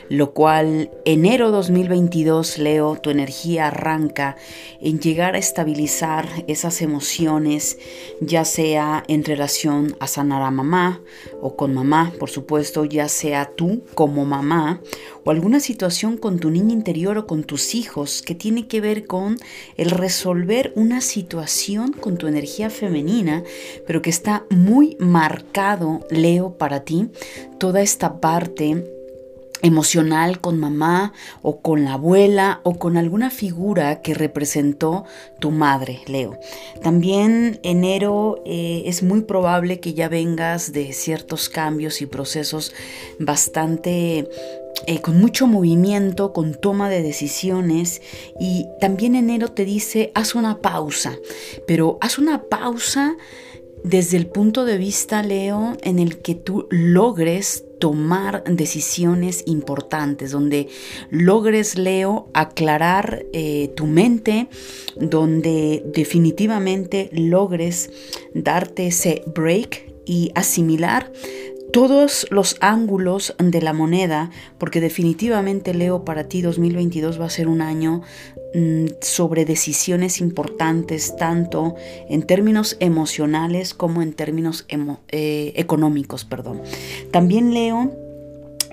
lo 0.09 0.33
cual 0.33 0.89
enero 1.05 1.51
2022, 1.51 2.57
Leo, 2.57 2.95
tu 2.95 3.11
energía 3.11 3.67
arranca 3.67 4.35
en 4.81 4.99
llegar 4.99 5.35
a 5.35 5.37
estabilizar 5.37 6.27
esas 6.47 6.81
emociones, 6.81 7.77
ya 8.19 8.45
sea 8.45 9.03
en 9.07 9.23
relación 9.23 9.95
a 9.99 10.07
sanar 10.07 10.41
a 10.41 10.49
mamá 10.49 11.01
o 11.39 11.55
con 11.55 11.75
mamá, 11.75 12.11
por 12.17 12.31
supuesto, 12.31 12.83
ya 12.83 13.09
sea 13.09 13.51
tú 13.55 13.83
como 13.93 14.25
mamá 14.25 14.81
o 15.23 15.29
alguna 15.29 15.59
situación 15.59 16.17
con 16.17 16.39
tu 16.39 16.49
niña 16.49 16.73
interior 16.73 17.17
o 17.19 17.27
con 17.27 17.43
tus 17.43 17.75
hijos 17.75 18.23
que 18.23 18.33
tiene 18.35 18.67
que 18.67 18.81
ver 18.81 19.05
con 19.05 19.37
el 19.77 19.91
resolver 19.91 20.73
una 20.75 20.99
situación 21.01 21.93
con 21.93 22.17
tu 22.17 22.25
energía 22.25 22.71
femenina, 22.71 23.43
pero 23.85 24.01
que 24.01 24.09
está 24.09 24.45
muy 24.49 24.62
marcado, 24.99 26.01
Leo, 26.09 26.57
para 26.57 26.83
ti, 26.83 27.09
toda 27.57 27.81
esta 27.81 28.19
parte 28.19 28.83
emocional 29.63 30.39
con 30.41 30.59
mamá 30.59 31.13
o 31.41 31.61
con 31.61 31.85
la 31.85 31.93
abuela 31.93 32.59
o 32.63 32.77
con 32.77 32.97
alguna 32.97 33.29
figura 33.29 34.01
que 34.01 34.13
representó 34.13 35.05
tu 35.39 35.51
madre, 35.51 36.01
Leo. 36.05 36.37
También 36.81 37.59
enero 37.63 38.43
eh, 38.45 38.83
es 38.85 39.01
muy 39.03 39.21
probable 39.21 39.79
que 39.79 39.93
ya 39.93 40.09
vengas 40.09 40.73
de 40.73 40.91
ciertos 40.91 41.49
cambios 41.49 42.01
y 42.01 42.05
procesos 42.05 42.73
bastante 43.19 44.29
eh, 44.85 44.99
con 44.99 45.17
mucho 45.17 45.47
movimiento, 45.47 46.33
con 46.33 46.55
toma 46.55 46.89
de 46.89 47.01
decisiones 47.01 48.01
y 48.39 48.67
también 48.81 49.15
enero 49.15 49.47
te 49.47 49.63
dice 49.63 50.11
haz 50.13 50.35
una 50.35 50.59
pausa, 50.59 51.15
pero 51.65 51.97
haz 52.01 52.17
una 52.17 52.43
pausa 52.43 53.15
desde 53.83 54.17
el 54.17 54.27
punto 54.27 54.65
de 54.65 54.77
vista, 54.77 55.23
Leo, 55.23 55.75
en 55.81 55.99
el 55.99 56.19
que 56.19 56.35
tú 56.35 56.67
logres 56.69 57.65
tomar 57.79 58.43
decisiones 58.45 59.43
importantes, 59.45 60.31
donde 60.31 60.69
logres, 61.09 61.77
Leo, 61.77 62.29
aclarar 62.33 63.25
eh, 63.33 63.73
tu 63.75 63.85
mente, 63.85 64.47
donde 64.95 65.83
definitivamente 65.93 67.09
logres 67.11 67.91
darte 68.33 68.87
ese 68.87 69.21
break 69.35 69.91
y 70.05 70.31
asimilar 70.33 71.11
todos 71.73 72.27
los 72.29 72.55
ángulos 72.59 73.35
de 73.39 73.59
la 73.59 73.73
moneda, 73.73 74.29
porque 74.59 74.79
definitivamente 74.79 75.73
Leo, 75.73 76.05
para 76.05 76.25
ti 76.25 76.43
2022 76.43 77.19
va 77.19 77.25
a 77.25 77.29
ser 77.31 77.47
un 77.47 77.61
año 77.61 78.03
sobre 79.01 79.45
decisiones 79.45 80.21
importantes, 80.21 81.15
tanto 81.17 81.75
en 82.09 82.21
términos 82.23 82.77
emocionales 82.79 83.73
como 83.73 84.01
en 84.01 84.13
términos 84.13 84.65
eh, 84.69 85.53
económicos. 85.55 86.25
Perdón. 86.25 86.61
También 87.11 87.53
Leo 87.53 88.02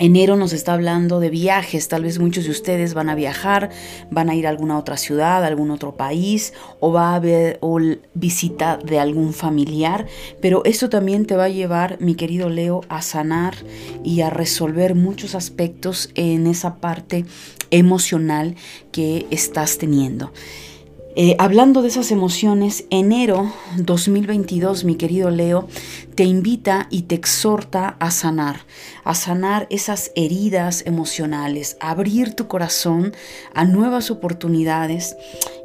Enero 0.03 0.35
nos 0.35 0.55
está 0.55 0.73
hablando 0.73 1.21
de 1.21 1.29
viajes, 1.29 1.89
tal 1.89 2.05
vez 2.05 2.19
muchos 2.19 2.45
de 2.45 2.51
ustedes 2.51 2.95
van 2.95 3.11
a 3.11 3.15
viajar, 3.15 3.69
van 4.11 4.31
a 4.31 4.35
ir 4.35 4.47
a 4.47 4.49
alguna 4.49 4.79
otra 4.79 4.97
ciudad, 4.97 5.45
a 5.45 5.47
algún 5.47 5.71
otro 5.71 5.95
país 5.95 6.55
o 6.81 6.91
va 6.91 7.11
a 7.11 7.17
haber 7.17 7.59
o 7.61 7.79
visita 8.15 8.79
de 8.79 8.99
algún 8.99 9.35
familiar, 9.35 10.07
pero 10.41 10.65
esto 10.65 10.89
también 10.89 11.27
te 11.27 11.37
va 11.37 11.45
a 11.45 11.49
llevar, 11.51 11.99
mi 12.01 12.15
querido 12.15 12.49
Leo, 12.49 12.81
a 12.89 13.03
sanar 13.03 13.57
y 14.03 14.23
a 14.23 14.31
resolver 14.31 14.95
muchos 14.95 15.35
aspectos 15.35 16.09
en 16.15 16.47
esa 16.47 16.77
parte 16.77 17.27
emocional 17.71 18.57
que 18.93 19.27
estás 19.31 19.77
teniendo. 19.77 20.33
Eh, 21.23 21.37
hablando 21.39 21.83
de 21.83 21.89
esas 21.89 22.13
emociones, 22.13 22.87
enero 22.89 23.53
2022, 23.77 24.85
mi 24.85 24.95
querido 24.95 25.29
Leo, 25.29 25.69
te 26.15 26.25
invita 26.25 26.87
y 26.89 27.03
te 27.03 27.15
exhorta 27.15 27.97
a 28.01 28.11
sanar, 28.11 28.61
a 29.05 29.15
sanar 29.15 29.67
esas 29.69 30.13
heridas 30.17 30.83
emocionales, 30.87 31.77
a 31.81 31.91
abrir 31.91 32.35
tu 32.35 32.49
corazón 32.49 33.13
a 33.53 33.67
nuevas 33.67 34.11
oportunidades 34.11 35.15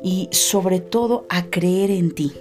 y 0.04 0.28
sobre 0.32 0.82
todo 0.82 1.26
a 1.30 1.46
creer 1.46 1.90
en 1.90 2.14
ti, 2.14 2.34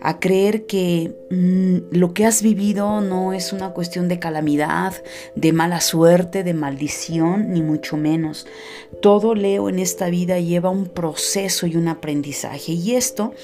a 0.00 0.18
creer 0.18 0.64
que 0.64 1.14
mm, 1.30 1.94
lo 1.94 2.14
que 2.14 2.24
has 2.24 2.42
vivido 2.42 3.02
no 3.02 3.34
es 3.34 3.52
una 3.52 3.70
cuestión 3.74 4.08
de 4.08 4.18
calamidad, 4.18 4.94
de 5.36 5.52
mala 5.52 5.82
suerte, 5.82 6.42
de 6.42 6.54
maldición, 6.54 7.52
ni 7.52 7.60
mucho 7.60 7.98
menos. 7.98 8.46
Todo 9.02 9.34
Leo 9.34 9.68
en 9.68 9.78
esta 9.78 10.08
vida 10.08 10.40
lleva 10.40 10.70
un 10.70 10.86
proceso 10.86 11.66
y 11.66 11.76
un 11.76 11.88
aprendizaje 11.88 12.61
y 12.68 12.94
esto 12.94 13.34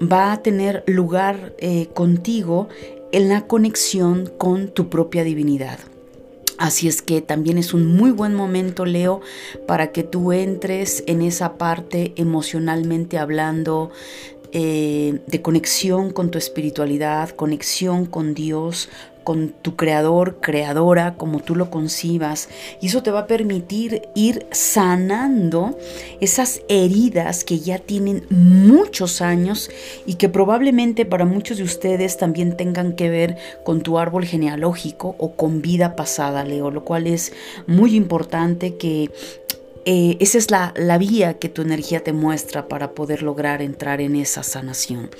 va 0.00 0.32
a 0.32 0.42
tener 0.42 0.84
lugar 0.86 1.54
eh, 1.58 1.88
contigo 1.94 2.68
en 3.12 3.28
la 3.28 3.46
conexión 3.46 4.30
con 4.38 4.68
tu 4.68 4.88
propia 4.88 5.24
divinidad. 5.24 5.78
Así 6.56 6.86
es 6.86 7.02
que 7.02 7.20
también 7.20 7.58
es 7.58 7.74
un 7.74 7.86
muy 7.86 8.10
buen 8.10 8.34
momento, 8.34 8.84
Leo, 8.84 9.20
para 9.66 9.90
que 9.90 10.04
tú 10.04 10.32
entres 10.32 11.02
en 11.06 11.22
esa 11.22 11.54
parte 11.54 12.12
emocionalmente 12.16 13.18
hablando 13.18 13.90
eh, 14.52 15.18
de 15.26 15.42
conexión 15.42 16.10
con 16.10 16.30
tu 16.30 16.38
espiritualidad, 16.38 17.30
conexión 17.30 18.06
con 18.06 18.34
Dios, 18.34 18.88
con 19.24 19.48
tu 19.62 19.74
creador, 19.74 20.40
creadora, 20.40 21.14
como 21.16 21.40
tú 21.40 21.56
lo 21.56 21.70
concibas. 21.70 22.48
Y 22.80 22.86
eso 22.88 23.02
te 23.02 23.10
va 23.10 23.20
a 23.20 23.26
permitir 23.26 24.02
ir 24.14 24.46
sanando 24.52 25.76
esas 26.20 26.60
heridas 26.68 27.42
que 27.42 27.58
ya 27.58 27.78
tienen 27.78 28.26
muchos 28.30 29.20
años 29.20 29.70
y 30.06 30.14
que 30.14 30.28
probablemente 30.28 31.04
para 31.06 31.24
muchos 31.24 31.56
de 31.56 31.64
ustedes 31.64 32.16
también 32.16 32.56
tengan 32.56 32.92
que 32.92 33.10
ver 33.10 33.36
con 33.64 33.82
tu 33.82 33.98
árbol 33.98 34.24
genealógico 34.24 35.16
o 35.18 35.32
con 35.32 35.62
vida 35.62 35.96
pasada, 35.96 36.44
Leo, 36.44 36.70
lo 36.70 36.84
cual 36.84 37.06
es 37.06 37.32
muy 37.66 37.96
importante 37.96 38.76
que 38.76 39.10
eh, 39.86 40.16
esa 40.20 40.38
es 40.38 40.50
la, 40.50 40.72
la, 40.76 40.96
vía 40.96 41.38
que 41.38 41.50
tu 41.50 41.60
energía 41.60 42.02
te 42.02 42.14
muestra 42.14 42.68
para 42.68 42.92
poder 42.94 43.22
lograr 43.22 43.60
entrar 43.60 44.00
en 44.00 44.16
esa 44.16 44.42
sanación. 44.42 45.10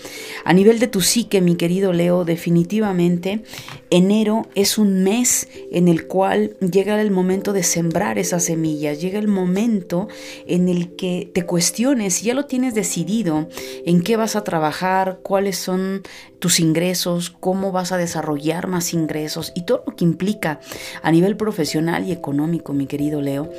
A 0.44 0.54
nivel 0.54 0.78
de 0.78 0.86
tu 0.86 1.02
psique, 1.02 1.42
mi 1.42 1.56
querido 1.56 1.92
Leo, 1.92 2.24
definitivamente 2.24 3.42
enero 3.90 4.46
es 4.54 4.78
un 4.78 5.02
mes 5.02 5.48
en 5.70 5.88
el 5.88 6.06
cual 6.06 6.56
llega 6.60 7.00
el 7.00 7.10
momento 7.10 7.52
de 7.52 7.62
sembrar 7.62 8.18
esas 8.18 8.44
semillas, 8.44 9.00
llega 9.00 9.18
el 9.18 9.28
momento 9.28 10.08
en 10.46 10.70
el 10.70 10.96
que 10.96 11.30
te 11.34 11.44
cuestiones, 11.44 12.14
si 12.14 12.26
ya 12.26 12.34
lo 12.34 12.46
tienes 12.46 12.74
decidido, 12.74 13.48
en 13.84 14.02
qué 14.02 14.16
vas 14.16 14.34
a 14.34 14.44
trabajar, 14.44 15.18
cuáles 15.22 15.58
son 15.58 16.02
tus 16.38 16.60
ingresos, 16.60 17.30
cómo 17.40 17.72
vas 17.72 17.92
a 17.92 17.96
desarrollar 17.96 18.66
más 18.66 18.92
ingresos 18.92 19.52
y 19.54 19.64
todo 19.64 19.82
lo 19.86 19.96
que 19.96 20.04
implica 20.04 20.60
a 21.02 21.10
nivel 21.10 21.36
profesional 21.36 22.06
y 22.06 22.12
económico, 22.12 22.72
mi 22.72 22.86
querido 22.86 23.20
Leo. 23.20 23.50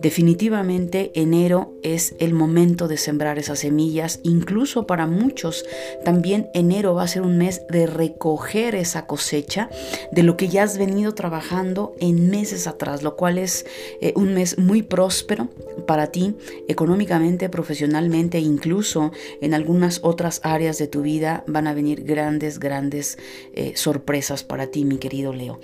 Definitivamente 0.00 0.53
enero 0.60 1.74
es 1.82 2.14
el 2.18 2.34
momento 2.34 2.88
de 2.88 2.96
sembrar 2.96 3.38
esas 3.38 3.60
semillas, 3.60 4.20
incluso 4.22 4.86
para 4.86 5.06
muchos 5.06 5.64
también 6.04 6.48
enero 6.54 6.94
va 6.94 7.04
a 7.04 7.08
ser 7.08 7.22
un 7.22 7.38
mes 7.38 7.62
de 7.68 7.86
recoger 7.86 8.74
esa 8.74 9.06
cosecha 9.06 9.70
de 10.12 10.22
lo 10.22 10.36
que 10.36 10.48
ya 10.48 10.64
has 10.64 10.78
venido 10.78 11.14
trabajando 11.14 11.94
en 12.00 12.30
meses 12.30 12.66
atrás, 12.66 13.02
lo 13.02 13.16
cual 13.16 13.38
es 13.38 13.64
eh, 14.00 14.12
un 14.16 14.34
mes 14.34 14.58
muy 14.58 14.82
próspero 14.82 15.48
para 15.86 16.08
ti 16.08 16.34
económicamente, 16.68 17.48
profesionalmente, 17.48 18.40
incluso 18.40 19.12
en 19.40 19.54
algunas 19.54 20.00
otras 20.02 20.40
áreas 20.42 20.78
de 20.78 20.88
tu 20.88 21.02
vida 21.02 21.44
van 21.46 21.66
a 21.66 21.74
venir 21.74 22.04
grandes 22.04 22.24
grandes, 22.24 22.58
grandes 22.58 23.18
eh, 23.52 23.72
sorpresas 23.76 24.44
para 24.44 24.68
ti, 24.68 24.84
mi 24.84 24.98
querido 24.98 25.32
Leo. 25.32 25.60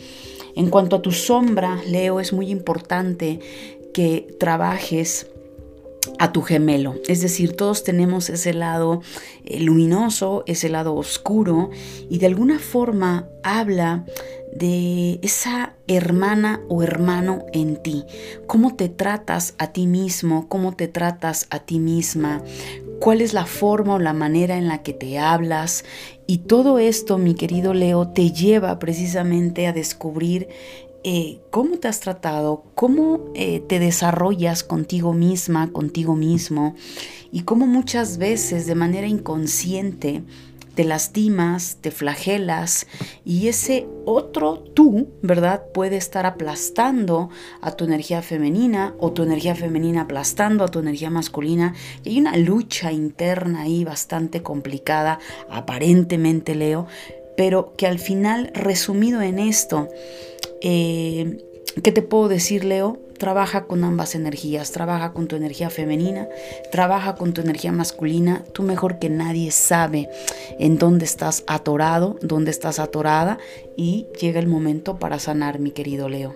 En 0.55 0.69
cuanto 0.69 0.97
a 0.97 1.03
tu 1.03 1.13
sombra, 1.13 1.81
Leo, 1.87 2.21
es 2.21 2.33
muy 2.33 2.51
importante 2.51 3.41
que 3.93 4.35
trabajes 4.39 5.27
a 6.19 6.33
tu 6.33 6.43
gemelo. 6.43 6.95
Es 7.09 7.21
decir, 7.21 7.55
todos 7.57 7.85
tenemos 7.85 8.31
ese 8.31 8.55
lado 8.55 9.03
eh, 9.45 9.61
luminoso, 9.61 10.45
ese 10.47 10.69
lado 10.69 10.95
oscuro 10.95 11.71
y 12.09 12.19
de 12.19 12.27
alguna 12.27 12.59
forma 12.59 13.29
habla 13.43 14.05
de 14.55 15.21
esa 15.23 15.75
hermana 15.87 16.61
o 16.69 16.83
hermano 16.83 17.45
en 17.53 17.77
ti. 17.83 18.05
Cómo 18.47 18.75
te 18.77 18.89
tratas 18.89 19.55
a 19.59 19.69
ti 19.69 19.87
mismo, 19.87 20.49
cómo 20.49 20.75
te 20.75 20.89
tratas 20.89 21.47
a 21.51 21.61
ti 21.61 21.79
misma, 21.79 22.43
cuál 22.99 23.21
es 23.21 23.33
la 23.33 23.47
forma 23.47 23.95
o 23.95 23.99
la 23.99 24.13
manera 24.13 24.57
en 24.57 24.69
la 24.69 24.83
que 24.83 24.93
te 24.93 25.19
hablas. 25.19 25.85
Y 26.27 26.39
todo 26.39 26.79
esto, 26.79 27.19
mi 27.19 27.35
querido 27.35 27.75
Leo, 27.75 28.09
te 28.09 28.31
lleva 28.33 28.79
precisamente 28.79 29.67
a 29.67 29.73
descubrir 29.73 30.49
eh, 31.03 31.41
cómo 31.51 31.79
te 31.79 31.89
has 31.89 32.01
tratado, 32.01 32.65
cómo 32.75 33.31
eh, 33.35 33.61
te 33.61 33.79
desarrollas 33.79 34.63
contigo 34.63 35.15
misma, 35.15 35.73
contigo 35.73 36.15
mismo, 36.15 36.75
y 37.33 37.43
cómo 37.43 37.67
muchas 37.67 38.19
veces 38.19 38.67
de 38.67 38.75
manera 38.75 39.07
inconsciente 39.07 40.23
te 40.75 40.85
lastimas, 40.85 41.79
te 41.81 41.91
flagelas 41.91 42.87
y 43.25 43.49
ese 43.49 43.87
otro 44.05 44.61
tú, 44.61 45.09
¿verdad? 45.23 45.65
Puede 45.75 45.97
estar 45.97 46.27
aplastando 46.27 47.29
a 47.61 47.73
tu 47.73 47.85
energía 47.85 48.23
femenina 48.23 48.95
o 48.99 49.13
tu 49.13 49.23
energía 49.23 49.55
femenina 49.55 50.03
aplastando 50.03 50.65
a 50.65 50.69
tu 50.69 50.79
energía 50.79 51.11
masculina. 51.11 51.75
Y 52.05 52.11
hay 52.11 52.21
una 52.21 52.37
lucha 52.37 52.93
interna 52.93 53.63
ahí 53.63 53.85
bastante 53.85 54.43
complicada, 54.43 55.19
aparentemente 55.51 56.55
Leo, 56.55 56.87
pero 57.37 57.75
que 57.77 57.87
al 57.87 57.99
final, 57.99 58.51
resumido 58.55 59.23
en 59.23 59.39
esto, 59.39 59.89
eh, 60.63 61.39
¿qué 61.83 61.93
te 61.93 62.03
puedo 62.03 62.29
decir, 62.29 62.65
Leo? 62.65 62.99
Trabaja 63.19 63.65
con 63.67 63.85
ambas 63.85 64.15
energías, 64.15 64.73
trabaja 64.73 65.13
con 65.13 65.29
tu 65.29 65.37
energía 65.37 65.69
femenina, 65.69 66.27
trabaja 66.73 67.17
con 67.17 67.35
tu 67.35 67.43
energía 67.43 67.71
masculina. 67.71 68.45
Tú 68.55 68.63
mejor 68.63 68.99
que 68.99 69.11
nadie 69.11 69.51
sabe 69.51 70.09
en 70.59 70.79
dónde 70.79 71.05
estás 71.05 71.45
atorado, 71.47 72.19
dónde 72.23 72.51
estás 72.51 72.79
atorada 72.79 73.39
y 73.77 74.07
llega 74.19 74.41
el 74.41 74.47
momento 74.47 74.99
para 74.99 75.19
sanar, 75.19 75.59
mi 75.59 75.71
querido 75.71 76.09
Leo. 76.09 76.35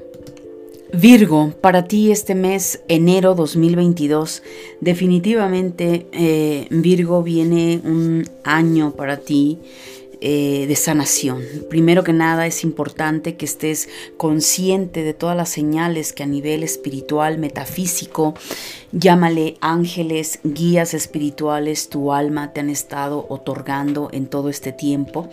Virgo, 0.93 1.53
para 1.61 1.85
ti 1.85 2.13
este 2.13 2.37
mes, 2.37 2.81
enero 2.87 3.35
2022, 3.35 4.43
definitivamente 4.81 6.07
eh, 6.13 6.69
Virgo 6.71 7.23
viene 7.23 7.81
un 7.83 8.25
año 8.45 8.93
para 8.93 9.17
ti 9.17 9.59
eh, 10.27 10.65
de 10.67 10.75
sanación. 10.75 11.43
Primero 11.69 12.03
que 12.03 12.15
nada 12.15 12.47
es 12.47 12.65
importante 12.65 13.37
que 13.37 13.45
estés 13.45 13.91
consciente 14.17 15.03
de 15.03 15.13
todas 15.13 15.37
las 15.37 15.51
señales 15.51 16.15
que 16.15 16.23
a 16.23 16.27
nivel 16.27 16.63
espiritual, 16.63 17.37
metafísico, 17.37 18.33
llámale 18.91 19.59
ángeles, 19.61 20.41
guías 20.43 20.95
espirituales, 20.95 21.91
tu 21.91 22.11
alma 22.11 22.55
te 22.55 22.61
han 22.61 22.71
estado 22.71 23.27
otorgando 23.29 24.09
en 24.13 24.27
todo 24.27 24.49
este 24.49 24.73
tiempo 24.73 25.29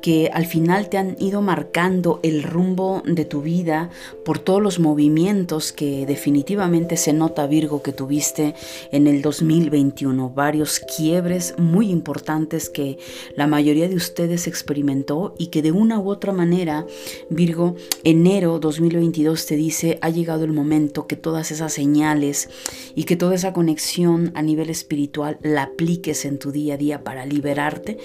que 0.00 0.30
al 0.32 0.46
final 0.46 0.88
te 0.88 0.98
han 0.98 1.16
ido 1.18 1.42
marcando 1.42 2.20
el 2.22 2.42
rumbo 2.42 3.02
de 3.04 3.24
tu 3.24 3.42
vida 3.42 3.90
por 4.24 4.38
todos 4.38 4.62
los 4.62 4.78
movimientos 4.78 5.72
que 5.72 6.06
definitivamente 6.06 6.96
se 6.96 7.12
nota 7.12 7.46
Virgo 7.46 7.82
que 7.82 7.92
tuviste 7.92 8.54
en 8.92 9.06
el 9.06 9.22
2021, 9.22 10.30
varios 10.30 10.80
quiebres 10.80 11.54
muy 11.58 11.90
importantes 11.90 12.70
que 12.70 12.98
la 13.36 13.46
mayoría 13.46 13.88
de 13.88 13.96
ustedes 13.96 14.46
experimentó 14.46 15.34
y 15.38 15.48
que 15.48 15.62
de 15.62 15.72
una 15.72 15.98
u 15.98 16.10
otra 16.10 16.32
manera 16.32 16.86
Virgo 17.28 17.76
enero 18.04 18.58
2022 18.58 19.46
te 19.46 19.56
dice 19.56 19.98
ha 20.00 20.10
llegado 20.10 20.44
el 20.44 20.52
momento 20.52 21.06
que 21.06 21.16
todas 21.16 21.50
esas 21.50 21.72
señales 21.72 22.48
y 22.94 23.04
que 23.04 23.16
toda 23.16 23.34
esa 23.34 23.52
conexión 23.52 24.32
a 24.34 24.42
nivel 24.42 24.70
espiritual 24.70 25.38
la 25.42 25.64
apliques 25.64 26.24
en 26.24 26.38
tu 26.38 26.52
día 26.52 26.74
a 26.74 26.76
día 26.76 27.04
para 27.04 27.26
liberarte 27.26 27.98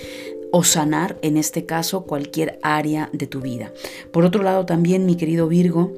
o 0.52 0.64
sanar, 0.64 1.18
en 1.22 1.38
este 1.38 1.66
caso, 1.66 2.06
cualquier 2.06 2.60
área 2.62 3.10
de 3.14 3.28
tu 3.28 3.42
vida. 3.42 3.72
Por 4.12 4.26
otro 4.26 4.44
lado, 4.44 4.66
también, 4.66 5.06
mi 5.06 5.16
querido 5.16 5.48
Virgo, 5.48 5.94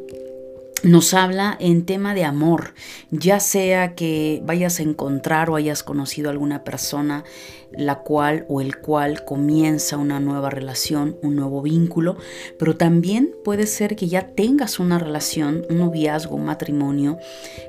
nos 0.83 1.13
habla 1.13 1.57
en 1.59 1.85
tema 1.85 2.13
de 2.13 2.23
amor, 2.23 2.73
ya 3.09 3.39
sea 3.39 3.95
que 3.95 4.41
vayas 4.45 4.79
a 4.79 4.83
encontrar 4.83 5.49
o 5.49 5.55
hayas 5.55 5.81
conocido 5.81 6.29
a 6.29 6.31
alguna 6.31 6.63
persona 6.63 7.23
la 7.71 7.99
cual 7.99 8.45
o 8.47 8.61
el 8.61 8.77
cual 8.77 9.25
comienza 9.25 9.97
una 9.97 10.19
nueva 10.19 10.49
relación, 10.49 11.17
un 11.21 11.35
nuevo 11.35 11.61
vínculo, 11.61 12.17
pero 12.57 12.77
también 12.77 13.33
puede 13.43 13.67
ser 13.67 13.95
que 13.95 14.07
ya 14.07 14.29
tengas 14.29 14.79
una 14.79 14.99
relación, 14.99 15.65
un 15.69 15.79
noviazgo, 15.79 16.35
un 16.35 16.45
matrimonio, 16.45 17.17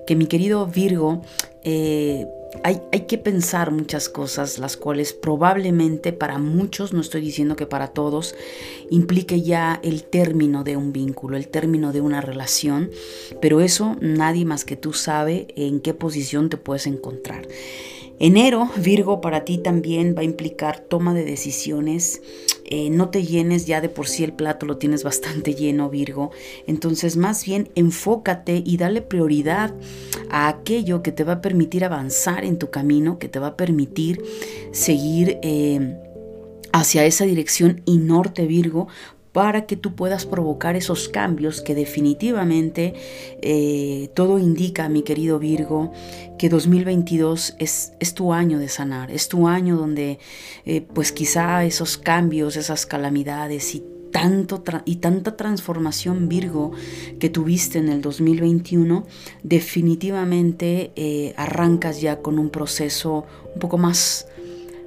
que 0.07 0.15
mi 0.15 0.27
querido 0.27 0.67
Virgo, 0.67 1.23
eh, 1.65 2.27
hay, 2.63 2.81
que 3.07 3.19
pensar 3.19 3.71
muchas 3.71 4.09
cosas, 4.09 4.59
las 4.59 4.77
cuales 4.77 5.13
probablemente 5.13 6.13
para 6.13 6.39
muchos, 6.39 6.93
no 6.93 7.01
estoy 7.01 7.21
diciendo 7.21 7.57
que 7.57 7.67
para 7.67 7.89
todos, 7.89 8.35
implique 8.91 9.43
ya 9.43 9.81
el 9.83 10.05
término 10.05 10.65
de 10.65 10.77
un 10.77 10.93
vínculo, 10.93 11.37
el 11.37 11.49
término 11.49 11.93
de 11.93 12.01
una 12.01 12.21
relación, 12.21 12.91
pero 13.41 13.61
eso 13.61 13.97
nadie 14.01 14.45
más 14.45 14.65
que 14.65 14.77
tú 14.77 14.93
sabe 14.93 15.49
en 15.57 15.81
qué 15.81 15.95
posición 15.95 16.49
te 16.49 16.57
puedes 16.57 16.87
encontrar. 16.87 17.47
Enero, 18.21 18.69
Virgo, 18.77 19.21
para 19.21 19.45
ti 19.45 19.59
también 19.59 20.15
va 20.17 20.23
a 20.23 20.25
implicar 20.25 20.81
toma 20.81 21.15
de 21.15 21.25
decisiones. 21.25 22.21
Eh, 22.71 22.91
no 22.91 23.09
te 23.09 23.25
llenes, 23.25 23.67
ya 23.67 23.81
de 23.81 23.89
por 23.89 24.09
sí 24.09 24.25
el 24.25 24.33
plato 24.33 24.67
lo 24.67 24.77
tienes 24.77 25.03
bastante 25.05 25.55
lleno, 25.55 25.89
Virgo. 25.91 26.31
Entonces, 26.67 27.17
más 27.17 27.45
bien 27.45 27.71
enfócate 27.75 28.63
y 28.65 28.77
dale 28.77 29.03
prioridad 29.03 29.75
a 30.31 30.49
aquello 30.49 31.03
que 31.03 31.13
te 31.13 31.25
va 31.25 31.35
a 31.35 31.41
permitir 31.41 31.85
avanzar 31.85 32.45
en 32.45 32.59
tu 32.59 32.71
camino, 32.71 33.19
que 33.19 33.29
te 33.29 33.39
va 33.39 33.49
a 33.49 33.57
permitir 33.57 34.23
seguir 34.73 35.39
eh, 35.43 35.97
hacia 36.73 37.05
esa 37.07 37.25
dirección 37.25 37.83
y 37.87 37.99
norte, 37.99 38.47
Virgo, 38.47 38.89
para 39.33 39.67
que 39.67 39.77
tú 39.77 39.95
puedas 39.95 40.27
provocar 40.27 40.77
esos 40.77 41.09
cambios 41.09 41.61
que 41.61 41.75
definitivamente 41.75 42.95
eh, 43.43 44.11
todo 44.15 44.39
indica, 44.39 44.89
mi 44.89 45.03
querido 45.03 45.39
Virgo, 45.39 45.93
que 46.39 46.49
2022 46.49 47.57
es, 47.59 47.93
es, 48.01 48.15
tu 48.15 48.33
año 48.33 48.59
de 48.59 48.69
sanar, 48.69 49.11
es 49.11 49.29
tu 49.29 49.49
año 49.49 49.77
donde 49.77 50.19
eh, 50.65 50.81
pues 50.81 51.13
quizá 51.13 51.65
esos 51.65 51.99
cambios, 51.99 52.57
esas 52.57 52.87
calamidades 52.87 53.75
y 53.75 53.85
tanto 54.11 54.63
y 54.85 54.97
tanta 54.97 55.37
transformación 55.37 56.29
Virgo 56.29 56.73
que 57.19 57.29
tuviste 57.29 57.79
en 57.79 57.89
el 57.89 58.01
2021, 58.01 59.07
definitivamente 59.43 60.93
eh, 60.97 61.35
arrancas 61.37 62.01
ya 62.01 62.21
con 62.21 62.39
un 62.39 62.51
proceso 62.51 63.27
un 63.55 63.61
poco 63.61 63.79
más 63.79 64.27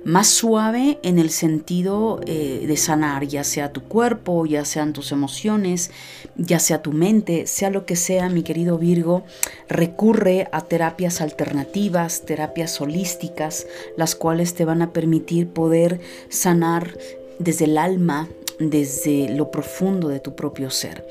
más 0.03 0.27
suave 0.27 0.99
en 1.03 1.19
el 1.19 1.29
sentido 1.29 2.19
eh, 2.25 2.65
de 2.67 2.77
sanar, 2.77 3.25
ya 3.25 3.43
sea 3.43 3.71
tu 3.71 3.83
cuerpo, 3.83 4.45
ya 4.45 4.65
sean 4.65 4.93
tus 4.93 5.11
emociones, 5.11 5.91
ya 6.35 6.59
sea 6.59 6.81
tu 6.81 6.91
mente, 6.91 7.45
sea 7.45 7.69
lo 7.69 7.85
que 7.85 7.95
sea, 7.95 8.29
mi 8.29 8.43
querido 8.43 8.77
Virgo, 8.77 9.23
recurre 9.69 10.47
a 10.51 10.61
terapias 10.61 11.21
alternativas, 11.21 12.23
terapias 12.25 12.79
holísticas, 12.81 13.67
las 13.95 14.15
cuales 14.15 14.55
te 14.55 14.65
van 14.65 14.81
a 14.81 14.91
permitir 14.91 15.47
poder 15.47 15.99
sanar 16.29 16.97
desde 17.39 17.65
el 17.65 17.77
alma, 17.77 18.27
desde 18.59 19.29
lo 19.29 19.51
profundo 19.51 20.07
de 20.07 20.19
tu 20.19 20.35
propio 20.35 20.69
ser. 20.69 21.05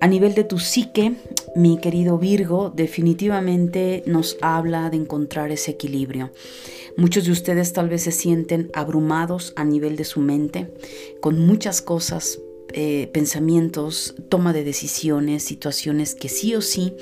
A 0.00 0.06
nivel 0.06 0.34
de 0.34 0.44
tu 0.44 0.58
psique, 0.58 1.14
mi 1.54 1.78
querido 1.78 2.16
Virgo, 2.16 2.72
definitivamente 2.74 4.02
nos 4.06 4.38
habla 4.40 4.88
de 4.88 4.96
encontrar 4.96 5.52
ese 5.52 5.72
equilibrio. 5.72 6.32
Muchos 6.96 7.26
de 7.26 7.32
ustedes 7.32 7.74
tal 7.74 7.90
vez 7.90 8.04
se 8.04 8.10
sienten 8.10 8.70
abrumados 8.72 9.52
a 9.56 9.64
nivel 9.64 9.96
de 9.96 10.04
su 10.04 10.20
mente, 10.20 10.72
con 11.20 11.38
muchas 11.38 11.82
cosas, 11.82 12.40
eh, 12.72 13.10
pensamientos, 13.12 14.14
toma 14.30 14.54
de 14.54 14.64
decisiones, 14.64 15.42
situaciones 15.42 16.14
que 16.14 16.30
sí 16.30 16.54
o 16.54 16.62
sí 16.62 16.94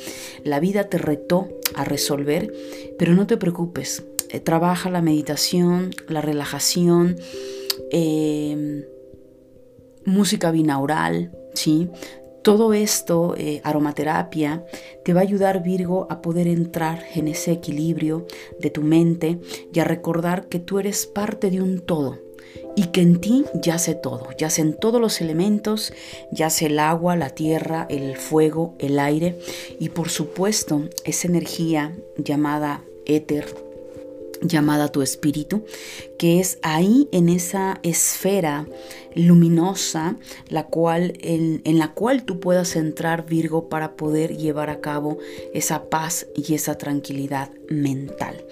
la 0.42 0.59
vida 0.59 0.88
te 0.88 0.99
retó 0.99 1.49
a 1.76 1.84
resolver, 1.84 2.53
pero 2.99 3.14
no 3.14 3.28
te 3.28 3.36
preocupes, 3.36 4.03
eh, 4.30 4.40
trabaja 4.40 4.90
la 4.90 5.03
meditación, 5.03 5.90
la 6.09 6.20
relajación, 6.20 7.16
em, 7.92 8.84
música 10.05 10.51
binaural, 10.51 11.32
¿sí? 11.55 11.88
Todo 12.43 12.72
esto, 12.72 13.34
eh, 13.36 13.61
aromaterapia, 13.64 14.64
te 15.05 15.12
va 15.12 15.20
a 15.20 15.24
ayudar 15.24 15.62
Virgo 15.62 16.07
a 16.11 16.22
poder 16.22 16.47
entrar 16.47 17.05
en 17.14 17.28
ese 17.28 17.53
equilibrio 17.53 18.26
de 18.61 18.70
tu 18.70 18.82
mente 18.82 19.39
y 19.72 19.80
a 19.80 19.84
recordar 19.84 20.47
que 20.47 20.59
tú 20.59 20.78
eres 20.78 21.07
parte 21.07 21.51
de 21.51 21.61
un 21.61 21.80
todo 21.80 22.18
y 22.76 22.86
que 22.86 23.01
en 23.03 23.20
ti 23.20 23.45
yace 23.55 23.95
todo, 23.95 24.28
yacen 24.39 24.74
todos 24.74 25.01
los 25.01 25.20
elementos, 25.20 25.93
yace 26.30 26.66
el 26.66 26.78
agua, 26.78 27.16
la 27.16 27.30
tierra, 27.30 27.86
el 27.91 28.16
fuego, 28.16 28.74
el 28.78 28.99
aire 28.99 29.39
y 29.80 29.89
por 29.89 30.11
supuesto 30.11 30.89
esa 31.05 31.26
energía 31.28 31.97
llamada 32.16 32.84
éter 33.05 33.47
llamada 34.41 34.93
tu 34.93 35.03
espíritu, 35.03 35.64
que 36.16 36.41
es 36.41 36.59
ahí 36.62 37.09
en 37.11 37.28
esa 37.28 37.80
esfera 37.82 38.66
luminosa 39.19 40.16
la 40.49 40.66
cual, 40.66 41.14
en, 41.21 41.61
en, 41.64 41.79
la 41.79 41.93
cual 41.93 42.23
tú 42.23 42.41
puedas 42.41 42.77
entrar 42.77 43.27
Virgo 43.27 43.69
para 43.69 43.97
poder 43.97 44.37
llevar 44.37 44.71
a 44.71 44.81
cabo 44.81 45.19
esa 45.53 45.91
paz 45.91 46.27
y 46.37 46.55
esa 46.55 46.79
tranquilidad 46.79 47.51
mental. 47.69 48.45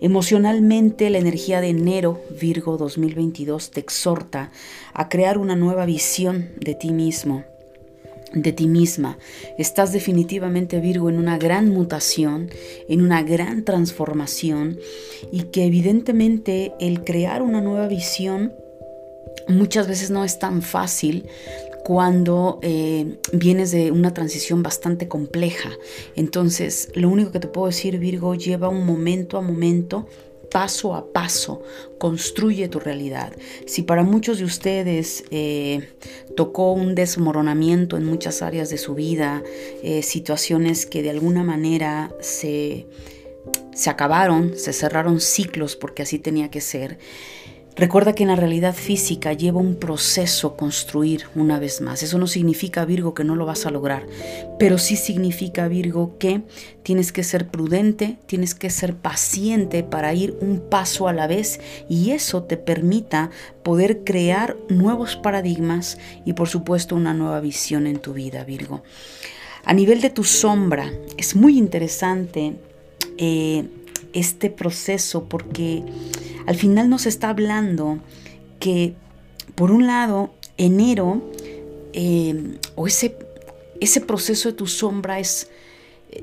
Emocionalmente 0.00 1.10
la 1.10 1.18
energía 1.18 1.60
de 1.60 1.68
enero 1.68 2.20
Virgo 2.40 2.76
2022 2.76 3.70
te 3.72 3.80
exhorta 3.80 4.52
a 4.94 5.08
crear 5.08 5.38
una 5.38 5.56
nueva 5.56 5.86
visión 5.86 6.50
de 6.58 6.74
ti 6.74 6.92
mismo 6.92 7.44
de 8.34 8.52
ti 8.52 8.66
misma. 8.66 9.18
Estás 9.58 9.92
definitivamente 9.92 10.80
Virgo 10.80 11.10
en 11.10 11.18
una 11.18 11.36
gran 11.36 11.68
mutación, 11.68 12.48
en 12.88 13.02
una 13.02 13.22
gran 13.22 13.62
transformación 13.62 14.78
y 15.30 15.44
que 15.44 15.66
evidentemente 15.66 16.72
el 16.80 17.04
crear 17.04 17.42
una 17.42 17.60
nueva 17.60 17.88
visión 17.88 18.54
muchas 19.48 19.88
veces 19.88 20.10
no 20.10 20.24
es 20.24 20.38
tan 20.38 20.62
fácil 20.62 21.26
cuando 21.84 22.60
eh, 22.62 23.18
vienes 23.32 23.72
de 23.72 23.90
una 23.90 24.14
transición 24.14 24.62
bastante 24.62 25.08
compleja. 25.08 25.70
Entonces, 26.14 26.90
lo 26.94 27.08
único 27.08 27.32
que 27.32 27.40
te 27.40 27.48
puedo 27.48 27.66
decir, 27.66 27.98
Virgo, 27.98 28.34
lleva 28.34 28.68
un 28.68 28.86
momento 28.86 29.36
a 29.36 29.40
momento 29.40 30.06
paso 30.52 30.94
a 30.94 31.10
paso, 31.12 31.62
construye 31.98 32.68
tu 32.68 32.78
realidad. 32.78 33.32
Si 33.66 33.82
para 33.82 34.02
muchos 34.02 34.38
de 34.38 34.44
ustedes 34.44 35.24
eh, 35.30 35.88
tocó 36.36 36.72
un 36.72 36.94
desmoronamiento 36.94 37.96
en 37.96 38.04
muchas 38.04 38.42
áreas 38.42 38.68
de 38.68 38.76
su 38.76 38.94
vida, 38.94 39.42
eh, 39.82 40.02
situaciones 40.02 40.84
que 40.84 41.02
de 41.02 41.10
alguna 41.10 41.42
manera 41.42 42.14
se, 42.20 42.86
se 43.74 43.88
acabaron, 43.88 44.56
se 44.56 44.74
cerraron 44.74 45.20
ciclos 45.20 45.74
porque 45.74 46.02
así 46.02 46.18
tenía 46.18 46.50
que 46.50 46.60
ser, 46.60 46.98
Recuerda 47.74 48.12
que 48.12 48.24
en 48.24 48.28
la 48.28 48.36
realidad 48.36 48.74
física 48.74 49.32
lleva 49.32 49.58
un 49.58 49.76
proceso 49.76 50.56
construir 50.56 51.24
una 51.34 51.58
vez 51.58 51.80
más. 51.80 52.02
Eso 52.02 52.18
no 52.18 52.26
significa, 52.26 52.84
Virgo, 52.84 53.14
que 53.14 53.24
no 53.24 53.34
lo 53.34 53.46
vas 53.46 53.64
a 53.64 53.70
lograr, 53.70 54.06
pero 54.58 54.76
sí 54.76 54.94
significa, 54.94 55.68
Virgo, 55.68 56.18
que 56.18 56.42
tienes 56.82 57.12
que 57.12 57.24
ser 57.24 57.48
prudente, 57.48 58.18
tienes 58.26 58.54
que 58.54 58.68
ser 58.68 58.94
paciente 58.94 59.82
para 59.84 60.12
ir 60.12 60.36
un 60.42 60.60
paso 60.68 61.08
a 61.08 61.14
la 61.14 61.26
vez 61.26 61.60
y 61.88 62.10
eso 62.10 62.42
te 62.42 62.58
permita 62.58 63.30
poder 63.62 64.04
crear 64.04 64.54
nuevos 64.68 65.16
paradigmas 65.16 65.96
y 66.26 66.34
por 66.34 66.48
supuesto 66.48 66.94
una 66.94 67.14
nueva 67.14 67.40
visión 67.40 67.86
en 67.86 68.00
tu 68.00 68.12
vida, 68.12 68.44
Virgo. 68.44 68.82
A 69.64 69.72
nivel 69.72 70.02
de 70.02 70.10
tu 70.10 70.24
sombra, 70.24 70.92
es 71.16 71.36
muy 71.36 71.56
interesante 71.56 72.54
eh, 73.16 73.66
este 74.12 74.50
proceso 74.50 75.24
porque 75.24 75.82
al 76.46 76.56
final 76.56 76.88
nos 76.88 77.06
está 77.06 77.30
hablando 77.30 77.98
que, 78.58 78.94
por 79.54 79.70
un 79.70 79.86
lado, 79.86 80.30
enero, 80.56 81.22
eh, 81.92 82.58
o 82.74 82.86
ese, 82.86 83.16
ese 83.80 84.00
proceso 84.00 84.50
de 84.50 84.54
tu 84.54 84.66
sombra 84.66 85.18
es, 85.18 85.48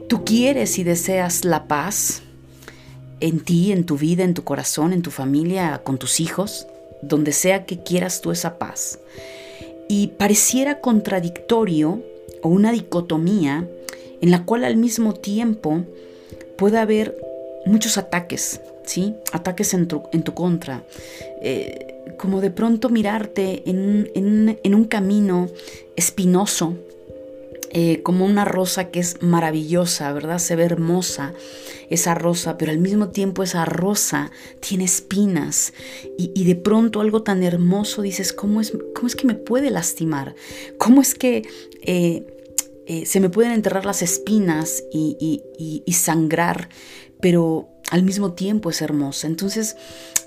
tú 0.08 0.24
quieres 0.26 0.78
y 0.80 0.84
deseas 0.84 1.46
la 1.46 1.68
paz 1.68 2.24
en 3.20 3.40
ti, 3.40 3.72
en 3.72 3.86
tu 3.86 3.98
vida, 3.98 4.24
en 4.24 4.34
tu 4.34 4.44
corazón, 4.44 4.94
en 4.94 5.02
tu 5.02 5.12
familia, 5.12 5.82
con 5.84 5.98
tus 5.98 6.20
hijos, 6.20 6.68
donde 7.02 7.32
sea 7.32 7.66
que 7.66 7.84
quieras 7.84 8.22
tú 8.22 8.32
esa 8.32 8.58
paz. 8.58 9.00
Y 9.88 10.08
pareciera 10.08 10.80
contradictorio 10.80 12.04
o 12.42 12.50
una 12.50 12.72
dicotomía 12.72 13.68
en 14.22 14.32
la 14.32 14.46
cual 14.46 14.64
al 14.64 14.78
mismo 14.78 15.14
tiempo 15.14 15.84
puede 16.58 16.78
haber 16.78 17.18
muchos 17.70 17.98
ataques, 17.98 18.62
¿sí? 18.84 19.16
Ataques 19.32 19.74
en 19.74 19.88
tu, 19.88 20.04
en 20.12 20.24
tu 20.24 20.34
contra. 20.34 20.84
Eh, 21.42 21.96
como 22.18 22.42
de 22.42 22.52
pronto 22.52 22.90
mirarte 22.90 23.64
en, 23.70 24.12
en, 24.64 24.76
un 24.76 24.86
camino 24.86 25.48
espinoso, 25.96 26.76
eh, 27.72 28.02
como 28.02 28.26
una 28.26 28.46
rosa 28.46 28.90
que 28.90 29.00
es 29.00 29.22
maravillosa, 29.22 30.12
¿verdad? 30.12 30.40
Se 30.40 30.56
ve 30.56 30.64
hermosa 30.64 31.34
esa 31.90 32.16
rosa, 32.16 32.58
pero 32.58 32.72
al 32.72 32.80
mismo 32.80 33.10
tiempo 33.10 33.44
esa 33.44 33.64
rosa 33.66 34.32
tiene 34.60 34.84
espinas 34.84 35.74
y, 36.18 36.44
de 36.44 36.56
pronto 36.56 37.02
algo 37.02 37.24
tan 37.24 37.42
hermoso 37.44 38.02
dices, 38.02 38.34
¿cómo 38.34 38.60
es, 38.60 38.74
cómo 38.94 39.08
es 39.08 39.16
que 39.16 39.26
me 39.28 39.36
puede 39.36 39.70
lastimar? 39.72 40.36
¿Cómo 40.78 41.02
es 41.02 41.16
que... 41.16 41.48
Eh, 41.84 42.26
se 43.06 43.20
me 43.20 43.30
pueden 43.30 43.52
enterrar 43.52 43.86
las 43.86 44.02
espinas 44.02 44.84
y, 44.92 45.44
y 45.60 45.94
sangrar, 45.94 46.70
pero 47.20 47.70
al 47.92 48.04
mismo 48.04 48.34
tiempo 48.34 48.70
es 48.70 48.82
hermosa. 48.82 49.28
Entonces, 49.28 49.78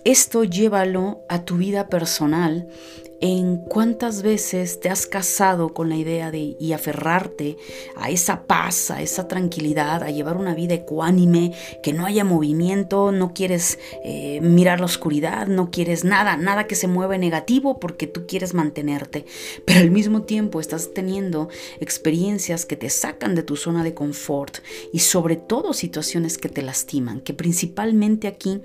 esto 0.05 0.45
llévalo 0.45 1.21
a 1.29 1.45
tu 1.45 1.57
vida 1.57 1.89
personal 1.89 2.69
en 3.23 3.59
cuántas 3.59 4.23
veces 4.23 4.81
te 4.81 4.89
has 4.89 5.07
casado 5.07 5.73
con 5.73 5.89
la 5.89 5.95
idea 5.95 6.33
de 6.33 6.57
aferrarte 6.75 7.57
a 7.95 8.11
esa 8.11 8.47
paz, 8.47 8.91
a 8.91 9.01
esa 9.01 9.29
tranquilidad, 9.29 10.03
a 10.03 10.11
llevar 10.11 10.37
una 10.37 10.57
vida 10.57 10.75
ecuánime, 10.75 11.53
que 11.85 11.93
no 11.93 12.05
haya 12.05 12.25
movimiento, 12.25 13.13
no 13.13 13.33
quieres 13.33 13.79
eh, 14.05 14.41
mirar 14.41 14.81
la 14.81 14.87
oscuridad, 14.87 15.47
no 15.47 15.71
quieres 15.71 16.05
nada, 16.05 16.37
nada 16.37 16.67
que 16.67 16.75
se 16.75 16.89
mueva 16.89 17.17
negativo 17.17 17.79
porque 17.79 18.09
tú 18.09 18.27
quieres 18.27 18.55
mantenerte, 18.55 19.25
pero 19.65 19.79
al 19.79 19.93
mismo 19.93 20.23
tiempo 20.23 20.59
estás 20.59 20.93
teniendo 20.93 21.49
experiencias 21.79 22.67
que 22.67 22.75
te 22.75 22.91
sacan 22.91 23.37
de 23.37 23.45
tu 23.45 23.55
zona 23.55 23.85
de 23.85 23.95
confort 23.95 24.59
y 24.93 24.99
sobre 24.99 25.37
todo 25.37 25.75
situaciones 25.75 26.39
que 26.39 26.49
te 26.49 26.63
lastiman, 26.63 27.21
que 27.21 27.35
principalmente 27.35 28.27
aquí 28.27 28.63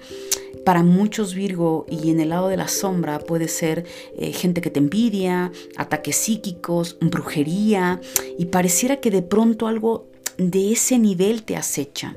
para 0.66 0.84
muchos 0.84 1.34
Virgo 1.34 1.86
y 1.90 2.10
en 2.10 2.20
el 2.20 2.30
lado 2.30 2.50
de 2.50 2.58
la 2.58 2.68
sombra 2.68 3.20
puede 3.20 3.48
ser 3.48 3.86
eh, 4.18 4.34
gente 4.48 4.62
que 4.62 4.70
te 4.70 4.80
envidia, 4.80 5.52
ataques 5.76 6.16
psíquicos, 6.16 6.98
brujería 7.02 8.00
y 8.38 8.46
pareciera 8.46 9.02
que 9.02 9.12
de 9.12 9.22
pronto 9.22 9.68
algo 9.68 10.08
de 10.38 10.72
ese 10.72 11.00
nivel 11.00 11.44
te 11.44 11.58
acecha. 11.58 12.16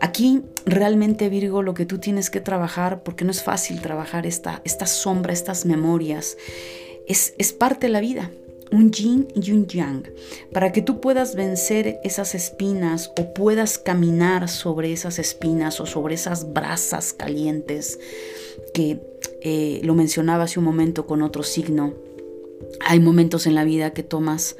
Aquí 0.00 0.42
realmente 0.66 1.28
Virgo 1.28 1.62
lo 1.62 1.74
que 1.74 1.86
tú 1.86 1.98
tienes 1.98 2.30
que 2.30 2.40
trabajar, 2.40 3.04
porque 3.04 3.24
no 3.24 3.30
es 3.30 3.44
fácil 3.44 3.80
trabajar 3.80 4.26
esta, 4.26 4.60
esta 4.64 4.86
sombra, 4.86 5.32
estas 5.32 5.64
memorias, 5.64 6.36
es, 7.06 7.34
es 7.38 7.52
parte 7.52 7.86
de 7.86 7.92
la 7.92 8.00
vida 8.00 8.30
un 8.72 8.90
yin 8.90 9.28
y 9.34 9.52
un 9.52 9.66
yang, 9.66 10.02
para 10.50 10.72
que 10.72 10.80
tú 10.80 10.98
puedas 11.00 11.34
vencer 11.34 12.00
esas 12.04 12.34
espinas 12.34 13.12
o 13.18 13.34
puedas 13.34 13.76
caminar 13.76 14.48
sobre 14.48 14.92
esas 14.94 15.18
espinas 15.18 15.78
o 15.78 15.84
sobre 15.84 16.14
esas 16.14 16.54
brasas 16.54 17.12
calientes 17.12 17.98
que 18.72 19.11
eh, 19.44 19.80
lo 19.82 19.94
mencionaba 19.94 20.44
hace 20.44 20.58
un 20.58 20.64
momento 20.64 21.06
con 21.06 21.22
otro 21.22 21.42
signo. 21.42 21.94
Hay 22.80 23.00
momentos 23.00 23.46
en 23.46 23.54
la 23.54 23.64
vida 23.64 23.92
que 23.92 24.02
tomas 24.02 24.56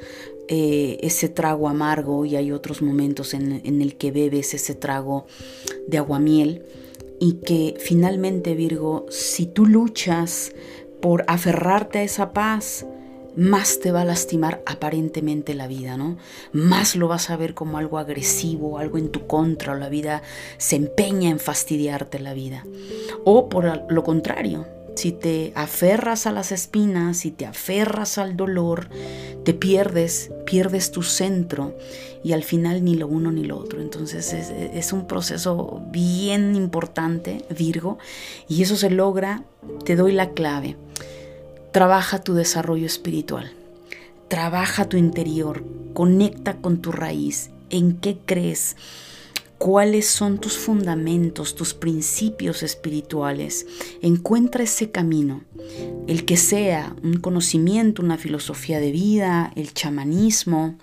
eh, 0.47 0.97
ese 1.01 1.29
trago 1.29 1.69
amargo 1.69 2.25
y 2.25 2.35
hay 2.35 2.51
otros 2.51 2.81
momentos 2.81 3.33
en, 3.33 3.61
en 3.63 3.81
el 3.81 3.95
que 3.95 4.11
bebes 4.11 4.53
ese 4.53 4.75
trago 4.75 5.25
de 5.87 5.97
aguamiel 5.97 6.63
y 7.19 7.35
que 7.45 7.75
finalmente 7.79 8.55
Virgo, 8.55 9.05
si 9.09 9.45
tú 9.45 9.65
luchas 9.65 10.51
por 11.01 11.23
aferrarte 11.27 11.99
a 11.99 12.03
esa 12.03 12.33
paz, 12.33 12.85
más 13.35 13.79
te 13.79 13.91
va 13.91 14.01
a 14.01 14.05
lastimar 14.05 14.61
aparentemente 14.65 15.53
la 15.53 15.67
vida, 15.67 15.97
¿no? 15.97 16.17
Más 16.51 16.95
lo 16.95 17.07
vas 17.07 17.29
a 17.29 17.37
ver 17.37 17.53
como 17.53 17.77
algo 17.77 17.97
agresivo, 17.97 18.77
algo 18.77 18.97
en 18.97 19.09
tu 19.09 19.25
contra, 19.25 19.73
o 19.73 19.75
la 19.75 19.89
vida 19.89 20.21
se 20.57 20.75
empeña 20.75 21.29
en 21.29 21.39
fastidiarte 21.39 22.19
la 22.19 22.33
vida. 22.33 22.65
O 23.23 23.49
por 23.49 23.91
lo 23.91 24.03
contrario, 24.03 24.67
si 24.95 25.11
te 25.11 25.51
aferras 25.55 26.27
a 26.27 26.31
las 26.31 26.51
espinas, 26.51 27.17
si 27.17 27.31
te 27.31 27.45
aferras 27.45 28.17
al 28.17 28.37
dolor, 28.37 28.89
te 29.43 29.53
pierdes, 29.53 30.31
pierdes 30.45 30.91
tu 30.91 31.03
centro 31.03 31.75
y 32.23 32.33
al 32.33 32.43
final 32.43 32.83
ni 32.83 32.95
lo 32.95 33.07
uno 33.07 33.31
ni 33.31 33.43
lo 33.43 33.57
otro. 33.57 33.81
Entonces 33.81 34.33
es, 34.33 34.49
es, 34.49 34.93
un 34.93 35.07
proceso 35.07 35.81
bien 35.91 36.55
importante, 36.55 37.45
Virgo, 37.49 37.97
y 38.47 38.61
eso 38.61 38.75
se 38.75 38.89
logra, 38.89 39.43
te 39.85 39.95
doy 39.95 40.13
la 40.13 40.31
clave 40.31 40.77
Trabaja 41.73 42.21
tu 42.21 42.35
desarrollo 42.35 42.85
espiritual. 42.85 43.51
Trabaja 44.27 44.85
tu 44.85 44.95
interior. 44.95 45.63
Conecta 45.95 46.57
con 46.57 46.83
tu 46.83 46.91
raíz. 46.91 47.49
¿En 47.71 47.97
qué 47.97 48.19
crees? 48.23 48.75
Cuáles 49.63 50.07
son 50.07 50.39
tus 50.39 50.57
fundamentos, 50.57 51.55
tus 51.55 51.73
principios 51.73 52.63
espirituales. 52.63 53.65
Encuentra 54.01 54.65
ese 54.65 54.91
camino, 54.91 55.45
el 56.05 56.25
que 56.25 56.35
sea 56.35 56.93
un 57.01 57.21
conocimiento, 57.21 58.01
una 58.01 58.17
filosofía 58.17 58.81
de 58.81 58.91
vida, 58.91 59.53
el 59.55 59.73
chamanismo, 59.73 60.77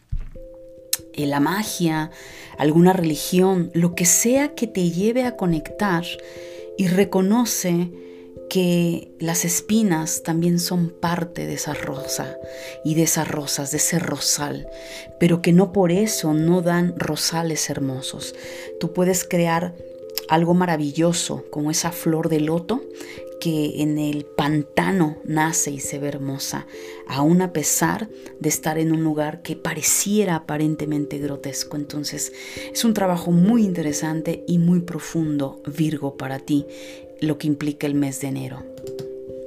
eh, 1.12 1.26
la 1.26 1.40
magia, 1.40 2.10
alguna 2.56 2.94
religión, 2.94 3.70
lo 3.74 3.94
que 3.94 4.06
sea 4.06 4.54
que 4.54 4.66
te 4.66 4.88
lleve 4.88 5.24
a 5.24 5.36
conectar 5.36 6.06
y 6.78 6.86
reconoce 6.86 7.90
que 8.50 9.12
las 9.20 9.44
espinas 9.44 10.24
también 10.24 10.58
son 10.58 10.90
parte 10.90 11.46
de 11.46 11.54
esa 11.54 11.72
rosa 11.72 12.36
y 12.84 12.96
de 12.96 13.04
esas 13.04 13.28
rosas, 13.28 13.70
de 13.70 13.76
ese 13.76 14.00
rosal, 14.00 14.68
pero 15.20 15.40
que 15.40 15.52
no 15.52 15.72
por 15.72 15.92
eso 15.92 16.34
no 16.34 16.60
dan 16.60 16.98
rosales 16.98 17.70
hermosos. 17.70 18.34
Tú 18.80 18.92
puedes 18.92 19.24
crear 19.24 19.76
algo 20.28 20.52
maravilloso 20.54 21.44
como 21.50 21.70
esa 21.70 21.92
flor 21.92 22.28
de 22.28 22.40
loto 22.40 22.82
que 23.40 23.82
en 23.82 23.98
el 23.98 24.26
pantano 24.26 25.16
nace 25.24 25.70
y 25.70 25.80
se 25.80 25.98
ve 25.98 26.08
hermosa, 26.08 26.66
aún 27.06 27.40
a 27.40 27.52
pesar 27.52 28.10
de 28.38 28.48
estar 28.48 28.78
en 28.78 28.92
un 28.92 29.02
lugar 29.02 29.42
que 29.42 29.56
pareciera 29.56 30.34
aparentemente 30.34 31.18
grotesco. 31.18 31.76
Entonces 31.76 32.32
es 32.70 32.84
un 32.84 32.94
trabajo 32.94 33.30
muy 33.30 33.64
interesante 33.64 34.44
y 34.46 34.58
muy 34.58 34.80
profundo, 34.80 35.62
Virgo, 35.66 36.16
para 36.16 36.40
ti 36.40 36.66
lo 37.20 37.38
que 37.38 37.46
implica 37.46 37.86
el 37.86 37.94
mes 37.94 38.20
de 38.20 38.28
enero. 38.28 38.62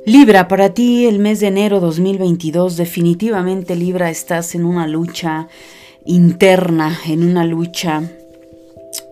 Libra, 0.05 0.47
para 0.47 0.74
ti 0.74 1.05
el 1.05 1.19
mes 1.19 1.39
de 1.39 1.47
enero 1.47 1.80
2022, 1.80 2.76
definitivamente 2.76 3.76
Libra 3.76 4.09
estás 4.09 4.53
en 4.53 4.65
una 4.65 4.86
lucha 4.86 5.47
interna, 6.05 6.99
en 7.07 7.24
una 7.24 7.45
lucha 7.45 8.03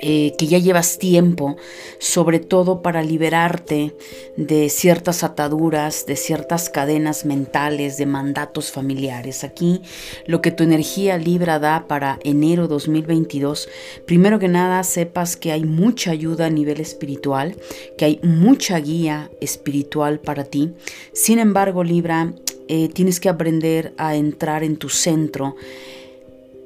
eh, 0.02 0.34
que 0.38 0.48
ya 0.48 0.58
llevas 0.58 0.98
tiempo, 0.98 1.58
sobre 2.00 2.40
todo 2.40 2.82
para 2.82 3.04
liberarte 3.04 3.96
de 4.36 4.70
ciertas 4.70 5.24
ataduras, 5.24 6.06
de 6.06 6.16
ciertas 6.16 6.70
cadenas 6.70 7.26
mentales, 7.26 7.98
de 7.98 8.06
mandatos 8.06 8.72
familiares. 8.72 9.44
Aquí 9.44 9.82
lo 10.26 10.42
que 10.42 10.52
tu 10.52 10.64
energía 10.64 11.18
Libra 11.18 11.60
da 11.60 11.88
para 11.88 12.20
enero 12.24 12.68
2022, 12.68 13.70
primero 14.08 14.40
que 14.40 14.48
nada 14.48 14.84
sepas 14.84 15.38
que 15.38 15.52
hay 15.52 15.66
mucha 15.66 16.12
ayuda 16.12 16.48
a 16.48 16.50
nivel 16.50 16.80
espiritual, 16.80 17.56
que 17.98 18.06
hay 18.06 18.20
mucha 18.24 18.80
guía 18.80 19.30
espiritual 19.40 20.20
para 20.20 20.46
ti. 20.46 20.74
Sin 21.14 21.40
embargo, 21.40 21.84
Libra, 21.84 22.34
eh, 22.68 22.90
tienes 22.90 23.20
que 23.20 23.30
aprender 23.30 23.94
a 23.98 24.16
entrar 24.16 24.64
en 24.64 24.78
tu 24.78 24.90
centro 24.90 25.56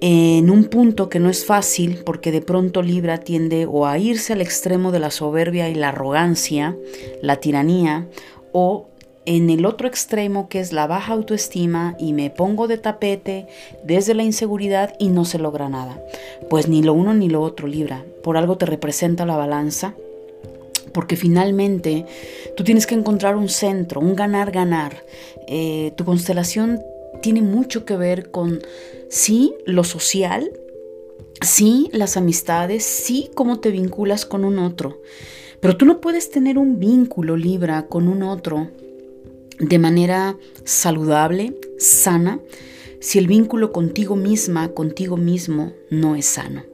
en 0.01 0.49
un 0.49 0.65
punto 0.65 1.09
que 1.09 1.19
no 1.19 1.29
es 1.29 1.45
fácil 1.45 2.01
porque 2.05 2.31
de 2.31 2.41
pronto 2.41 2.81
Libra 2.81 3.19
tiende 3.19 3.65
o 3.65 3.85
a 3.85 3.97
irse 3.97 4.33
al 4.33 4.41
extremo 4.41 4.91
de 4.91 4.99
la 4.99 5.11
soberbia 5.11 5.69
y 5.69 5.75
la 5.75 5.89
arrogancia, 5.89 6.75
la 7.21 7.37
tiranía, 7.37 8.07
o 8.51 8.87
en 9.25 9.49
el 9.49 9.65
otro 9.65 9.87
extremo 9.87 10.49
que 10.49 10.59
es 10.59 10.71
la 10.71 10.87
baja 10.87 11.13
autoestima 11.13 11.95
y 11.99 12.13
me 12.13 12.29
pongo 12.29 12.67
de 12.67 12.77
tapete 12.77 13.47
desde 13.83 14.13
la 14.13 14.23
inseguridad 14.23 14.93
y 14.99 15.09
no 15.09 15.25
se 15.25 15.39
logra 15.39 15.69
nada. 15.69 15.99
Pues 16.49 16.67
ni 16.67 16.83
lo 16.83 16.93
uno 16.93 17.13
ni 17.13 17.29
lo 17.29 17.41
otro, 17.41 17.67
Libra. 17.67 18.05
Por 18.23 18.37
algo 18.37 18.57
te 18.57 18.65
representa 18.65 19.25
la 19.25 19.37
balanza. 19.37 19.95
Porque 20.93 21.17
finalmente 21.17 22.05
tú 22.55 22.63
tienes 22.63 22.85
que 22.85 22.95
encontrar 22.95 23.35
un 23.35 23.49
centro, 23.49 23.99
un 23.99 24.15
ganar-ganar. 24.15 25.03
Eh, 25.47 25.91
tu 25.97 26.05
constelación 26.05 26.81
tiene 27.21 27.41
mucho 27.41 27.83
que 27.83 27.97
ver 27.97 28.31
con, 28.31 28.61
sí, 29.15 29.55
lo 29.65 29.85
social, 29.85 30.51
sí, 31.39 31.89
las 31.93 32.17
amistades, 32.17 32.83
sí, 32.83 33.29
cómo 33.33 33.61
te 33.61 33.71
vinculas 33.71 34.25
con 34.25 34.43
un 34.43 34.59
otro. 34.59 35.01
Pero 35.61 35.77
tú 35.77 35.85
no 35.85 36.01
puedes 36.01 36.29
tener 36.29 36.57
un 36.57 36.79
vínculo, 36.79 37.37
Libra, 37.37 37.87
con 37.87 38.09
un 38.09 38.23
otro 38.23 38.69
de 39.57 39.79
manera 39.79 40.37
saludable, 40.65 41.55
sana, 41.79 42.41
si 42.99 43.17
el 43.17 43.27
vínculo 43.27 43.71
contigo 43.71 44.17
misma, 44.17 44.73
contigo 44.73 45.15
mismo, 45.15 45.71
no 45.89 46.17
es 46.17 46.25
sano. 46.25 46.65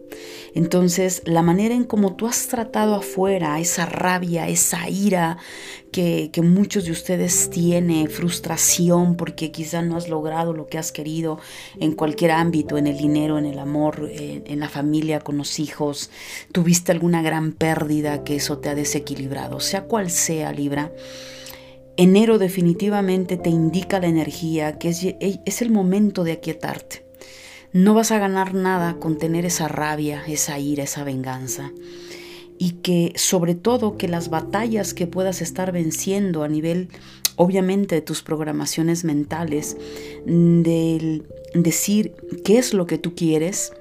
Entonces, 0.55 1.21
la 1.25 1.43
manera 1.43 1.75
en 1.75 1.83
cómo 1.83 2.15
tú 2.15 2.25
has 2.25 2.47
tratado 2.47 2.95
afuera 2.95 3.59
esa 3.59 3.85
rabia, 3.85 4.49
esa 4.49 4.89
ira 4.89 5.37
que, 5.91 6.31
muchos 6.41 6.85
de 6.85 6.91
ustedes 6.91 7.49
tienen, 7.49 8.09
frustración 8.09 9.15
porque 9.15 9.51
quizá 9.51 9.81
no 9.81 9.97
has 9.97 10.09
logrado 10.09 10.53
lo 10.53 10.67
que 10.67 10.77
has 10.77 10.91
querido 10.91 11.39
en 11.79 11.93
cualquier 11.93 12.31
ámbito, 12.31 12.77
en 12.77 12.87
el 12.87 12.97
dinero, 12.97 13.37
en 13.37 13.45
el 13.45 13.59
amor, 13.59 14.09
en, 14.11 14.59
la 14.59 14.69
familia, 14.69 15.19
con 15.19 15.37
los 15.37 15.59
hijos, 15.59 16.09
tuviste 16.51 16.91
alguna 16.91 17.21
gran 17.21 17.51
pérdida 17.51 18.23
que 18.23 18.37
eso 18.37 18.57
te 18.57 18.69
ha 18.69 18.75
desequilibrado, 18.75 19.59
sea 19.59 19.83
cual 19.83 20.09
sea, 20.09 20.51
Libra 20.51 20.91
Enero 21.97 22.39
definitivamente 22.39 23.37
te 23.37 23.49
indica 23.49 23.99
la 23.99 24.07
energía, 24.07 24.79
que 24.79 24.89
es, 24.89 25.61
el 25.61 25.69
momento 25.69 26.23
de 26.23 26.31
aquietarte. 26.31 27.05
No 27.73 27.93
vas 27.93 28.11
a 28.11 28.17
ganar 28.17 28.53
nada 28.53 28.95
con 28.95 29.17
tener 29.17 29.45
esa 29.45 29.67
rabia, 29.67 30.23
esa 30.27 30.57
ira, 30.57 30.83
esa 30.83 31.03
venganza. 31.03 31.71
Y 32.61 32.73
que 32.83 33.11
sobre 33.15 33.55
todo 33.55 33.97
que 33.97 34.07
las 34.07 34.29
batallas 34.29 34.93
que 34.93 35.07
puedas 35.07 35.41
estar 35.41 35.71
venciendo 35.71 36.43
a 36.43 36.47
nivel, 36.47 36.89
obviamente, 37.35 37.95
de 37.95 38.01
tus 38.01 38.21
programaciones 38.21 39.03
mentales, 39.03 39.77
del 40.27 41.25
decir 41.55 42.13
qué 42.45 42.59
es 42.59 42.75
lo 42.75 42.85
que 42.85 42.99
tú 42.99 43.15
quieres, 43.15 43.73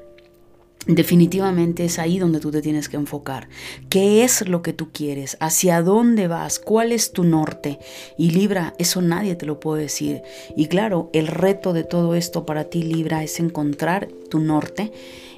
Definitivamente 0.86 1.84
es 1.84 1.98
ahí 1.98 2.18
donde 2.18 2.40
tú 2.40 2.50
te 2.50 2.62
tienes 2.62 2.88
que 2.88 2.96
enfocar. 2.96 3.50
¿Qué 3.90 4.24
es 4.24 4.48
lo 4.48 4.62
que 4.62 4.72
tú 4.72 4.90
quieres? 4.92 5.36
¿Hacia 5.38 5.82
dónde 5.82 6.26
vas? 6.26 6.58
¿Cuál 6.58 6.92
es 6.92 7.12
tu 7.12 7.22
norte? 7.22 7.78
Y 8.16 8.30
Libra, 8.30 8.72
eso 8.78 9.02
nadie 9.02 9.34
te 9.34 9.44
lo 9.44 9.60
puede 9.60 9.82
decir. 9.82 10.22
Y 10.56 10.68
claro, 10.68 11.10
el 11.12 11.26
reto 11.26 11.74
de 11.74 11.84
todo 11.84 12.14
esto 12.14 12.46
para 12.46 12.64
ti, 12.64 12.82
Libra, 12.82 13.22
es 13.22 13.38
encontrar 13.40 14.08
tu 14.30 14.38
norte 14.38 14.90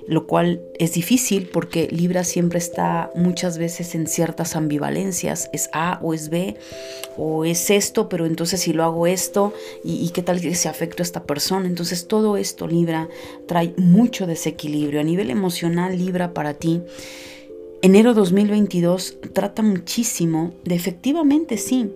lo 0.07 0.27
cual 0.27 0.61
es 0.79 0.95
difícil 0.95 1.49
porque 1.53 1.89
Libra 1.91 2.25
siempre 2.25 2.59
está 2.59 3.11
muchas 3.15 3.59
veces 3.59 3.95
en 3.95 4.07
ciertas 4.07 4.57
ambivalencias, 4.57 5.49
es 5.53 5.71
A 5.73 5.99
o 6.03 6.15
es 6.15 6.29
B, 6.29 6.57
o 7.17 7.45
es 7.45 7.71
esto, 7.71 8.09
pero 8.09 8.27
entonces 8.27 8.61
si 8.61 8.73
lo 8.73 8.85
hago 8.85 9.07
esto, 9.07 9.53
y, 9.85 10.09
qué 10.11 10.23
tal 10.23 10.41
que 10.41 10.55
se 10.55 10.69
afecto 10.69 11.03
a 11.03 11.05
esta 11.05 11.25
persona, 11.25 11.67
entonces 11.67 12.09
todo 12.09 12.37
esto 12.37 12.67
Libra 12.67 13.09
trae 13.47 13.75
mucho 13.77 14.27
desequilibrio 14.27 15.01
a 15.01 15.05
nivel 15.05 15.31
emocional 15.31 15.97
Libra 15.97 16.35
para 16.35 16.55
ti. 16.55 16.83
Enero 17.83 18.15
2022 18.15 19.19
trata 19.33 19.63
muchísimo 19.63 20.55
de 20.65 20.75
efectivamente 20.75 21.59
sí, 21.59 21.91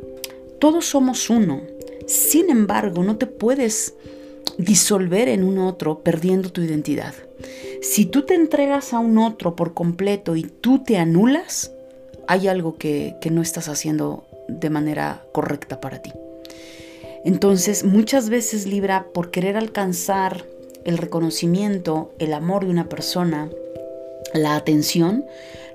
todos 0.58 0.86
somos 0.86 1.30
uno. 1.30 1.62
Sin 2.06 2.50
embargo, 2.50 3.02
no 3.02 3.16
te 3.16 3.26
puedes 3.26 3.94
disolver 4.58 5.28
en 5.28 5.44
un 5.44 5.58
otro 5.58 6.00
perdiendo 6.00 6.50
tu 6.50 6.62
identidad. 6.62 7.14
Si 7.82 8.06
tú 8.06 8.22
te 8.22 8.34
entregas 8.34 8.92
a 8.92 8.98
un 8.98 9.18
otro 9.18 9.54
por 9.54 9.74
completo 9.74 10.36
y 10.36 10.44
tú 10.44 10.82
te 10.82 10.96
anulas, 10.96 11.72
hay 12.26 12.48
algo 12.48 12.76
que, 12.76 13.16
no 13.30 13.42
estás 13.42 13.68
haciendo 13.68 14.24
de 14.48 14.70
manera 14.70 15.24
correcta 15.32 15.80
para 15.80 16.00
ti. 16.00 16.12
Entonces, 17.24 17.84
muchas 17.84 18.30
veces 18.30 18.66
Libra, 18.66 19.06
por 19.12 19.30
querer 19.30 19.56
alcanzar 19.56 20.44
el 20.84 20.98
reconocimiento, 20.98 22.12
el 22.18 22.32
amor 22.32 22.64
de 22.64 22.70
una 22.70 22.88
persona, 22.88 23.50
la 24.32 24.54
atención, 24.54 25.24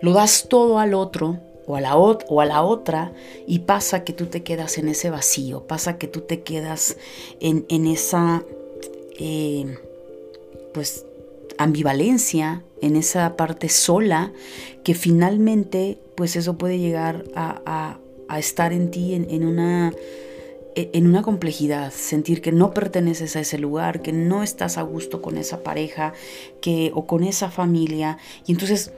lo 0.02 0.14
das 0.14 0.48
todo 0.48 0.80
al 0.80 0.94
otro 0.94 1.40
o 1.68 1.76
a 1.76 1.82
la, 1.82 1.96
o 1.98 2.42
a 2.42 2.46
la 2.46 2.64
otra 2.64 3.14
y 3.46 3.60
pasa 3.60 4.04
que 4.04 4.14
tú 4.14 4.28
te 4.28 4.44
quedas 4.44 4.78
en 4.78 4.88
ese 4.88 5.10
vacío, 5.10 5.68
pasa 5.68 5.98
que 5.98 6.08
tú 6.08 6.22
te 6.22 6.42
quedas 6.42 6.98
en, 7.40 7.86
esa, 7.86 8.44
eh, 9.24 9.78
pues, 10.74 11.06
ambivalencia, 11.60 12.64
en 12.82 12.96
esa 12.96 13.38
parte 13.38 13.70
sola, 13.70 14.34
que 14.84 14.96
finalmente 14.96 16.00
pues 16.16 16.36
eso 16.36 16.58
puede 16.58 16.80
llegar 16.80 17.26
a, 17.36 17.98
estar 18.38 18.74
en 18.74 18.90
ti 18.92 19.14
en, 19.14 19.46
una 19.46 19.94
e, 20.76 20.90
en 20.94 21.06
una 21.06 21.22
complejidad, 21.22 21.92
sentir 21.92 22.42
que 22.42 22.52
no 22.52 22.74
perteneces 22.74 23.36
a 23.36 23.42
ese 23.42 23.58
lugar, 23.60 24.02
que 24.02 24.14
no 24.14 24.42
estás 24.42 24.78
a 24.78 24.82
gusto 24.82 25.22
con 25.22 25.38
esa 25.38 25.64
pareja, 25.64 26.14
que 26.62 26.92
o 26.96 27.06
con 27.06 27.24
esa 27.24 27.52
familia, 27.52 28.18
y 28.48 28.54
entonces 28.54 28.92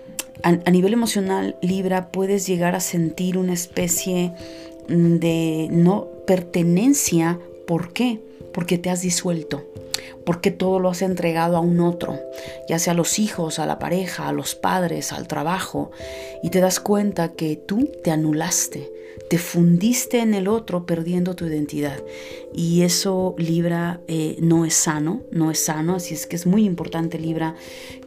a, 0.44 0.50
a 0.50 0.72
nivel 0.72 0.94
emocional 0.94 1.58
Libra 1.62 2.12
puedes 2.12 2.48
llegar 2.48 2.76
a 2.76 2.80
sentir 2.80 3.38
una 3.38 3.54
especie 3.54 4.32
mm, 4.88 5.16
de 5.16 5.68
no 5.72 6.08
pertenencia, 6.26 7.40
¿por 7.68 7.92
qué? 7.92 8.22
Porque 8.54 8.78
te 8.78 8.90
has 8.90 9.02
disuelto 9.02 9.66
porque 10.26 10.52
todo 10.52 10.80
lo 10.80 10.90
has 10.90 11.02
entregado 11.02 11.58
a 11.58 11.60
un 11.60 11.80
otro, 11.80 12.20
ya 12.68 12.80
sea 12.80 12.94
a 12.94 12.96
los 12.96 13.20
hijos, 13.20 13.60
a 13.60 13.66
la 13.66 13.80
pareja, 13.80 14.28
a 14.28 14.34
los 14.34 14.56
padres, 14.56 15.12
al 15.12 15.28
trabajo, 15.28 15.92
y 16.42 16.50
te 16.50 16.60
das 16.60 16.80
cuenta 16.80 17.34
que 17.34 17.56
tú 17.56 17.90
te 18.04 18.12
anulaste, 18.12 18.92
te 19.30 19.38
fundiste 19.38 20.20
en 20.20 20.34
el 20.34 20.48
otro 20.48 20.86
perdiendo 20.86 21.36
tu 21.36 21.46
identidad. 21.46 22.04
Y 22.54 22.84
eso 22.84 23.36
Libra 23.38 24.02
eh, 24.08 24.38
no 24.40 24.66
es 24.66 24.76
sano, 24.76 25.22
no 25.32 25.52
es 25.52 25.60
sano, 25.60 25.96
así 25.96 26.14
es 26.14 26.28
que 26.28 26.36
es 26.36 26.46
muy 26.46 26.66
importante 26.66 27.18
Libra 27.18 27.56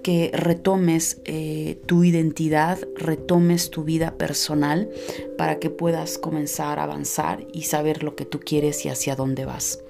que 0.02 0.30
retomes 0.32 1.20
eh, 1.24 1.80
tu 1.86 2.04
identidad, 2.04 2.78
retomes 2.94 3.70
tu 3.70 3.84
vida 3.84 4.12
personal 4.12 4.88
para 5.36 5.58
que 5.58 5.70
puedas 5.70 6.18
comenzar 6.18 6.78
a 6.78 6.84
avanzar 6.84 7.46
y 7.52 7.62
saber 7.62 8.02
lo 8.02 8.14
que 8.14 8.24
tú 8.24 8.40
quieres 8.40 8.84
y 8.84 8.88
hacia 8.88 9.16
dónde 9.16 9.44
vas. 9.44 9.80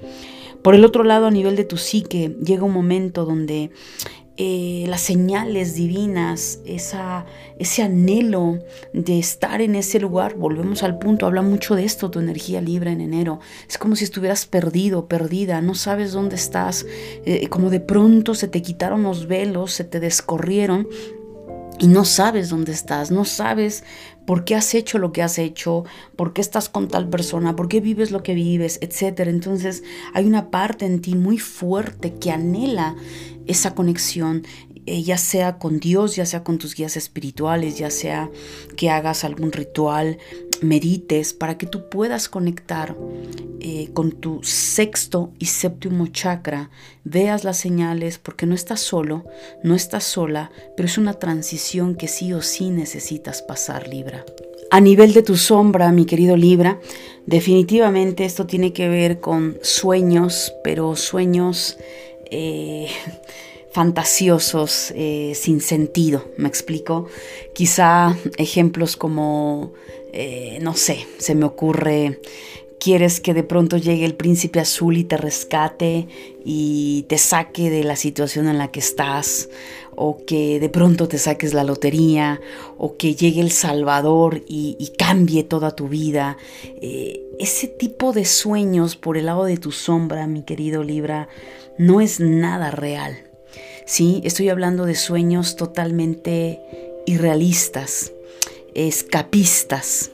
Por 0.67 0.75
el 0.75 0.85
otro 0.85 1.05
lado, 1.05 1.27
a 1.27 1.31
nivel 1.31 1.55
de 1.55 1.63
tu 1.63 1.77
psique, 1.77 2.35
llega 2.45 2.65
un 2.65 2.73
momento 2.73 3.25
donde 3.25 3.71
eh, 4.37 4.85
las 4.89 5.01
señales 5.01 5.77
divinas, 5.77 6.59
esa, 6.67 7.25
ese 7.61 7.85
anhelo 7.85 8.59
de 8.93 9.21
estar 9.21 9.61
en 9.61 9.77
ese 9.77 10.01
lugar, 10.01 10.35
volvemos 10.35 10.83
al 10.83 10.99
punto, 10.99 11.25
habla 11.27 11.43
mucho 11.43 11.77
de 11.77 11.85
esto, 11.85 12.11
tu 12.11 12.19
energía 12.19 12.61
libre 12.61 12.91
en 12.91 13.01
enero, 13.01 13.39
es 13.69 13.79
como 13.79 13.95
si 13.95 14.03
estuvieras 14.03 14.47
perdido, 14.47 15.07
perdida, 15.07 15.61
no 15.61 15.77
sabes 15.77 16.11
dónde 16.11 16.35
estás, 16.35 16.85
eh, 17.25 17.47
como 17.47 17.71
de 17.71 17.79
pronto 17.79 18.35
se 18.35 18.49
te 18.49 18.61
quitaron 18.61 19.05
los 19.05 19.29
velos, 19.29 19.71
se 19.71 19.85
te 19.85 20.01
descorrieron 20.01 20.89
y 21.79 21.87
no 21.87 22.05
sabes 22.05 22.49
dónde 22.49 22.73
estás, 22.73 23.13
no 23.13 23.25
sabes 23.25 23.85
por 24.27 24.45
qué 24.45 24.55
has 24.55 24.75
hecho 24.75 24.99
lo 24.99 25.13
que 25.13 25.23
has 25.23 25.39
hecho, 25.39 25.85
por 26.17 26.33
qué 26.33 26.41
estás 26.41 26.69
con 26.69 26.89
tal 26.89 27.09
persona, 27.09 27.57
por 27.57 27.69
qué 27.69 27.81
vives 27.81 28.11
lo 28.11 28.23
que 28.23 28.35
vives, 28.35 28.79
etc. 28.83 29.21
Entonces 29.21 29.83
hay 30.13 30.27
una 30.27 30.51
parte 30.51 30.85
en 30.85 31.01
ti 31.01 31.15
muy 31.15 31.39
fuerte 31.39 32.15
que 32.15 32.31
anhela 32.31 32.97
esa 33.47 33.75
conexión, 33.75 34.43
eh, 34.87 35.03
ya 35.03 35.19
sea 35.19 35.59
con 35.59 35.81
Dios, 35.81 36.17
ya 36.17 36.27
sea 36.27 36.45
con 36.45 36.59
tus 36.59 36.75
guías 36.75 36.97
espirituales, 36.97 37.79
ya 37.79 37.91
sea 37.91 38.31
que 38.77 38.91
hagas 38.91 39.25
algún 39.25 39.53
ritual, 39.53 40.19
medites 40.63 41.33
para 41.33 41.59
que 41.59 41.67
tú 41.67 41.89
puedas 41.89 42.29
conectar 42.29 42.97
eh, 43.61 43.91
con 43.93 44.13
tu 44.13 44.43
sexto 44.43 45.33
y 45.39 45.47
séptimo 45.47 46.07
chakra, 46.07 46.71
veas 47.05 47.45
las 47.45 47.59
señales 47.59 48.19
porque 48.19 48.47
no 48.47 48.55
estás 48.55 48.81
solo, 48.81 49.25
no 49.63 49.75
estás 49.75 50.05
sola, 50.05 50.51
pero 50.77 50.87
es 50.87 50.99
una 50.99 51.15
transición 51.15 51.95
que 51.95 52.09
sí 52.09 52.33
o 52.33 52.43
sí 52.43 52.71
necesitas 52.71 53.43
pasar, 53.43 53.89
Libra. 53.89 54.25
A 54.71 54.81
nivel 54.81 55.13
de 55.13 55.23
tu 55.23 55.37
sombra, 55.37 55.93
mi 55.93 56.07
querido 56.07 56.37
Libra, 56.37 56.81
definitivamente 57.27 58.25
esto 58.25 58.47
tiene 58.47 58.73
que 58.73 58.89
ver 58.89 59.21
con 59.21 59.59
sueños, 59.63 60.53
pero 60.63 60.97
sueños... 60.97 61.77
Eh, 62.31 62.89
fantasiosos, 63.77 64.91
eh, 64.97 65.33
sin 65.35 65.61
sentido, 65.61 66.25
me 66.39 66.49
explico. 66.49 67.09
Quizá 67.53 68.17
ejemplos 68.39 68.97
como, 68.97 69.75
eh, 70.19 70.59
no 70.63 70.75
sé, 70.75 71.07
se 71.19 71.35
me 71.35 71.45
ocurre 71.45 72.21
quieres 72.79 73.21
que 73.21 73.35
de 73.35 73.43
pronto 73.43 73.77
llegue 73.77 74.05
el 74.05 74.15
príncipe 74.15 74.61
azul 74.61 74.97
y 74.97 75.05
te 75.05 75.17
rescate 75.17 76.07
y 76.45 77.05
te 77.09 77.19
saque 77.19 77.71
de 77.71 77.85
la 77.85 77.97
situación 77.97 78.49
en 78.49 78.59
la 78.59 78.71
que 78.71 78.81
estás, 78.81 79.49
o 79.97 80.25
que 80.27 80.61
de 80.61 80.69
pronto 80.69 81.09
te 81.09 81.19
saques 81.19 81.53
la 81.55 81.65
lotería, 81.65 82.41
o 82.79 82.97
que 82.97 83.15
llegue 83.15 83.41
el 83.41 83.51
Salvador 83.51 84.43
y, 84.47 84.93
cambie 84.99 85.43
toda 85.43 85.75
tu 85.75 85.89
vida. 85.89 86.37
Eh, 86.81 87.23
ese 87.39 87.67
tipo 87.67 88.13
de 88.13 88.25
sueños 88.25 88.97
por 88.97 89.17
el 89.17 89.27
lado 89.27 89.45
de 89.45 89.57
tu 89.57 89.73
sombra, 89.73 90.27
mi 90.27 90.43
querido 90.43 90.83
Libra, 90.83 91.29
no 91.79 92.01
es 92.01 92.21
nada 92.21 92.71
real. 92.71 93.19
Sí, 93.85 94.21
estoy 94.25 94.49
hablando 94.49 94.85
de 94.85 94.95
sueños 94.95 95.57
totalmente 95.57 96.61
irrealistas, 97.07 98.13
escapistas. 98.77 100.11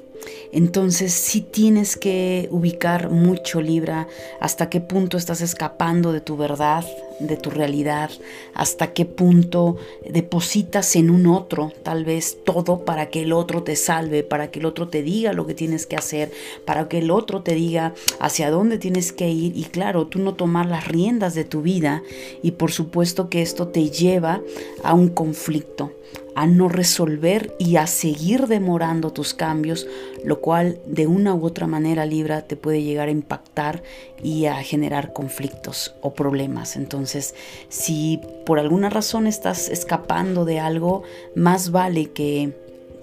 Entonces 0.53 1.13
sí 1.15 1.41
tienes 1.41 1.97
que 1.97 2.47
ubicar 2.51 3.11
mucho 3.11 3.61
Libra 3.61 4.07
hasta 4.39 4.69
qué 4.69 4.81
punto 4.81 5.17
estás 5.17 5.41
escapando 5.41 6.13
de 6.13 6.21
tu 6.21 6.37
verdad, 6.37 6.85
de 7.19 7.37
tu 7.39 7.49
realidad, 7.51 8.11
hasta 8.55 8.93
qué 8.93 9.05
punto 9.07 9.79
depositas 10.09 10.95
en 10.95 11.11
un 11.11 11.27
otro 11.27 11.73
tal 11.83 12.05
vez 12.05 12.37
todo 12.45 12.85
para 12.85 13.09
que 13.09 13.23
el 13.23 13.33
otro 13.33 13.63
te 13.63 13.77
salve, 13.77 14.23
para 14.23 14.51
que 14.51 14.61
el 14.61 14.67
otro 14.67 14.89
te 14.89 15.03
diga 15.03 15.33
lo 15.33 15.47
que 15.47 15.55
tienes 15.55 15.87
que 15.87 15.97
hacer, 15.97 16.31
para 16.67 16.87
que 16.89 16.99
el 16.99 17.11
otro 17.11 17.43
te 17.43 17.55
diga 17.55 17.95
hacia 18.21 18.51
dónde 18.51 18.79
tienes 18.79 19.13
que 19.13 19.31
ir. 19.31 19.57
Y 19.57 19.65
claro, 19.65 20.07
tú 20.07 20.19
no 20.19 20.35
tomar 20.35 20.67
las 20.67 20.87
riendas 20.87 21.35
de 21.35 21.45
tu 21.45 21.63
vida 21.63 22.03
y 22.43 22.53
por 22.53 22.71
supuesto 22.71 23.31
que 23.31 23.43
esto 23.43 23.69
te 23.69 23.91
lleva 23.91 24.43
a 24.85 24.93
un 24.95 25.09
conflicto 25.09 25.93
a 26.35 26.47
no 26.47 26.69
resolver 26.69 27.55
y 27.59 27.77
a 27.77 27.87
seguir 27.87 28.47
demorando 28.47 29.13
tus 29.13 29.35
cambios, 29.35 29.87
lo 30.25 30.41
cual 30.41 30.79
de 30.87 31.07
una 31.07 31.35
u 31.35 31.45
otra 31.45 31.67
manera 31.67 32.07
Libra 32.07 32.43
te 32.43 32.57
puede 32.57 32.83
llegar 32.83 33.09
a 33.09 33.13
impactar 33.13 33.83
y 34.23 34.47
a 34.47 34.55
generar 34.63 35.13
conflictos 35.13 35.95
o 36.01 36.15
problemas. 36.15 36.77
Entonces, 36.77 37.35
si 37.69 38.21
por 38.47 38.59
alguna 38.59 38.89
razón 38.89 39.27
estás 39.27 39.69
escapando 39.69 40.45
de 40.45 40.61
algo, 40.61 41.03
más 41.35 41.71
vale 41.71 42.11
que, 42.11 42.53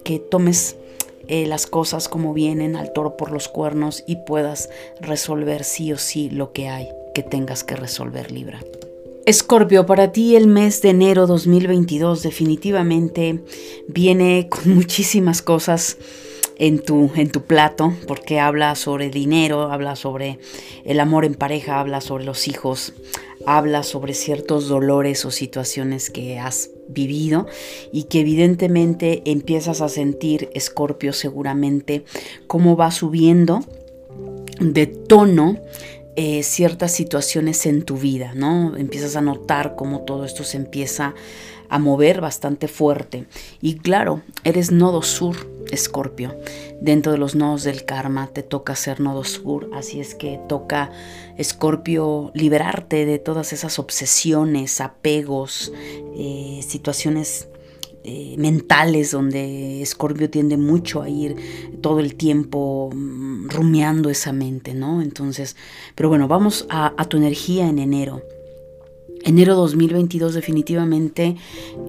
que 0.04 0.20
tomes 0.20 0.76
eh, 1.28 1.46
las 1.46 1.68
cosas 1.68 2.10
como 2.10 2.34
vienen 2.34 2.76
al 2.76 2.92
toro 2.92 3.16
por 3.16 3.32
los 3.32 3.48
cuernos 3.48 4.04
y 4.08 4.16
puedas 4.16 4.70
resolver 5.00 5.64
sí 5.64 5.94
o 5.94 5.98
sí 5.98 6.30
lo 6.32 6.54
que 6.54 6.70
hay 6.70 6.90
que 7.14 7.22
tengas 7.22 7.64
que 7.64 7.76
resolver 7.76 8.32
Libra. 8.32 8.60
Escorpio, 9.30 9.86
para 9.86 10.12
ti 10.12 10.36
el 10.36 10.48
mes 10.48 10.82
de 10.82 10.90
enero 10.90 11.28
2022 11.28 12.24
definitivamente 12.24 13.44
viene 13.88 14.50
con 14.50 14.74
muchísimas 14.74 15.44
cosas 15.44 16.00
en 16.58 16.80
tu, 16.80 17.12
en 17.14 17.30
tu 17.30 17.44
plato, 17.44 17.94
porque 18.08 18.40
habla 18.40 18.74
sobre 18.74 19.12
dinero, 19.12 19.72
habla 19.72 19.96
sobre 19.96 20.40
el 20.84 21.00
amor 21.00 21.26
en 21.26 21.36
pareja, 21.36 21.80
habla 21.80 22.02
sobre 22.02 22.26
los 22.26 22.48
hijos, 22.48 22.94
habla 23.46 23.84
sobre 23.84 24.16
ciertos 24.16 24.68
dolores 24.68 25.24
o 25.26 25.30
situaciones 25.30 26.10
que 26.10 26.40
has 26.40 26.72
vivido 26.88 27.46
y 27.94 28.06
que 28.06 28.22
evidentemente 28.22 29.22
empiezas 29.26 29.82
a 29.82 29.90
sentir, 29.90 30.50
Escorpio, 30.56 31.14
seguramente 31.14 32.04
cómo 32.48 32.76
va 32.76 32.90
subiendo 32.90 33.60
de 34.60 34.88
tono 34.88 35.60
eh, 36.16 36.44
ciertas 36.44 36.92
situaciones 36.92 37.66
en 37.66 37.84
tu 37.84 37.98
vida, 37.98 38.34
¿no? 38.36 38.76
Empiezas 38.76 39.16
a 39.16 39.22
notar 39.22 39.76
cómo 39.76 40.02
todo 40.02 40.26
esto 40.26 40.44
se 40.44 40.58
empieza 40.58 41.14
a 41.70 41.80
mover 41.80 42.20
bastante 42.20 42.68
fuerte. 42.68 43.26
Y 43.62 43.76
claro, 43.76 44.22
eres 44.44 44.72
nodo 44.72 45.02
sur, 45.02 45.36
Escorpio. 45.72 46.36
Dentro 46.82 47.12
de 47.12 47.18
los 47.20 47.36
nodos 47.36 47.64
del 47.64 47.86
karma 47.86 48.28
te 48.28 48.44
toca 48.44 48.76
ser 48.76 49.00
nodo 49.00 49.24
sur, 49.24 49.70
así 49.74 50.00
es 50.00 50.16
que 50.16 50.40
toca, 50.50 50.92
Escorpio, 51.38 52.32
liberarte 52.34 53.06
de 53.06 53.20
todas 53.20 53.54
esas 53.54 53.80
obsesiones, 53.80 54.82
apegos, 54.82 55.72
eh, 56.18 56.62
situaciones 56.68 57.50
eh, 58.04 58.36
mentales 58.38 59.12
donde 59.12 59.82
Escorpio 59.82 60.30
tiende 60.30 60.56
mucho 60.56 61.02
a 61.02 61.10
ir 61.10 61.36
todo 61.82 62.00
el 62.00 62.16
tiempo 62.16 62.90
mm, 62.94 63.50
rumiando 63.50 64.10
esa 64.10 64.32
mente, 64.32 64.74
¿no? 64.74 65.02
Entonces, 65.02 65.58
pero 65.96 66.08
bueno, 66.08 66.28
vamos 66.28 66.66
a, 66.70 66.94
tu 67.06 67.18
energía 67.18 67.68
en 67.68 67.78
enero. 67.78 68.22
Enero 69.26 69.56
2022 69.56 70.34
definitivamente 70.34 71.36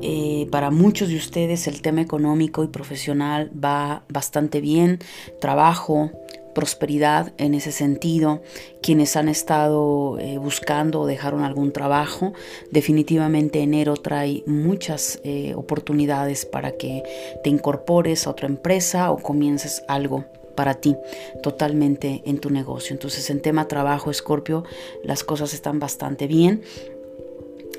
eh, 0.03 0.49
para 0.51 0.73
muchos 0.73 1.11
de 1.11 1.17
ustedes 1.17 1.69
el 1.69 1.81
tema 1.81 2.01
económico 2.01 2.65
y 2.65 2.67
profesional 2.67 3.53
va 3.53 4.03
bastante 4.09 4.61
bien. 4.61 4.99
Trabajo, 5.41 6.11
prosperidad 6.55 7.33
en 7.39 7.55
ese 7.55 7.73
sentido. 7.73 8.43
Quienes 8.83 9.17
han 9.17 9.29
estado 9.29 10.19
eh, 10.19 10.39
buscando 10.39 11.01
o 11.01 11.07
dejaron 11.07 11.43
algún 11.43 11.73
trabajo, 11.73 12.33
definitivamente 12.71 13.61
enero 13.61 13.95
trae 13.95 14.43
muchas 14.47 15.21
eh, 15.25 15.55
oportunidades 15.55 16.47
para 16.47 16.73
que 16.73 17.03
te 17.43 17.51
incorpores 17.51 18.27
a 18.27 18.31
otra 18.31 18.49
empresa 18.49 19.11
o 19.11 19.19
comiences 19.19 19.83
algo 19.89 20.25
para 20.55 20.75
ti 20.75 20.97
totalmente 21.43 22.23
en 22.27 22.39
tu 22.39 22.51
negocio. 22.51 22.93
Entonces 22.93 23.31
en 23.31 23.41
tema 23.41 23.69
trabajo, 23.69 24.11
Escorpio, 24.11 24.65
las 25.03 25.25
cosas 25.25 25.55
están 25.55 25.79
bastante 25.79 26.27
bien. 26.27 26.63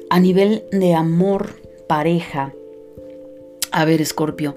A 0.10 0.20
nivel 0.20 0.66
de 0.72 0.94
amor, 0.94 1.62
pareja, 1.88 2.54
a 3.72 3.86
ver, 3.86 4.02
Escorpio, 4.02 4.56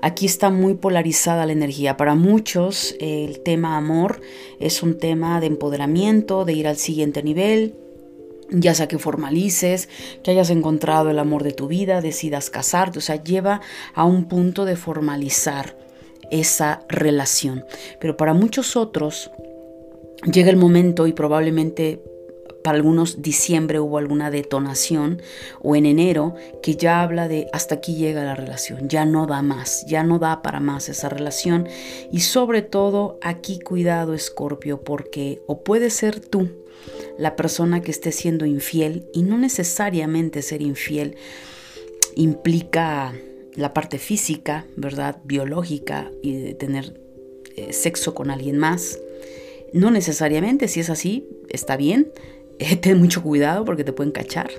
aquí 0.00 0.26
está 0.26 0.50
muy 0.50 0.74
polarizada 0.74 1.46
la 1.46 1.52
energía. 1.52 1.96
Para 1.96 2.14
muchos 2.14 2.94
el 3.00 3.40
tema 3.40 3.76
amor 3.76 4.20
es 4.60 4.82
un 4.82 4.98
tema 4.98 5.40
de 5.40 5.46
empoderamiento, 5.46 6.44
de 6.44 6.52
ir 6.52 6.68
al 6.68 6.76
siguiente 6.76 7.22
nivel, 7.22 7.74
ya 8.50 8.74
sea 8.74 8.88
que 8.88 8.98
formalices, 8.98 9.88
que 10.22 10.30
hayas 10.30 10.50
encontrado 10.50 11.10
el 11.10 11.18
amor 11.18 11.42
de 11.42 11.52
tu 11.52 11.68
vida, 11.68 12.00
decidas 12.00 12.50
casarte, 12.50 12.98
o 12.98 13.02
sea, 13.02 13.22
lleva 13.22 13.60
a 13.94 14.04
un 14.04 14.26
punto 14.26 14.64
de 14.64 14.76
formalizar 14.76 15.76
esa 16.30 16.82
relación. 16.88 17.64
Pero 18.00 18.16
para 18.16 18.34
muchos 18.34 18.76
otros 18.76 19.30
llega 20.30 20.50
el 20.50 20.56
momento 20.56 21.06
y 21.06 21.12
probablemente 21.12 22.02
para 22.62 22.76
algunos 22.76 23.22
diciembre 23.22 23.80
hubo 23.80 23.98
alguna 23.98 24.30
detonación 24.30 25.20
o 25.60 25.76
en 25.76 25.86
enero 25.86 26.34
que 26.62 26.76
ya 26.76 27.02
habla 27.02 27.28
de 27.28 27.48
hasta 27.52 27.76
aquí 27.76 27.96
llega 27.96 28.24
la 28.24 28.34
relación, 28.34 28.88
ya 28.88 29.04
no 29.04 29.26
da 29.26 29.42
más, 29.42 29.84
ya 29.86 30.02
no 30.02 30.18
da 30.18 30.42
para 30.42 30.60
más 30.60 30.88
esa 30.88 31.08
relación 31.08 31.68
y 32.10 32.20
sobre 32.20 32.62
todo 32.62 33.18
aquí 33.22 33.58
cuidado 33.58 34.14
Escorpio 34.14 34.82
porque 34.82 35.42
o 35.46 35.62
puede 35.62 35.90
ser 35.90 36.20
tú 36.20 36.50
la 37.18 37.36
persona 37.36 37.82
que 37.82 37.90
esté 37.90 38.12
siendo 38.12 38.46
infiel 38.46 39.06
y 39.12 39.22
no 39.22 39.38
necesariamente 39.38 40.42
ser 40.42 40.62
infiel 40.62 41.16
implica 42.14 43.14
la 43.54 43.74
parte 43.74 43.98
física, 43.98 44.66
¿verdad? 44.76 45.18
Biológica 45.24 46.10
y 46.22 46.54
tener 46.54 47.00
eh, 47.56 47.72
sexo 47.72 48.14
con 48.14 48.30
alguien 48.30 48.58
más. 48.58 48.98
No 49.72 49.90
necesariamente, 49.90 50.68
si 50.68 50.80
es 50.80 50.90
así, 50.90 51.28
está 51.48 51.76
bien, 51.76 52.12
ten 52.80 52.98
mucho 52.98 53.22
cuidado 53.22 53.64
porque 53.64 53.84
te 53.84 53.92
pueden 53.92 54.12
cachar. 54.12 54.50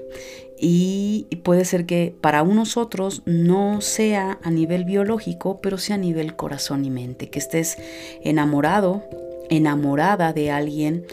Y 0.66 1.28
puede 1.44 1.66
ser 1.66 1.86
que 1.86 2.16
para 2.22 2.42
unos 2.44 2.78
otros 2.78 3.22
no 3.26 3.82
sea 3.82 4.40
a 4.44 4.50
nivel 4.50 4.86
biológico, 4.86 5.60
pero 5.62 5.78
sea 5.78 5.96
a 5.96 6.00
nivel 6.00 6.36
corazón 6.36 6.86
y 6.86 6.90
mente, 6.90 7.30
que 7.30 7.40
estés 7.40 7.78
enamorado, 8.24 9.04
enamorada 9.50 10.32
de 10.32 10.52
alguien 10.52 11.06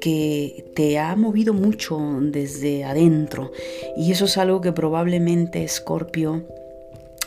que 0.00 0.72
te 0.74 0.98
ha 0.98 1.14
movido 1.14 1.54
mucho 1.54 2.00
desde 2.20 2.84
adentro. 2.84 3.52
Y 3.96 4.10
eso 4.12 4.24
es 4.24 4.38
algo 4.38 4.60
que 4.60 4.72
probablemente, 4.72 5.66
Scorpio, 5.68 6.44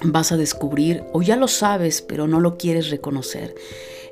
vas 0.03 0.31
a 0.31 0.37
descubrir 0.37 1.03
o 1.13 1.21
ya 1.21 1.35
lo 1.35 1.47
sabes, 1.47 2.01
pero 2.01 2.27
no 2.27 2.39
lo 2.39 2.57
quieres 2.57 2.89
reconocer. 2.89 3.55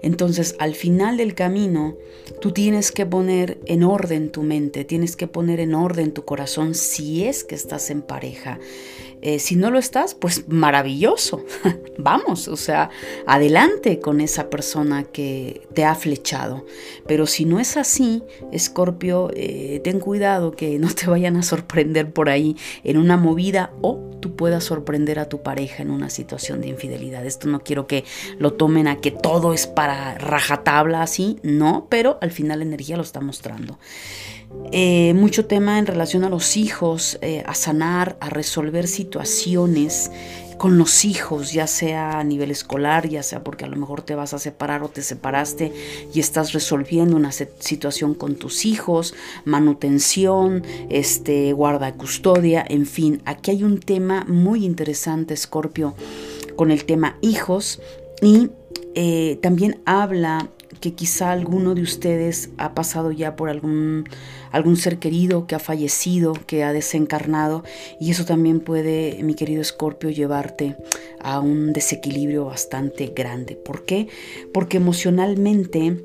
Entonces, 0.01 0.55
al 0.59 0.75
final 0.75 1.17
del 1.17 1.33
camino, 1.33 1.97
tú 2.39 2.51
tienes 2.51 2.91
que 2.91 3.05
poner 3.05 3.59
en 3.65 3.83
orden 3.83 4.31
tu 4.31 4.43
mente, 4.43 4.85
tienes 4.85 5.15
que 5.15 5.27
poner 5.27 5.59
en 5.59 5.73
orden 5.73 6.11
tu 6.11 6.25
corazón 6.25 6.75
si 6.75 7.25
es 7.25 7.43
que 7.43 7.55
estás 7.55 7.89
en 7.89 8.01
pareja. 8.01 8.59
Eh, 9.21 9.39
si 9.39 9.55
no 9.55 9.71
lo 9.71 9.79
estás, 9.79 10.13
pues 10.13 10.47
maravilloso. 10.47 11.43
Vamos, 11.97 12.47
o 12.47 12.57
sea, 12.57 12.89
adelante 13.25 13.99
con 13.99 14.21
esa 14.21 14.49
persona 14.49 15.03
que 15.03 15.67
te 15.73 15.85
ha 15.85 15.95
flechado. 15.95 16.65
Pero 17.07 17.25
si 17.25 17.45
no 17.45 17.59
es 17.59 17.77
así, 17.77 18.23
Escorpio, 18.51 19.31
eh, 19.33 19.81
ten 19.83 19.99
cuidado 19.99 20.51
que 20.51 20.77
no 20.79 20.93
te 20.93 21.09
vayan 21.09 21.37
a 21.37 21.43
sorprender 21.43 22.11
por 22.11 22.29
ahí 22.29 22.55
en 22.83 22.97
una 22.97 23.17
movida 23.17 23.71
o 23.81 24.07
tú 24.19 24.35
puedas 24.35 24.63
sorprender 24.63 25.19
a 25.19 25.29
tu 25.29 25.41
pareja 25.41 25.83
en 25.83 25.91
una 25.91 26.09
situación 26.09 26.61
de 26.61 26.67
infidelidad. 26.67 27.25
Esto 27.25 27.47
no 27.47 27.61
quiero 27.61 27.87
que 27.87 28.03
lo 28.39 28.53
tomen 28.53 28.87
a 28.87 28.99
que 28.99 29.11
todo 29.11 29.53
es 29.53 29.67
para 29.67 30.15
rajatabla 30.15 31.01
así, 31.01 31.39
no, 31.43 31.87
pero 31.89 32.17
al 32.21 32.31
final 32.31 32.59
la 32.59 32.65
energía 32.65 32.97
lo 32.97 33.03
está 33.03 33.19
mostrando. 33.21 33.79
Eh, 34.71 35.13
mucho 35.13 35.45
tema 35.45 35.79
en 35.79 35.85
relación 35.85 36.23
a 36.23 36.29
los 36.29 36.57
hijos, 36.57 37.17
eh, 37.21 37.43
a 37.45 37.53
sanar, 37.53 38.17
a 38.19 38.29
resolver 38.29 38.87
situaciones 38.87 40.11
con 40.57 40.77
los 40.77 41.05
hijos, 41.05 41.53
ya 41.53 41.67
sea 41.67 42.19
a 42.19 42.23
nivel 42.23 42.51
escolar, 42.51 43.07
ya 43.07 43.23
sea 43.23 43.43
porque 43.43 43.65
a 43.65 43.67
lo 43.67 43.77
mejor 43.77 44.01
te 44.01 44.15
vas 44.15 44.33
a 44.33 44.39
separar 44.39 44.83
o 44.83 44.89
te 44.89 45.01
separaste 45.01 45.71
y 46.13 46.19
estás 46.19 46.53
resolviendo 46.53 47.15
una 47.15 47.31
situación 47.31 48.13
con 48.13 48.35
tus 48.35 48.65
hijos, 48.65 49.13
manutención, 49.45 50.63
este, 50.89 51.53
guarda 51.53 51.93
custodia, 51.93 52.65
en 52.67 52.85
fin, 52.85 53.21
aquí 53.25 53.51
hay 53.51 53.63
un 53.63 53.79
tema 53.79 54.25
muy 54.27 54.65
interesante, 54.65 55.37
Scorpio, 55.37 55.95
con 56.55 56.71
el 56.71 56.85
tema 56.85 57.17
hijos 57.21 57.79
y 58.21 58.49
eh, 58.95 59.37
también 59.41 59.79
habla 59.85 60.49
que 60.79 60.93
quizá 60.93 61.31
alguno 61.31 61.75
de 61.75 61.81
ustedes 61.81 62.49
ha 62.57 62.73
pasado 62.73 63.11
ya 63.11 63.35
por 63.35 63.49
algún, 63.49 64.05
algún 64.51 64.77
ser 64.77 64.99
querido 64.99 65.47
que 65.47 65.55
ha 65.55 65.59
fallecido, 65.59 66.33
que 66.45 66.63
ha 66.63 66.73
desencarnado, 66.73 67.63
y 67.99 68.11
eso 68.11 68.25
también 68.25 68.59
puede, 68.59 69.19
mi 69.23 69.33
querido 69.33 69.61
Escorpio, 69.61 70.09
llevarte 70.09 70.75
a 71.19 71.39
un 71.39 71.73
desequilibrio 71.73 72.45
bastante 72.45 73.13
grande. 73.15 73.55
¿Por 73.55 73.85
qué? 73.85 74.07
Porque 74.53 74.77
emocionalmente 74.77 75.97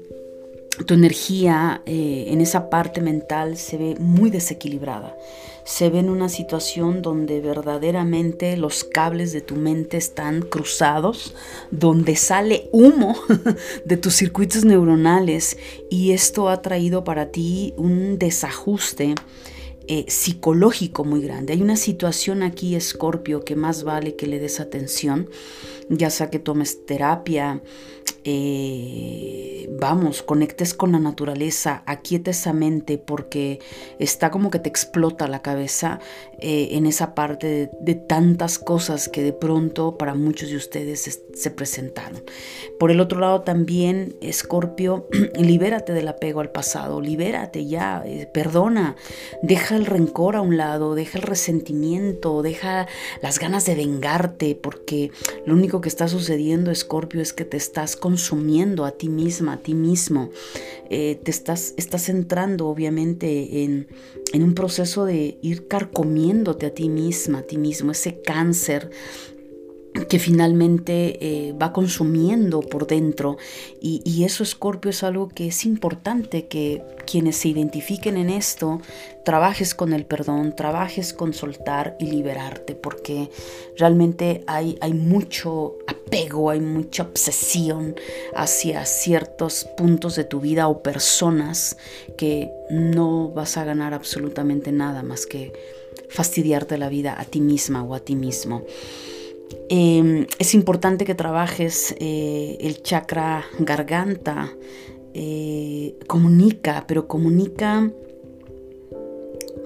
tu 0.87 0.95
energía 0.95 1.83
eh, 1.87 2.27
en 2.29 2.41
esa 2.41 2.71
parte 2.71 3.01
mental 3.01 3.57
se 3.57 3.77
ve 3.77 3.97
muy 3.99 4.31
desequilibrada 4.31 5.15
se 5.73 5.89
ve 5.89 6.01
en 6.01 6.11
una 6.11 6.29
situación 6.29 7.01
donde 7.01 7.41
verdaderamente 7.41 8.59
los 8.59 8.85
cables 8.85 9.33
de 9.33 9.41
tu 9.41 9.57
mente 9.57 9.97
están 9.97 10.43
cruzados, 10.43 11.35
donde 11.71 12.15
sale 12.15 12.69
humo 12.73 13.17
de 13.87 13.97
tus 13.97 14.17
circuitos 14.17 14.67
neuronales 14.67 15.57
y 15.89 16.11
esto 16.11 16.51
ha 16.51 16.61
traído 16.61 17.05
para 17.05 17.31
ti 17.31 17.73
un 17.79 18.19
desajuste 18.19 19.15
eh, 19.89 20.05
psicológico 20.09 21.05
muy 21.05 21.23
grande. 21.23 21.55
Hay 21.55 21.63
una 21.63 21.77
situación 21.77 22.43
aquí, 22.43 22.75
Escorpio, 22.75 23.43
que 23.43 23.57
más 23.57 23.83
vale 23.83 24.15
que 24.15 24.27
le 24.27 24.39
des 24.39 24.61
atención, 24.61 25.31
ya 25.89 26.11
sea 26.11 26.29
que 26.29 26.39
tomes 26.39 26.85
terapia, 26.85 27.63
eh, 28.25 29.69
vamos, 29.81 30.23
conectes 30.23 30.75
con 30.75 30.93
la 30.93 31.01
naturaleza, 31.01 31.83
aquieta 31.87 32.31
esa 32.31 32.53
mente 32.53 32.99
porque 32.99 33.59
está 33.99 34.31
como 34.31 34.51
que 34.51 34.59
te 34.59 34.69
explota 34.69 35.27
la 35.27 35.43
cabeza 35.43 35.99
eh, 36.39 36.69
en 36.73 36.87
esa 36.87 37.15
parte 37.15 37.71
de, 37.81 37.95
tantas 37.95 38.59
cosas 38.59 39.09
que 39.09 39.23
de 39.23 39.33
pronto 39.33 39.99
para 39.99 40.15
muchos 40.15 40.51
de 40.51 40.57
ustedes 40.57 41.21
se, 41.35 41.51
presentaron. 41.51 42.23
Por 42.79 42.91
el 42.91 43.01
otro 43.01 43.21
lado 43.21 43.43
también, 43.43 44.17
Escorpio, 44.21 45.09
libérate 45.39 45.93
del 45.93 46.09
apego 46.09 46.41
al 46.41 46.51
pasado, 46.51 47.01
libérate 47.01 47.67
ya, 47.67 48.03
eh, 48.07 48.29
perdona, 48.33 48.97
deja 49.43 49.77
el 49.77 49.87
rencor 49.87 50.37
a 50.37 50.41
un 50.41 50.57
lado, 50.57 50.95
deja 50.95 51.19
el 51.19 51.25
resentimiento, 51.25 52.43
deja 52.43 52.87
las 53.21 53.39
ganas 53.39 53.67
de 53.67 53.75
vengarte 53.75 54.55
porque 54.55 55.11
lo 55.45 55.55
único 55.55 55.81
que 55.81 55.89
está 55.89 56.09
sucediendo, 56.09 56.71
Escorpio, 56.71 57.21
es 57.21 57.33
que 57.33 57.45
te 57.45 57.57
estás 57.57 57.97
con 57.97 58.12
consumiendo 58.13 58.85
a 58.85 58.91
ti 58.91 59.09
misma, 59.09 59.55
a 59.55 59.57
ti 59.57 59.73
mismo. 59.73 60.29
Eh, 60.91 61.19
te 61.25 61.31
estás, 61.31 61.73
estás 61.79 62.11
entrando 62.11 62.69
obviamente 62.69 63.65
en, 63.65 63.89
en 64.35 64.43
un 64.43 64.53
proceso 64.53 65.07
de 65.07 65.39
ir 65.41 65.67
carcomiéndote 65.67 66.67
a 66.67 66.75
ti 66.75 66.91
misma, 66.91 67.39
a 67.39 67.43
ti 67.43 67.57
mismo, 67.57 67.91
ese 67.91 68.21
cáncer 68.21 68.91
que 70.09 70.19
finalmente 70.19 71.19
eh, 71.21 71.53
va 71.53 71.73
consumiendo 71.73 72.61
por 72.61 72.87
dentro 72.87 73.37
y, 73.81 74.25
eso 74.25 74.43
Escorpio 74.43 74.91
es 74.91 75.03
algo 75.03 75.29
que 75.29 75.49
es 75.49 75.65
importante 75.65 76.47
que 76.47 76.83
quienes 77.07 77.37
se 77.37 77.49
identifiquen 77.49 78.17
en 78.17 78.31
esto 78.31 78.81
trabajes 79.25 79.75
con 79.75 79.93
el 79.93 80.07
perdón, 80.07 80.55
trabajes 80.57 81.13
con 81.13 81.35
soltar 81.35 81.97
y 81.99 82.07
liberarte 82.07 82.75
porque 82.75 83.31
realmente 83.77 84.45
hay, 84.47 84.79
hay 84.81 84.95
mucho 84.95 85.77
apego, 85.87 86.51
hay 86.51 86.61
mucha 86.61 87.03
obsesión 87.03 87.97
hacia 88.35 88.87
ciertos 88.87 89.67
puntos 89.77 90.17
de 90.17 90.25
tu 90.25 90.41
vida 90.41 90.69
o 90.69 90.83
personas 90.83 91.77
que 92.17 92.51
no 92.71 93.31
vas 93.31 93.57
a 93.57 93.65
ganar 93.65 93.93
absolutamente 93.93 94.73
nada 94.73 95.03
más 95.03 95.27
que 95.27 95.53
fastidiarte 96.09 96.79
la 96.79 96.89
vida 96.89 97.21
a 97.21 97.25
ti 97.25 97.41
misma 97.41 97.83
o 97.83 97.95
a 97.95 98.01
ti 98.01 98.15
mismo. 98.15 98.63
Em, 99.69 100.27
es 100.39 100.55
importante 100.55 101.05
que 101.05 101.15
trabajes 101.15 101.95
eh, 101.99 102.59
el 102.61 102.83
chakra 102.83 103.45
garganta. 103.59 104.53
Eh, 105.15 105.95
comunica, 106.07 106.85
pero 106.89 107.07
comunica 107.07 107.91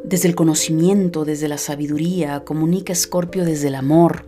desde 0.04 0.28
el 0.28 0.34
conocimiento, 0.34 1.24
desde 1.24 1.48
la 1.48 1.58
sabiduría, 1.58 2.44
comunica 2.44 2.92
Escorpio 2.92 3.44
desde 3.44 3.68
el 3.68 3.74
amor. 3.74 4.24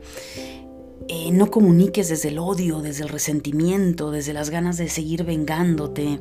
Eh, 1.08 1.30
no 1.32 1.50
comuniques 1.50 2.08
desde 2.08 2.28
el 2.28 2.38
odio, 2.38 2.80
desde 2.80 3.04
el 3.04 3.08
resentimiento, 3.08 4.10
desde 4.10 4.32
las 4.32 4.50
ganas 4.50 4.76
de 4.76 4.88
seguir 4.88 5.24
vengándote. 5.24 6.20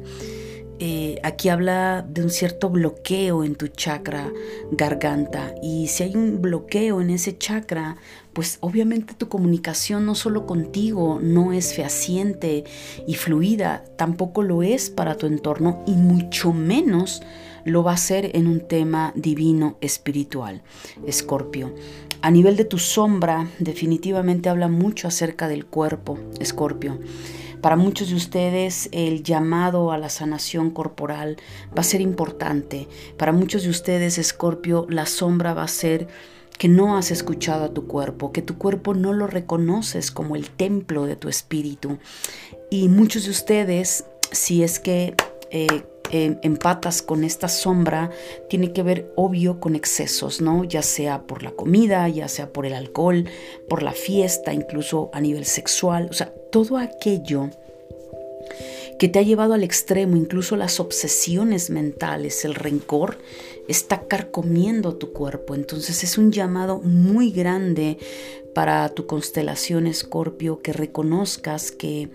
Eh, 0.80 1.20
aquí 1.24 1.50
habla 1.50 2.06
de 2.08 2.22
un 2.22 2.30
cierto 2.30 2.70
bloqueo 2.70 3.44
en 3.44 3.56
tu 3.56 3.68
chakra 3.68 4.32
garganta 4.72 5.56
y 5.64 5.88
si 5.88 6.04
hay 6.04 6.16
un 6.16 6.40
bloqueo 6.40 7.02
en 7.02 7.10
ese 7.10 7.36
chakra, 7.36 7.98
pues 8.34 8.60
obviamente 8.62 9.16
tu 9.16 9.28
comunicación 9.28 10.06
no 10.06 10.14
solo 10.14 10.46
contigo 10.46 11.20
no 11.20 11.52
es 11.52 11.74
fehaciente 11.74 12.64
y 13.08 13.16
fluida, 13.16 13.86
tampoco 13.96 14.44
lo 14.44 14.62
es 14.62 14.92
para 14.92 15.16
tu 15.16 15.26
entorno 15.26 15.84
y 15.88 15.94
mucho 15.94 16.54
menos 16.54 17.24
lo 17.66 17.84
va 17.84 17.94
a 17.94 17.98
ser 17.98 18.36
en 18.36 18.48
un 18.48 18.62
tema 18.62 19.12
divino 19.16 19.78
espiritual. 19.82 20.62
Escorpio. 21.06 21.74
A 22.22 22.32
nivel 22.32 22.56
de 22.56 22.66
tu 22.66 22.78
sombra, 22.78 23.48
definitivamente 23.60 24.50
habla 24.50 24.68
mucho 24.68 25.08
acerca 25.08 25.48
del 25.48 25.66
cuerpo, 25.66 26.18
Escorpio. 26.40 27.00
Para 27.62 27.76
muchos 27.76 28.10
de 28.10 28.16
ustedes 28.16 28.90
el 28.92 29.24
llamado 29.24 29.92
a 29.92 29.98
la 29.98 30.10
sanación 30.10 30.72
corporal 30.72 31.38
va 31.76 31.82
a 31.82 31.84
ser 31.84 32.02
importante. 32.02 32.88
Para 33.18 33.32
muchos 33.32 33.64
de 33.64 33.70
ustedes, 33.70 34.18
Escorpio, 34.18 34.86
la 34.90 35.06
sombra 35.06 35.54
va 35.54 35.64
a 35.64 35.68
ser 35.68 36.08
que 36.58 36.68
no 36.68 36.98
has 36.98 37.12
escuchado 37.12 37.66
a 37.66 37.74
tu 37.74 37.88
cuerpo, 37.88 38.32
que 38.32 38.42
tu 38.42 38.58
cuerpo 38.58 38.94
no 38.94 39.14
lo 39.14 39.28
reconoces 39.28 40.12
como 40.12 40.36
el 40.36 40.50
templo 40.50 41.06
de 41.06 41.16
tu 41.16 41.30
espíritu. 41.30 41.98
Y 42.70 42.90
muchos 42.90 43.26
de 43.26 43.32
ustedes, 43.32 44.06
si 44.32 44.64
es 44.64 44.80
que 44.80 45.16
eh, 45.52 45.86
em, 46.12 46.38
empatas 46.42 47.02
con 47.02 47.24
esta 47.24 47.48
sombra, 47.48 48.12
tiene 48.50 48.74
que 48.74 48.84
ver 48.84 49.12
obvio 49.16 49.60
con 49.60 49.76
excesos, 49.76 50.42
¿no? 50.42 50.64
Ya 50.64 50.82
sea 50.82 51.24
por 51.24 51.44
la 51.44 51.52
comida, 51.52 52.08
ya 52.10 52.28
sea 52.28 52.52
por 52.52 52.66
el 52.66 52.74
alcohol, 52.74 53.26
por 53.70 53.84
la 53.84 53.94
fiesta, 53.94 54.54
incluso 54.54 55.10
a 55.14 55.22
nivel 55.22 55.46
sexual, 55.46 56.08
o 56.10 56.14
sea, 56.14 56.34
todo 56.52 56.78
aquello 56.78 57.50
que 59.00 59.08
te 59.08 59.20
ha 59.20 59.22
llevado 59.22 59.54
al 59.54 59.64
extremo, 59.64 60.16
incluso 60.16 60.56
las 60.56 60.80
obsesiones 60.80 61.70
mentales, 61.70 62.46
el 62.46 62.56
rencor, 62.56 63.20
está 63.68 64.08
carcomiendo 64.08 64.96
tu 64.96 65.14
cuerpo. 65.14 65.56
Entonces 65.56 66.04
es 66.04 66.18
un 66.18 66.32
llamado 66.32 66.80
muy 66.80 67.32
grande 67.32 67.98
para 68.56 68.90
tu 68.90 69.06
constelación 69.06 69.86
Escorpio 69.86 70.62
que 70.62 70.74
reconozcas 70.74 71.72
que 71.72 72.10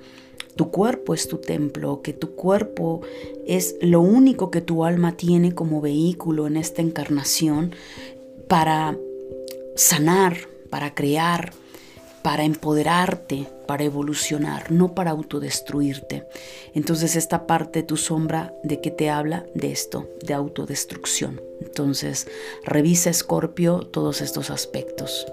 tu 0.56 0.70
cuerpo 0.70 1.14
es 1.14 1.28
tu 1.28 1.38
templo, 1.38 2.02
que 2.02 2.12
tu 2.12 2.34
cuerpo 2.34 3.00
es 3.46 3.76
lo 3.80 4.00
único 4.00 4.50
que 4.50 4.60
tu 4.60 4.84
alma 4.84 5.16
tiene 5.16 5.54
como 5.54 5.80
vehículo 5.80 6.46
en 6.46 6.56
esta 6.56 6.82
encarnación 6.82 7.74
para 8.48 8.96
sanar, 9.76 10.36
para 10.70 10.94
crear, 10.94 11.52
para 12.22 12.44
empoderarte, 12.44 13.48
para 13.66 13.84
evolucionar, 13.84 14.70
no 14.70 14.94
para 14.94 15.10
autodestruirte. 15.10 16.24
Entonces 16.74 17.16
esta 17.16 17.46
parte 17.46 17.80
de 17.80 17.86
tu 17.86 17.96
sombra, 17.96 18.54
¿de 18.62 18.80
qué 18.80 18.90
te 18.90 19.10
habla? 19.10 19.44
De 19.54 19.72
esto, 19.72 20.08
de 20.24 20.34
autodestrucción. 20.34 21.40
Entonces 21.60 22.28
revisa 22.64 23.10
Escorpio 23.10 23.80
todos 23.80 24.20
estos 24.20 24.50
aspectos. 24.50 25.26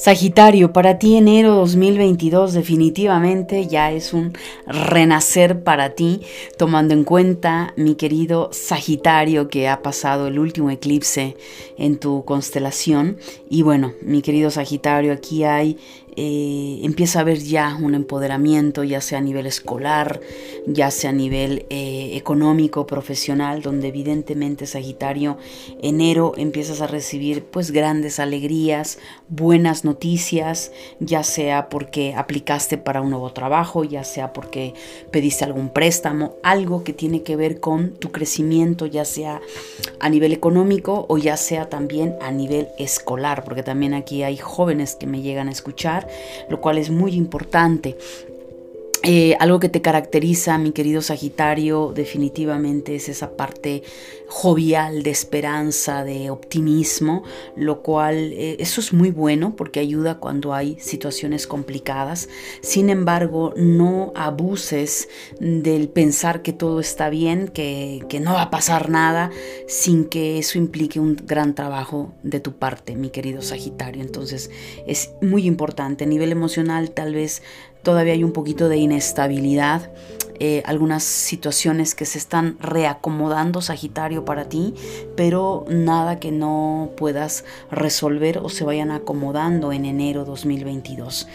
Sagitario, 0.00 0.72
para 0.72 0.98
ti 0.98 1.16
enero 1.16 1.56
2022 1.56 2.54
definitivamente 2.54 3.66
ya 3.66 3.92
es 3.92 4.14
un 4.14 4.32
renacer 4.66 5.62
para 5.62 5.90
ti, 5.90 6.22
tomando 6.56 6.94
en 6.94 7.04
cuenta, 7.04 7.74
mi 7.76 7.96
querido 7.96 8.48
Sagitario, 8.50 9.48
que 9.48 9.68
ha 9.68 9.82
pasado 9.82 10.28
el 10.28 10.38
último 10.38 10.70
eclipse 10.70 11.36
en 11.76 11.98
tu 11.98 12.24
constelación. 12.24 13.18
Y 13.50 13.60
bueno, 13.60 13.92
mi 14.00 14.22
querido 14.22 14.50
Sagitario, 14.50 15.12
aquí 15.12 15.44
hay 15.44 15.76
eh, 16.22 16.80
empieza 16.82 17.18
a 17.18 17.22
haber 17.22 17.38
ya 17.38 17.78
un 17.80 17.94
empoderamiento, 17.94 18.84
ya 18.84 19.00
sea 19.00 19.20
a 19.20 19.22
nivel 19.22 19.46
escolar, 19.46 20.20
ya 20.66 20.90
sea 20.90 21.08
a 21.08 21.12
nivel 21.14 21.64
eh, 21.70 22.10
económico, 22.12 22.86
profesional, 22.86 23.62
donde 23.62 23.88
evidentemente 23.88 24.66
Sagitario, 24.66 25.38
enero 25.80 26.34
empiezas 26.36 26.82
a 26.82 26.86
recibir 26.86 27.44
pues 27.46 27.70
grandes 27.70 28.20
alegrías, 28.20 28.98
buenas 29.30 29.86
noticias, 29.86 30.72
ya 30.98 31.22
sea 31.22 31.70
porque 31.70 32.12
aplicaste 32.14 32.76
para 32.76 33.00
un 33.00 33.08
nuevo 33.08 33.32
trabajo, 33.32 33.84
ya 33.84 34.04
sea 34.04 34.34
porque 34.34 34.74
pediste 35.10 35.46
algún 35.46 35.70
préstamo, 35.70 36.34
algo 36.42 36.84
que 36.84 36.92
tiene 36.92 37.22
que 37.22 37.36
ver 37.36 37.60
con 37.60 37.94
tu 37.94 38.12
crecimiento, 38.12 38.84
ya 38.84 39.06
sea 39.06 39.40
a 40.00 40.10
nivel 40.10 40.34
económico 40.34 41.06
o 41.08 41.16
ya 41.16 41.38
sea 41.38 41.70
también 41.70 42.16
a 42.20 42.30
nivel 42.30 42.68
escolar, 42.78 43.42
porque 43.42 43.62
también 43.62 43.94
aquí 43.94 44.22
hay 44.22 44.36
jóvenes 44.36 44.96
que 44.96 45.06
me 45.06 45.22
llegan 45.22 45.48
a 45.48 45.52
escuchar 45.52 46.09
lo 46.48 46.60
cual 46.60 46.78
es 46.78 46.90
muy 46.90 47.14
importante. 47.14 47.96
Eh, 49.02 49.34
algo 49.40 49.60
que 49.60 49.70
te 49.70 49.80
caracteriza, 49.80 50.58
mi 50.58 50.72
querido 50.72 51.00
Sagitario, 51.00 51.92
definitivamente 51.94 52.96
es 52.96 53.08
esa 53.08 53.34
parte 53.34 53.82
jovial 54.28 55.02
de 55.02 55.10
esperanza, 55.10 56.04
de 56.04 56.30
optimismo, 56.30 57.24
lo 57.56 57.80
cual 57.82 58.14
eh, 58.34 58.56
eso 58.60 58.82
es 58.82 58.92
muy 58.92 59.10
bueno 59.10 59.56
porque 59.56 59.80
ayuda 59.80 60.18
cuando 60.18 60.52
hay 60.52 60.76
situaciones 60.80 61.46
complicadas. 61.46 62.28
Sin 62.60 62.90
embargo, 62.90 63.54
no 63.56 64.12
abuses 64.14 65.08
del 65.40 65.88
pensar 65.88 66.42
que 66.42 66.52
todo 66.52 66.78
está 66.78 67.08
bien, 67.08 67.48
que, 67.48 68.04
que 68.10 68.20
no 68.20 68.34
va 68.34 68.42
a 68.42 68.50
pasar 68.50 68.90
nada, 68.90 69.30
sin 69.66 70.04
que 70.04 70.38
eso 70.38 70.58
implique 70.58 71.00
un 71.00 71.16
gran 71.26 71.54
trabajo 71.54 72.12
de 72.22 72.40
tu 72.40 72.52
parte, 72.52 72.96
mi 72.96 73.08
querido 73.08 73.40
Sagitario. 73.40 74.02
Entonces 74.02 74.50
es 74.86 75.12
muy 75.22 75.46
importante. 75.46 76.04
A 76.04 76.06
nivel 76.06 76.32
emocional, 76.32 76.90
tal 76.90 77.14
vez 77.14 77.42
todavía 77.82 78.12
hay 78.12 78.24
un 78.24 78.32
poquito 78.32 78.68
de 78.68 78.76
inestabilidad, 78.76 79.90
eh, 80.42 80.62
algunas 80.64 81.02
situaciones 81.02 81.94
que 81.94 82.06
se 82.06 82.16
están 82.16 82.56
reacomodando 82.60 83.60
Sagitario 83.60 84.24
para 84.24 84.48
ti, 84.48 84.72
pero 85.14 85.66
nada 85.68 86.18
que 86.18 86.32
no 86.32 86.92
puedas 86.96 87.44
resolver 87.70 88.38
o 88.38 88.48
se 88.48 88.64
vayan 88.64 88.90
acomodando 88.90 89.70
en 89.70 89.84
enero 89.84 90.24
2022. 90.24 91.28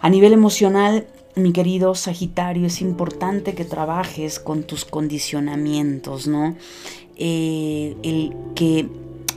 A 0.00 0.10
nivel 0.10 0.32
emocional, 0.32 1.06
mi 1.36 1.52
querido 1.52 1.94
Sagitario, 1.94 2.66
es 2.66 2.80
importante 2.80 3.54
que 3.54 3.64
trabajes 3.64 4.40
con 4.40 4.64
tus 4.64 4.84
condicionamientos, 4.84 6.26
¿no? 6.26 6.56
Eh, 7.16 7.96
el 8.02 8.34
que 8.56 8.88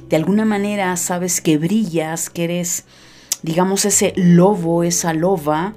de 0.10 0.16
alguna 0.16 0.46
manera 0.46 0.98
sabes 0.98 1.42
que 1.42 1.58
brillas, 1.58 2.30
que 2.30 2.46
eres, 2.46 2.86
digamos, 3.44 3.86
ese 3.86 4.14
lobo, 4.16 4.84
esa 4.84 5.14
loba, 5.14 5.76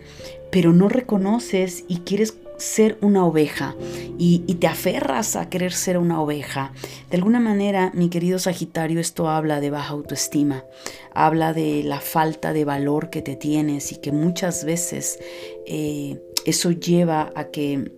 pero 0.51 0.73
no 0.73 0.89
reconoces 0.89 1.85
y 1.89 1.99
quieres 1.99 2.35
ser 2.61 2.99
una 3.01 3.25
oveja 3.25 3.75
y, 4.19 4.41
te 4.61 4.67
aferras 4.67 5.37
a 5.37 5.49
querer 5.49 5.73
ser 5.73 5.97
una 5.97 6.21
oveja. 6.21 6.73
De 7.09 7.17
alguna 7.17 7.41
manera, 7.41 7.91
mi 7.95 8.11
querido 8.11 8.39
Sagitario, 8.39 9.01
esto 9.01 9.31
habla 9.31 9.61
de 9.61 9.71
baja 9.71 9.95
autoestima, 9.95 10.65
habla 11.15 11.55
de 11.55 11.83
la 11.83 12.01
falta 12.01 12.53
de 12.53 12.67
valor 12.67 13.09
que 13.09 13.23
te 13.23 13.37
tienes 13.37 13.93
y 13.93 13.97
que 13.97 14.13
muchas 14.13 14.67
veces 14.67 15.19
eh, 15.67 16.21
eso 16.45 16.71
lleva 16.71 17.33
a 17.35 17.47
que 17.47 17.93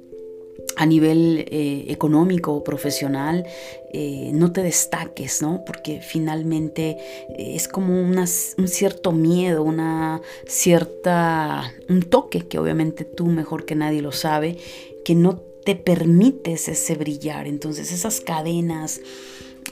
a 0.77 0.86
nivel 0.86 1.47
eh, 1.51 1.85
económico 1.89 2.53
o 2.53 2.65
profesional 2.65 3.47
eh, 3.93 4.31
no 4.32 4.53
te 4.53 4.62
destaques, 4.62 5.43
¿no? 5.43 5.65
Porque 5.66 6.01
finalmente 6.01 6.97
eh, 7.36 7.55
es 7.55 7.69
como 7.69 8.01
un 8.01 8.27
cierto 8.69 9.12
miedo, 9.12 9.62
una 9.62 10.23
cierta, 10.47 11.73
un 11.89 12.03
toque 12.03 12.40
que 12.49 12.59
obviamente 12.59 13.05
tú 13.05 13.27
mejor 13.27 13.66
que 13.66 13.74
nadie 13.74 14.01
lo 14.01 14.12
sabe, 14.12 14.57
que 15.05 15.15
no 15.15 15.36
te 15.65 15.74
permites 15.77 16.69
ese 16.69 16.94
brillar. 16.94 17.47
Entonces 17.47 17.93
esas 17.93 18.20
cadenas, 18.20 19.01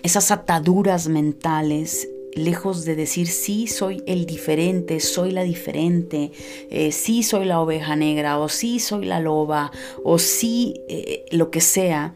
esas 0.03 0.31
ataduras 0.31 1.09
mentales 1.09 2.09
lejos 2.35 2.85
de 2.85 2.97
decir 2.97 3.29
sí 3.29 3.67
soy 3.67 4.03
el 4.07 4.27
diferente, 4.27 5.01
soy 5.01 5.33
la 5.33 5.43
diferente, 5.43 6.33
eh, 6.71 6.93
sí 6.93 7.23
soy 7.23 7.45
la 7.45 7.61
oveja 7.61 7.97
negra 7.97 8.39
o 8.39 8.49
sí 8.49 8.79
soy 8.79 9.05
la 9.05 9.21
loba 9.21 9.73
o 10.05 10.19
sí 10.19 10.81
eh, 10.89 11.27
lo 11.31 11.51
que 11.51 11.61
sea, 11.61 12.15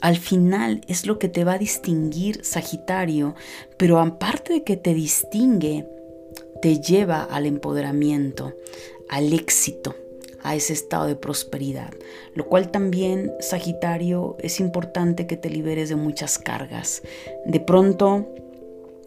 al 0.00 0.16
final 0.16 0.82
es 0.86 1.06
lo 1.06 1.18
que 1.18 1.28
te 1.28 1.44
va 1.44 1.54
a 1.54 1.58
distinguir 1.58 2.44
Sagitario, 2.44 3.34
pero 3.76 3.98
aparte 3.98 4.52
de 4.52 4.64
que 4.64 4.76
te 4.76 4.94
distingue, 4.94 5.86
te 6.62 6.80
lleva 6.80 7.22
al 7.24 7.46
empoderamiento, 7.46 8.54
al 9.08 9.32
éxito, 9.32 9.96
a 10.42 10.54
ese 10.54 10.72
estado 10.72 11.06
de 11.06 11.16
prosperidad, 11.16 11.92
lo 12.34 12.46
cual 12.46 12.70
también, 12.70 13.32
Sagitario, 13.40 14.36
es 14.40 14.60
importante 14.60 15.26
que 15.26 15.36
te 15.36 15.50
liberes 15.50 15.88
de 15.88 15.96
muchas 15.96 16.38
cargas. 16.38 17.02
De 17.44 17.58
pronto, 17.58 18.28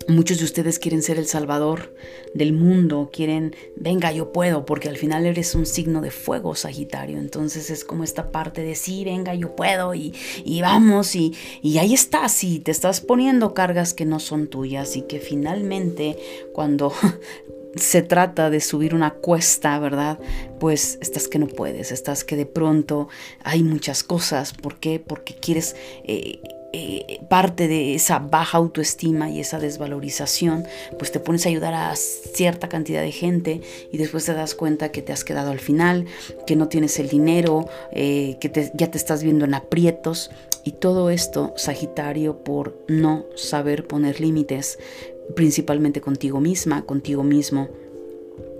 Muchos 0.08 0.40
de 0.40 0.46
ustedes 0.46 0.80
quieren 0.80 1.02
ser 1.02 1.18
el 1.18 1.26
salvador 1.26 1.94
del 2.34 2.54
mundo, 2.54 3.10
quieren, 3.12 3.56
venga, 3.76 4.12
yo 4.12 4.32
puedo, 4.32 4.66
porque 4.66 4.90
al 4.90 4.98
final 4.98 5.26
eres 5.26 5.56
un 5.56 5.66
signo 5.66 6.02
de 6.02 6.12
fuego, 6.12 6.56
Sagitario. 6.56 7.18
Entonces 7.18 7.70
es 7.70 7.84
como 7.84 8.04
esta 8.04 8.32
parte 8.32 8.62
de 8.62 8.76
sí, 8.76 9.04
venga, 9.04 9.36
yo 9.36 9.56
puedo 9.56 9.94
y, 9.94 10.14
vamos 10.62 11.16
y, 11.16 11.34
y 11.62 11.78
ahí 11.78 11.94
estás 11.94 12.44
y 12.44 12.60
te 12.60 12.72
estás 12.72 13.02
poniendo 13.02 13.54
cargas 13.54 13.94
que 13.94 14.06
no 14.06 14.20
son 14.20 14.48
tuyas 14.48 14.96
y 14.96 15.02
que 15.04 15.20
finalmente 15.20 16.18
cuando 16.54 16.94
se 17.76 18.02
trata 18.02 18.50
de 18.50 18.62
subir 18.62 18.94
una 18.96 19.12
cuesta, 19.12 19.80
¿verdad? 19.80 20.20
Pues 20.60 20.98
estás 21.02 21.28
que 21.28 21.40
no 21.40 21.48
puedes, 21.48 21.92
estás 21.92 22.24
que 22.24 22.36
de 22.36 22.46
pronto 22.46 23.10
hay 23.44 23.64
muchas 23.64 24.04
cosas. 24.04 24.54
¿Por 24.54 24.80
qué? 24.80 25.00
Porque 25.00 25.36
quieres... 25.36 25.76
Eh, 26.04 26.42
eh, 26.74 27.20
parte 27.28 27.68
de 27.68 27.96
esa 27.96 28.20
baja 28.20 28.58
autoestima 28.58 29.30
y 29.30 29.40
esa 29.40 29.60
desvalorización, 29.60 30.66
pues 30.98 31.12
te 31.12 31.20
pones 31.20 31.46
a 31.46 31.50
ayudar 31.50 31.74
a 31.74 31.96
cierta 31.96 32.70
cantidad 32.70 33.02
de 33.02 33.12
gente 33.12 33.62
y 33.92 33.98
después 33.98 34.26
te 34.26 34.34
das 34.34 34.56
cuenta 34.56 34.92
que 34.92 35.02
te 35.02 35.12
has 35.12 35.24
quedado 35.24 35.52
al 35.52 35.60
final, 35.60 36.06
que 36.48 36.56
no 36.56 36.70
tienes 36.70 36.98
el 37.00 37.10
dinero, 37.10 37.68
eh, 37.92 38.38
que 38.40 38.72
ya 38.74 38.90
te 38.90 38.98
estás 38.98 39.24
viendo 39.24 39.46
en 39.46 39.54
aprietos. 39.54 40.32
Y 40.64 40.74
todo 40.74 41.10
esto, 41.10 41.54
Sagitario, 41.58 42.44
por 42.44 42.78
no 42.88 43.26
saber 43.36 43.88
poner 43.88 44.22
límites, 44.22 44.78
principalmente 45.36 46.02
contigo 46.02 46.40
misma, 46.40 46.86
contigo 46.86 47.24
mismo 47.24 47.70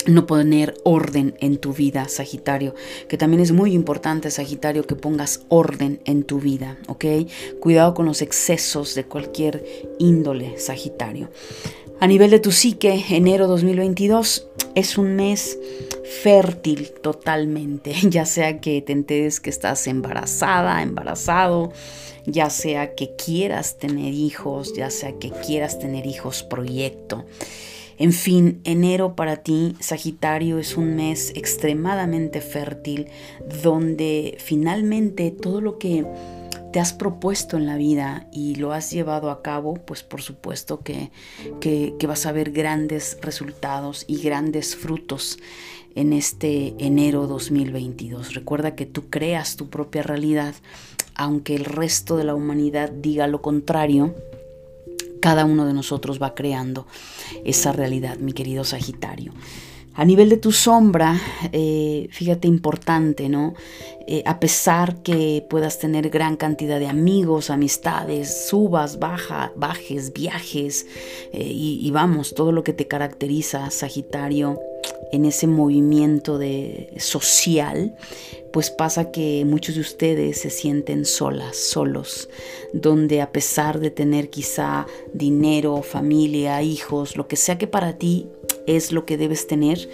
no 0.08 0.26
poner 0.26 0.76
orden 0.84 1.36
en 1.40 1.58
tu 1.58 1.74
vida, 1.74 2.08
Sagitario, 2.08 2.76
que 3.08 3.18
también 3.18 3.42
es 3.42 3.52
muy 3.52 3.74
importante, 3.74 4.32
Sagitario, 4.32 4.86
que 4.86 4.96
pongas 4.96 5.42
orden 5.50 6.02
en 6.06 6.24
tu 6.24 6.40
vida, 6.40 6.78
¿ok? 6.88 7.06
Cuidado 7.60 7.94
con 7.94 8.06
los 8.06 8.22
excesos 8.22 8.96
de 8.96 9.06
cualquier 9.06 9.64
índole, 10.00 10.58
Sagitario. 10.58 11.30
A 12.00 12.08
nivel 12.08 12.32
de 12.32 12.40
tu 12.40 12.52
psique, 12.52 13.06
enero 13.10 13.48
2022 13.48 14.48
es 14.74 14.98
un 14.98 15.16
mes 15.16 15.60
fértil 16.24 16.92
totalmente, 17.02 17.94
ya 18.10 18.26
sea 18.26 18.60
que 18.60 18.82
te 18.82 18.94
enteres 18.94 19.40
que 19.40 19.52
estás 19.52 19.86
embarazada, 19.88 20.82
embarazado, 20.82 21.72
ya 22.26 22.50
sea 22.50 22.96
que 22.96 23.16
quieras 23.16 23.78
tener 23.78 24.14
hijos, 24.14 24.74
ya 24.74 24.90
sea 24.90 25.14
que 25.20 25.30
quieras 25.30 25.80
tener 25.80 26.06
hijos 26.08 26.44
proyecto. 26.44 27.26
En 28.02 28.14
fin, 28.14 28.62
enero 28.64 29.16
para 29.16 29.44
ti, 29.44 29.76
Sagitario, 29.80 30.58
es 30.58 30.76
un 30.76 30.96
mes 30.96 31.34
extremadamente 31.36 32.42
fértil 32.42 33.10
donde 33.62 34.40
finalmente 34.40 35.30
todo 35.30 35.62
lo 35.62 35.78
que 35.78 36.08
te 36.74 36.80
has 36.80 36.94
propuesto 36.94 37.58
en 37.58 37.68
la 37.68 37.76
vida 37.76 38.28
y 38.34 38.56
lo 38.56 38.74
has 38.74 38.90
llevado 38.90 39.30
a 39.30 39.44
cabo, 39.44 39.76
pues 39.76 40.02
por 40.02 40.24
supuesto 40.24 40.80
que, 40.80 41.12
que, 41.60 42.08
vas 42.08 42.26
a 42.26 42.32
ver 42.32 42.50
grandes 42.50 43.20
resultados 43.22 44.04
y 44.08 44.20
grandes 44.20 44.76
frutos 44.76 45.38
en 45.94 46.12
este 46.12 46.74
enero 46.80 47.28
2022. 47.28 48.34
Recuerda 48.34 48.74
que 48.74 48.88
tú 48.88 49.12
creas 49.12 49.58
tu 49.58 49.70
propia 49.70 50.02
realidad, 50.02 50.56
aunque 51.14 51.54
el 51.56 51.66
resto 51.66 52.18
de 52.18 52.24
la 52.24 52.34
humanidad 52.34 52.90
diga 52.90 53.28
lo 53.28 53.44
contrario, 53.44 54.16
cada 55.22 55.46
uno 55.46 55.66
de 55.66 55.74
nosotros 55.74 56.22
va 56.22 56.36
creando 56.36 56.86
esa 57.46 57.72
realidad, 57.72 58.18
mi 58.18 58.34
querido 58.34 58.66
Sagitario. 58.66 59.32
A 59.94 60.06
nivel 60.06 60.30
de 60.30 60.38
tu 60.38 60.54
sombra, 60.54 61.20
eh, 61.52 62.08
fíjate 62.12 62.48
importante, 62.48 63.28
¿no? 63.28 63.56
Eh, 64.08 64.24
a 64.26 64.40
pesar 64.40 65.04
que 65.04 65.46
puedas 65.50 65.80
tener 65.80 66.10
gran 66.10 66.38
cantidad 66.38 66.80
de 66.80 66.88
amigos, 66.88 67.50
amistades, 67.50 68.48
subas, 68.48 69.00
baja, 69.00 69.52
bajes, 69.58 70.14
viajes, 70.14 70.88
eh, 71.34 71.44
y, 71.44 71.92
vamos, 71.92 72.34
todo 72.34 72.54
lo 72.54 72.64
que 72.64 72.72
te 72.72 72.88
caracteriza, 72.88 73.70
Sagitario, 73.70 74.62
en 75.12 75.26
ese 75.26 75.46
movimiento 75.46 76.38
de 76.38 76.94
social, 76.98 77.94
pues 78.54 78.70
pasa 78.70 79.12
que 79.12 79.44
muchos 79.46 79.76
de 79.76 79.82
ustedes 79.82 80.40
se 80.40 80.50
sienten 80.50 81.06
solas, 81.06 81.58
solos, 81.58 82.30
donde 82.74 83.22
a 83.22 83.32
pesar 83.32 83.80
de 83.80 83.92
tener 83.92 84.30
quizá 84.30 84.88
dinero, 85.14 85.82
familia, 85.84 86.62
hijos, 86.64 87.18
lo 87.18 87.28
que 87.28 87.36
sea 87.36 87.58
que 87.58 87.68
para 87.68 87.98
ti 87.98 88.28
es 88.68 88.92
lo 88.92 89.06
que 89.06 89.18
debes 89.18 89.48
tener, 89.48 89.90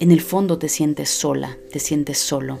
en 0.00 0.10
el 0.10 0.20
fondo 0.20 0.58
te 0.58 0.68
sientes 0.68 1.10
sola, 1.10 1.58
te 1.70 1.78
sientes 1.78 2.18
solo. 2.18 2.58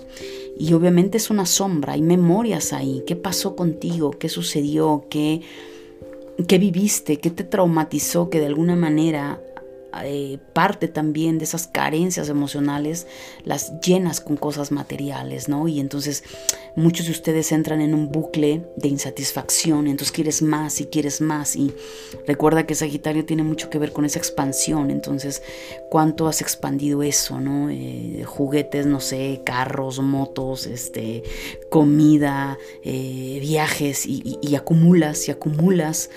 Y 0.58 0.72
obviamente 0.72 1.18
es 1.18 1.30
una 1.30 1.46
sombra, 1.46 1.94
hay 1.94 2.02
memorias 2.02 2.72
ahí. 2.72 3.02
¿Qué 3.06 3.16
pasó 3.16 3.56
contigo? 3.56 4.12
¿Qué 4.12 4.28
sucedió? 4.28 5.06
¿Qué, 5.10 5.42
qué 6.46 6.58
viviste? 6.58 7.18
¿Qué 7.18 7.30
te 7.30 7.42
traumatizó 7.42 8.30
que 8.30 8.38
de 8.38 8.46
alguna 8.46 8.76
manera 8.76 9.40
eh, 10.04 10.38
parte 10.52 10.88
también 10.88 11.38
de 11.38 11.44
esas 11.44 11.66
carencias 11.66 12.28
emocionales 12.28 13.06
las 13.44 13.80
llenas 13.80 14.20
con 14.20 14.36
cosas 14.36 14.72
materiales, 14.72 15.48
¿no? 15.48 15.68
Y 15.68 15.80
entonces 15.80 16.24
muchos 16.76 17.06
de 17.06 17.12
ustedes 17.12 17.52
entran 17.52 17.80
en 17.80 17.94
un 17.94 18.10
bucle 18.10 18.66
de 18.76 18.88
insatisfacción, 18.88 19.86
entonces 19.86 20.12
quieres 20.12 20.42
más 20.42 20.80
y 20.80 20.86
quieres 20.86 21.20
más 21.20 21.56
y 21.56 21.72
recuerda 22.26 22.66
que 22.66 22.74
Sagitario 22.74 23.24
tiene 23.24 23.42
mucho 23.42 23.70
que 23.70 23.78
ver 23.78 23.92
con 23.92 24.04
esa 24.04 24.18
expansión, 24.18 24.90
entonces 24.90 25.42
cuánto 25.90 26.26
has 26.28 26.40
expandido 26.40 27.02
eso, 27.02 27.40
¿no? 27.40 27.70
Eh, 27.70 28.24
juguetes, 28.24 28.86
no 28.86 29.00
sé, 29.00 29.42
carros, 29.44 30.00
motos, 30.00 30.66
este, 30.66 31.22
comida, 31.70 32.58
eh, 32.82 33.38
viajes 33.40 34.06
y, 34.06 34.38
y 34.42 34.54
acumulas 34.54 35.28
y 35.28 35.30
acumulas 35.30 36.10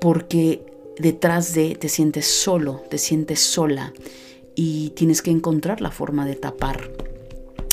porque 0.00 0.67
detrás 0.98 1.54
de 1.54 1.74
te 1.74 1.88
sientes 1.88 2.26
solo, 2.26 2.82
te 2.90 2.98
sientes 2.98 3.40
sola 3.40 3.92
y 4.54 4.90
tienes 4.90 5.22
que 5.22 5.30
encontrar 5.30 5.80
la 5.80 5.90
forma 5.90 6.26
de 6.26 6.34
tapar 6.34 6.90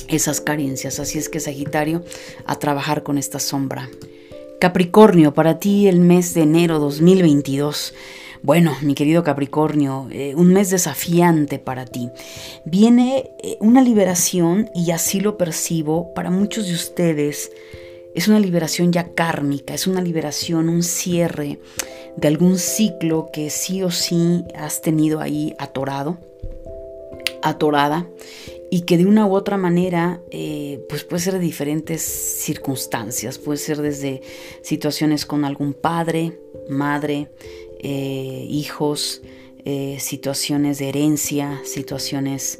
esas 0.07 0.41
carencias. 0.41 0.99
Así 0.99 1.17
es 1.17 1.29
que 1.29 1.39
Sagitario, 1.39 2.03
a 2.45 2.59
trabajar 2.59 3.03
con 3.03 3.17
esta 3.17 3.39
sombra. 3.39 3.89
Capricornio, 4.59 5.33
para 5.33 5.59
ti 5.59 5.87
el 5.87 5.99
mes 5.99 6.33
de 6.33 6.41
enero 6.41 6.79
2022. 6.79 7.93
Bueno, 8.41 8.75
mi 8.81 8.93
querido 8.93 9.23
Capricornio, 9.23 10.07
eh, 10.11 10.33
un 10.35 10.53
mes 10.53 10.69
desafiante 10.69 11.57
para 11.57 11.85
ti. 11.85 12.09
Viene 12.63 13.31
eh, 13.41 13.57
una 13.59 13.81
liberación 13.81 14.69
y 14.75 14.91
así 14.91 15.19
lo 15.19 15.37
percibo 15.37 16.13
para 16.13 16.29
muchos 16.29 16.67
de 16.67 16.73
ustedes. 16.75 17.51
Es 18.15 18.27
una 18.27 18.39
liberación 18.39 18.91
ya 18.91 19.13
kármica, 19.13 19.73
es 19.73 19.87
una 19.87 20.01
liberación, 20.01 20.69
un 20.69 20.83
cierre 20.83 21.59
de 22.15 22.27
algún 22.27 22.57
ciclo 22.57 23.29
que 23.31 23.49
sí 23.49 23.83
o 23.83 23.91
sí 23.91 24.45
has 24.55 24.81
tenido 24.81 25.19
ahí 25.19 25.53
atorado, 25.59 26.17
atorada, 27.41 28.07
y 28.71 28.81
que 28.81 28.97
de 28.97 29.05
una 29.05 29.25
u 29.27 29.35
otra 29.35 29.57
manera 29.57 30.21
eh, 30.31 30.83
pues 30.89 31.03
puede 31.03 31.21
ser 31.21 31.33
de 31.33 31.39
diferentes 31.39 32.01
circunstancias, 32.01 33.37
puede 33.37 33.57
ser 33.57 33.81
desde 33.81 34.21
situaciones 34.63 35.25
con 35.25 35.45
algún 35.45 35.73
padre, 35.73 36.39
madre, 36.69 37.29
eh, 37.79 38.45
hijos, 38.49 39.21
eh, 39.65 39.97
situaciones 39.99 40.79
de 40.79 40.89
herencia, 40.89 41.61
situaciones 41.63 42.59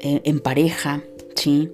en, 0.00 0.40
pareja, 0.40 1.02
¿sí? 1.34 1.70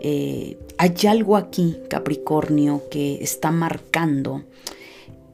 Hay 0.00 1.06
algo 1.08 1.36
aquí, 1.36 1.76
Capricornio, 1.88 2.82
que 2.90 3.22
está 3.22 3.50
marcando 3.50 4.44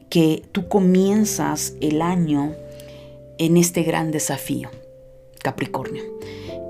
que 0.08 0.42
tú 0.52 0.68
comienzas 0.68 1.74
el 1.80 2.00
año 2.00 2.54
en 3.38 3.56
este 3.56 3.82
gran 3.82 4.12
desafío, 4.12 4.70
Capricornio. 5.44 6.02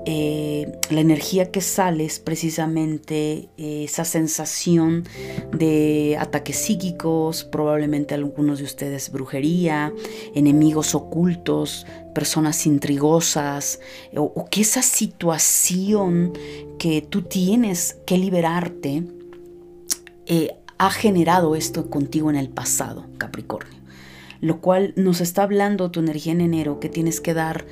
Eh, 0.05 0.71
la 0.91 0.99
energía 0.99 1.49
que 1.49 1.61
sale 1.61 2.05
es 2.05 2.19
precisamente 2.19 3.49
eh, 3.57 3.85
esa 3.85 4.05
sensación 4.05 5.03
de 5.51 6.17
ataques 6.19 6.57
psíquicos, 6.57 7.43
probablemente 7.45 8.13
algunos 8.13 8.59
de 8.59 8.65
ustedes 8.65 9.11
brujería, 9.11 9.93
enemigos 10.35 10.93
ocultos, 10.93 11.87
personas 12.13 12.67
intrigosas, 12.67 13.79
o, 14.15 14.45
que 14.51 14.61
esa 14.61 14.83
situación 14.83 16.33
que 16.77 17.01
tú 17.01 17.23
tienes 17.23 17.97
que 18.05 18.17
liberarte 18.19 19.03
eh, 20.27 20.49
ha 20.77 20.91
generado 20.91 21.55
esto 21.55 21.89
contigo 21.89 22.29
en 22.29 22.35
el 22.35 22.49
pasado, 22.49 23.07
Capricornio. 23.17 23.79
Lo 24.41 24.61
cual 24.61 24.93
nos 24.97 25.21
está 25.21 25.43
hablando 25.43 25.89
tu 25.89 26.01
energía 26.01 26.33
en 26.33 26.41
enero 26.41 26.79
que 26.79 26.89
tienes 26.89 27.21
que 27.21 27.33
dar 27.33 27.65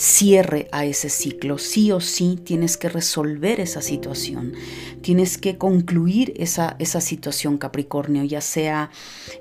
cierre 0.00 0.66
a 0.72 0.86
ese 0.86 1.10
ciclo. 1.10 1.58
Sí 1.58 1.92
o 1.92 2.00
sí 2.00 2.38
tienes 2.42 2.78
que 2.78 2.88
resolver 2.88 3.60
esa 3.60 3.82
situación. 3.82 4.54
Tienes 5.02 5.36
que 5.36 5.58
concluir 5.58 6.32
esa, 6.36 6.76
esa 6.78 7.02
situación, 7.02 7.58
Capricornio, 7.58 8.24
ya 8.24 8.40
sea 8.40 8.90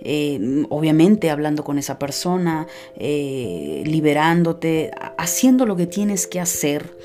eh, 0.02 0.66
obviamente 0.70 1.30
hablando 1.30 1.64
con 1.64 1.78
esa 1.78 1.98
persona, 1.98 2.68
eh, 2.98 3.84
liberándote, 3.86 4.92
haciendo 5.18 5.66
lo 5.66 5.78
que 5.78 5.88
tienes 5.88 6.28
que 6.28 6.42
hacer 6.42 6.98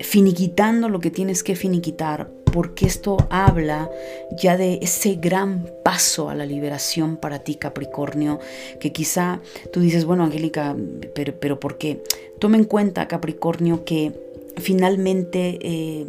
finiquitando 0.00 0.90
lo 0.90 1.00
que 1.00 1.10
tienes 1.10 1.42
que 1.42 1.56
finiquitar, 1.56 2.30
porque 2.56 2.86
esto 2.86 3.18
habla 3.28 3.90
ya 4.32 4.56
de 4.56 4.78
ese 4.80 5.16
gran 5.16 5.70
paso 5.84 6.30
a 6.30 6.34
la 6.34 6.46
liberación 6.46 7.18
para 7.18 7.40
ti, 7.40 7.56
Capricornio, 7.56 8.40
que 8.80 8.92
quizá 8.92 9.42
tú 9.74 9.80
dices, 9.80 10.06
bueno, 10.06 10.24
Angélica, 10.24 10.74
pero, 11.14 11.38
pero 11.38 11.60
¿por 11.60 11.76
qué? 11.76 12.02
Toma 12.38 12.56
en 12.56 12.64
cuenta, 12.64 13.08
Capricornio, 13.08 13.84
que 13.84 14.14
finalmente 14.56 15.58
eh, 15.60 16.06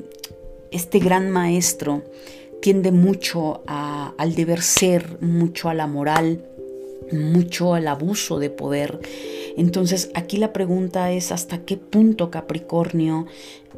este 0.71 0.99
gran 0.99 1.29
maestro 1.31 2.03
tiende 2.61 2.93
mucho 2.93 3.61
al 3.67 4.33
deber 4.33 4.61
ser, 4.61 5.17
mucho 5.19 5.67
a 5.67 5.73
la 5.73 5.85
moral, 5.85 6.45
mucho 7.11 7.73
al 7.73 7.89
abuso 7.89 8.39
de 8.39 8.51
poder. 8.51 9.01
Entonces 9.57 10.11
aquí 10.13 10.37
la 10.37 10.53
pregunta 10.53 11.11
es 11.11 11.33
hasta 11.33 11.65
qué 11.65 11.75
punto 11.75 12.31
Capricornio 12.31 13.25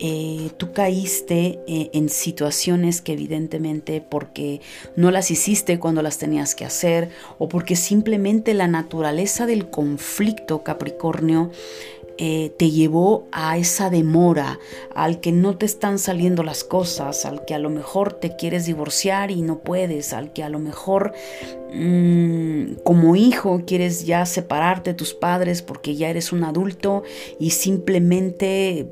eh, 0.01 0.51
tú 0.55 0.71
caíste 0.71 1.59
eh, 1.67 1.89
en 1.93 2.07
situaciones 2.07 3.01
que 3.01 3.11
evidentemente 3.13 3.99
porque 3.99 4.61
no 4.95 5.11
las 5.11 5.29
hiciste 5.29 5.77
cuando 5.77 6.01
las 6.01 6.17
tenías 6.17 6.55
que 6.55 6.63
hacer 6.63 7.09
o 7.37 7.49
porque 7.49 7.75
simplemente 7.75 8.53
la 8.53 8.67
naturaleza 8.67 9.45
del 9.45 9.69
conflicto 9.69 10.63
Capricornio 10.63 11.51
eh, 12.17 12.53
te 12.57 12.69
llevó 12.69 13.27
a 13.33 13.57
esa 13.57 13.89
demora, 13.89 14.59
al 14.93 15.19
que 15.19 15.31
no 15.31 15.57
te 15.57 15.65
están 15.65 15.99
saliendo 15.99 16.43
las 16.43 16.63
cosas, 16.65 17.25
al 17.25 17.45
que 17.45 17.53
a 17.53 17.59
lo 17.59 17.69
mejor 17.69 18.13
te 18.13 18.35
quieres 18.35 18.65
divorciar 18.65 19.31
y 19.31 19.41
no 19.41 19.59
puedes, 19.59 20.11
al 20.13 20.33
que 20.33 20.43
a 20.43 20.49
lo 20.49 20.59
mejor 20.59 21.13
mm, 21.73 22.73
como 22.83 23.15
hijo 23.17 23.63
quieres 23.65 24.05
ya 24.05 24.25
separarte 24.25 24.91
de 24.91 24.95
tus 24.95 25.13
padres 25.13 25.61
porque 25.61 25.95
ya 25.95 26.09
eres 26.09 26.31
un 26.31 26.45
adulto 26.45 27.03
y 27.37 27.49
simplemente... 27.49 28.87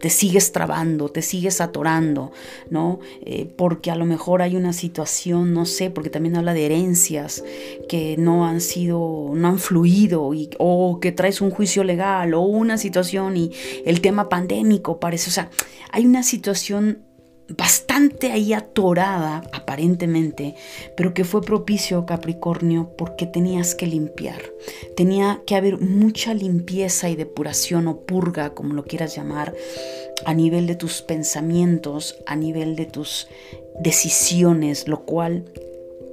te 0.00 0.08
sigues 0.08 0.52
trabando, 0.52 1.10
te 1.10 1.22
sigues 1.22 1.60
atorando, 1.60 2.32
¿no? 2.70 3.00
Eh, 3.20 3.52
porque 3.56 3.90
a 3.90 3.96
lo 3.96 4.06
mejor 4.06 4.40
hay 4.42 4.56
una 4.56 4.72
situación, 4.72 5.52
no 5.52 5.66
sé, 5.66 5.90
porque 5.90 6.10
también 6.10 6.36
habla 6.36 6.54
de 6.54 6.66
herencias 6.66 7.44
que 7.88 8.16
no 8.18 8.46
han 8.46 8.60
sido, 8.62 9.30
no 9.34 9.48
han 9.48 9.58
fluido, 9.58 10.32
y, 10.32 10.50
o 10.58 11.00
que 11.00 11.12
traes 11.12 11.40
un 11.40 11.50
juicio 11.50 11.84
legal, 11.84 12.32
o 12.34 12.40
una 12.40 12.78
situación 12.78 13.36
y 13.36 13.52
el 13.84 14.00
tema 14.00 14.28
pandémico 14.28 14.98
parece, 14.98 15.28
o 15.28 15.32
sea, 15.32 15.50
hay 15.92 16.06
una 16.06 16.22
situación 16.22 17.02
bastante 17.56 18.32
ahí 18.32 18.52
atorada, 18.52 19.42
aparentemente, 19.52 20.54
pero 20.96 21.14
que 21.14 21.24
fue 21.24 21.42
propicio, 21.42 22.06
Capricornio, 22.06 22.90
porque 22.96 23.26
tenías 23.26 23.74
que 23.74 23.86
limpiar. 23.86 24.40
Tenía 24.96 25.42
que 25.46 25.56
haber 25.56 25.80
mucha 25.80 26.34
limpieza 26.34 27.08
y 27.08 27.16
depuración 27.16 27.88
o 27.88 28.00
purga, 28.00 28.54
como 28.54 28.74
lo 28.74 28.84
quieras 28.84 29.16
llamar, 29.16 29.54
a 30.24 30.34
nivel 30.34 30.66
de 30.66 30.76
tus 30.76 31.02
pensamientos, 31.02 32.16
a 32.26 32.36
nivel 32.36 32.76
de 32.76 32.86
tus 32.86 33.28
decisiones, 33.80 34.86
lo 34.86 35.04
cual 35.04 35.44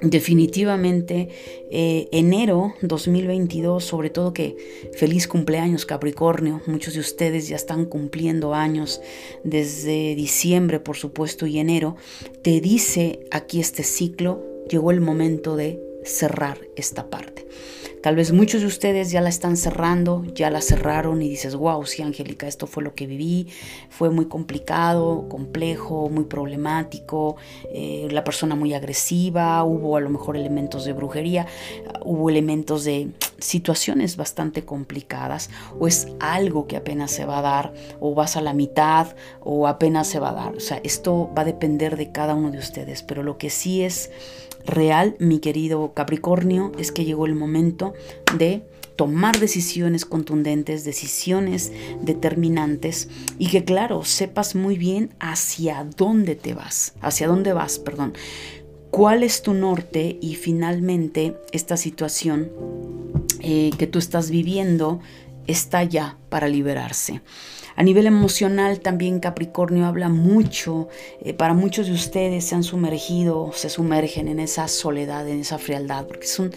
Definitivamente, 0.00 1.28
eh, 1.72 2.08
enero 2.12 2.74
2022, 2.82 3.82
sobre 3.82 4.10
todo 4.10 4.32
que 4.32 4.56
feliz 4.96 5.26
cumpleaños 5.26 5.86
Capricornio, 5.86 6.62
muchos 6.66 6.94
de 6.94 7.00
ustedes 7.00 7.48
ya 7.48 7.56
están 7.56 7.84
cumpliendo 7.84 8.54
años 8.54 9.00
desde 9.42 10.14
diciembre, 10.14 10.78
por 10.78 10.96
supuesto, 10.96 11.46
y 11.46 11.58
enero, 11.58 11.96
te 12.42 12.60
dice 12.60 13.26
aquí 13.32 13.58
este 13.58 13.82
ciclo, 13.82 14.44
llegó 14.70 14.92
el 14.92 15.00
momento 15.00 15.56
de 15.56 15.82
cerrar 16.04 16.60
esta 16.76 17.10
parte. 17.10 17.46
Tal 18.02 18.14
vez 18.14 18.32
muchos 18.32 18.60
de 18.60 18.68
ustedes 18.68 19.10
ya 19.10 19.20
la 19.20 19.28
están 19.28 19.56
cerrando, 19.56 20.24
ya 20.34 20.50
la 20.50 20.60
cerraron 20.60 21.20
y 21.20 21.28
dices, 21.28 21.56
wow, 21.56 21.84
sí, 21.84 22.02
Angélica, 22.02 22.46
esto 22.46 22.66
fue 22.66 22.82
lo 22.82 22.94
que 22.94 23.06
viví, 23.06 23.48
fue 23.90 24.10
muy 24.10 24.26
complicado, 24.26 25.28
complejo, 25.28 26.08
muy 26.08 26.24
problemático, 26.24 27.36
eh, 27.72 28.06
la 28.10 28.22
persona 28.22 28.54
muy 28.54 28.72
agresiva, 28.72 29.64
hubo 29.64 29.96
a 29.96 30.00
lo 30.00 30.10
mejor 30.10 30.36
elementos 30.36 30.84
de 30.84 30.92
brujería, 30.92 31.46
hubo 32.04 32.30
elementos 32.30 32.84
de 32.84 33.10
situaciones 33.38 34.16
bastante 34.16 34.64
complicadas, 34.64 35.50
o 35.78 35.88
es 35.88 36.08
algo 36.20 36.66
que 36.66 36.76
apenas 36.76 37.10
se 37.10 37.24
va 37.24 37.38
a 37.38 37.42
dar, 37.42 37.72
o 38.00 38.14
vas 38.14 38.36
a 38.36 38.40
la 38.40 38.52
mitad, 38.52 39.16
o 39.40 39.66
apenas 39.66 40.06
se 40.06 40.20
va 40.20 40.30
a 40.30 40.34
dar. 40.34 40.56
O 40.56 40.60
sea, 40.60 40.80
esto 40.84 41.30
va 41.36 41.42
a 41.42 41.46
depender 41.46 41.96
de 41.96 42.12
cada 42.12 42.34
uno 42.34 42.50
de 42.50 42.58
ustedes, 42.58 43.02
pero 43.02 43.22
lo 43.22 43.38
que 43.38 43.50
sí 43.50 43.82
es 43.82 44.10
real, 44.68 45.16
mi 45.18 45.40
querido 45.40 45.92
Capricornio, 45.94 46.72
es 46.78 46.92
que 46.92 47.04
llegó 47.04 47.26
el 47.26 47.34
momento 47.34 47.94
de 48.36 48.62
tomar 48.96 49.38
decisiones 49.38 50.04
contundentes, 50.04 50.84
decisiones 50.84 51.72
determinantes 52.02 53.08
y 53.38 53.46
que 53.48 53.64
claro, 53.64 54.04
sepas 54.04 54.54
muy 54.56 54.76
bien 54.76 55.14
hacia 55.20 55.86
dónde 55.96 56.34
te 56.34 56.52
vas, 56.52 56.94
hacia 57.00 57.28
dónde 57.28 57.52
vas, 57.52 57.78
perdón, 57.78 58.14
cuál 58.90 59.22
es 59.22 59.42
tu 59.42 59.54
norte 59.54 60.18
y 60.20 60.34
finalmente 60.34 61.36
esta 61.52 61.76
situación 61.76 62.50
eh, 63.40 63.70
que 63.78 63.86
tú 63.86 64.00
estás 64.00 64.30
viviendo 64.30 65.00
está 65.46 65.84
ya 65.84 66.18
para 66.28 66.48
liberarse. 66.48 67.22
A 67.78 67.84
nivel 67.84 68.08
emocional 68.08 68.80
también 68.80 69.20
Capricornio 69.20 69.86
habla 69.86 70.08
mucho. 70.08 70.88
Eh, 71.20 71.32
para 71.32 71.54
muchos 71.54 71.86
de 71.86 71.92
ustedes 71.92 72.44
se 72.44 72.56
han 72.56 72.64
sumergido, 72.64 73.52
se 73.54 73.70
sumergen 73.70 74.26
en 74.26 74.40
esa 74.40 74.66
soledad, 74.66 75.28
en 75.28 75.38
esa 75.38 75.58
frialdad, 75.58 76.04
porque 76.04 76.26
es 76.26 76.40
un, 76.40 76.50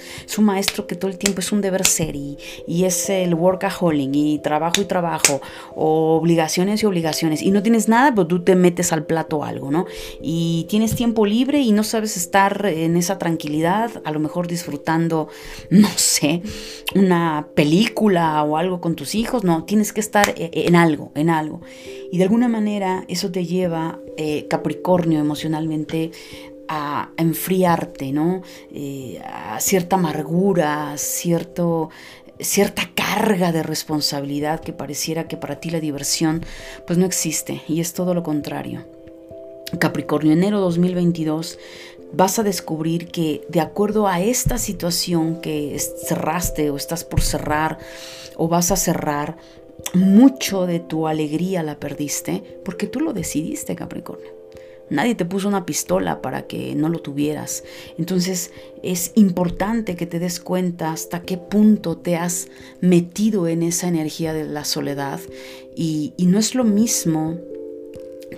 maestro 0.43 0.87
que 0.87 0.95
todo 0.95 1.11
el 1.11 1.19
tiempo 1.19 1.41
es 1.41 1.51
un 1.51 1.61
deber 1.61 1.85
ser 1.85 2.15
y, 2.15 2.39
es 2.67 3.07
el 3.11 3.35
workaholic 3.35 4.09
y 4.15 4.39
trabajo 4.39 4.81
y 4.81 4.85
trabajo, 4.85 5.41
o 5.75 6.17
obligaciones 6.17 6.81
y 6.81 6.87
obligaciones. 6.87 7.43
Y 7.43 7.51
no 7.51 7.61
tienes 7.61 7.87
nada, 7.87 8.09
pero 8.15 8.25
tú 8.25 8.43
te 8.43 8.55
metes 8.55 8.91
al 8.91 9.05
plato 9.05 9.43
algo, 9.43 9.69
¿no? 9.69 9.85
Y 10.23 10.65
tienes 10.69 10.95
tiempo 10.95 11.27
libre 11.27 11.59
y 11.59 11.71
no 11.71 11.83
sabes 11.83 12.17
estar 12.17 12.65
en 12.65 12.97
esa 12.97 13.19
tranquilidad, 13.19 13.91
a 14.05 14.11
lo 14.11 14.19
mejor 14.19 14.47
disfrutando, 14.47 15.27
no 15.69 15.89
sé, 15.97 16.41
una 16.95 17.47
película 17.53 18.43
o 18.43 18.57
algo 18.57 18.81
con 18.81 18.95
tus 18.95 19.13
hijos, 19.13 19.43
no, 19.43 19.65
tienes 19.65 19.93
que 19.93 19.99
estar 19.99 20.33
eh, 20.35 20.49
en 20.65 20.75
algo 20.75 21.10
en 21.15 21.29
algo. 21.29 21.61
Y 22.11 22.17
de 22.17 22.23
alguna 22.23 22.47
manera 22.47 23.03
eso 23.07 23.31
te 23.31 23.45
lleva, 23.45 23.99
eh, 24.17 24.47
Capricornio, 24.49 25.19
emocionalmente 25.19 26.11
a, 26.67 27.09
enfriarte, 27.17 28.11
¿no? 28.11 28.41
Eh, 28.71 29.21
a 29.25 29.59
cierta 29.59 29.97
amargura, 29.97 30.93
cierto, 30.97 31.89
cierta 32.39 32.89
carga 32.95 33.51
de 33.51 33.63
responsabilidad 33.63 34.61
que 34.61 34.73
pareciera 34.73 35.27
que 35.27 35.37
para 35.37 35.59
ti 35.59 35.69
la 35.69 35.79
diversión 35.79 36.45
pues 36.87 36.97
no 36.97 37.05
existe 37.05 37.61
y 37.67 37.81
es 37.81 37.93
todo 37.93 38.13
lo 38.13 38.23
contrario. 38.23 38.85
Capricornio, 39.79 40.33
enero 40.33 40.59
2022, 40.59 41.57
vas 42.13 42.39
a 42.39 42.43
descubrir 42.43 43.07
que 43.07 43.45
de 43.49 43.61
acuerdo 43.61 44.07
a 44.07 44.19
esta 44.21 44.57
situación 44.57 45.39
que 45.41 45.77
cerraste 45.79 46.69
o 46.69 46.77
estás 46.77 47.03
por 47.03 47.21
cerrar 47.21 47.77
o 48.35 48.47
vas 48.47 48.71
a 48.71 48.75
cerrar, 48.75 49.37
mucho 49.93 50.65
de 50.65 50.79
tu 50.79 51.07
alegría 51.07 51.63
la 51.63 51.79
perdiste 51.79 52.59
porque 52.63 52.87
tú 52.87 52.99
lo 52.99 53.13
decidiste, 53.13 53.75
Capricornio. 53.75 54.41
Nadie 54.89 55.15
te 55.15 55.23
puso 55.23 55.47
una 55.47 55.65
pistola 55.65 56.21
para 56.21 56.47
que 56.47 56.75
no 56.75 56.89
lo 56.89 56.99
tuvieras. 56.99 57.63
Entonces 57.97 58.51
es 58.83 59.13
importante 59.15 59.95
que 59.95 60.05
te 60.05 60.19
des 60.19 60.41
cuenta 60.41 60.91
hasta 60.91 61.21
qué 61.21 61.37
punto 61.37 61.97
te 61.97 62.17
has 62.17 62.49
metido 62.81 63.47
en 63.47 63.63
esa 63.63 63.87
energía 63.87 64.33
de 64.33 64.43
la 64.43 64.65
soledad. 64.65 65.21
Y, 65.77 66.13
y 66.17 66.25
no 66.25 66.39
es 66.39 66.55
lo 66.55 66.65
mismo 66.65 67.39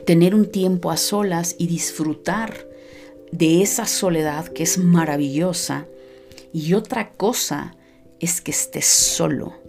tener 0.06 0.36
un 0.36 0.46
tiempo 0.46 0.92
a 0.92 0.98
solas 0.98 1.56
y 1.58 1.66
disfrutar 1.66 2.68
de 3.32 3.64
esa 3.64 3.88
soledad 3.88 4.48
que 4.48 4.62
es 4.62 4.78
maravillosa. 4.78 5.88
Y 6.54 6.76
otra 6.76 7.14
cosa 7.14 7.76
es 8.20 8.42
que 8.42 8.52
estés 8.52 8.86
solo 8.86 9.63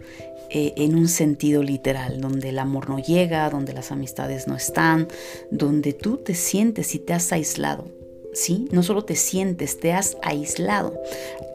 eh, 0.57 0.71
en 0.77 0.95
un 0.95 1.09
sentido 1.09 1.61
literal, 1.63 2.21
donde 2.21 2.47
el 2.47 2.59
amor 2.59 2.87
no 2.87 2.97
llega, 2.97 3.49
donde 3.49 3.73
las 3.73 3.91
amistades 3.91 4.47
no 4.47 4.55
están, 4.55 5.09
donde 5.51 5.91
tú 5.91 6.15
te 6.15 6.33
sientes 6.33 6.95
y 6.95 6.99
te 6.99 7.11
has 7.11 7.33
aislado. 7.33 7.91
¿Sí? 8.35 8.67
No 8.71 8.83
solo 8.83 9.03
te 9.03 9.15
sientes, 9.15 9.79
te 9.79 9.93
has 9.93 10.17
aislado. 10.21 10.93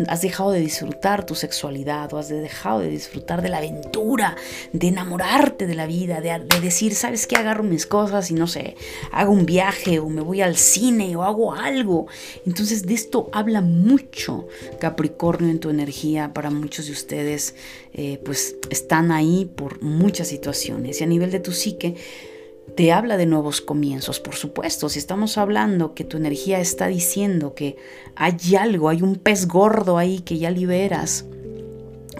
Has 0.08 0.22
dejado 0.22 0.50
de 0.50 0.60
disfrutar 0.60 1.26
tu 1.26 1.34
sexualidad 1.34 2.12
o 2.12 2.18
has 2.18 2.30
dejado 2.30 2.80
de 2.80 2.88
disfrutar 2.88 3.42
de 3.42 3.50
la 3.50 3.58
aventura, 3.58 4.36
de 4.72 4.88
enamorarte 4.88 5.66
de 5.66 5.74
la 5.74 5.86
vida, 5.86 6.20
de, 6.20 6.40
decir, 6.60 6.94
¿sabes 6.94 7.26
qué? 7.26 7.36
Agarro 7.36 7.62
mis 7.62 7.86
cosas 7.86 8.30
y 8.30 8.34
no 8.34 8.46
sé, 8.46 8.76
hago 9.12 9.32
un 9.32 9.44
viaje 9.44 9.98
o 9.98 10.08
me 10.08 10.22
voy 10.22 10.40
al 10.40 10.56
cine 10.56 11.14
o 11.16 11.22
hago 11.22 11.52
algo. 11.52 12.06
Entonces 12.46 12.86
de 12.86 12.94
esto 12.94 13.28
habla 13.32 13.60
mucho 13.60 14.48
Capricornio 14.80 15.50
en 15.50 15.60
tu 15.60 15.68
energía. 15.68 16.32
Para 16.32 16.50
muchos 16.50 16.86
de 16.86 16.92
ustedes, 16.92 17.54
eh, 17.92 18.20
pues 18.24 18.56
están 18.70 19.12
ahí 19.12 19.50
por 19.54 19.82
muchas 19.82 20.28
situaciones. 20.28 21.00
Y 21.00 21.04
a 21.04 21.06
nivel 21.06 21.30
de 21.30 21.40
tu 21.40 21.52
psique, 21.52 21.96
te 22.76 22.92
habla 22.92 23.16
de 23.16 23.26
nuevos 23.26 23.60
comienzos, 23.60 24.20
por 24.20 24.34
supuesto. 24.34 24.88
Si 24.88 24.98
estamos 24.98 25.38
hablando 25.38 25.94
que 25.94 26.04
tu 26.04 26.16
energía 26.16 26.60
está 26.60 26.86
diciendo 26.86 27.54
que 27.54 27.76
hay 28.16 28.54
algo, 28.56 28.88
hay 28.88 29.02
un 29.02 29.16
pez 29.16 29.46
gordo 29.46 29.98
ahí 29.98 30.20
que 30.20 30.38
ya 30.38 30.50
liberas, 30.50 31.24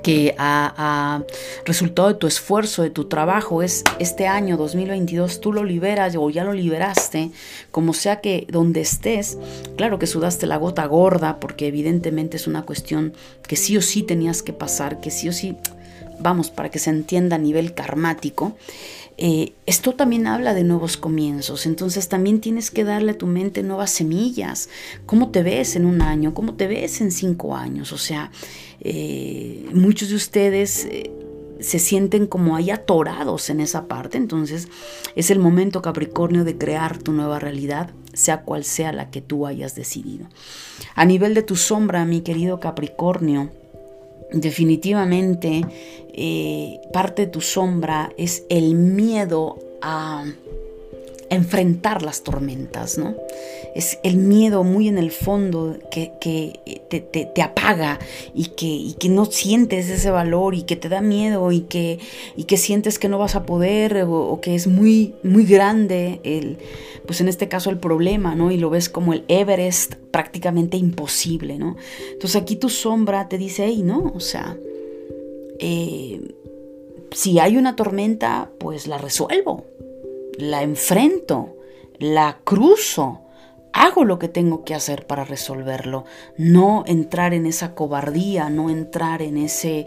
que 0.02 0.35
a, 0.39 1.22
resultado 1.64 2.09
de 2.09 2.14
tu 2.14 2.27
esfuerzo, 2.27 2.82
de 2.82 2.90
tu 2.90 3.05
trabajo, 3.05 3.62
es 3.62 3.85
este 3.98 4.27
año 4.27 4.56
2022, 4.56 5.40
tú 5.40 5.52
lo 5.52 5.64
liberas 5.64 6.16
o 6.16 6.31
ya 6.31 6.44
lo 6.44 6.52
liberaste, 6.52 7.31
como 7.70 7.93
sea 7.93 8.20
que 8.20 8.47
donde 8.51 8.81
estés, 8.81 9.39
claro 9.77 9.98
que 9.98 10.06
sudaste 10.06 10.47
la 10.47 10.56
gota 10.56 10.86
gorda, 10.86 11.39
porque 11.39 11.66
evidentemente 11.66 12.36
es 12.36 12.47
una 12.47 12.64
cuestión 12.64 13.12
que 13.47 13.56
sí 13.56 13.77
o 13.77 13.82
sí 13.82 14.02
tenías 14.02 14.43
que 14.43 14.52
pasar, 14.52 15.01
que 15.01 15.10
sí 15.10 15.28
o 15.28 15.32
sí, 15.32 15.56
vamos, 16.18 16.51
para 16.51 16.70
que 16.70 16.78
se 16.78 16.90
entienda 16.90 17.36
a 17.36 17.39
nivel 17.39 17.74
karmático. 17.74 18.56
Eh, 19.22 19.52
esto 19.66 19.92
también 19.92 20.26
habla 20.26 20.55
de 20.55 20.64
nuevos 20.64 20.97
comienzos, 20.97 21.66
entonces 21.66 22.09
también 22.09 22.40
tienes 22.40 22.70
que 22.70 22.84
darle 22.84 23.12
a 23.12 23.18
tu 23.18 23.26
mente 23.26 23.62
nuevas 23.62 23.90
semillas. 23.90 24.70
¿Cómo 25.05 25.28
te 25.28 25.42
ves 25.42 25.76
en 25.76 25.84
un 25.84 26.01
año? 26.01 26.32
¿Cómo 26.32 26.55
te 26.55 26.66
ves 26.66 27.02
en 27.02 27.12
cinco 27.12 27.55
años? 27.55 27.92
O 27.92 27.98
sea, 27.98 28.32
eh, 28.80 29.68
muchos 29.74 30.09
de 30.09 30.16
ustedes... 30.16 30.86
Eh, 30.86 31.12
se 31.60 31.78
sienten 31.78 32.26
como 32.26 32.56
ahí 32.56 32.70
atorados 32.70 33.51
en 33.51 33.60
esa 33.60 33.86
parte. 33.86 34.16
Entonces 34.16 34.68
es 35.14 35.30
el 35.30 35.38
momento 35.38 35.82
Capricornio 35.82 36.42
de 36.42 36.56
crear 36.56 36.97
tu 36.97 37.12
nueva 37.12 37.38
realidad, 37.38 37.90
sea 38.14 38.44
cual 38.44 38.64
sea 38.64 38.92
la 38.92 39.10
que 39.10 39.20
tú 39.20 39.47
hayas 39.47 39.74
decidido. 39.74 40.26
A 40.94 41.05
nivel 41.05 41.34
de 41.34 41.42
tu 41.42 41.56
sombra, 41.56 42.06
mi 42.06 42.22
querido 42.22 42.60
Capricornio, 42.60 43.51
definitivamente 44.32 45.62
eh, 46.12 46.81
parte 46.93 47.27
de 47.27 47.32
tu 47.32 47.40
sombra 47.40 48.12
es 48.16 48.44
el 48.48 48.74
miedo 48.74 49.59
a 49.82 50.24
enfrentar 51.31 52.02
las 52.02 52.23
tormentas, 52.24 52.98
¿no? 52.98 53.15
Es 53.74 53.98
el 54.02 54.16
miedo 54.16 54.65
muy 54.65 54.89
en 54.89 54.98
el 54.98 55.12
fondo 55.12 55.78
que, 55.90 56.12
te, 56.20 57.43
apaga 57.43 58.01
y 58.35 58.47
que, 58.98 59.09
no 59.09 59.24
sientes 59.27 59.89
ese 59.89 60.11
valor 60.11 60.57
y 60.57 60.65
que 60.65 60.74
te 60.74 60.89
da 60.89 61.01
miedo 61.01 61.52
y 61.52 61.62
que, 61.62 61.98
sientes 62.57 62.98
que 62.98 63.09
no 63.09 63.19
vas 63.19 63.36
a 63.36 63.47
poder 63.47 64.05
o, 64.09 64.40
que 64.43 64.57
es 64.57 64.66
muy, 64.66 65.15
muy 65.23 65.44
grande 65.44 66.20
el, 66.24 66.59
pues 67.07 67.20
en 67.20 67.28
este 67.28 67.48
caso 67.48 67.70
el 67.70 67.78
problema, 67.78 68.35
¿no? 68.35 68.51
Y 68.51 68.57
lo 68.57 68.69
ves 68.69 68.89
como 68.89 69.12
el 69.12 69.24
Everest 69.28 69.94
prácticamente 70.11 70.77
imposible, 70.77 71.59
¿no? 71.59 71.77
Entonces 72.12 72.43
aquí 72.43 72.57
tu 72.57 72.69
sombra 72.69 73.28
te 73.28 73.39
dice, 73.39 73.66
hey, 73.66 73.82
no, 73.85 74.12
o 74.15 74.20
sea, 74.20 74.59
eh, 75.61 76.20
si 77.12 77.39
hay 77.39 77.57
una 77.57 77.77
tormenta, 77.77 78.51
pues 78.59 78.86
la 78.86 78.98
resuelvo, 78.98 79.65
la 80.41 80.62
enfrento, 80.62 81.57
la 81.99 82.39
cruzo, 82.45 83.23
hago 83.73 84.05
lo 84.05 84.19
que 84.19 84.29
tengo 84.29 84.65
que 84.65 84.75
hacer 84.75 85.07
para 85.07 85.25
resolverlo, 85.25 86.05
no 86.37 86.85
entrar 86.87 87.35
en 87.35 87.47
esa 87.47 87.75
cobardía, 87.75 88.51
no 88.51 88.71
entrar 88.71 89.23
en 89.23 89.37
ese 89.37 89.87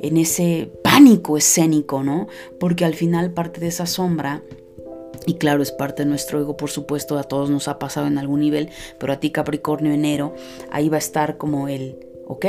en 0.00 0.16
ese 0.16 0.72
pánico 0.82 1.36
escénico, 1.36 2.02
¿no? 2.02 2.26
Porque 2.58 2.84
al 2.84 2.94
final 2.94 3.30
parte 3.32 3.60
de 3.60 3.68
esa 3.68 3.86
sombra 3.86 4.42
y 5.26 5.34
claro, 5.34 5.62
es 5.62 5.70
parte 5.70 6.02
de 6.02 6.08
nuestro 6.08 6.40
ego, 6.40 6.56
por 6.56 6.70
supuesto, 6.70 7.16
a 7.18 7.22
todos 7.22 7.50
nos 7.50 7.68
ha 7.68 7.78
pasado 7.78 8.08
en 8.08 8.18
algún 8.18 8.40
nivel, 8.40 8.70
pero 8.98 9.12
a 9.12 9.20
ti 9.20 9.30
Capricornio 9.30 9.92
enero, 9.92 10.34
ahí 10.70 10.88
va 10.88 10.96
a 10.96 10.98
estar 10.98 11.36
como 11.36 11.68
el, 11.68 11.96
ok, 12.26 12.46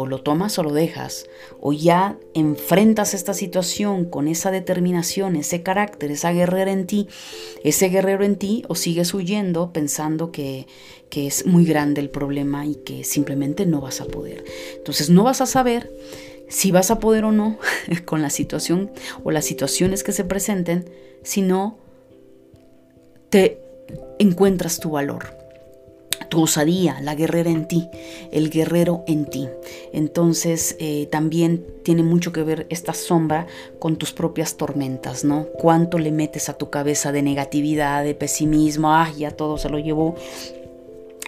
o 0.00 0.06
lo 0.06 0.22
tomas 0.22 0.58
o 0.58 0.62
lo 0.62 0.72
dejas, 0.72 1.26
o 1.60 1.74
ya 1.74 2.16
enfrentas 2.32 3.12
esta 3.12 3.34
situación 3.34 4.06
con 4.06 4.28
esa 4.28 4.50
determinación, 4.50 5.36
ese 5.36 5.62
carácter, 5.62 6.10
esa 6.10 6.32
guerrera 6.32 6.72
en 6.72 6.86
ti, 6.86 7.06
ese 7.64 7.90
guerrero 7.90 8.24
en 8.24 8.36
ti, 8.36 8.64
o 8.68 8.76
sigues 8.76 9.12
huyendo 9.12 9.74
pensando 9.74 10.32
que, 10.32 10.66
que 11.10 11.26
es 11.26 11.44
muy 11.44 11.66
grande 11.66 12.00
el 12.00 12.08
problema 12.08 12.64
y 12.64 12.76
que 12.76 13.04
simplemente 13.04 13.66
no 13.66 13.82
vas 13.82 14.00
a 14.00 14.06
poder. 14.06 14.42
Entonces 14.74 15.10
no 15.10 15.24
vas 15.24 15.42
a 15.42 15.46
saber 15.46 15.92
si 16.48 16.70
vas 16.70 16.90
a 16.90 16.98
poder 16.98 17.26
o 17.26 17.30
no 17.30 17.58
con 18.06 18.22
la 18.22 18.30
situación 18.30 18.90
o 19.22 19.30
las 19.30 19.44
situaciones 19.44 20.02
que 20.02 20.12
se 20.12 20.24
presenten, 20.24 20.88
sino 21.22 21.78
te 23.28 23.60
encuentras 24.18 24.80
tu 24.80 24.92
valor 24.92 25.39
tu 26.28 26.42
osadía, 26.42 27.00
la 27.00 27.14
guerrera 27.14 27.50
en 27.50 27.66
ti, 27.66 27.88
el 28.30 28.50
guerrero 28.50 29.04
en 29.06 29.26
ti. 29.26 29.48
Entonces 29.92 30.76
eh, 30.78 31.08
también 31.10 31.64
tiene 31.82 32.02
mucho 32.02 32.32
que 32.32 32.42
ver 32.42 32.66
esta 32.70 32.94
sombra 32.94 33.46
con 33.78 33.96
tus 33.96 34.12
propias 34.12 34.56
tormentas, 34.56 35.24
¿no? 35.24 35.46
Cuánto 35.58 35.98
le 35.98 36.12
metes 36.12 36.48
a 36.48 36.54
tu 36.54 36.70
cabeza 36.70 37.12
de 37.12 37.22
negatividad, 37.22 38.04
de 38.04 38.14
pesimismo, 38.14 38.92
ah, 38.92 39.10
ya 39.16 39.30
todo 39.30 39.58
se 39.58 39.68
lo 39.68 39.78
llevó 39.78 40.14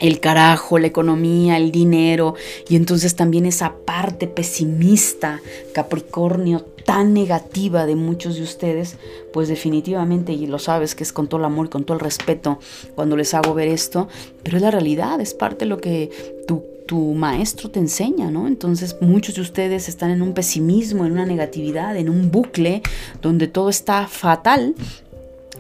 el 0.03 0.19
carajo, 0.19 0.81
la 0.81 0.89
economía, 0.89 1.57
el 1.57 1.71
dinero, 1.71 2.35
y 2.69 2.75
entonces 2.75 3.15
también 3.15 3.47
esa 3.47 3.77
parte 3.85 4.27
pesimista, 4.27 5.41
Capricornio, 5.73 6.67
tan 6.85 7.15
negativa 7.15 7.87
de 7.87 7.97
muchos 7.97 8.37
de 8.37 8.43
ustedes, 8.43 8.97
pues 9.33 9.49
definitivamente, 9.49 10.33
y 10.33 10.47
lo 10.47 10.59
sabes 10.59 10.95
que 10.95 11.05
es 11.05 11.13
con 11.13 11.29
todo 11.29 11.41
el 11.41 11.47
amor 11.47 11.67
y 11.67 11.71
con 11.71 11.85
todo 11.85 11.95
el 11.95 12.01
respeto 12.01 12.59
cuando 12.95 13.17
les 13.17 13.35
hago 13.35 13.55
ver 13.55 13.69
esto, 13.69 14.09
pero 14.43 14.57
es 14.57 14.63
la 14.63 14.71
realidad, 14.71 15.21
es 15.21 15.35
parte 15.35 15.65
de 15.65 15.69
lo 15.69 15.79
que 15.79 16.11
tu 16.47 16.73
tu 16.87 17.15
maestro 17.15 17.71
te 17.71 17.79
enseña, 17.79 18.31
¿no? 18.31 18.47
Entonces 18.47 18.97
muchos 19.01 19.37
de 19.37 19.41
ustedes 19.41 19.89
están 19.89 20.11
en 20.11 20.21
un 20.21 20.35
pesimismo, 20.35 21.07
en 21.07 21.13
una 21.13 21.25
negatividad, 21.25 21.97
en 21.97 22.09
un 22.11 22.31
bucle 22.31 22.83
donde 23.23 23.47
todo 23.47 23.71
está 23.71 24.07
fatal, 24.09 24.75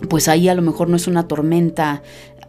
pues 0.08 0.28
ahí 0.28 0.48
a 0.48 0.54
lo 0.54 0.62
mejor 0.62 0.88
no 0.88 0.96
es 0.96 1.06
una 1.06 1.28
tormenta 1.28 2.02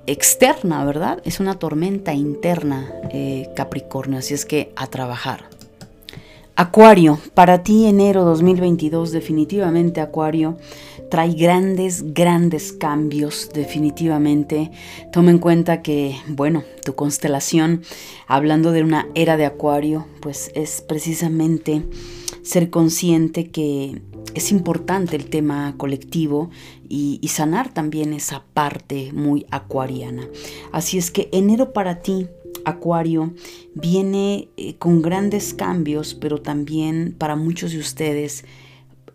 externa, 0.06 0.84
¿verdad? 0.84 1.22
Es 1.24 1.40
una 1.40 1.60
tormenta 1.60 2.14
interna, 2.14 2.92
eh, 3.12 3.50
Capricornio, 3.56 4.20
así 4.20 4.34
es 4.34 4.46
que 4.46 4.74
a 4.76 4.88
trabajar. 4.88 5.53
Acuario, 6.56 7.18
para 7.34 7.64
ti 7.64 7.88
enero 7.88 8.24
2022, 8.26 9.12
definitivamente 9.12 10.02
Acuario, 10.02 10.60
trae 11.10 11.34
grandes, 11.34 12.14
grandes 12.14 12.74
cambios, 12.74 13.50
definitivamente. 13.56 14.70
Toma 15.12 15.32
en 15.32 15.40
cuenta 15.40 15.82
que, 15.82 16.16
bueno, 16.28 16.64
tu 16.86 16.94
constelación, 16.94 17.82
hablando 18.28 18.72
de 18.72 18.84
una 18.84 19.08
era 19.16 19.36
de 19.36 19.46
Acuario, 19.46 20.06
pues 20.22 20.52
es 20.54 20.82
precisamente 20.82 21.88
ser 22.44 22.70
consciente 22.70 23.50
que 23.50 24.04
es 24.36 24.52
importante 24.52 25.16
el 25.16 25.32
tema 25.32 25.74
colectivo 25.78 26.52
y, 26.88 27.18
y 27.20 27.30
sanar 27.30 27.74
también 27.74 28.14
esa 28.14 28.44
parte 28.54 29.12
muy 29.12 29.48
acuariana. 29.50 30.28
Así 30.72 31.00
es 31.00 31.10
que 31.10 31.30
enero 31.32 31.74
para 31.74 32.02
ti 32.02 32.28
Acuario 32.66 33.34
viene 33.74 34.50
eh, 34.58 34.76
con 34.76 35.02
grandes 35.02 35.54
cambios, 35.54 36.14
pero 36.14 36.42
también 36.42 37.16
para 37.18 37.36
muchos 37.36 37.72
de 37.72 37.80
ustedes 37.80 38.46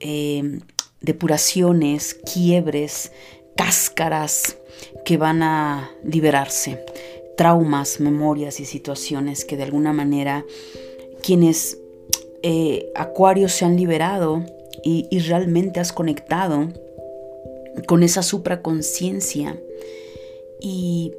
eh, 0.00 0.60
depuraciones, 1.00 2.14
quiebres, 2.32 3.12
cáscaras 3.56 4.56
que 5.04 5.16
van 5.16 5.42
a 5.42 5.90
liberarse, 6.04 6.84
traumas, 7.36 8.00
memorias 8.00 8.60
y 8.60 8.64
situaciones 8.64 9.44
que 9.44 9.56
de 9.56 9.64
alguna 9.64 9.92
manera 9.92 10.44
quienes 11.22 11.78
eh, 12.42 12.90
Acuario 12.94 13.48
se 13.48 13.64
han 13.64 13.76
liberado 13.76 14.44
y, 14.84 15.08
y 15.10 15.18
realmente 15.20 15.80
has 15.80 15.92
conectado 15.92 16.68
con 17.86 18.02
esa 18.02 18.22
supraconciencia 18.22 19.60
y 20.60 21.12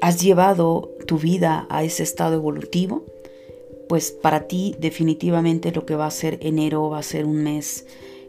has 0.00 0.20
llevado 0.20 0.91
tu 1.12 1.18
vida 1.18 1.66
a 1.68 1.84
ese 1.84 2.04
estado 2.04 2.36
evolutivo, 2.36 3.04
pues 3.86 4.12
para 4.12 4.48
ti 4.48 4.74
definitivamente 4.78 5.70
lo 5.70 5.84
que 5.84 5.94
va 5.94 6.06
a 6.06 6.10
ser 6.10 6.38
enero 6.40 6.88
va 6.88 7.00
a 7.00 7.02
ser 7.02 7.26
un 7.26 7.42
mes 7.42 7.84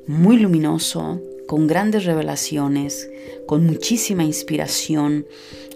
muy 0.05 0.35
luminoso, 0.35 1.21
con 1.47 1.65
grandes 1.65 2.03
revelaciones, 2.03 3.09
con 3.45 3.65
muchísima 3.65 4.25
inspiración, 4.25 5.25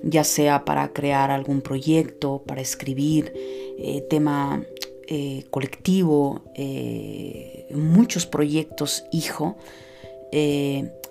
ya 0.03 0.25
sea 0.25 0.65
para 0.65 0.91
crear 0.91 1.31
algún 1.31 1.61
proyecto, 1.61 2.43
para 2.45 2.59
escribir, 2.59 3.31
eh, 3.77 4.05
tema 4.09 4.65
eh, 5.07 5.45
colectivo, 5.49 6.41
eh, 6.55 7.67
muchos 7.73 8.25
proyectos 8.25 9.05
hijo. 9.13 9.55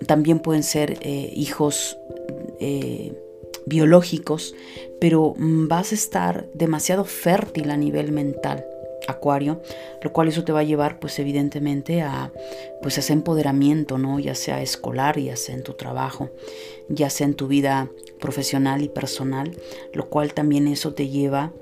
también 0.05 0.37
pueden 0.41 0.61
ser 0.61 0.99
hijos 1.33 1.97
biológicos, 3.67 4.55
pero 4.99 5.33
mm, 5.37 5.67
vas 5.67 5.91
a 5.91 5.95
estar 5.95 6.47
demasiado 6.53 7.05
fértil 7.05 7.69
a 7.69 7.77
nivel 7.77 8.11
mental. 8.11 8.65
Acuario, 9.07 9.61
lo 10.01 10.11
cual 10.11 10.27
eso 10.27 10.43
te 10.43 10.51
va 10.51 10.61
a 10.61 10.63
llevar 10.63 10.99
pues 10.99 11.17
evidentemente 11.19 12.01
a 12.01 12.31
pues 12.81 12.97
ese 12.97 13.13
empoderamiento, 13.13 13.97
¿no? 13.97 14.19
Ya 14.19 14.35
sea 14.35 14.61
escolar, 14.61 15.17
ya 15.17 15.37
sea 15.37 15.55
en 15.55 15.63
tu 15.63 15.73
trabajo, 15.73 16.29
ya 16.89 17.09
sea 17.09 17.25
en 17.25 17.35
tu 17.35 17.47
vida 17.47 17.89
profesional 18.19 18.81
y 18.81 18.89
personal, 18.89 19.55
lo 19.93 20.09
cual 20.09 20.33
también 20.33 20.67
eso 20.67 20.93
te 20.93 21.07
lleva 21.07 21.53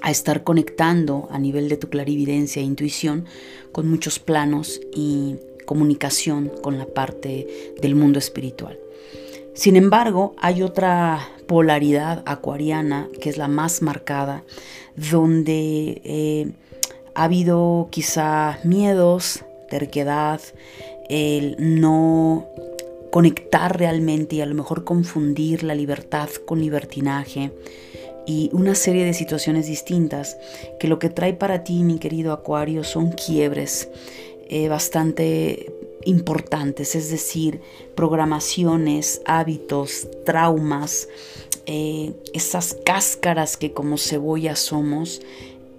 a 0.00 0.10
estar 0.10 0.44
conectando 0.44 1.28
a 1.30 1.38
nivel 1.38 1.68
de 1.68 1.76
tu 1.76 1.90
clarividencia 1.90 2.62
e 2.62 2.64
intuición 2.64 3.26
con 3.72 3.88
muchos 3.88 4.18
planos 4.18 4.80
y 4.94 5.36
comunicación 5.66 6.50
con 6.62 6.78
la 6.78 6.86
parte 6.86 7.74
del 7.82 7.96
mundo 7.96 8.18
espiritual. 8.18 8.78
Sin 9.56 9.76
embargo, 9.76 10.34
hay 10.38 10.62
otra 10.62 11.30
polaridad 11.48 12.22
acuariana 12.26 13.08
que 13.22 13.30
es 13.30 13.38
la 13.38 13.48
más 13.48 13.80
marcada, 13.80 14.44
donde 14.96 16.02
eh, 16.04 16.52
ha 17.14 17.24
habido 17.24 17.88
quizá 17.90 18.58
miedos, 18.64 19.46
terquedad, 19.70 20.42
el 21.08 21.56
no 21.58 22.46
conectar 23.10 23.78
realmente 23.78 24.36
y 24.36 24.40
a 24.42 24.46
lo 24.46 24.54
mejor 24.54 24.84
confundir 24.84 25.62
la 25.62 25.74
libertad 25.74 26.28
con 26.44 26.60
libertinaje 26.60 27.50
y 28.26 28.50
una 28.52 28.74
serie 28.74 29.06
de 29.06 29.14
situaciones 29.14 29.66
distintas 29.66 30.36
que 30.78 30.86
lo 30.86 30.98
que 30.98 31.08
trae 31.08 31.32
para 31.32 31.64
ti, 31.64 31.82
mi 31.82 31.98
querido 31.98 32.34
Acuario, 32.34 32.84
son 32.84 33.12
quiebres 33.12 33.88
eh, 34.50 34.68
bastante 34.68 35.72
importantes, 36.06 36.94
es 36.94 37.10
decir, 37.10 37.60
programaciones, 37.94 39.20
hábitos, 39.26 40.08
traumas, 40.24 41.08
eh, 41.66 42.14
esas 42.32 42.76
cáscaras 42.84 43.56
que 43.56 43.72
como 43.72 43.98
cebolla 43.98 44.56
somos. 44.56 45.20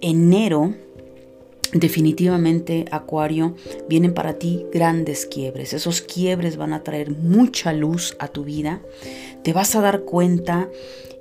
Enero, 0.00 0.74
definitivamente, 1.72 2.84
Acuario, 2.90 3.56
vienen 3.88 4.14
para 4.14 4.34
ti 4.34 4.66
grandes 4.72 5.26
quiebres. 5.26 5.72
Esos 5.72 6.02
quiebres 6.02 6.56
van 6.56 6.74
a 6.74 6.84
traer 6.84 7.10
mucha 7.10 7.72
luz 7.72 8.14
a 8.18 8.28
tu 8.28 8.44
vida. 8.44 8.82
Te 9.42 9.52
vas 9.52 9.74
a 9.74 9.80
dar 9.80 10.02
cuenta 10.02 10.68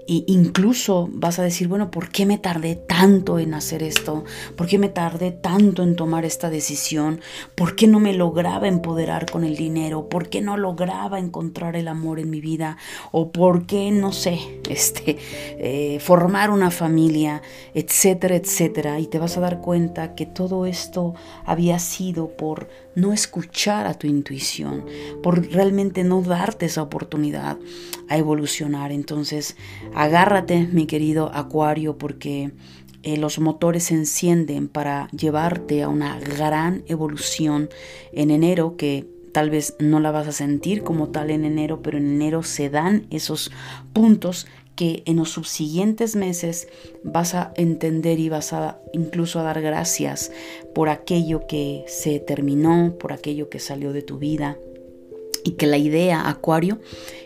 e 0.07 0.23
incluso 0.27 1.09
vas 1.11 1.37
a 1.39 1.43
decir, 1.43 1.67
bueno, 1.67 1.91
¿por 1.91 2.09
qué 2.09 2.25
me 2.25 2.37
tardé 2.37 2.75
tanto 2.75 3.39
en 3.39 3.53
hacer 3.53 3.83
esto? 3.83 4.23
¿Por 4.55 4.67
qué 4.67 4.79
me 4.79 4.89
tardé 4.89 5.31
tanto 5.31 5.83
en 5.83 5.95
tomar 5.95 6.23
esta 6.23 6.49
decisión? 6.49 7.19
¿Por 7.55 7.75
qué 7.75 7.87
no 7.87 7.99
me 7.99 8.13
lograba 8.13 8.67
empoderar 8.67 9.29
con 9.29 9.43
el 9.43 9.57
dinero? 9.57 10.07
¿Por 10.07 10.29
qué 10.29 10.41
no 10.41 10.55
lograba 10.55 11.19
encontrar 11.19 11.75
el 11.75 11.89
amor 11.89 12.19
en 12.19 12.29
mi 12.29 12.39
vida? 12.39 12.77
¿O 13.11 13.31
por 13.31 13.65
qué, 13.65 13.91
no 13.91 14.13
sé, 14.13 14.39
este, 14.69 15.17
eh, 15.57 15.99
formar 15.99 16.51
una 16.51 16.71
familia, 16.71 17.41
etcétera, 17.73 18.35
etcétera? 18.35 18.99
Y 18.99 19.07
te 19.07 19.19
vas 19.19 19.37
a 19.37 19.41
dar 19.41 19.59
cuenta 19.59 20.15
que 20.15 20.25
todo 20.25 20.65
esto 20.65 21.15
había 21.45 21.79
sido 21.79 22.29
por 22.29 22.69
no 22.97 23.13
escuchar 23.13 23.85
a 23.85 23.93
tu 23.93 24.07
intuición, 24.07 24.83
por 25.21 25.47
realmente 25.51 26.03
no 26.03 26.23
darte 26.23 26.65
esa 26.65 26.81
oportunidad 26.81 27.59
a 28.09 28.17
evolucionar. 28.17 28.91
Entonces, 28.91 29.55
agárrate, 29.93 30.67
mi 30.71 30.87
querido 30.87 31.29
Acuario, 31.31 31.99
porque 31.99 32.53
eh, 33.03 33.17
los 33.17 33.37
motores 33.37 33.83
se 33.83 33.93
encienden 33.93 34.67
para 34.67 35.09
llevarte 35.09 35.83
a 35.83 35.89
una 35.89 36.19
gran 36.19 36.83
evolución 36.87 37.69
en 38.13 38.31
enero 38.31 38.77
que 38.77 39.05
tal 39.31 39.51
vez 39.51 39.75
no 39.77 39.99
la 39.99 40.09
vas 40.09 40.27
a 40.27 40.31
sentir 40.31 40.81
como 40.81 41.09
tal 41.09 41.29
en 41.29 41.45
enero, 41.45 41.83
pero 41.83 41.99
en 41.99 42.07
enero 42.07 42.41
se 42.41 42.71
dan 42.71 43.05
esos 43.11 43.51
puntos 43.93 44.47
que 44.77 45.01
en 45.07 45.17
los 45.17 45.31
subsiguientes 45.31 46.15
meses 46.15 46.67
vas 47.03 47.33
a 47.33 47.51
entender 47.55 48.19
y 48.19 48.29
vas 48.29 48.53
a 48.53 48.79
incluso 48.93 49.39
a 49.39 49.43
dar 49.43 49.59
gracias 49.59 50.31
por 50.77 50.89
aquello 50.89 51.47
que 51.47 51.83
se 51.87 52.19
terminó, 52.19 52.93
por 52.99 53.11
aquello 53.11 53.49
que 53.49 53.57
salió 53.57 53.93
de 53.93 54.03
tu 54.03 54.19
vida. 54.19 54.59
Y 55.43 55.53
que 55.53 55.65
la 55.65 55.79
idea, 55.79 56.29
Acuario, 56.29 56.77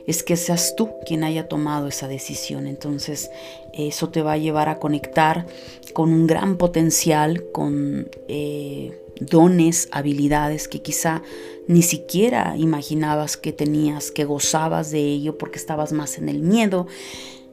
es 0.07 0.23
que 0.23 0.37
seas 0.37 0.73
tú 0.77 0.91
quien 1.05 1.25
haya 1.25 1.49
tomado 1.49 1.89
esa 1.89 2.07
decisión. 2.07 2.65
Entonces, 2.65 3.29
eso 3.73 4.07
te 4.07 4.21
va 4.21 4.31
a 4.31 4.37
llevar 4.37 4.69
a 4.69 4.79
conectar 4.79 5.47
con 5.91 6.13
un 6.13 6.27
gran 6.27 6.55
potencial, 6.55 7.43
con 7.51 8.09
eh, 8.29 8.97
dones, 9.19 9.89
habilidades 9.91 10.69
que 10.69 10.81
quizá 10.81 11.21
ni 11.67 11.81
siquiera 11.81 12.55
imaginabas 12.57 13.35
que 13.35 13.51
tenías, 13.51 14.11
que 14.11 14.23
gozabas 14.23 14.91
de 14.91 15.01
ello 15.01 15.37
porque 15.37 15.59
estabas 15.59 15.91
más 15.91 16.17
en 16.17 16.29
el 16.29 16.41
miedo, 16.41 16.87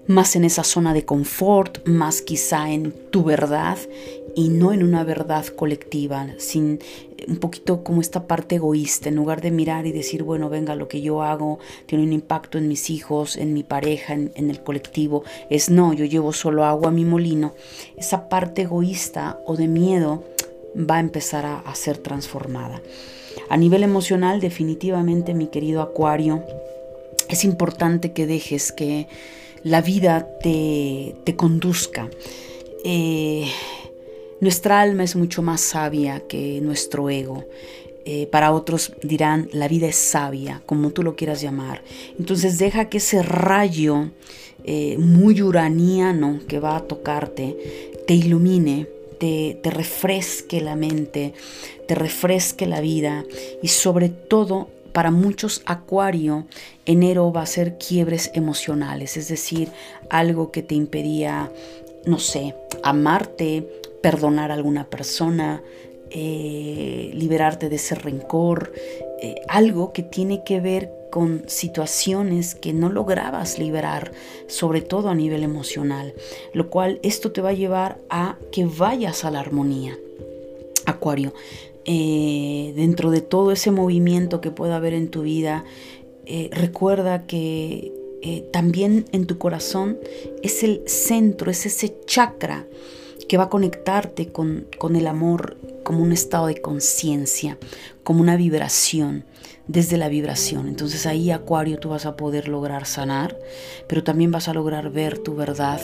más 0.06 0.36
en 0.36 0.44
esa 0.44 0.62
zona 0.62 0.94
de 0.94 1.04
confort, 1.04 1.86
más 1.88 2.22
quizá 2.22 2.70
en 2.70 2.92
tu 3.10 3.24
verdad 3.24 3.78
y 4.38 4.50
no 4.50 4.72
en 4.72 4.84
una 4.84 5.02
verdad 5.02 5.44
colectiva, 5.46 6.28
sin 6.38 6.78
un 7.26 7.38
poquito 7.38 7.82
como 7.82 8.00
esta 8.00 8.28
parte 8.28 8.54
egoísta, 8.54 9.08
en 9.08 9.16
lugar 9.16 9.40
de 9.40 9.50
mirar 9.50 9.84
y 9.84 9.90
decir, 9.90 10.22
bueno, 10.22 10.48
venga, 10.48 10.76
lo 10.76 10.86
que 10.86 11.00
yo 11.00 11.24
hago 11.24 11.58
tiene 11.86 12.04
un 12.04 12.12
impacto 12.12 12.56
en 12.56 12.68
mis 12.68 12.88
hijos, 12.88 13.36
en 13.36 13.52
mi 13.52 13.64
pareja, 13.64 14.14
en, 14.14 14.30
el 14.36 14.62
colectivo, 14.62 15.24
es 15.50 15.70
no, 15.70 15.92
yo 15.92 16.04
llevo 16.04 16.32
solo 16.32 16.64
agua 16.64 16.90
a 16.90 16.92
mi 16.92 17.04
molino, 17.04 17.56
esa 17.96 18.28
parte 18.28 18.62
egoísta 18.62 19.40
o 19.44 19.56
de 19.56 19.66
miedo 19.66 20.22
va 20.76 20.98
a 20.98 21.00
empezar 21.00 21.44
a, 21.44 21.74
ser 21.74 21.98
transformada. 21.98 22.80
A 23.48 23.56
nivel 23.56 23.82
emocional, 23.82 24.38
definitivamente, 24.38 25.34
mi 25.34 25.48
querido 25.48 25.82
Acuario, 25.82 26.44
es 27.28 27.42
importante 27.42 28.12
que 28.12 28.28
dejes 28.28 28.70
que 28.70 29.08
la 29.64 29.82
vida 29.82 30.28
te, 30.40 31.34
conduzca. 31.36 32.08
Eh, 32.84 33.48
nuestra 34.40 34.80
alma 34.80 35.04
es 35.04 35.16
mucho 35.16 35.42
más 35.42 35.60
sabia 35.60 36.20
que 36.28 36.60
nuestro 36.60 37.10
ego. 37.10 37.44
Eh, 38.04 38.26
para 38.26 38.52
otros 38.52 38.92
dirán, 39.02 39.50
la 39.52 39.68
vida 39.68 39.86
es 39.86 39.96
sabia, 39.96 40.62
como 40.64 40.90
tú 40.90 41.02
lo 41.02 41.14
quieras 41.14 41.42
llamar. 41.42 41.82
Entonces 42.18 42.58
deja 42.58 42.88
que 42.88 42.98
ese 42.98 43.22
rayo 43.22 44.10
eh, 44.64 44.96
muy 44.98 45.42
uraniano 45.42 46.40
que 46.48 46.58
va 46.58 46.76
a 46.76 46.80
tocarte 46.80 47.56
te 48.06 48.14
ilumine, 48.14 48.88
te, 49.18 49.58
te 49.62 49.70
refresque 49.70 50.60
la 50.60 50.74
mente, 50.74 51.34
te 51.86 51.94
refresque 51.94 52.66
la 52.66 52.80
vida 52.80 53.24
y 53.62 53.68
sobre 53.68 54.08
todo 54.08 54.68
para 54.92 55.10
muchos 55.10 55.62
Acuario, 55.66 56.46
enero 56.86 57.32
va 57.32 57.42
a 57.42 57.46
ser 57.46 57.78
quiebres 57.78 58.30
emocionales, 58.34 59.16
es 59.16 59.28
decir, 59.28 59.68
algo 60.10 60.50
que 60.50 60.62
te 60.62 60.74
impedía, 60.74 61.52
no 62.06 62.18
sé, 62.18 62.54
amarte, 62.82 63.68
perdonar 64.02 64.50
a 64.50 64.54
alguna 64.54 64.88
persona, 64.88 65.62
eh, 66.10 67.10
liberarte 67.12 67.68
de 67.68 67.76
ese 67.76 67.94
rencor, 67.94 68.72
eh, 69.20 69.34
algo 69.46 69.92
que 69.92 70.02
tiene 70.02 70.42
que 70.42 70.58
ver 70.58 70.90
con 71.10 71.42
situaciones 71.46 72.54
que 72.54 72.72
no 72.72 72.88
lograbas 72.88 73.58
liberar, 73.58 74.12
sobre 74.46 74.80
todo 74.80 75.10
a 75.10 75.14
nivel 75.14 75.42
emocional, 75.42 76.14
lo 76.54 76.70
cual 76.70 76.98
esto 77.02 77.32
te 77.32 77.42
va 77.42 77.50
a 77.50 77.54
llevar 77.54 77.98
a 78.08 78.38
que 78.52 78.64
vayas 78.64 79.24
a 79.24 79.30
la 79.30 79.40
armonía. 79.40 79.98
Acuario, 80.86 81.34
eh, 81.84 82.72
dentro 82.74 83.10
de 83.10 83.20
todo 83.20 83.52
ese 83.52 83.70
movimiento 83.70 84.40
que 84.40 84.50
pueda 84.50 84.76
haber 84.76 84.94
en 84.94 85.08
tu 85.08 85.22
vida, 85.22 85.64
recuerda 86.50 87.26
que 87.26 87.90
también 88.52 89.06
en 89.12 89.26
tu 89.26 89.38
corazón 89.38 89.98
es 90.42 90.62
el 90.62 90.82
centro, 90.86 91.50
es 91.50 91.64
ese 91.64 91.94
chakra 92.04 92.66
que 93.28 93.36
va 93.36 93.44
a 93.44 93.48
conectarte 93.50 94.28
con, 94.28 94.66
con 94.78 94.96
el 94.96 95.06
amor 95.06 95.58
como 95.84 96.02
un 96.02 96.12
estado 96.12 96.46
de 96.46 96.60
conciencia, 96.60 97.58
como 98.02 98.20
una 98.20 98.36
vibración, 98.36 99.24
desde 99.68 99.98
la 99.98 100.08
vibración. 100.08 100.66
Entonces 100.66 101.06
ahí, 101.06 101.30
Acuario, 101.30 101.78
tú 101.78 101.90
vas 101.90 102.06
a 102.06 102.16
poder 102.16 102.48
lograr 102.48 102.86
sanar, 102.86 103.38
pero 103.86 104.02
también 104.02 104.30
vas 104.30 104.48
a 104.48 104.54
lograr 104.54 104.90
ver 104.90 105.18
tu 105.18 105.36
verdad 105.36 105.80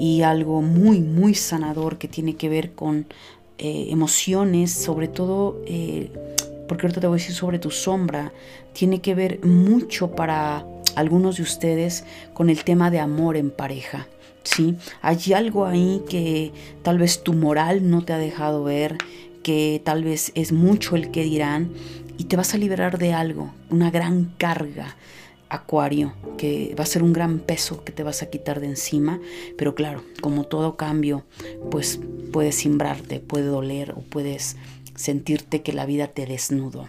y 0.00 0.22
algo 0.22 0.62
muy, 0.62 1.00
muy 1.00 1.34
sanador 1.34 1.98
que 1.98 2.08
tiene 2.08 2.34
que 2.34 2.48
ver 2.48 2.72
con 2.72 3.06
eh, 3.58 3.88
emociones, 3.90 4.72
sobre 4.72 5.08
todo, 5.08 5.62
eh, 5.66 6.10
porque 6.66 6.86
ahorita 6.86 7.00
te 7.00 7.06
voy 7.06 7.18
a 7.18 7.20
decir 7.20 7.34
sobre 7.34 7.58
tu 7.58 7.70
sombra, 7.70 8.32
tiene 8.72 9.00
que 9.00 9.14
ver 9.14 9.44
mucho 9.44 10.10
para 10.10 10.66
algunos 10.96 11.36
de 11.36 11.42
ustedes 11.42 12.04
con 12.32 12.50
el 12.50 12.64
tema 12.64 12.90
de 12.90 13.00
amor 13.00 13.36
en 13.36 13.50
pareja. 13.50 14.06
¿Sí? 14.46 14.76
Hay 15.02 15.32
algo 15.34 15.66
ahí 15.66 16.02
que 16.08 16.52
tal 16.82 16.98
vez 16.98 17.22
tu 17.22 17.34
moral 17.34 17.90
no 17.90 18.04
te 18.04 18.12
ha 18.12 18.18
dejado 18.18 18.64
ver, 18.64 18.96
que 19.42 19.80
tal 19.84 20.04
vez 20.04 20.32
es 20.34 20.52
mucho 20.52 20.96
el 20.96 21.10
que 21.10 21.24
dirán, 21.24 21.70
y 22.18 22.24
te 22.24 22.36
vas 22.36 22.54
a 22.54 22.58
liberar 22.58 22.98
de 22.98 23.12
algo, 23.12 23.52
una 23.70 23.90
gran 23.90 24.32
carga. 24.38 24.96
Acuario, 25.48 26.12
que 26.36 26.74
va 26.76 26.82
a 26.82 26.88
ser 26.88 27.04
un 27.04 27.12
gran 27.12 27.38
peso 27.38 27.84
que 27.84 27.92
te 27.92 28.02
vas 28.02 28.20
a 28.20 28.30
quitar 28.30 28.58
de 28.58 28.66
encima, 28.66 29.20
pero 29.56 29.76
claro, 29.76 30.02
como 30.20 30.42
todo 30.42 30.76
cambio, 30.76 31.24
pues 31.70 32.00
puedes 32.32 32.56
simbrarte, 32.56 33.20
puede 33.20 33.46
doler 33.46 33.92
o 33.92 34.00
puedes 34.00 34.56
sentirte 34.96 35.62
que 35.62 35.72
la 35.72 35.86
vida 35.86 36.08
te 36.08 36.26
desnudo 36.26 36.88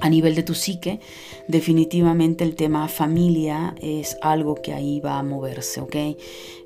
a 0.00 0.08
nivel 0.08 0.34
de 0.34 0.42
tu 0.42 0.54
psique, 0.54 1.00
definitivamente 1.48 2.44
el 2.44 2.54
tema 2.54 2.88
familia 2.88 3.74
es 3.80 4.16
algo 4.22 4.56
que 4.56 4.74
ahí 4.74 5.00
va 5.00 5.18
a 5.18 5.22
moverse, 5.22 5.80
¿ok? 5.80 5.96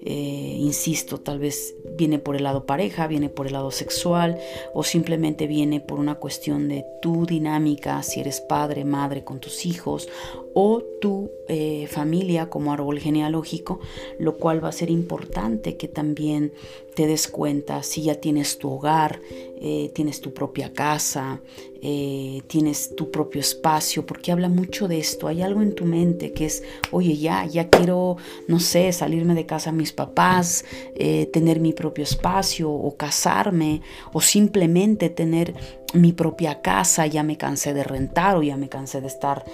Eh, 0.02 0.56
insisto, 0.58 1.20
tal 1.20 1.38
vez 1.38 1.74
viene 1.98 2.18
por 2.18 2.34
el 2.34 2.44
lado 2.44 2.64
pareja, 2.64 3.06
viene 3.06 3.28
por 3.28 3.46
el 3.46 3.52
lado 3.52 3.70
sexual 3.70 4.38
o 4.72 4.82
simplemente 4.82 5.46
viene 5.46 5.80
por 5.80 5.98
una 5.98 6.14
cuestión 6.14 6.68
de 6.68 6.86
tu 7.02 7.26
dinámica, 7.26 8.02
si 8.02 8.20
eres 8.20 8.40
padre, 8.40 8.86
madre 8.86 9.24
con 9.24 9.40
tus 9.40 9.66
hijos 9.66 10.08
o 10.54 10.82
tu 11.00 11.30
eh, 11.48 11.86
familia 11.86 12.48
como 12.48 12.72
árbol 12.72 12.98
genealógico, 12.98 13.80
lo 14.18 14.36
cual 14.38 14.64
va 14.64 14.70
a 14.70 14.72
ser 14.72 14.90
importante 14.90 15.76
que 15.76 15.86
también 15.86 16.52
te 16.94 17.06
des 17.06 17.28
cuenta 17.28 17.82
si 17.82 18.02
ya 18.02 18.16
tienes 18.16 18.58
tu 18.58 18.70
hogar, 18.70 19.20
eh, 19.60 19.90
tienes 19.94 20.20
tu 20.20 20.32
propia 20.32 20.72
casa, 20.72 21.40
tienes 21.80 22.94
tu 22.94 23.10
propio 23.10 23.40
espacio, 23.40 24.04
porque 24.04 24.32
habla 24.32 24.50
mucho 24.50 24.86
de 24.86 24.98
esto. 24.98 25.28
Hay 25.28 25.40
algo 25.40 25.62
en 25.62 25.74
tu 25.74 25.86
mente 25.86 26.32
que 26.32 26.44
es, 26.44 26.62
oye, 26.90 27.16
ya, 27.16 27.46
ya 27.46 27.70
quiero, 27.70 28.18
no 28.48 28.60
sé, 28.60 28.92
salirme 28.92 29.34
de 29.34 29.46
casa 29.46 29.70
a 29.70 29.72
mis 29.72 29.89
papás, 29.92 30.64
eh, 30.94 31.26
tener 31.32 31.60
mi 31.60 31.72
propio 31.72 32.04
espacio 32.04 32.70
o 32.70 32.96
casarme 32.96 33.82
o 34.12 34.20
simplemente 34.20 35.10
tener 35.10 35.54
mi 35.92 36.12
propia 36.12 36.62
casa, 36.62 37.06
ya 37.06 37.22
me 37.24 37.36
cansé 37.36 37.74
de 37.74 37.82
rentar 37.82 38.36
o 38.36 38.42
ya 38.42 38.56
me 38.56 38.68
cansé 38.68 39.00
de 39.00 39.08
estar 39.08 39.44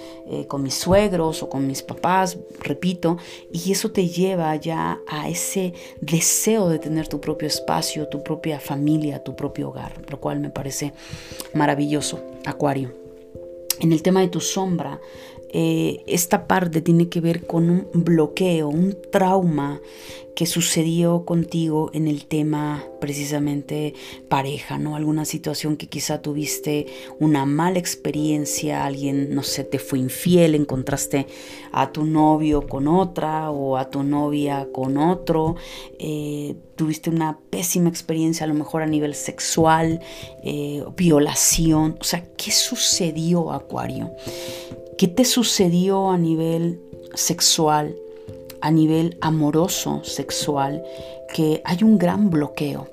con 0.47 0.61
mis 0.61 0.75
suegros 0.75 1.41
o 1.41 1.49
con 1.49 1.65
mis 1.65 1.81
papás, 1.81 2.37
repito, 2.59 3.17
y 3.51 3.71
eso 3.71 3.91
te 3.91 4.07
lleva 4.07 4.55
ya 4.55 4.99
a 5.07 5.29
ese 5.29 5.73
deseo 5.99 6.69
de 6.69 6.77
tener 6.77 7.07
tu 7.07 7.19
propio 7.19 7.47
espacio, 7.47 8.07
tu 8.07 8.21
propia 8.21 8.59
familia, 8.59 9.23
tu 9.23 9.35
propio 9.35 9.69
hogar 9.69 9.93
lo 10.09 10.19
cual 10.19 10.39
me 10.39 10.49
parece 10.49 10.93
maravilloso, 11.53 12.21
Acuario. 12.45 12.93
En 13.79 13.91
el 13.91 14.01
tema 14.01 14.21
de 14.21 14.27
tu 14.27 14.39
sombra, 14.39 14.99
eh, 15.49 16.03
esta 16.07 16.47
parte 16.47 16.81
tiene 16.81 17.09
que 17.09 17.21
ver 17.21 17.45
con 17.45 17.69
un 17.69 17.87
bloqueo, 17.93 18.69
un 18.69 18.97
trauma 19.11 19.81
que 20.37 20.45
sucedió 20.45 21.25
contigo 21.25 21.89
en 21.93 22.07
el 22.07 22.27
tema 22.27 22.85
precisamente 23.01 23.95
pareja, 24.29 24.77
¿no? 24.77 24.95
Alguna 24.95 25.25
situación 25.25 25.77
que 25.77 25.89
quizá 25.89 26.21
tuviste 26.21 26.85
una 27.19 27.47
mala 27.47 27.79
experiencia, 27.79 28.85
alguien, 28.85 29.33
no 29.33 29.41
sé, 29.41 29.63
te 29.63 29.79
fue 29.79 29.97
infiel, 29.97 30.53
encontraste 30.53 31.25
a 31.71 31.91
tu 31.91 32.05
novio 32.05 32.67
con 32.67 32.87
otra 32.87 33.49
o 33.49 33.77
a 33.77 33.89
tu 33.89 34.03
novia 34.03 34.67
con 34.71 34.99
otro, 34.99 35.55
eh, 35.97 36.55
tuviste 36.75 37.09
una 37.09 37.39
pésima 37.49 37.89
experiencia 37.89 38.43
a 38.43 38.47
lo 38.47 38.53
mejor 38.53 38.83
a 38.83 38.85
nivel 38.85 39.15
sexual, 39.15 40.01
eh, 40.43 40.83
violación, 40.95 41.97
o 41.99 42.03
sea, 42.03 42.23
¿qué 42.37 42.51
sucedió, 42.51 43.51
Acuario? 43.51 44.11
¿Qué 44.99 45.07
te 45.07 45.25
sucedió 45.25 46.11
a 46.11 46.17
nivel 46.19 46.79
sexual? 47.15 47.95
A 48.61 48.71
nivel 48.71 49.17
amoroso, 49.21 50.01
sexual, 50.03 50.83
que 51.33 51.61
hay 51.65 51.83
un 51.83 51.97
gran 51.97 52.29
bloqueo. 52.29 52.87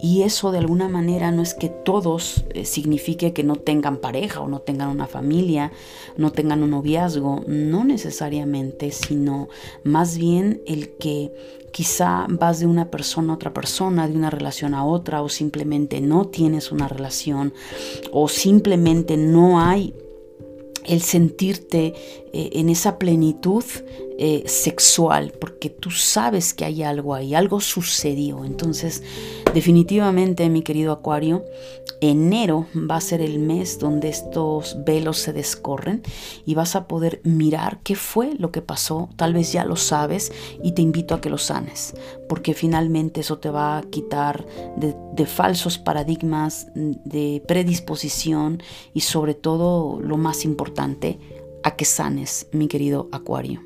Y 0.00 0.22
eso 0.22 0.52
de 0.52 0.58
alguna 0.58 0.88
manera 0.88 1.30
no 1.32 1.42
es 1.42 1.54
que 1.54 1.68
todos 1.68 2.44
eh, 2.50 2.64
signifique 2.64 3.32
que 3.32 3.42
no 3.42 3.56
tengan 3.56 3.98
pareja 3.98 4.40
o 4.40 4.48
no 4.48 4.60
tengan 4.60 4.90
una 4.90 5.06
familia, 5.06 5.72
no 6.16 6.32
tengan 6.32 6.62
un 6.62 6.70
noviazgo, 6.70 7.42
no 7.46 7.84
necesariamente, 7.84 8.90
sino 8.90 9.48
más 9.84 10.18
bien 10.18 10.62
el 10.66 10.90
que 10.96 11.32
quizá 11.72 12.26
vas 12.28 12.60
de 12.60 12.66
una 12.66 12.90
persona 12.90 13.32
a 13.32 13.36
otra 13.36 13.52
persona, 13.52 14.08
de 14.08 14.16
una 14.16 14.30
relación 14.30 14.74
a 14.74 14.84
otra, 14.84 15.22
o 15.22 15.28
simplemente 15.28 16.00
no 16.00 16.26
tienes 16.26 16.72
una 16.72 16.88
relación, 16.88 17.52
o 18.12 18.28
simplemente 18.28 19.16
no 19.16 19.60
hay 19.60 19.94
el 20.86 21.02
sentirte 21.02 21.94
eh, 22.32 22.50
en 22.52 22.68
esa 22.68 22.98
plenitud 22.98 23.64
eh, 24.18 24.44
sexual, 24.46 25.34
porque 25.38 25.68
tú 25.68 25.90
sabes 25.90 26.54
que 26.54 26.64
hay 26.64 26.82
algo 26.82 27.14
ahí, 27.14 27.34
algo 27.34 27.60
sucedió. 27.60 28.46
Entonces, 28.46 29.02
definitivamente, 29.52 30.48
mi 30.48 30.62
querido 30.62 30.92
Acuario, 30.92 31.44
enero 32.00 32.66
va 32.74 32.96
a 32.96 33.00
ser 33.02 33.20
el 33.20 33.38
mes 33.38 33.78
donde 33.78 34.08
estos 34.08 34.78
velos 34.86 35.18
se 35.18 35.34
descorren 35.34 36.02
y 36.46 36.54
vas 36.54 36.76
a 36.76 36.88
poder 36.88 37.20
mirar 37.24 37.80
qué 37.82 37.94
fue 37.94 38.34
lo 38.38 38.52
que 38.52 38.62
pasó. 38.62 39.10
Tal 39.16 39.34
vez 39.34 39.52
ya 39.52 39.66
lo 39.66 39.76
sabes 39.76 40.32
y 40.62 40.72
te 40.72 40.80
invito 40.80 41.14
a 41.14 41.20
que 41.20 41.28
lo 41.28 41.36
sanes, 41.36 41.94
porque 42.26 42.54
finalmente 42.54 43.20
eso 43.20 43.38
te 43.38 43.50
va 43.50 43.76
a 43.76 43.82
quitar 43.82 44.46
de, 44.76 44.96
de 45.12 45.26
falsos 45.26 45.76
paradigmas, 45.76 46.68
de 46.74 47.42
predisposición 47.46 48.62
y 48.94 49.00
sobre 49.00 49.34
todo, 49.34 50.00
lo 50.00 50.16
más 50.16 50.46
importante, 50.46 51.18
a 51.62 51.76
que 51.76 51.84
sanes, 51.84 52.46
mi 52.52 52.68
querido 52.68 53.08
Acuario. 53.12 53.65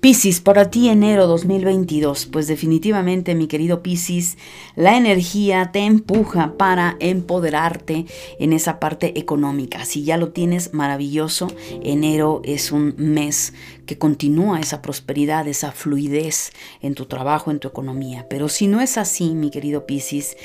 Piscis, 0.00 0.40
para 0.40 0.70
ti 0.70 0.88
enero 0.88 1.26
2022, 1.26 2.26
pues 2.26 2.46
definitivamente 2.46 3.34
mi 3.34 3.48
querido 3.48 3.82
Piscis, 3.82 4.38
la 4.76 4.96
energía 4.96 5.70
te 5.72 5.80
empuja 5.80 6.54
para 6.56 6.96
empoderarte 7.00 8.06
en 8.38 8.52
esa 8.52 8.78
parte 8.78 9.18
económica. 9.18 9.84
Si 9.84 10.04
ya 10.04 10.16
lo 10.16 10.28
tienes, 10.28 10.72
maravilloso. 10.72 11.48
Enero 11.82 12.42
es 12.44 12.70
un 12.70 12.94
mes 12.96 13.54
que 13.86 13.98
continúa 13.98 14.60
esa 14.60 14.82
prosperidad, 14.82 15.48
esa 15.48 15.72
fluidez 15.72 16.52
en 16.80 16.94
tu 16.94 17.06
trabajo, 17.06 17.50
en 17.50 17.58
tu 17.58 17.66
economía. 17.66 18.26
Pero 18.30 18.48
si 18.48 18.68
no 18.68 18.80
es 18.80 18.98
así, 18.98 19.34
mi 19.34 19.50
querido 19.50 19.84
Piscis, 19.84 20.36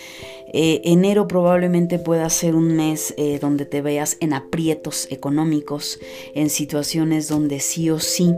eh, 0.52 0.82
enero 0.86 1.28
probablemente 1.28 2.00
pueda 2.00 2.30
ser 2.30 2.56
un 2.56 2.76
mes 2.76 3.14
eh, 3.18 3.38
donde 3.40 3.66
te 3.66 3.82
veas 3.82 4.18
en 4.20 4.34
aprietos 4.34 5.08
económicos, 5.12 6.00
en 6.34 6.50
situaciones 6.50 7.28
donde 7.28 7.60
sí 7.60 7.90
o 7.90 8.00
sí 8.00 8.34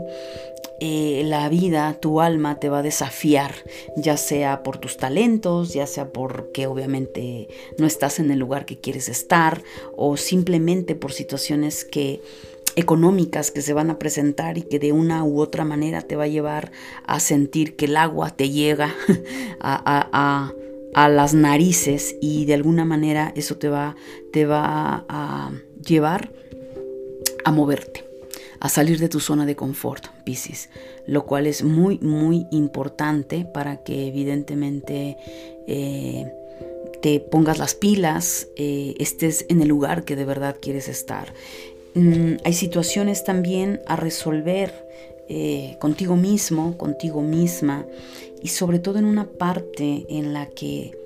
eh, 0.80 1.22
la 1.24 1.48
vida, 1.48 1.98
tu 2.00 2.20
alma 2.20 2.58
te 2.60 2.68
va 2.68 2.80
a 2.80 2.82
desafiar, 2.82 3.54
ya 3.96 4.16
sea 4.16 4.62
por 4.62 4.78
tus 4.78 4.96
talentos, 4.96 5.72
ya 5.72 5.86
sea 5.86 6.12
porque 6.12 6.66
obviamente 6.66 7.48
no 7.78 7.86
estás 7.86 8.18
en 8.18 8.30
el 8.30 8.38
lugar 8.38 8.66
que 8.66 8.78
quieres 8.78 9.08
estar 9.08 9.62
o 9.96 10.16
simplemente 10.16 10.94
por 10.94 11.12
situaciones 11.12 11.84
que 11.84 12.20
económicas 12.76 13.50
que 13.50 13.62
se 13.62 13.72
van 13.72 13.90
a 13.90 13.98
presentar 13.98 14.58
y 14.58 14.62
que 14.62 14.78
de 14.78 14.92
una 14.92 15.24
u 15.24 15.40
otra 15.40 15.64
manera 15.64 16.02
te 16.02 16.14
va 16.14 16.24
a 16.24 16.28
llevar 16.28 16.70
a 17.06 17.20
sentir 17.20 17.74
que 17.74 17.86
el 17.86 17.96
agua 17.96 18.30
te 18.30 18.50
llega 18.50 18.94
a, 19.60 20.52
las 20.94 21.34
narices 21.34 22.16
y 22.20 22.44
de 22.46 22.54
alguna 22.54 22.84
manera 22.84 23.32
eso 23.34 23.56
te 23.56 23.68
va, 23.68 23.96
te 24.32 24.46
va 24.46 25.04
a 25.08 25.52
llevar 25.86 26.32
a 27.44 27.50
moverte, 27.52 28.05
a 28.66 28.68
salir 28.68 28.98
de 28.98 29.08
tu 29.08 29.20
zona 29.20 29.46
de 29.46 29.56
confort, 29.56 30.06
Piscis, 30.24 30.68
lo 31.06 31.24
cual 31.24 31.46
es 31.46 31.62
muy, 31.62 31.98
muy 31.98 32.46
importante 32.50 33.44
para 33.44 33.78
que 33.78 34.06
evidentemente... 34.06 35.16
Eh, 35.66 36.32
te 37.02 37.20
pongas 37.20 37.58
las 37.58 37.74
pilas, 37.74 38.48
eh, 38.56 38.94
estés 38.98 39.44
en 39.48 39.60
el 39.60 39.68
lugar 39.68 40.04
que 40.04 40.16
de 40.16 40.24
verdad 40.24 40.56
quieres 40.60 40.88
estar. 40.88 41.32
Mm, 41.94 42.36
hay 42.42 42.52
situaciones 42.52 43.22
también 43.22 43.80
a 43.86 43.94
resolver 43.96 44.72
eh, 45.28 45.76
contigo 45.78 46.16
mismo, 46.16 46.76
contigo 46.76 47.22
misma 47.22 47.86
y 48.42 48.48
sobre 48.48 48.78
todo 48.78 48.98
en 48.98 49.04
una 49.04 49.26
parte 49.26 50.06
en 50.08 50.32
la 50.32 50.46
que 50.46 50.96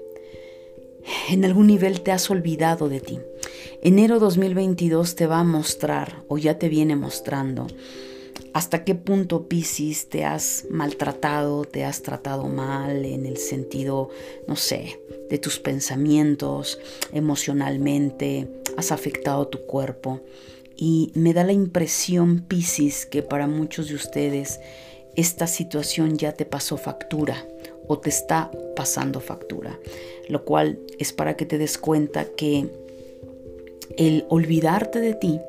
en 1.29 1.45
algún 1.45 1.67
nivel 1.67 2.01
te 2.01 2.13
has 2.13 2.31
olvidado 2.31 2.89
de 2.89 3.01
ti. 3.01 3.19
Enero 3.83 4.19
2022 4.19 5.15
te 5.15 5.27
va 5.27 5.39
a 5.39 5.45
mostrar 5.45 6.23
o 6.29 6.37
ya 6.37 6.59
te 6.59 6.69
viene 6.69 6.97
mostrando 6.97 7.67
hasta 8.53 8.85
qué 8.85 8.95
punto 8.95 9.49
Pisces 9.49 10.11
te 10.11 10.25
has 10.25 10.67
maltratado, 10.69 11.65
te 11.65 11.85
has 11.85 12.03
tratado 12.03 12.45
mal 12.49 13.07
en 13.07 13.25
el 13.25 13.39
sentido, 13.39 14.11
no 14.47 14.57
sé, 14.57 15.01
de 15.31 15.39
tus 15.39 15.59
pensamientos, 15.59 16.79
emocionalmente, 17.13 18.49
has 18.77 18.93
afectado 18.93 19.49
tu 19.49 19.61
cuerpo. 19.61 20.21
Y 20.77 21.13
me 21.15 21.33
da 21.33 21.45
la 21.45 21.53
impresión, 21.53 22.41
Piscis, 22.41 23.07
que 23.07 23.23
para 23.23 23.47
muchos 23.47 23.89
de 23.89 23.95
ustedes 23.95 24.61
esta 25.17 25.47
situación 25.47 26.19
ya 26.19 26.33
te 26.33 26.45
pasó 26.45 26.77
factura 26.77 27.47
o 27.89 27.99
te 27.99 28.11
está 28.11 28.51
pasando 28.77 29.21
factura, 29.21 29.79
lo 30.29 30.45
cual 30.45 30.81
es 30.99 31.13
para 31.13 31.37
que 31.37 31.47
te 31.47 31.57
des 31.57 31.79
cuenta 31.79 32.25
que 32.25 32.69
el 33.97 34.25
olvidarte 34.29 35.01
de 35.01 35.15
ti, 35.15 35.41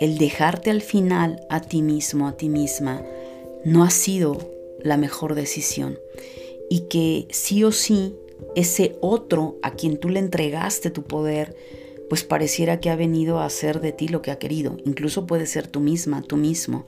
el 0.00 0.18
dejarte 0.18 0.70
al 0.70 0.82
final 0.82 1.44
a 1.48 1.60
ti 1.60 1.82
mismo, 1.82 2.28
a 2.28 2.36
ti 2.36 2.48
misma, 2.48 3.02
no 3.64 3.84
ha 3.84 3.90
sido 3.90 4.38
la 4.80 4.96
mejor 4.96 5.34
decisión 5.34 5.98
y 6.68 6.80
que 6.88 7.26
sí 7.30 7.64
o 7.64 7.72
sí 7.72 8.14
ese 8.54 8.96
otro 9.00 9.56
a 9.62 9.72
quien 9.72 9.96
tú 9.96 10.08
le 10.08 10.18
entregaste 10.18 10.90
tu 10.90 11.02
poder, 11.02 11.56
pues 12.08 12.22
pareciera 12.22 12.80
que 12.80 12.90
ha 12.90 12.96
venido 12.96 13.38
a 13.38 13.46
hacer 13.46 13.80
de 13.80 13.92
ti 13.92 14.08
lo 14.08 14.22
que 14.22 14.30
ha 14.30 14.38
querido. 14.38 14.76
Incluso 14.84 15.26
puede 15.26 15.46
ser 15.46 15.66
tú 15.66 15.80
misma, 15.80 16.22
tú 16.22 16.36
mismo, 16.36 16.86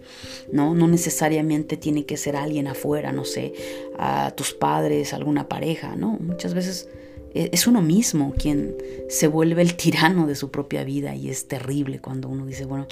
¿no? 0.53 0.74
No 0.74 0.89
necesariamente 0.89 1.77
tiene 1.77 2.05
que 2.05 2.16
ser 2.16 2.36
alguien 2.36 2.69
afuera, 2.69 3.12
no 3.12 3.24
sé, 3.24 3.55
a 3.98 4.32
tus 4.36 4.53
padres, 4.53 5.15
alguna 5.15 5.48
pareja, 5.48 5.97
¿no? 5.97 6.19
Muchas 6.20 6.55
veces 6.55 6.89
es 7.53 7.67
uno 7.67 7.83
mismo 7.83 8.35
quien 8.37 8.77
se 9.09 9.29
vuelve 9.29 9.63
el 9.63 9.75
tirano 9.75 10.27
de 10.27 10.35
su 10.35 10.51
propia 10.51 10.85
vida 10.85 11.15
y 11.15 11.29
es 11.29 11.49
terrible 11.49 12.01
cuando 12.01 12.29
uno 12.29 12.47
dice, 12.47 12.65
bueno, 12.65 12.87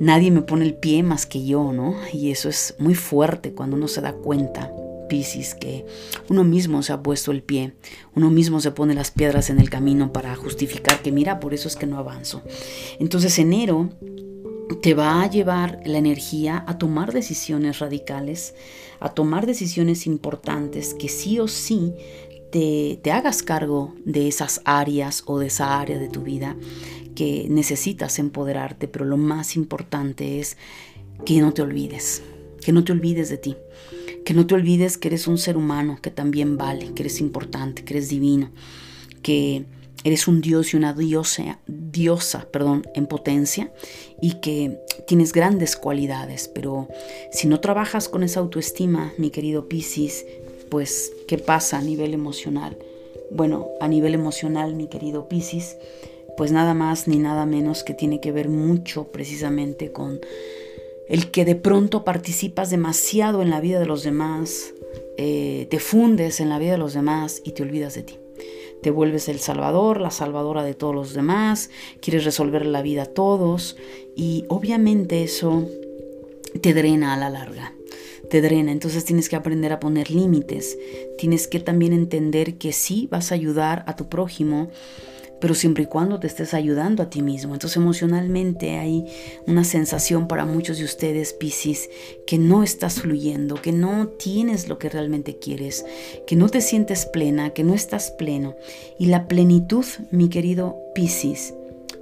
nadie 0.00 0.30
me 0.30 0.42
pone 0.42 0.64
el 0.64 0.74
pie 0.74 1.02
más 1.02 1.26
que 1.26 1.44
yo, 1.44 1.72
¿no? 1.72 1.96
Y 2.12 2.30
eso 2.30 2.48
es 2.48 2.74
muy 2.78 2.94
fuerte 2.94 3.52
cuando 3.52 3.76
uno 3.76 3.88
se 3.88 4.00
da 4.00 4.12
cuenta 4.12 4.72
Piscis, 5.08 5.54
que 5.54 5.84
uno 6.28 6.44
mismo 6.44 6.82
se 6.82 6.92
ha 6.92 7.02
puesto 7.02 7.30
el 7.30 7.42
pie, 7.42 7.74
uno 8.14 8.30
mismo 8.30 8.60
se 8.60 8.70
pone 8.70 8.94
las 8.94 9.10
piedras 9.10 9.50
en 9.50 9.58
el 9.58 9.70
camino 9.70 10.12
para 10.12 10.34
justificar 10.34 11.02
que 11.02 11.12
mira, 11.12 11.40
por 11.40 11.54
eso 11.54 11.68
es 11.68 11.76
que 11.76 11.86
no 11.86 11.98
avanzo. 11.98 12.42
Entonces 12.98 13.38
enero 13.38 13.90
te 14.82 14.94
va 14.94 15.22
a 15.22 15.28
llevar 15.30 15.80
la 15.84 15.98
energía 15.98 16.64
a 16.66 16.78
tomar 16.78 17.12
decisiones 17.12 17.78
radicales, 17.78 18.54
a 19.00 19.10
tomar 19.10 19.46
decisiones 19.46 20.06
importantes 20.06 20.94
que 20.94 21.08
sí 21.08 21.38
o 21.38 21.48
sí 21.48 21.94
te, 22.54 23.10
hagas 23.10 23.42
cargo 23.42 23.94
de 24.04 24.28
esas 24.28 24.60
áreas 24.64 25.24
o 25.26 25.40
de 25.40 25.48
esa 25.48 25.80
área 25.80 25.98
de 25.98 26.08
tu 26.08 26.22
vida 26.22 26.56
que 27.16 27.48
necesitas 27.50 28.20
empoderarte, 28.20 28.86
pero 28.86 29.04
lo 29.04 29.16
más 29.16 29.56
importante 29.56 30.38
es 30.38 30.56
que 31.26 31.40
no 31.40 31.52
te 31.52 31.62
olvides, 31.62 32.22
que 32.64 32.72
no 32.72 32.84
te 32.84 32.92
olvides 32.92 33.28
de 33.28 33.38
ti, 33.38 33.56
que 34.24 34.34
no 34.34 34.46
te 34.46 34.54
olvides 34.54 34.98
que 34.98 35.08
eres 35.08 35.26
un 35.26 35.36
ser 35.36 35.56
humano, 35.56 35.98
que 36.00 36.10
también 36.10 36.56
vale, 36.56 36.92
que 36.94 37.02
eres 37.02 37.20
importante, 37.20 37.84
que 37.84 37.94
eres 37.94 38.08
divino, 38.08 38.52
que 39.22 39.64
eres 40.04 40.28
un 40.28 40.40
dios 40.40 40.74
y 40.74 40.76
una 40.76 40.92
diosa, 40.92 41.58
diosa 41.66 42.46
perdón, 42.52 42.86
en 42.94 43.06
potencia 43.06 43.72
y 44.22 44.34
que 44.34 44.78
tienes 45.08 45.32
grandes 45.32 45.74
cualidades, 45.74 46.46
pero 46.46 46.88
si 47.32 47.48
no 47.48 47.58
trabajas 47.58 48.08
con 48.08 48.22
esa 48.22 48.38
autoestima, 48.38 49.12
mi 49.18 49.30
querido 49.30 49.68
Piscis, 49.68 50.24
pues 50.74 51.12
¿qué 51.28 51.38
pasa 51.38 51.78
a 51.78 51.82
nivel 51.82 52.14
emocional? 52.14 52.76
Bueno, 53.30 53.68
a 53.80 53.86
nivel 53.86 54.12
emocional, 54.12 54.74
mi 54.74 54.88
querido 54.88 55.28
Piscis, 55.28 55.76
pues 56.36 56.50
nada 56.50 56.74
más 56.74 57.06
ni 57.06 57.20
nada 57.20 57.46
menos 57.46 57.84
que 57.84 57.94
tiene 57.94 58.20
que 58.20 58.32
ver 58.32 58.48
mucho 58.48 59.12
precisamente 59.12 59.92
con 59.92 60.18
el 61.08 61.30
que 61.30 61.44
de 61.44 61.54
pronto 61.54 62.02
participas 62.02 62.70
demasiado 62.70 63.40
en 63.40 63.50
la 63.50 63.60
vida 63.60 63.78
de 63.78 63.86
los 63.86 64.02
demás, 64.02 64.74
eh, 65.16 65.68
te 65.70 65.78
fundes 65.78 66.40
en 66.40 66.48
la 66.48 66.58
vida 66.58 66.72
de 66.72 66.78
los 66.78 66.94
demás 66.94 67.40
y 67.44 67.52
te 67.52 67.62
olvidas 67.62 67.94
de 67.94 68.02
ti. 68.02 68.18
Te 68.82 68.90
vuelves 68.90 69.28
el 69.28 69.38
salvador, 69.38 70.00
la 70.00 70.10
salvadora 70.10 70.64
de 70.64 70.74
todos 70.74 70.92
los 70.92 71.14
demás, 71.14 71.70
quieres 72.00 72.24
resolver 72.24 72.66
la 72.66 72.82
vida 72.82 73.04
a 73.04 73.06
todos 73.14 73.76
y 74.16 74.44
obviamente 74.48 75.22
eso 75.22 75.68
te 76.60 76.74
drena 76.74 77.14
a 77.14 77.16
la 77.16 77.30
larga 77.30 77.73
drena. 78.40 78.72
Entonces 78.72 79.04
tienes 79.04 79.28
que 79.28 79.36
aprender 79.36 79.72
a 79.72 79.80
poner 79.80 80.10
límites. 80.10 80.78
Tienes 81.18 81.46
que 81.46 81.60
también 81.60 81.92
entender 81.92 82.56
que 82.56 82.72
sí 82.72 83.08
vas 83.10 83.32
a 83.32 83.34
ayudar 83.34 83.84
a 83.86 83.96
tu 83.96 84.08
prójimo, 84.08 84.70
pero 85.40 85.54
siempre 85.54 85.84
y 85.84 85.86
cuando 85.86 86.20
te 86.20 86.26
estés 86.26 86.54
ayudando 86.54 87.02
a 87.02 87.10
ti 87.10 87.20
mismo. 87.20 87.54
Entonces 87.54 87.76
emocionalmente 87.76 88.78
hay 88.78 89.04
una 89.46 89.64
sensación 89.64 90.26
para 90.26 90.46
muchos 90.46 90.78
de 90.78 90.84
ustedes, 90.84 91.32
Piscis, 91.34 91.90
que 92.26 92.38
no 92.38 92.62
estás 92.62 93.00
fluyendo, 93.00 93.56
que 93.56 93.72
no 93.72 94.08
tienes 94.08 94.68
lo 94.68 94.78
que 94.78 94.88
realmente 94.88 95.38
quieres, 95.38 95.84
que 96.26 96.36
no 96.36 96.48
te 96.48 96.60
sientes 96.60 97.06
plena, 97.06 97.50
que 97.50 97.64
no 97.64 97.74
estás 97.74 98.10
pleno. 98.10 98.56
Y 98.98 99.06
la 99.06 99.28
plenitud, 99.28 99.84
mi 100.10 100.28
querido 100.28 100.78
Piscis, 100.94 101.52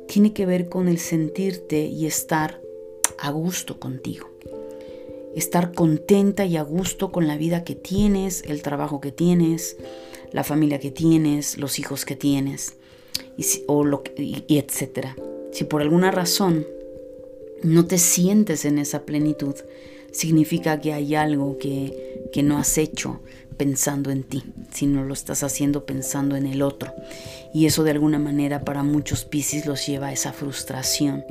tiene 0.06 0.32
que 0.32 0.46
ver 0.46 0.68
con 0.68 0.88
el 0.88 0.98
sentirte 0.98 1.86
y 1.86 2.06
estar 2.06 2.60
a 3.18 3.30
gusto 3.30 3.80
contigo. 3.80 4.31
Estar 5.34 5.72
contenta 5.72 6.44
y 6.44 6.56
a 6.56 6.62
gusto 6.62 7.10
con 7.10 7.26
la 7.26 7.36
vida 7.36 7.64
que 7.64 7.74
tienes, 7.74 8.42
el 8.46 8.62
trabajo 8.62 9.00
que 9.00 9.12
tienes, 9.12 9.76
la 10.32 10.44
familia 10.44 10.78
que 10.78 10.90
tienes, 10.90 11.58
los 11.58 11.78
hijos 11.78 12.04
que 12.04 12.16
tienes 12.16 12.74
y, 13.36 13.44
o 13.66 13.84
lo, 13.84 14.02
etcétera. 14.16 15.16
Si 15.52 15.64
por 15.64 15.82
alguna 15.82 16.10
razón 16.10 16.66
no 17.62 17.86
te 17.86 17.98
sientes 17.98 18.64
en 18.64 18.78
esa 18.78 19.02
plenitud, 19.02 19.54
significa 20.10 20.80
que 20.80 20.92
hay 20.92 21.14
algo 21.14 21.58
que, 21.58 22.28
que 22.32 22.42
no 22.42 22.58
has 22.58 22.76
hecho 22.78 23.20
pensando 23.56 24.10
en 24.10 24.24
ti, 24.24 24.42
sino 24.72 25.04
lo 25.04 25.14
estás 25.14 25.42
haciendo 25.42 25.84
pensando 25.84 26.36
en 26.36 26.46
el 26.46 26.62
otro. 26.62 26.92
Y 27.54 27.66
eso 27.66 27.84
de 27.84 27.92
alguna 27.92 28.18
manera 28.18 28.64
para 28.64 28.82
muchos 28.82 29.24
Piscis 29.24 29.66
los 29.66 29.86
lleva 29.86 30.08
a 30.08 30.12
esa 30.12 30.32
frustración, 30.32 31.24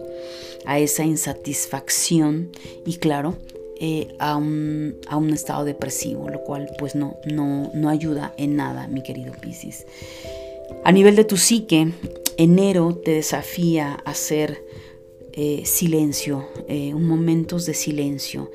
a 0.65 0.79
esa 0.79 1.03
insatisfacción 1.03 2.51
y 2.85 2.97
claro, 2.97 3.37
eh, 3.83 4.15
a, 4.19 4.37
un, 4.37 4.97
a, 5.07 5.17
un, 5.17 5.31
estado 5.31 5.65
depresivo, 5.65 6.29
lo 6.29 6.43
cual 6.43 6.69
pues 6.77 6.93
no, 6.93 7.17
no, 7.25 7.71
no 7.73 7.89
ayuda 7.89 8.31
en 8.37 8.55
nada, 8.55 8.87
mi 8.87 9.01
querido 9.01 9.33
Piscis. 9.33 9.87
A 10.83 10.91
nivel 10.91 11.15
de 11.15 11.23
tu 11.23 11.35
psique, 11.35 11.91
enero 12.37 12.95
te 13.03 13.09
desafía 13.11 13.97
a 14.05 14.11
hacer 14.11 14.63
eh, 15.33 15.63
silencio, 15.65 16.47
eh, 16.67 16.93
momentos 16.93 17.65
de 17.65 17.73
silencio. 17.73 18.51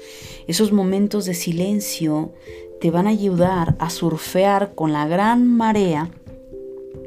Esos 0.46 0.70
momentos 0.70 1.24
de 1.24 1.34
silencio 1.34 2.32
te 2.80 2.92
van 2.92 3.08
a 3.08 3.10
ayudar 3.10 3.74
a 3.80 3.90
surfear 3.90 4.76
con 4.76 4.92
la 4.92 5.08
gran 5.08 5.44
marea 5.44 6.08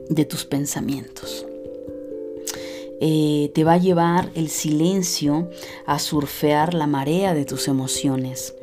de 0.10 0.26
tus 0.26 0.44
pensamientos. 0.44 1.46
Eh, 3.02 3.52
te 3.56 3.64
va 3.64 3.74
a 3.74 3.78
llevar 3.78 4.30
el 4.36 4.50
silencio 4.50 5.50
a 5.86 6.00
surfear 6.00 6.74
la 6.74 6.88
marea 6.88 7.34
de 7.34 7.46
tus 7.46 7.68
emociones. 7.68 8.56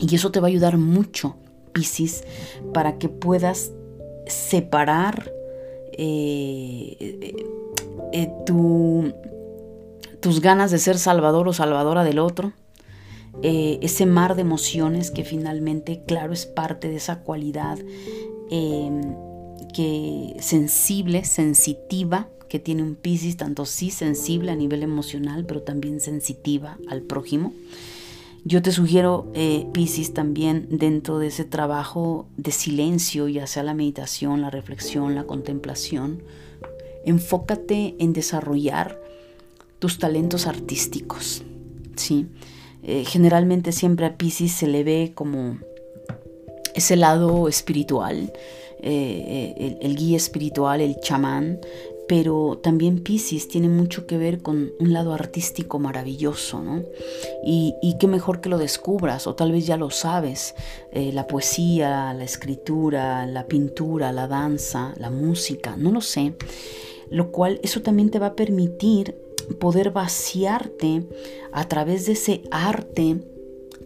Y 0.00 0.14
eso 0.14 0.32
te 0.32 0.40
va 0.40 0.48
a 0.48 0.50
ayudar 0.50 0.78
mucho, 0.78 1.36
Piscis, 1.72 2.24
para 2.72 2.98
que 2.98 3.08
puedas 3.08 3.70
separar 4.26 5.32
eh, 5.92 6.96
eh, 6.98 7.46
eh, 8.12 8.30
tus 10.20 10.40
ganas 10.40 10.70
de 10.70 10.78
ser 10.78 10.98
salvador 10.98 11.48
o 11.48 11.52
salvadora 11.52 12.04
del 12.04 12.18
otro, 12.18 12.52
ese 13.42 14.06
mar 14.06 14.34
de 14.34 14.42
emociones 14.42 15.10
que 15.10 15.24
finalmente, 15.24 16.02
claro, 16.06 16.32
es 16.32 16.46
parte 16.46 16.88
de 16.88 16.96
esa 16.96 17.20
cualidad 17.20 17.78
que 18.50 20.36
sensible, 20.38 21.24
sensitiva 21.24 22.28
que 22.52 22.58
tiene 22.58 22.82
un 22.82 22.96
Piscis, 22.96 23.38
tanto 23.38 23.64
sí 23.64 23.90
sensible 23.90 24.52
a 24.52 24.54
nivel 24.54 24.82
emocional, 24.82 25.46
pero 25.46 25.62
también 25.62 26.00
sensitiva 26.00 26.76
al 26.86 27.00
prójimo. 27.00 27.54
Yo 28.44 28.60
te 28.60 28.72
sugiero, 28.72 29.26
eh, 29.32 29.66
Piscis, 29.72 30.12
también 30.12 30.66
dentro 30.68 31.18
de 31.18 31.28
ese 31.28 31.46
trabajo 31.46 32.26
de 32.36 32.50
silencio, 32.52 33.26
ya 33.26 33.46
sea 33.46 33.62
la 33.62 33.72
meditación, 33.72 34.42
la 34.42 34.50
reflexión, 34.50 35.14
la 35.14 35.24
contemplación, 35.24 36.22
enfócate 37.06 37.94
en 37.98 38.12
desarrollar 38.12 39.00
tus 39.78 39.98
talentos 39.98 40.46
artísticos. 40.46 41.44
¿sí? 41.96 42.26
Eh, 42.82 43.06
generalmente 43.06 43.72
siempre 43.72 44.04
a 44.04 44.18
Piscis 44.18 44.52
se 44.52 44.66
le 44.66 44.84
ve 44.84 45.12
como 45.14 45.56
ese 46.74 46.96
lado 46.96 47.48
espiritual, 47.48 48.30
eh, 48.84 49.54
el, 49.56 49.78
el, 49.80 49.96
guía 49.96 50.16
espiritual, 50.16 50.80
el 50.80 50.96
chamán, 51.00 51.60
pero 52.08 52.58
también 52.62 53.02
Pisces 53.02 53.48
tiene 53.48 53.68
mucho 53.68 54.06
que 54.06 54.18
ver 54.18 54.42
con 54.42 54.72
un 54.78 54.92
lado 54.92 55.12
artístico 55.12 55.78
maravilloso, 55.78 56.60
¿no? 56.62 56.82
Y, 57.44 57.74
qué 57.98 58.06
mejor 58.08 58.40
que 58.40 58.48
lo 58.48 58.58
descubras, 58.58 59.26
o 59.26 59.34
tal 59.34 59.52
vez 59.52 59.66
ya 59.66 59.76
lo 59.76 59.90
sabes, 59.90 60.54
eh, 60.90 61.12
la 61.12 61.26
poesía, 61.26 62.12
la 62.14 62.24
escritura, 62.24 63.26
la 63.26 63.46
pintura, 63.46 64.12
la 64.12 64.26
danza, 64.26 64.92
la 64.96 65.10
música, 65.10 65.76
no 65.76 65.92
lo 65.92 66.00
sé, 66.00 66.34
lo 67.10 67.30
cual 67.30 67.60
eso 67.62 67.82
también 67.82 68.10
te 68.10 68.18
va 68.18 68.28
a 68.28 68.36
permitir 68.36 69.14
poder 69.58 69.90
vaciarte 69.90 71.04
a 71.52 71.68
través 71.68 72.06
de 72.06 72.12
ese 72.12 72.42
arte 72.50 73.18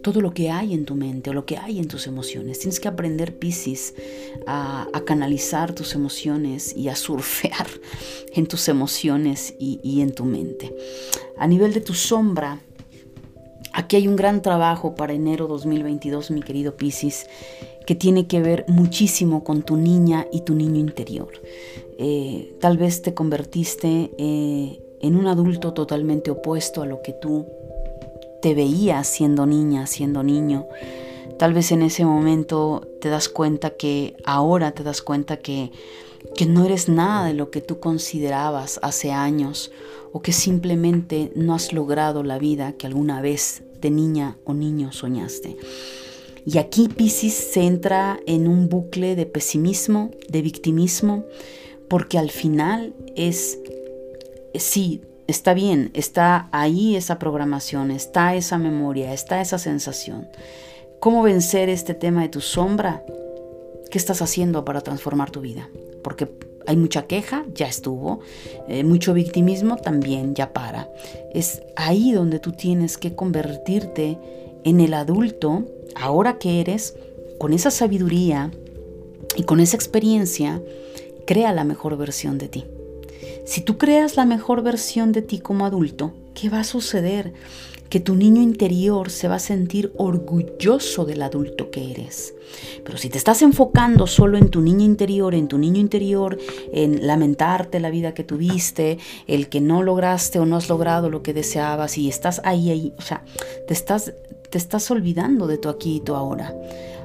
todo 0.07 0.21
lo 0.21 0.33
que 0.33 0.49
hay 0.49 0.73
en 0.73 0.85
tu 0.85 0.95
mente 0.95 1.31
o 1.31 1.33
lo 1.33 1.45
que 1.45 1.57
hay 1.57 1.79
en 1.79 1.89
tus 1.89 2.07
emociones. 2.07 2.59
Tienes 2.59 2.79
que 2.79 2.87
aprender, 2.87 3.37
Pisces, 3.37 3.93
a, 4.45 4.87
canalizar 5.05 5.75
tus 5.75 5.95
emociones 5.95 6.73
y 6.73 6.87
a 6.87 6.95
surfear 6.95 7.67
en 8.33 8.47
tus 8.47 8.69
emociones 8.69 9.53
y, 9.59 9.81
y 9.83 9.99
en 9.99 10.15
tu 10.15 10.23
mente. 10.23 10.73
A 11.37 11.45
nivel 11.45 11.73
de 11.73 11.81
tu 11.81 11.93
sombra, 11.93 12.61
Aquí 13.73 13.95
hay 13.95 14.07
un 14.07 14.15
gran 14.15 14.41
trabajo 14.41 14.95
para 14.95 15.13
enero 15.13 15.45
2022, 15.45 16.31
mi 16.31 16.41
querido 16.41 16.77
Piscis, 16.77 17.27
que 17.85 17.93
tiene 17.93 18.25
que 18.25 18.41
ver 18.41 18.65
muchísimo 18.67 19.43
con 19.43 19.61
tu 19.61 19.77
niña 19.77 20.25
y 20.31 20.41
tu 20.41 20.55
niño 20.55 20.79
interior. 20.79 21.29
Eh, 21.99 22.55
tal 22.59 22.77
vez 22.77 23.03
te 23.03 23.13
convertiste 23.13 24.09
eh, 24.17 24.81
en 24.99 25.15
un 25.15 25.27
adulto 25.27 25.73
totalmente 25.73 26.31
opuesto 26.31 26.81
a 26.81 26.87
lo 26.87 27.03
que 27.03 27.13
tú 27.13 27.45
te 28.41 28.53
veías 28.53 29.07
siendo 29.07 29.45
niña, 29.45 29.87
siendo 29.87 30.23
niño. 30.23 30.67
Tal 31.37 31.53
vez 31.53 31.71
en 31.71 31.81
ese 31.81 32.03
momento 32.05 32.87
te 32.99 33.09
das 33.09 33.29
cuenta 33.29 33.71
que 33.71 34.15
ahora 34.25 34.71
te 34.71 34.83
das 34.83 35.01
cuenta 35.01 35.37
que, 35.37 35.71
que 36.35 36.45
no 36.45 36.65
eres 36.65 36.89
nada 36.89 37.27
de 37.27 37.33
lo 37.33 37.51
que 37.51 37.61
tú 37.61 37.79
considerabas 37.79 38.79
hace 38.81 39.11
años 39.11 39.71
o 40.11 40.21
que 40.21 40.31
simplemente 40.31 41.31
no 41.35 41.53
has 41.53 41.73
logrado 41.73 42.23
la 42.23 42.39
vida 42.39 42.73
que 42.73 42.87
alguna 42.87 43.21
vez 43.21 43.63
de 43.81 43.91
niña 43.91 44.37
o 44.45 44.53
niño 44.53 44.91
soñaste. 44.91 45.57
Y 46.45 46.59
aquí 46.59 46.87
Pisces 46.87 47.33
se 47.33 47.63
entra 47.63 48.19
en 48.25 48.47
un 48.47 48.69
bucle 48.69 49.15
de 49.15 49.25
pesimismo, 49.25 50.11
de 50.29 50.41
victimismo, 50.41 51.25
porque 51.89 52.17
al 52.17 52.31
final 52.31 52.95
es, 53.15 53.59
sí, 54.55 55.01
está 55.27 55.53
bien, 55.53 55.91
está 55.93 56.47
ahí 56.51 56.95
esa 56.95 57.19
programación, 57.19 57.91
está 57.91 58.35
esa 58.35 58.57
memoria, 58.57 59.13
está 59.13 59.41
esa 59.41 59.57
sensación. 59.57 60.27
¿Cómo 60.99 61.21
vencer 61.21 61.69
este 61.69 61.93
tema 61.93 62.21
de 62.21 62.29
tu 62.29 62.41
sombra? 62.41 63.03
¿Qué 63.91 63.97
estás 63.97 64.21
haciendo 64.21 64.65
para 64.65 64.81
transformar 64.81 65.29
tu 65.29 65.41
vida? 65.41 65.69
Porque 66.03 66.29
hay 66.65 66.75
mucha 66.75 67.07
queja, 67.07 67.45
ya 67.53 67.67
estuvo, 67.67 68.19
eh, 68.67 68.83
mucho 68.83 69.13
victimismo 69.13 69.77
también, 69.77 70.33
ya 70.35 70.53
para. 70.53 70.89
Es 71.33 71.61
ahí 71.75 72.11
donde 72.11 72.39
tú 72.39 72.51
tienes 72.51 72.97
que 72.97 73.15
convertirte 73.15 74.17
en 74.63 74.81
el 74.81 74.93
adulto, 74.93 75.65
ahora 75.95 76.39
que 76.39 76.59
eres, 76.59 76.95
con 77.37 77.53
esa 77.53 77.71
sabiduría 77.71 78.51
y 79.35 79.43
con 79.43 79.59
esa 79.59 79.77
experiencia, 79.77 80.61
crea 81.25 81.53
la 81.53 81.63
mejor 81.63 81.95
versión 81.97 82.37
de 82.37 82.47
ti. 82.47 82.65
Si 83.47 83.61
tú 83.61 83.77
creas 83.77 84.17
la 84.17 84.25
mejor 84.25 84.61
versión 84.61 85.13
de 85.13 85.21
ti 85.21 85.39
como 85.39 85.65
adulto, 85.65 86.11
¿qué 86.35 86.49
va 86.49 86.59
a 86.59 86.63
suceder? 86.65 87.33
Que 87.89 88.01
tu 88.01 88.13
niño 88.13 88.41
interior 88.41 89.09
se 89.09 89.29
va 89.29 89.35
a 89.35 89.39
sentir 89.39 89.93
orgulloso 89.95 91.05
del 91.05 91.21
adulto 91.21 91.71
que 91.71 91.91
eres. 91.91 92.33
Pero 92.83 92.97
si 92.97 93.07
te 93.07 93.17
estás 93.17 93.41
enfocando 93.41 94.05
solo 94.05 94.37
en 94.37 94.49
tu 94.49 94.59
niño 94.59 94.83
interior, 94.83 95.33
en 95.33 95.47
tu 95.47 95.57
niño 95.57 95.79
interior, 95.79 96.37
en 96.73 97.07
lamentarte 97.07 97.79
la 97.79 97.89
vida 97.89 98.13
que 98.13 98.25
tuviste, 98.25 98.97
el 99.27 99.47
que 99.47 99.61
no 99.61 99.81
lograste 99.81 100.39
o 100.39 100.45
no 100.45 100.57
has 100.57 100.67
logrado 100.67 101.09
lo 101.09 101.23
que 101.23 101.33
deseabas 101.33 101.97
y 101.97 102.09
estás 102.09 102.41
ahí, 102.43 102.69
ahí, 102.69 102.93
o 102.97 103.01
sea, 103.01 103.23
te 103.65 103.73
estás, 103.73 104.11
te 104.49 104.57
estás 104.57 104.91
olvidando 104.91 105.47
de 105.47 105.57
tu 105.57 105.69
aquí 105.69 105.95
y 105.95 105.99
tu 106.01 106.15
ahora. 106.15 106.53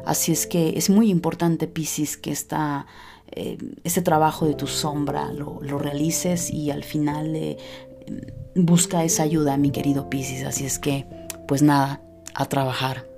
Así 0.05 0.33
es 0.33 0.49
que 0.49 0.77
es 0.77 0.91
muy 0.91 1.09
importante, 1.09 1.69
Piscis, 1.69 2.17
que 2.17 2.33
está 2.33 2.87
eh, 3.35 3.59
ese 3.85 4.03
trabajo 4.03 4.47
de 4.47 4.55
tu 4.55 4.67
sombra 4.67 5.33
lo, 5.33 5.61
realices 5.79 6.51
y 6.51 6.71
al 6.71 6.85
final 6.85 7.35
eh, 7.35 7.57
busca 8.55 9.05
esa 9.05 9.23
ayuda, 9.23 9.57
mi 9.57 9.71
querido 9.71 10.11
Piscis. 10.11 10.45
Así 10.45 10.65
es 10.65 10.79
que, 10.79 11.07
pues 11.49 11.63
nada, 11.63 12.01
a 12.35 12.47
trabajar. 12.47 13.12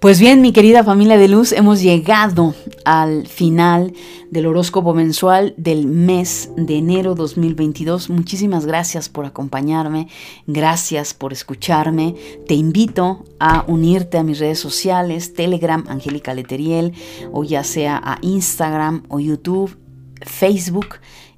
Pues 0.00 0.20
bien, 0.20 0.42
mi 0.42 0.52
querida 0.52 0.84
familia 0.84 1.16
de 1.16 1.26
luz, 1.26 1.52
hemos 1.52 1.80
llegado 1.80 2.54
al 2.84 3.26
final 3.26 3.94
del 4.30 4.44
horóscopo 4.44 4.92
mensual 4.92 5.54
del 5.56 5.86
mes 5.86 6.50
de 6.54 6.76
enero 6.76 7.14
2022. 7.14 8.10
Muchísimas 8.10 8.66
gracias 8.66 9.08
por 9.08 9.24
acompañarme, 9.24 10.08
gracias 10.46 11.14
por 11.14 11.32
escucharme. 11.32 12.14
Te 12.46 12.52
invito 12.52 13.24
a 13.40 13.64
unirte 13.68 14.18
a 14.18 14.22
mis 14.22 14.38
redes 14.38 14.58
sociales, 14.58 15.32
Telegram, 15.32 15.82
Angélica 15.88 16.34
Leteriel, 16.34 16.92
o 17.32 17.44
ya 17.44 17.64
sea 17.64 17.96
a 18.04 18.18
Instagram 18.20 19.04
o 19.08 19.18
YouTube, 19.18 19.78
Facebook. 20.20 20.96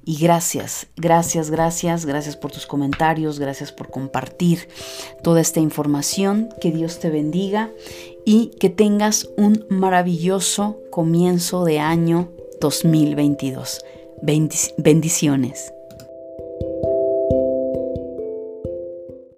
Y 0.09 0.17
gracias, 0.17 0.87
gracias, 0.95 1.51
gracias, 1.51 2.05
gracias 2.05 2.35
por 2.35 2.51
tus 2.51 2.65
comentarios, 2.65 3.37
gracias 3.37 3.71
por 3.71 3.91
compartir 3.91 4.67
toda 5.21 5.39
esta 5.39 5.59
información. 5.59 6.49
Que 6.59 6.71
Dios 6.71 6.99
te 6.99 7.11
bendiga 7.11 7.69
y 8.25 8.47
que 8.59 8.69
tengas 8.69 9.29
un 9.37 9.65
maravilloso 9.69 10.79
comienzo 10.91 11.63
de 11.65 11.79
año 11.79 12.29
2022. 12.59 13.79
Bendiciones. 14.21 15.73